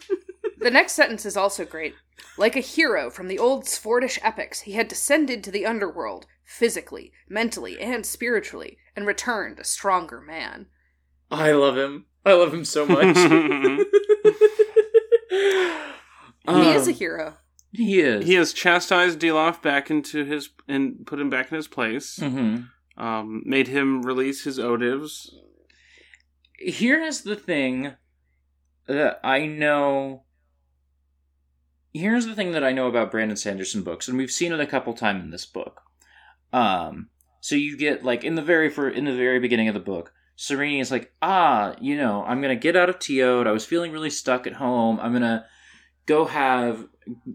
The 0.60 0.70
next 0.70 0.92
sentence 0.94 1.26
is 1.26 1.36
also 1.36 1.66
great. 1.66 1.96
Like 2.38 2.56
a 2.56 2.60
hero 2.60 3.10
from 3.10 3.28
the 3.28 3.40
old 3.40 3.64
Sfordish 3.66 4.20
epics, 4.22 4.62
he 4.62 4.74
had 4.74 4.88
descended 4.88 5.44
to 5.44 5.50
the 5.50 5.66
underworld, 5.66 6.28
physically, 6.44 7.12
mentally, 7.28 7.80
and 7.82 8.06
spiritually, 8.06 8.78
and 8.96 9.08
returned 9.08 9.58
a 9.60 9.64
stronger 9.64 10.22
man. 10.22 10.68
I 11.32 11.54
love 11.54 11.78
him. 11.80 12.06
I 12.24 12.34
love 12.34 12.54
him 12.54 12.64
so 12.64 12.86
much. 12.86 13.16
he 16.48 16.72
is 16.72 16.88
a 16.88 16.92
Um, 16.92 16.98
hero. 16.98 17.38
He 17.74 18.02
is. 18.02 18.26
He 18.26 18.34
has 18.36 18.52
chastised 18.54 19.20
Dilaf 19.20 19.62
back 19.62 19.90
into 19.90 20.26
his 20.26 20.50
and 20.68 21.06
put 21.06 21.20
him 21.20 21.30
back 21.30 21.52
in 21.52 21.56
his 21.56 21.68
place. 21.68 22.18
hmm 22.18 22.58
Um, 22.98 23.44
made 23.46 23.68
him 23.70 24.02
release 24.02 24.44
his 24.44 24.60
odivs. 24.60 25.30
Here 26.60 27.02
is 27.02 27.22
the 27.24 27.36
thing 27.36 27.94
that 28.88 29.20
I 29.24 29.46
know. 29.46 30.24
Here's 31.94 32.26
the 32.26 32.36
thing 32.36 32.52
that 32.52 32.64
I 32.64 32.72
know 32.72 32.88
about 32.88 33.12
Brandon 33.12 33.36
Sanderson 33.38 33.84
books, 33.84 34.08
and 34.08 34.18
we've 34.18 34.32
seen 34.32 34.52
it 34.54 34.60
a 34.60 34.66
couple 34.68 34.94
times 34.94 35.24
in 35.24 35.30
this 35.32 35.46
book. 35.46 35.82
Um, 36.54 37.10
so 37.40 37.56
you 37.56 37.78
get 37.78 38.04
like 38.04 38.24
in 38.24 38.36
the 38.36 38.42
very 38.42 38.70
for 38.70 38.90
in 38.90 39.06
the 39.06 39.16
very 39.16 39.40
beginning 39.40 39.68
of 39.68 39.74
the 39.74 39.80
book, 39.80 40.14
Sarene 40.38 40.80
is 40.82 40.92
like, 40.92 41.14
ah, 41.22 41.76
you 41.82 41.98
know, 41.98 42.24
I'm 42.26 42.42
gonna 42.42 42.56
get 42.56 42.76
out 42.76 42.90
of 42.90 43.00
Teod. 43.00 43.48
I 43.48 43.52
was 43.52 43.66
feeling 43.66 43.92
really 43.92 44.10
stuck 44.10 44.46
at 44.48 44.54
home. 44.54 45.00
I'm 45.00 45.14
gonna 45.14 45.46
go 46.06 46.26
have 46.26 46.86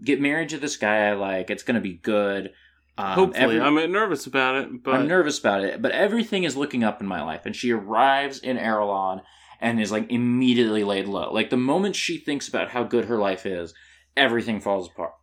get 0.03 0.21
married 0.21 0.49
to 0.49 0.57
this 0.57 0.77
guy 0.77 1.09
I 1.09 1.13
like. 1.13 1.49
It's 1.49 1.63
gonna 1.63 1.81
be 1.81 1.93
good. 1.93 2.51
Um, 2.97 3.13
Hopefully, 3.13 3.59
every- 3.59 3.83
I'm 3.83 3.91
nervous 3.91 4.25
about 4.25 4.55
it, 4.55 4.83
but 4.83 4.95
I'm 4.95 5.07
nervous 5.07 5.37
about 5.37 5.63
it, 5.63 5.81
but 5.81 5.91
everything 5.91 6.43
is 6.43 6.57
looking 6.57 6.83
up 6.83 6.99
in 6.99 7.07
my 7.07 7.21
life. 7.21 7.45
And 7.45 7.55
she 7.55 7.71
arrives 7.71 8.39
in 8.39 8.57
Arelon 8.57 9.21
and 9.61 9.79
is 9.79 9.91
like 9.91 10.11
immediately 10.11 10.83
laid 10.83 11.07
low. 11.07 11.31
Like 11.31 11.49
the 11.49 11.57
moment 11.57 11.95
she 11.95 12.17
thinks 12.17 12.47
about 12.47 12.69
how 12.69 12.83
good 12.83 13.05
her 13.05 13.17
life 13.17 13.45
is, 13.45 13.73
everything 14.15 14.59
falls 14.59 14.87
apart. 14.87 15.13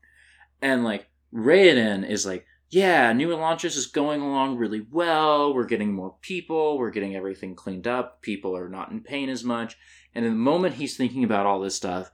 And 0.62 0.84
like 0.84 1.08
Raoden 1.34 2.08
is 2.08 2.24
like, 2.24 2.46
yeah, 2.70 3.12
New 3.12 3.28
Elantris 3.28 3.76
is 3.76 3.86
going 3.86 4.20
along 4.20 4.56
really 4.56 4.86
well. 4.90 5.52
We're 5.54 5.66
getting 5.66 5.92
more 5.92 6.14
people. 6.22 6.78
We're 6.78 6.90
getting 6.90 7.14
everything 7.14 7.54
cleaned 7.54 7.86
up. 7.86 8.22
People 8.22 8.56
are 8.56 8.68
not 8.68 8.90
in 8.90 9.00
pain 9.00 9.28
as 9.28 9.44
much. 9.44 9.76
And 10.14 10.24
in 10.24 10.32
the 10.32 10.38
moment 10.38 10.76
he's 10.76 10.96
thinking 10.96 11.24
about 11.24 11.46
all 11.46 11.60
this 11.60 11.74
stuff, 11.74 12.10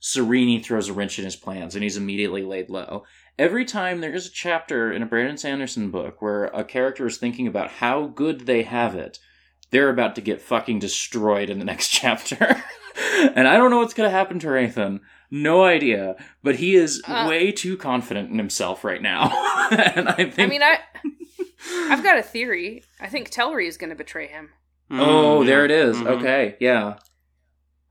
like 0.00 0.24
Sarene 0.26 0.64
throws 0.64 0.88
a 0.88 0.92
wrench 0.92 1.18
in 1.18 1.24
his 1.24 1.36
plans 1.36 1.74
and 1.74 1.82
he's 1.82 1.96
immediately 1.96 2.42
laid 2.42 2.70
low 2.70 3.04
every 3.38 3.64
time 3.64 4.00
there 4.00 4.12
is 4.14 4.26
a 4.26 4.30
chapter 4.32 4.92
in 4.92 5.02
a 5.02 5.06
Brandon 5.06 5.36
Sanderson 5.36 5.90
book 5.90 6.20
where 6.20 6.46
a 6.46 6.64
character 6.64 7.06
is 7.06 7.18
thinking 7.18 7.46
about 7.46 7.70
how 7.70 8.06
good 8.06 8.46
they 8.46 8.62
have 8.64 8.96
it, 8.96 9.18
they're 9.70 9.90
about 9.90 10.16
to 10.16 10.20
get 10.20 10.40
fucking 10.40 10.78
destroyed 10.80 11.48
in 11.50 11.58
the 11.60 11.64
next 11.72 11.88
chapter. 11.88 12.36
and 13.36 13.46
I 13.46 13.56
don't 13.56 13.70
know 13.70 13.78
what's 13.78 13.94
going 13.94 14.10
to 14.10 14.16
happen 14.16 14.38
to 14.40 14.48
Hrathen. 14.48 14.98
No 15.30 15.62
idea. 15.64 16.16
But 16.42 16.56
he 16.56 16.74
is 16.74 17.00
Uh. 17.06 17.26
way 17.28 17.52
too 17.52 17.76
confident 17.76 18.30
in 18.30 18.38
himself 18.38 18.82
right 18.82 19.00
now. 19.02 19.30
and 19.70 20.08
I 20.08 20.14
think. 20.30 20.40
I 20.40 20.46
mean, 20.46 20.62
I 20.64 20.78
I've 21.90 22.02
got 22.02 22.18
a 22.18 22.22
theory. 22.22 22.82
I 23.00 23.06
think 23.08 23.30
Telrii 23.30 23.68
is 23.68 23.76
going 23.76 23.90
to 23.90 23.96
betray 23.96 24.26
him. 24.26 24.50
oh, 24.90 25.42
Mm, 25.42 25.46
there 25.46 25.58
yeah. 25.60 25.64
it 25.66 25.70
is. 25.70 25.96
Mhm. 25.98 26.06
Okay. 26.18 26.56
Yeah. 26.60 26.96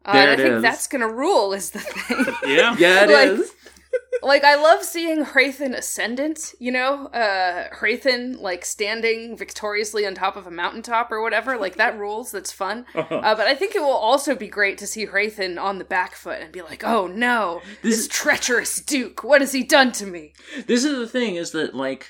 Uh, 0.07 0.13
There 0.13 0.31
I 0.31 0.35
think 0.37 0.49
is. 0.55 0.61
that's 0.61 0.87
going 0.87 1.01
to 1.01 1.09
rule. 1.13 1.53
Is 1.53 1.71
the 1.71 1.79
thing. 1.79 2.25
Yeah. 2.55 2.75
Yeah, 2.79 3.03
it 3.03 3.09
is. 3.09 3.39
Like- 3.39 3.49
like 4.23 4.43
I 4.43 4.55
love 4.55 4.83
seeing 4.83 5.23
Hrathen 5.23 5.75
ascendant, 5.75 6.53
you 6.59 6.71
know, 6.71 7.05
uh 7.07 7.69
Hrathen 7.75 8.39
like 8.41 8.65
standing 8.65 9.37
victoriously 9.37 10.05
on 10.07 10.15
top 10.15 10.35
of 10.35 10.47
a 10.47 10.51
mountaintop 10.51 11.11
or 11.11 11.21
whatever. 11.21 11.55
Like 11.57 11.75
that 11.75 11.97
rules. 12.03 12.31
That's 12.31 12.51
fun. 12.51 12.85
Uh, 12.95 13.05
but 13.35 13.41
I 13.47 13.53
think 13.55 13.75
it 13.75 13.81
will 13.81 13.89
also 13.91 14.35
be 14.35 14.47
great 14.47 14.77
to 14.79 14.87
see 14.87 15.05
Hrathen 15.05 15.59
on 15.61 15.77
the 15.77 15.85
back 15.85 16.15
foot 16.15 16.41
and 16.41 16.51
be 16.51 16.61
like, 16.63 16.83
"Oh 16.83 17.05
no, 17.07 17.61
This- 17.83 17.97
this 17.97 18.07
treacherous 18.07 18.81
duke! 18.81 19.23
What 19.23 19.41
has 19.41 19.51
he 19.53 19.63
done 19.63 19.91
to 19.93 20.05
me?" 20.07 20.33
this 20.65 20.83
is 20.83 20.97
the 20.97 21.07
thing 21.07 21.35
is 21.35 21.51
that 21.51 21.75
like 21.75 22.07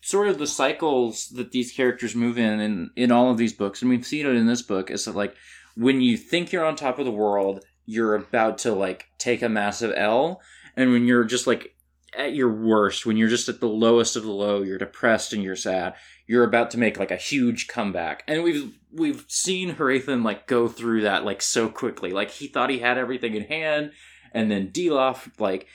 sort 0.00 0.28
of 0.28 0.38
the 0.38 0.46
cycles 0.46 1.28
that 1.34 1.52
these 1.52 1.72
characters 1.72 2.14
move 2.14 2.38
in 2.38 2.58
in 2.60 2.90
in 2.96 3.12
all 3.12 3.30
of 3.30 3.36
these 3.36 3.52
books 3.52 3.82
and 3.82 3.90
we've 3.90 4.06
seen 4.06 4.26
it 4.26 4.34
in 4.34 4.46
this 4.46 4.62
book 4.62 4.90
is 4.90 5.04
that 5.04 5.14
like 5.14 5.34
when 5.78 6.00
you 6.00 6.16
think 6.16 6.52
you're 6.52 6.64
on 6.64 6.76
top 6.76 6.98
of 6.98 7.04
the 7.04 7.10
world 7.10 7.64
you're 7.86 8.14
about 8.14 8.58
to 8.58 8.72
like 8.72 9.06
take 9.18 9.40
a 9.42 9.48
massive 9.48 9.92
l 9.96 10.40
and 10.76 10.92
when 10.92 11.06
you're 11.06 11.24
just 11.24 11.46
like 11.46 11.74
at 12.16 12.34
your 12.34 12.52
worst, 12.52 13.06
when 13.06 13.16
you're 13.16 13.28
just 13.28 13.48
at 13.48 13.60
the 13.60 13.68
lowest 13.68 14.16
of 14.16 14.22
the 14.22 14.30
low, 14.30 14.62
you're 14.62 14.78
depressed 14.78 15.32
and 15.32 15.42
you're 15.42 15.56
sad, 15.56 15.94
you're 16.26 16.44
about 16.44 16.70
to 16.72 16.78
make 16.78 16.98
like 16.98 17.10
a 17.10 17.16
huge 17.16 17.68
comeback. 17.68 18.24
And 18.26 18.42
we've 18.42 18.76
we've 18.92 19.24
seen 19.28 19.74
Hrathen 19.74 20.24
like 20.24 20.46
go 20.46 20.68
through 20.68 21.02
that 21.02 21.24
like 21.24 21.42
so 21.42 21.68
quickly. 21.68 22.10
Like 22.10 22.30
he 22.30 22.48
thought 22.48 22.70
he 22.70 22.78
had 22.78 22.98
everything 22.98 23.34
in 23.34 23.44
hand, 23.44 23.92
and 24.32 24.50
then 24.50 24.70
Dilaf 24.70 25.38
like 25.38 25.66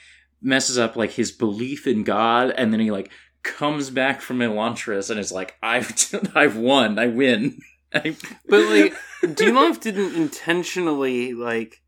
messes 0.42 0.78
up 0.78 0.96
like 0.96 1.12
his 1.12 1.32
belief 1.32 1.88
in 1.88 2.04
God, 2.04 2.52
and 2.52 2.74
then 2.74 2.80
he 2.80 2.92
like 2.92 3.12
comes 3.44 3.90
back 3.90 4.22
from 4.22 4.40
Elantris 4.40 5.10
and 5.10 5.20
is 5.20 5.32
like, 5.32 5.56
I've 5.62 5.94
I've 6.36 6.58
won, 6.58 7.00
I 7.00 7.08
win. 7.08 7.60
I- 7.94 8.16
But 8.50 8.66
like, 8.70 8.96
Dilaf 9.24 9.80
didn't 9.82 10.16
intentionally 10.16 11.34
like 11.34 11.82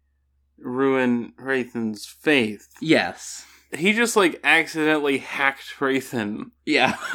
ruin 0.57 1.34
Hrathen's 1.41 2.06
faith. 2.06 2.68
yes. 2.82 3.45
He 3.76 3.91
just 3.91 4.15
like 4.15 4.40
accidentally 4.44 5.18
hacked 5.18 5.73
Hrathen 5.80 6.52
Yeah. 6.65 6.95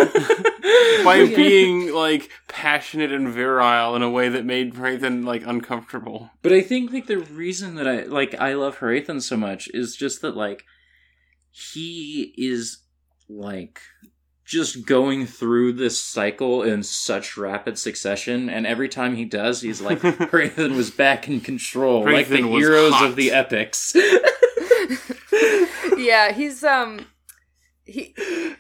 by 1.05 1.25
being 1.35 1.95
like 1.95 2.29
passionate 2.49 3.13
and 3.13 3.29
virile 3.31 3.97
in 3.97 4.03
a 4.03 4.11
way 4.11 4.29
that 4.29 4.45
made 4.45 4.75
Hrathen 4.75 5.25
like 5.25 5.47
uncomfortable. 5.47 6.31
But 6.43 6.53
I 6.53 6.61
think 6.61 6.93
like 6.93 7.07
the 7.07 7.19
reason 7.19 7.77
that 7.77 7.89
I 7.89 8.03
like 8.03 8.39
I 8.39 8.55
love 8.55 8.79
Hrathen 8.81 9.23
so 9.23 9.39
much 9.39 9.69
is 9.73 9.97
just 9.97 10.21
that 10.21 10.37
like 10.37 10.65
he 11.51 12.35
is 12.37 12.83
like 13.29 13.81
just 14.51 14.85
going 14.85 15.27
through 15.27 15.73
this 15.73 16.03
cycle 16.03 16.65
in 16.65 16.83
such 16.83 17.37
rapid 17.37 17.79
succession, 17.79 18.51
and 18.51 18.67
every 18.67 18.89
time 18.89 19.15
he 19.15 19.25
does, 19.25 19.63
he's 19.63 19.81
like 19.81 20.01
Hrathen 20.01 20.75
was 20.75 20.91
back 20.91 21.29
in 21.29 21.41
control, 21.41 22.03
like 22.03 22.27
the 22.27 22.43
heroes 22.43 22.93
hot. 22.93 23.11
of 23.11 23.17
the 23.17 23.31
epics. 23.31 23.95
yeah, 25.97 26.33
he's 26.33 26.65
um 26.65 27.07
he 27.85 28.13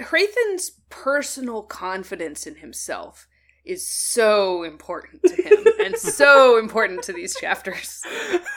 Hrathen's 0.00 0.72
personal 0.90 1.62
confidence 1.62 2.46
in 2.46 2.56
himself 2.56 3.26
is 3.64 3.86
so 3.86 4.62
important 4.64 5.22
to 5.22 5.34
him 5.42 5.64
and 5.84 5.96
so 5.96 6.58
important 6.62 7.02
to 7.04 7.12
these 7.12 7.34
chapters. 7.36 8.02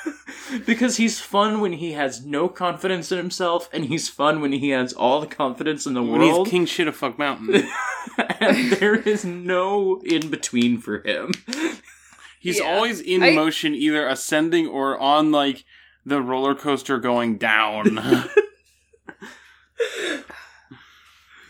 because 0.65 0.97
he's 0.97 1.19
fun 1.19 1.59
when 1.61 1.73
he 1.73 1.91
has 1.93 2.25
no 2.25 2.47
confidence 2.49 3.11
in 3.11 3.17
himself, 3.17 3.69
and 3.71 3.85
he's 3.85 4.09
fun 4.09 4.41
when 4.41 4.51
he 4.51 4.69
has 4.69 4.93
all 4.93 5.21
the 5.21 5.27
confidence 5.27 5.85
in 5.85 5.93
the 5.93 6.01
When 6.03 6.21
world. 6.21 6.47
he's 6.47 6.51
king 6.51 6.65
shit 6.65 6.87
of 6.87 6.95
fuck 6.95 7.17
mountain. 7.19 7.67
and 8.39 8.71
there 8.73 8.95
is 8.95 9.23
no 9.25 10.01
in 10.05 10.29
between 10.29 10.79
for 10.79 10.99
him. 11.07 11.31
He's 12.39 12.59
Yeah. 12.59 12.65
always 12.75 12.99
in 12.99 13.23
I- 13.23 13.31
motion, 13.31 13.73
either 13.75 14.07
ascending 14.07 14.67
or 14.67 14.97
on 14.99 15.31
like 15.31 15.65
the 16.05 16.21
roller 16.21 16.53
coaster 16.55 16.99
going 16.99 17.37
down. 17.37 17.99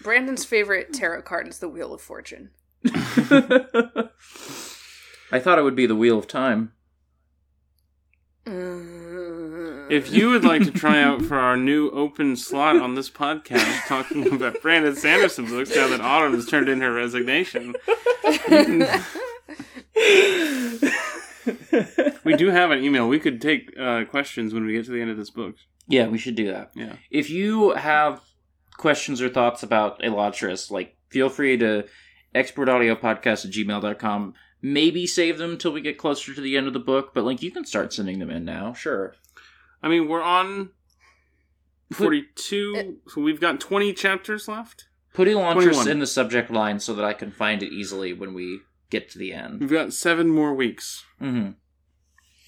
Brandon's 0.01 0.45
favorite 0.45 0.93
tarot 0.93 1.23
card 1.23 1.47
is 1.47 1.59
the 1.59 1.67
Wheel 1.69 1.93
of 1.93 2.01
Fortune. 2.01 2.51
I 5.31 5.39
thought 5.39 5.57
it 5.59 5.63
would 5.63 5.75
be 5.75 5.85
the 5.85 5.95
Wheel 5.95 6.19
of 6.19 6.27
Time. 6.27 6.73
If 9.89 10.11
you 10.11 10.29
would 10.29 10.43
like 10.43 10.63
to 10.63 10.71
try 10.71 11.01
out 11.01 11.21
for 11.23 11.37
our 11.37 11.57
new 11.57 11.89
open 11.89 12.35
slot 12.35 12.77
on 12.77 12.95
this 12.95 13.09
podcast, 13.09 13.87
talking 13.87 14.31
about 14.33 14.61
Brandon 14.61 14.95
Sanderson 14.95 15.45
books, 15.45 15.75
now 15.75 15.87
that 15.87 16.01
Autumn 16.01 16.33
has 16.33 16.45
turned 16.45 16.69
in 16.69 16.81
her 16.81 16.93
resignation, 16.93 17.73
we 22.23 22.35
do 22.35 22.47
have 22.49 22.71
an 22.71 22.83
email. 22.83 23.07
We 23.07 23.19
could 23.19 23.41
take 23.41 23.71
uh, 23.79 24.05
questions 24.05 24.53
when 24.53 24.65
we 24.65 24.73
get 24.73 24.85
to 24.85 24.91
the 24.91 25.01
end 25.01 25.11
of 25.11 25.17
this 25.17 25.29
book. 25.29 25.55
Yeah, 25.87 26.07
we 26.07 26.17
should 26.17 26.35
do 26.35 26.51
that. 26.51 26.71
Yeah. 26.75 26.95
If 27.11 27.29
you 27.29 27.71
have 27.71 28.21
questions 28.77 29.21
or 29.21 29.29
thoughts 29.29 29.63
about 29.63 30.01
Elantris, 30.01 30.71
like 30.71 30.97
feel 31.09 31.29
free 31.29 31.57
to 31.57 31.85
exportaudiopodcast 32.35 33.45
at 33.45 33.51
gmail.com. 33.51 34.33
Maybe 34.61 35.07
save 35.07 35.37
them 35.37 35.57
till 35.57 35.71
we 35.71 35.81
get 35.81 35.97
closer 35.97 36.33
to 36.33 36.41
the 36.41 36.57
end 36.57 36.67
of 36.67 36.73
the 36.73 36.79
book, 36.79 37.13
but 37.13 37.23
like 37.23 37.41
you 37.41 37.51
can 37.51 37.65
start 37.65 37.93
sending 37.93 38.19
them 38.19 38.29
in 38.31 38.45
now. 38.45 38.73
Sure. 38.73 39.13
I 39.81 39.87
mean, 39.87 40.07
we're 40.07 40.23
on 40.23 40.69
42, 41.93 42.97
so 43.07 43.21
we've 43.21 43.39
got 43.41 43.59
20 43.59 43.93
chapters 43.93 44.47
left. 44.47 44.87
Put 45.13 45.27
Elantris 45.27 45.63
21. 45.73 45.87
in 45.87 45.99
the 45.99 46.07
subject 46.07 46.49
line 46.51 46.79
so 46.79 46.93
that 46.93 47.05
I 47.05 47.13
can 47.13 47.31
find 47.31 47.63
it 47.63 47.71
easily 47.71 48.11
when 48.11 48.33
we 48.33 48.59
get 48.89 49.09
to 49.11 49.17
the 49.17 49.33
end. 49.33 49.61
We've 49.61 49.69
got 49.71 49.93
seven 49.93 50.29
more 50.29 50.53
weeks. 50.53 51.05
hmm 51.19 51.51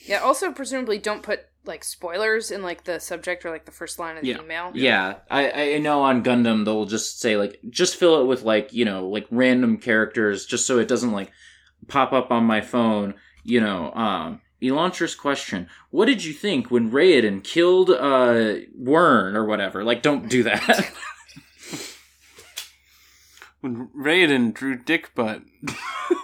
Yeah, 0.06 0.18
also 0.20 0.52
presumably 0.52 0.98
don't 0.98 1.24
put 1.24 1.46
like 1.68 1.84
spoilers 1.84 2.52
in 2.52 2.62
like 2.64 2.84
the 2.86 3.00
subject 3.00 3.46
or 3.46 3.50
like 3.52 3.66
the 3.66 3.72
first 3.72 4.00
line 4.00 4.18
of 4.18 4.24
the 4.24 4.30
Yeah. 4.30 4.42
email. 4.42 4.72
Yeah, 4.74 5.16
I, 5.30 5.74
I 5.76 5.78
know 5.80 6.02
on 6.02 6.24
Gundam 6.24 6.66
they'll 6.66 6.86
just 6.86 7.20
say 7.20 7.38
like 7.38 7.60
just 7.70 7.96
fill 7.98 8.22
it 8.22 8.26
with 8.26 8.44
like 8.44 8.74
you 8.74 8.86
know 8.86 9.08
like 9.08 9.28
random 9.32 9.78
characters 9.78 10.46
just 10.46 10.66
so 10.66 10.80
it 10.80 10.88
doesn't 10.88 11.12
like 11.12 11.32
pop 11.88 12.14
up 12.14 12.32
on 12.32 12.44
my 12.46 12.62
phone. 12.62 13.14
You 13.44 13.62
know, 13.62 13.94
um, 13.94 14.42
Elantris 14.62 15.18
question: 15.18 15.70
What 15.92 16.06
did 16.06 16.24
you 16.26 16.34
think 16.34 16.70
when 16.72 16.92
Raoden 16.92 17.44
killed 17.44 17.90
uh 17.90 18.60
Wyrn 18.80 19.36
or 19.36 19.46
whatever? 19.46 19.84
Like, 19.84 20.02
don't 20.02 20.30
do 20.30 20.44
that. 20.44 20.92
When 23.62 23.88
Raoden 23.88 24.54
drew 24.54 24.78
Dick 24.78 25.16
Butt 25.16 25.42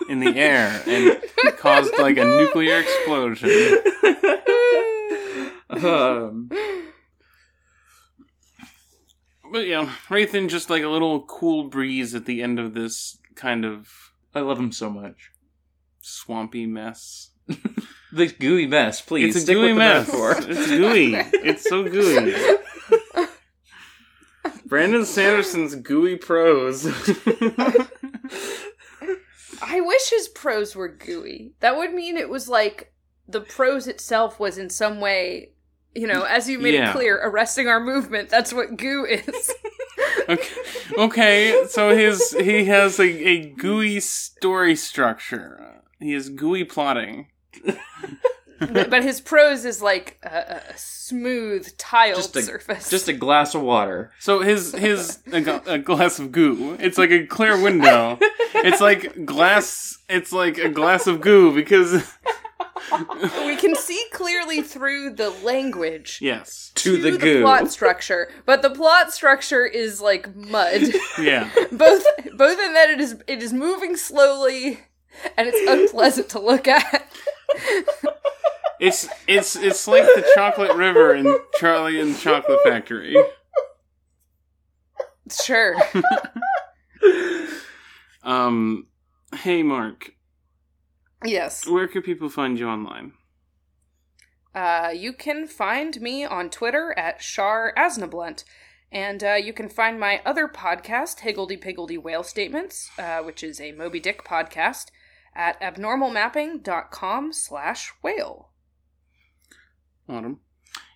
in 0.08 0.20
the 0.20 0.38
air 0.38 0.84
and 0.86 1.20
caused 1.58 1.92
like 1.98 2.18
a 2.18 2.24
nuclear 2.26 2.80
explosion. 2.80 3.50
um, 5.74 6.50
But 9.52 9.68
yeah, 9.68 9.90
Hrathen 10.10 10.50
just 10.50 10.70
like 10.70 10.84
a 10.84 10.88
little 10.88 11.22
cool 11.24 11.66
breeze 11.66 12.16
at 12.16 12.26
the 12.26 12.42
end 12.42 12.60
of 12.60 12.74
this 12.74 13.18
kind 13.36 13.66
of 13.66 14.12
I 14.34 14.40
love 14.42 14.58
him 14.60 14.72
so 14.72 14.90
much. 14.90 15.32
swampy 16.02 16.66
mess. 16.66 17.30
The 18.16 18.28
gooey 18.28 18.68
mess, 18.68 19.02
please. 19.02 19.30
it's 19.30 19.38
a 19.38 19.40
stick 19.40 19.56
gooey 19.56 19.70
with 19.70 19.78
mess. 19.78 20.06
metaphor. 20.08 20.36
It's 20.38 20.68
gooey. 20.68 21.16
It's 21.16 21.68
so 21.68 21.84
gooey. 21.90 22.36
Brandon 24.68 25.02
Sanderson's 25.02 25.74
gooey 25.74 26.18
prose. 26.18 26.86
I 29.64 29.82
wish 29.82 30.10
his 30.12 30.28
prose 30.28 30.76
were 30.76 30.90
gooey. 30.90 31.54
That 31.60 31.76
would 31.76 31.92
mean 31.94 32.16
it 32.18 32.30
was 32.30 32.48
like 32.48 32.94
the 33.28 33.42
prose 33.42 33.88
itself 33.88 34.40
was 34.40 34.60
in 34.60 34.70
some 34.70 35.00
way, 35.00 35.54
you 35.96 36.08
know, 36.08 36.24
as 36.24 36.50
you 36.50 36.60
made 36.60 36.74
Yeah. 36.74 36.90
it 36.90 36.94
clear, 36.94 37.20
arresting 37.24 37.68
our 37.68 37.80
movement. 37.80 38.30
That's 38.30 38.52
what 38.54 38.78
goo 38.78 39.06
is. 39.06 39.52
okay. 40.30 40.50
okay, 40.98 41.66
so 41.70 41.96
his 41.96 42.32
he 42.32 42.66
has 42.66 43.00
a, 43.00 43.04
a 43.04 43.50
gooey 43.52 44.00
story 44.00 44.76
structure. 44.76 45.82
He 46.00 46.14
is 46.14 46.30
gooey 46.30 46.64
plotting. 46.64 47.28
but 48.60 48.90
but 48.90 49.04
his 49.04 49.22
prose 49.22 49.66
is 49.66 49.82
like 49.82 50.18
a, 50.24 50.56
a 50.58 50.62
smooth 50.76 51.76
tiled 51.78 52.16
Just 52.18 52.36
a- 52.36 52.42
surface. 52.42 52.90
Just 52.90 53.08
a 53.08 53.14
glass 53.14 53.56
of 53.56 53.62
water. 53.62 54.12
So 54.20 54.40
his 54.42 54.74
his 54.74 55.20
a, 55.32 55.62
a 55.68 55.78
glass 55.80 56.20
of 56.20 56.32
goo. 56.32 56.76
It's 56.80 56.98
like 56.98 57.12
a 57.12 57.26
clear 57.26 57.62
window. 57.62 58.18
It's 58.56 58.82
like 58.82 59.26
glass. 59.26 59.98
It's 60.10 60.32
like 60.32 60.58
a 60.58 60.70
glass 60.70 61.08
of 61.08 61.22
goo 61.22 61.54
because 61.54 62.04
we 63.46 63.56
can 63.56 63.76
see 63.76 64.04
clearly 64.12 64.62
through 64.62 65.12
the 65.12 65.30
language 65.30 66.20
yes, 66.22 66.72
To 66.76 66.98
the 66.98 67.18
goo. 67.18 67.42
plot 67.42 67.72
structure, 67.72 68.30
but 68.46 68.62
the 68.62 68.70
plot 68.70 69.12
structure 69.14 69.66
is 69.66 70.02
like 70.02 70.36
mud. 70.36 70.82
yeah. 71.20 71.50
both 71.72 72.06
both 72.38 72.60
in 72.60 72.74
that 72.74 72.90
it 72.90 73.00
is 73.00 73.22
it 73.28 73.42
is 73.42 73.54
moving 73.54 73.96
slowly 73.96 74.80
and 75.38 75.48
it's 75.48 75.70
unpleasant 75.70 76.30
to 76.30 76.40
look 76.40 76.68
at. 76.68 77.12
It's 78.80 79.08
it's 79.28 79.56
it's 79.56 79.88
like 79.88 80.04
the 80.04 80.26
chocolate 80.36 80.76
river 80.76 81.14
in 81.16 81.38
Charlie 81.60 82.00
and 82.00 82.16
the 82.16 82.20
Chocolate 82.20 82.60
Factory. 82.64 83.16
Sure. 85.32 85.76
Um, 88.24 88.88
hey 89.36 89.64
Mark, 89.64 90.13
Yes. 91.24 91.68
where 91.68 91.88
can 91.88 92.02
people 92.02 92.30
find 92.30 92.58
you 92.60 92.68
online? 92.68 93.14
Uh, 94.54 94.92
you 94.94 95.14
can 95.14 95.48
find 95.48 96.00
me 96.00 96.24
on 96.24 96.50
Twitter 96.50 96.94
at 96.98 97.22
Shar 97.22 97.74
Asnablunt. 97.78 98.44
And 98.92 99.24
uh, 99.24 99.34
you 99.34 99.54
can 99.54 99.70
find 99.70 100.00
my 100.00 100.22
other 100.24 100.48
podcast, 100.48 101.22
Higgledy 101.22 101.58
Piggledy 101.58 101.98
Whale 101.98 102.22
Statements, 102.22 102.92
uh, 103.00 103.22
which 103.24 103.44
is 103.44 103.60
a 103.60 103.72
Moby 103.72 104.00
Dick 104.00 104.24
podcast, 104.24 104.92
at 105.36 105.60
abnormalmapping.com 105.60 107.34
slash 107.34 107.92
whale. 108.04 108.50
Autumn. 110.08 110.42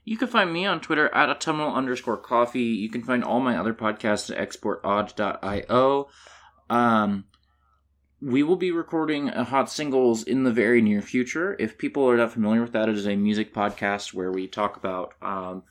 You 0.05 0.15
can 0.15 0.27
find 0.27 0.53
me 0.53 0.65
on 0.65 0.79
Twitter 0.79 1.13
at 1.13 1.29
autumnal 1.29 1.73
underscore 1.73 2.17
coffee. 2.17 2.61
You 2.61 2.89
can 2.89 3.03
find 3.03 3.23
all 3.23 3.39
my 3.39 3.57
other 3.57 3.73
podcasts 3.73 4.29
at 4.29 4.47
exportodd.io. 4.47 6.07
Um, 6.69 7.25
we 8.21 8.41
will 8.41 8.55
be 8.55 8.71
recording 8.71 9.29
a 9.29 9.43
Hot 9.43 9.69
Singles 9.69 10.23
in 10.23 10.43
the 10.43 10.51
very 10.51 10.81
near 10.81 11.01
future. 11.01 11.55
If 11.59 11.77
people 11.77 12.09
are 12.09 12.17
not 12.17 12.33
familiar 12.33 12.61
with 12.61 12.73
that, 12.73 12.89
it 12.89 12.95
is 12.95 13.07
a 13.07 13.15
music 13.15 13.53
podcast 13.53 14.13
where 14.13 14.31
we 14.31 14.47
talk 14.47 14.75
about 14.75 15.13
um, 15.21 15.63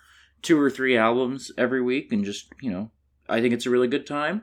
two 0.43 0.59
or 0.59 0.71
three 0.71 0.97
albums 0.97 1.51
every 1.59 1.83
week, 1.83 2.13
and 2.13 2.25
just 2.25 2.53
you 2.61 2.71
know, 2.71 2.91
I 3.29 3.41
think 3.41 3.53
it's 3.53 3.67
a 3.67 3.71
really 3.71 3.89
good 3.89 4.07
time. 4.07 4.43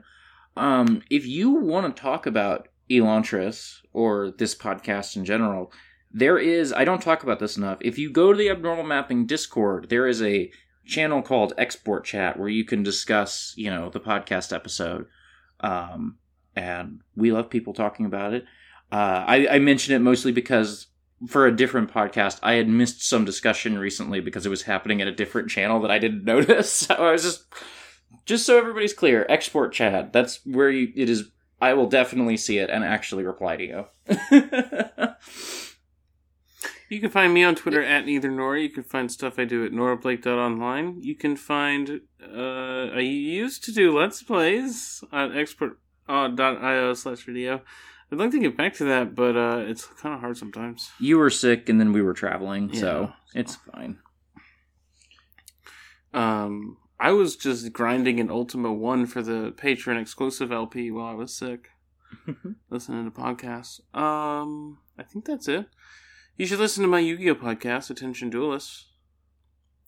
Um, 0.56 1.02
if 1.10 1.26
you 1.26 1.50
want 1.50 1.94
to 1.96 2.00
talk 2.00 2.26
about 2.26 2.68
Elantris 2.90 3.80
or 3.92 4.30
this 4.30 4.54
podcast 4.54 5.16
in 5.16 5.24
general, 5.24 5.72
there 6.12 6.38
is 6.38 6.72
I 6.72 6.84
don't 6.84 7.02
talk 7.02 7.22
about 7.22 7.38
this 7.38 7.56
enough. 7.56 7.78
If 7.80 7.98
you 7.98 8.10
go 8.10 8.32
to 8.32 8.38
the 8.38 8.50
Abnormal 8.50 8.84
Mapping 8.84 9.26
Discord, 9.26 9.88
there 9.88 10.06
is 10.06 10.22
a 10.22 10.50
channel 10.84 11.22
called 11.22 11.54
Export 11.56 12.04
Chat 12.04 12.38
where 12.38 12.50
you 12.50 12.64
can 12.64 12.82
discuss, 12.82 13.54
you 13.56 13.70
know, 13.70 13.88
the 13.88 14.00
podcast 14.00 14.54
episode. 14.54 15.06
Um, 15.60 16.18
and 16.56 17.00
we 17.16 17.32
love 17.32 17.50
people 17.50 17.72
talking 17.72 18.06
about 18.06 18.34
it. 18.34 18.44
Uh, 18.92 19.24
I, 19.26 19.48
I 19.48 19.58
mention 19.58 19.94
it 19.94 20.00
mostly 20.00 20.32
because 20.32 20.88
for 21.26 21.46
a 21.46 21.56
different 21.56 21.92
podcast, 21.92 22.38
I 22.42 22.54
had 22.54 22.68
missed 22.68 23.06
some 23.06 23.24
discussion 23.24 23.78
recently 23.78 24.20
because 24.20 24.46
it 24.46 24.50
was 24.50 24.62
happening 24.62 25.00
at 25.00 25.08
a 25.08 25.12
different 25.12 25.50
channel 25.50 25.80
that 25.80 25.90
I 25.90 25.98
didn't 25.98 26.24
notice. 26.24 26.70
So 26.72 26.94
I 26.94 27.12
was 27.12 27.22
just, 27.22 27.44
just 28.26 28.46
so 28.46 28.58
everybody's 28.58 28.94
clear, 28.94 29.26
export 29.28 29.72
chat. 29.72 30.12
That's 30.12 30.40
where 30.44 30.70
you, 30.70 30.92
it 30.94 31.08
is. 31.08 31.30
I 31.60 31.72
will 31.74 31.88
definitely 31.88 32.36
see 32.36 32.58
it 32.58 32.68
and 32.68 32.84
actually 32.84 33.24
reply 33.24 33.56
to 33.56 33.64
you. 33.64 33.86
You 36.94 37.00
can 37.00 37.10
find 37.10 37.32
me 37.32 37.42
on 37.42 37.54
Twitter 37.54 37.82
at 37.82 38.06
neither 38.06 38.30
nor. 38.30 38.56
You 38.56 38.68
can 38.68 38.82
find 38.82 39.10
stuff 39.10 39.38
I 39.38 39.44
do 39.46 39.64
at 39.64 39.72
norablake.online. 39.72 41.00
You 41.02 41.14
can 41.14 41.34
find 41.36 42.02
uh, 42.22 42.90
I 42.94 43.00
used 43.00 43.64
to 43.64 43.72
do 43.72 43.96
let's 43.96 44.22
plays 44.22 45.02
on 45.10 45.32
expert.io 46.08 46.94
slash 46.94 47.24
video. 47.24 47.60
I'd 48.12 48.18
like 48.18 48.30
to 48.32 48.40
get 48.40 48.56
back 48.56 48.74
to 48.74 48.84
that, 48.84 49.14
but 49.14 49.36
uh, 49.36 49.64
it's 49.66 49.86
kind 49.86 50.14
of 50.14 50.20
hard 50.20 50.36
sometimes. 50.36 50.90
you 51.00 51.18
were 51.18 51.30
sick 51.30 51.68
and 51.68 51.80
then 51.80 51.92
we 51.92 52.02
were 52.02 52.12
traveling, 52.14 52.70
Yeah. 52.72 52.80
so 52.80 53.12
it's 53.34 53.56
fine. 53.56 53.98
Um, 56.12 56.76
I 57.00 57.10
was 57.10 57.34
just 57.36 57.72
grinding 57.72 58.18
in 58.18 58.30
Ultima 58.30 58.72
One 58.72 59.06
for 59.06 59.20
the 59.22 59.52
Patreon 59.56 60.00
exclusive 60.00 60.52
LP 60.52 60.90
while 60.90 61.06
I 61.06 61.14
was 61.14 61.34
sick, 61.34 61.70
listening 62.70 63.04
to 63.04 63.10
podcasts. 63.10 63.80
Um, 63.96 64.78
I 64.98 65.02
think 65.02 65.24
that's 65.24 65.48
it. 65.48 65.66
You 66.36 66.46
should 66.46 66.60
listen 66.60 66.82
to 66.82 66.88
my 66.88 67.00
Yu-Gi-Oh 67.00 67.34
podcast, 67.36 67.90
Attention 67.90 68.30
Duelists. 68.30 68.86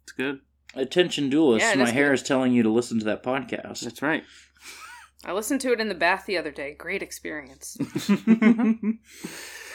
It's 0.02 0.12
good. 0.12 0.40
Attention, 0.74 1.30
duelists. 1.30 1.68
Yeah, 1.68 1.76
my 1.76 1.84
is 1.84 1.90
hair 1.90 2.08
good. 2.08 2.14
is 2.14 2.22
telling 2.22 2.52
you 2.52 2.62
to 2.62 2.70
listen 2.70 2.98
to 2.98 3.04
that 3.06 3.22
podcast. 3.22 3.80
That's 3.80 4.02
right. 4.02 4.24
I 5.26 5.32
listened 5.32 5.60
to 5.62 5.72
it 5.72 5.80
in 5.80 5.88
the 5.88 5.94
bath 5.94 6.26
the 6.26 6.38
other 6.38 6.52
day. 6.52 6.74
Great 6.74 7.02
experience. 7.02 7.76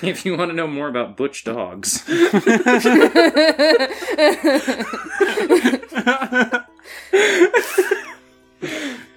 if 0.02 0.26
you 0.26 0.38
want 0.38 0.49
to 0.49 0.56
know 0.56 0.65
more 0.65 0.88
about 0.88 1.18
butch 1.18 1.44
dogs, 1.44 2.07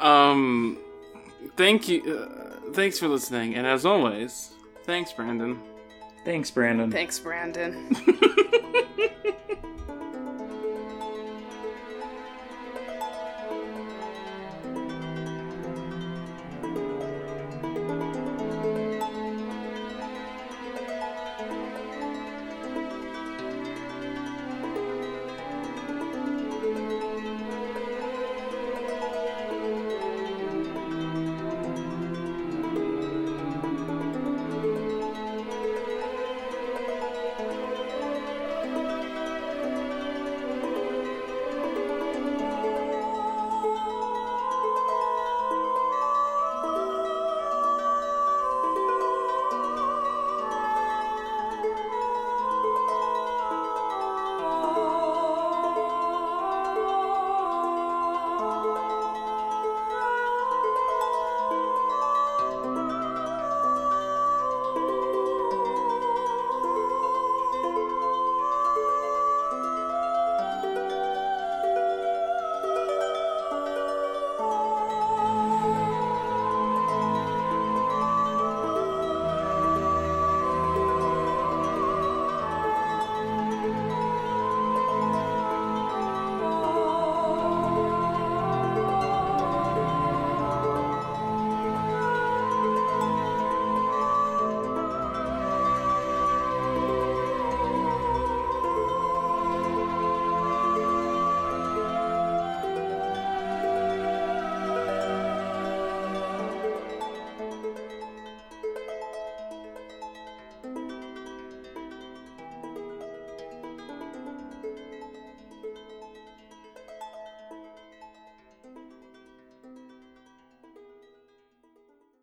um, 0.01 0.77
thank 1.56 1.89
you. 1.89 2.02
Uh, 2.02 2.73
thanks 2.73 2.98
for 2.98 3.06
listening, 3.06 3.55
and 3.55 3.65
as 3.65 3.86
always, 3.86 4.51
thanks, 4.82 5.12
Brandon. 5.12 5.61
thanks, 6.24 6.51
Brandon. 6.51 6.90
Thanks, 6.90 7.20
Brandon. 7.20 7.94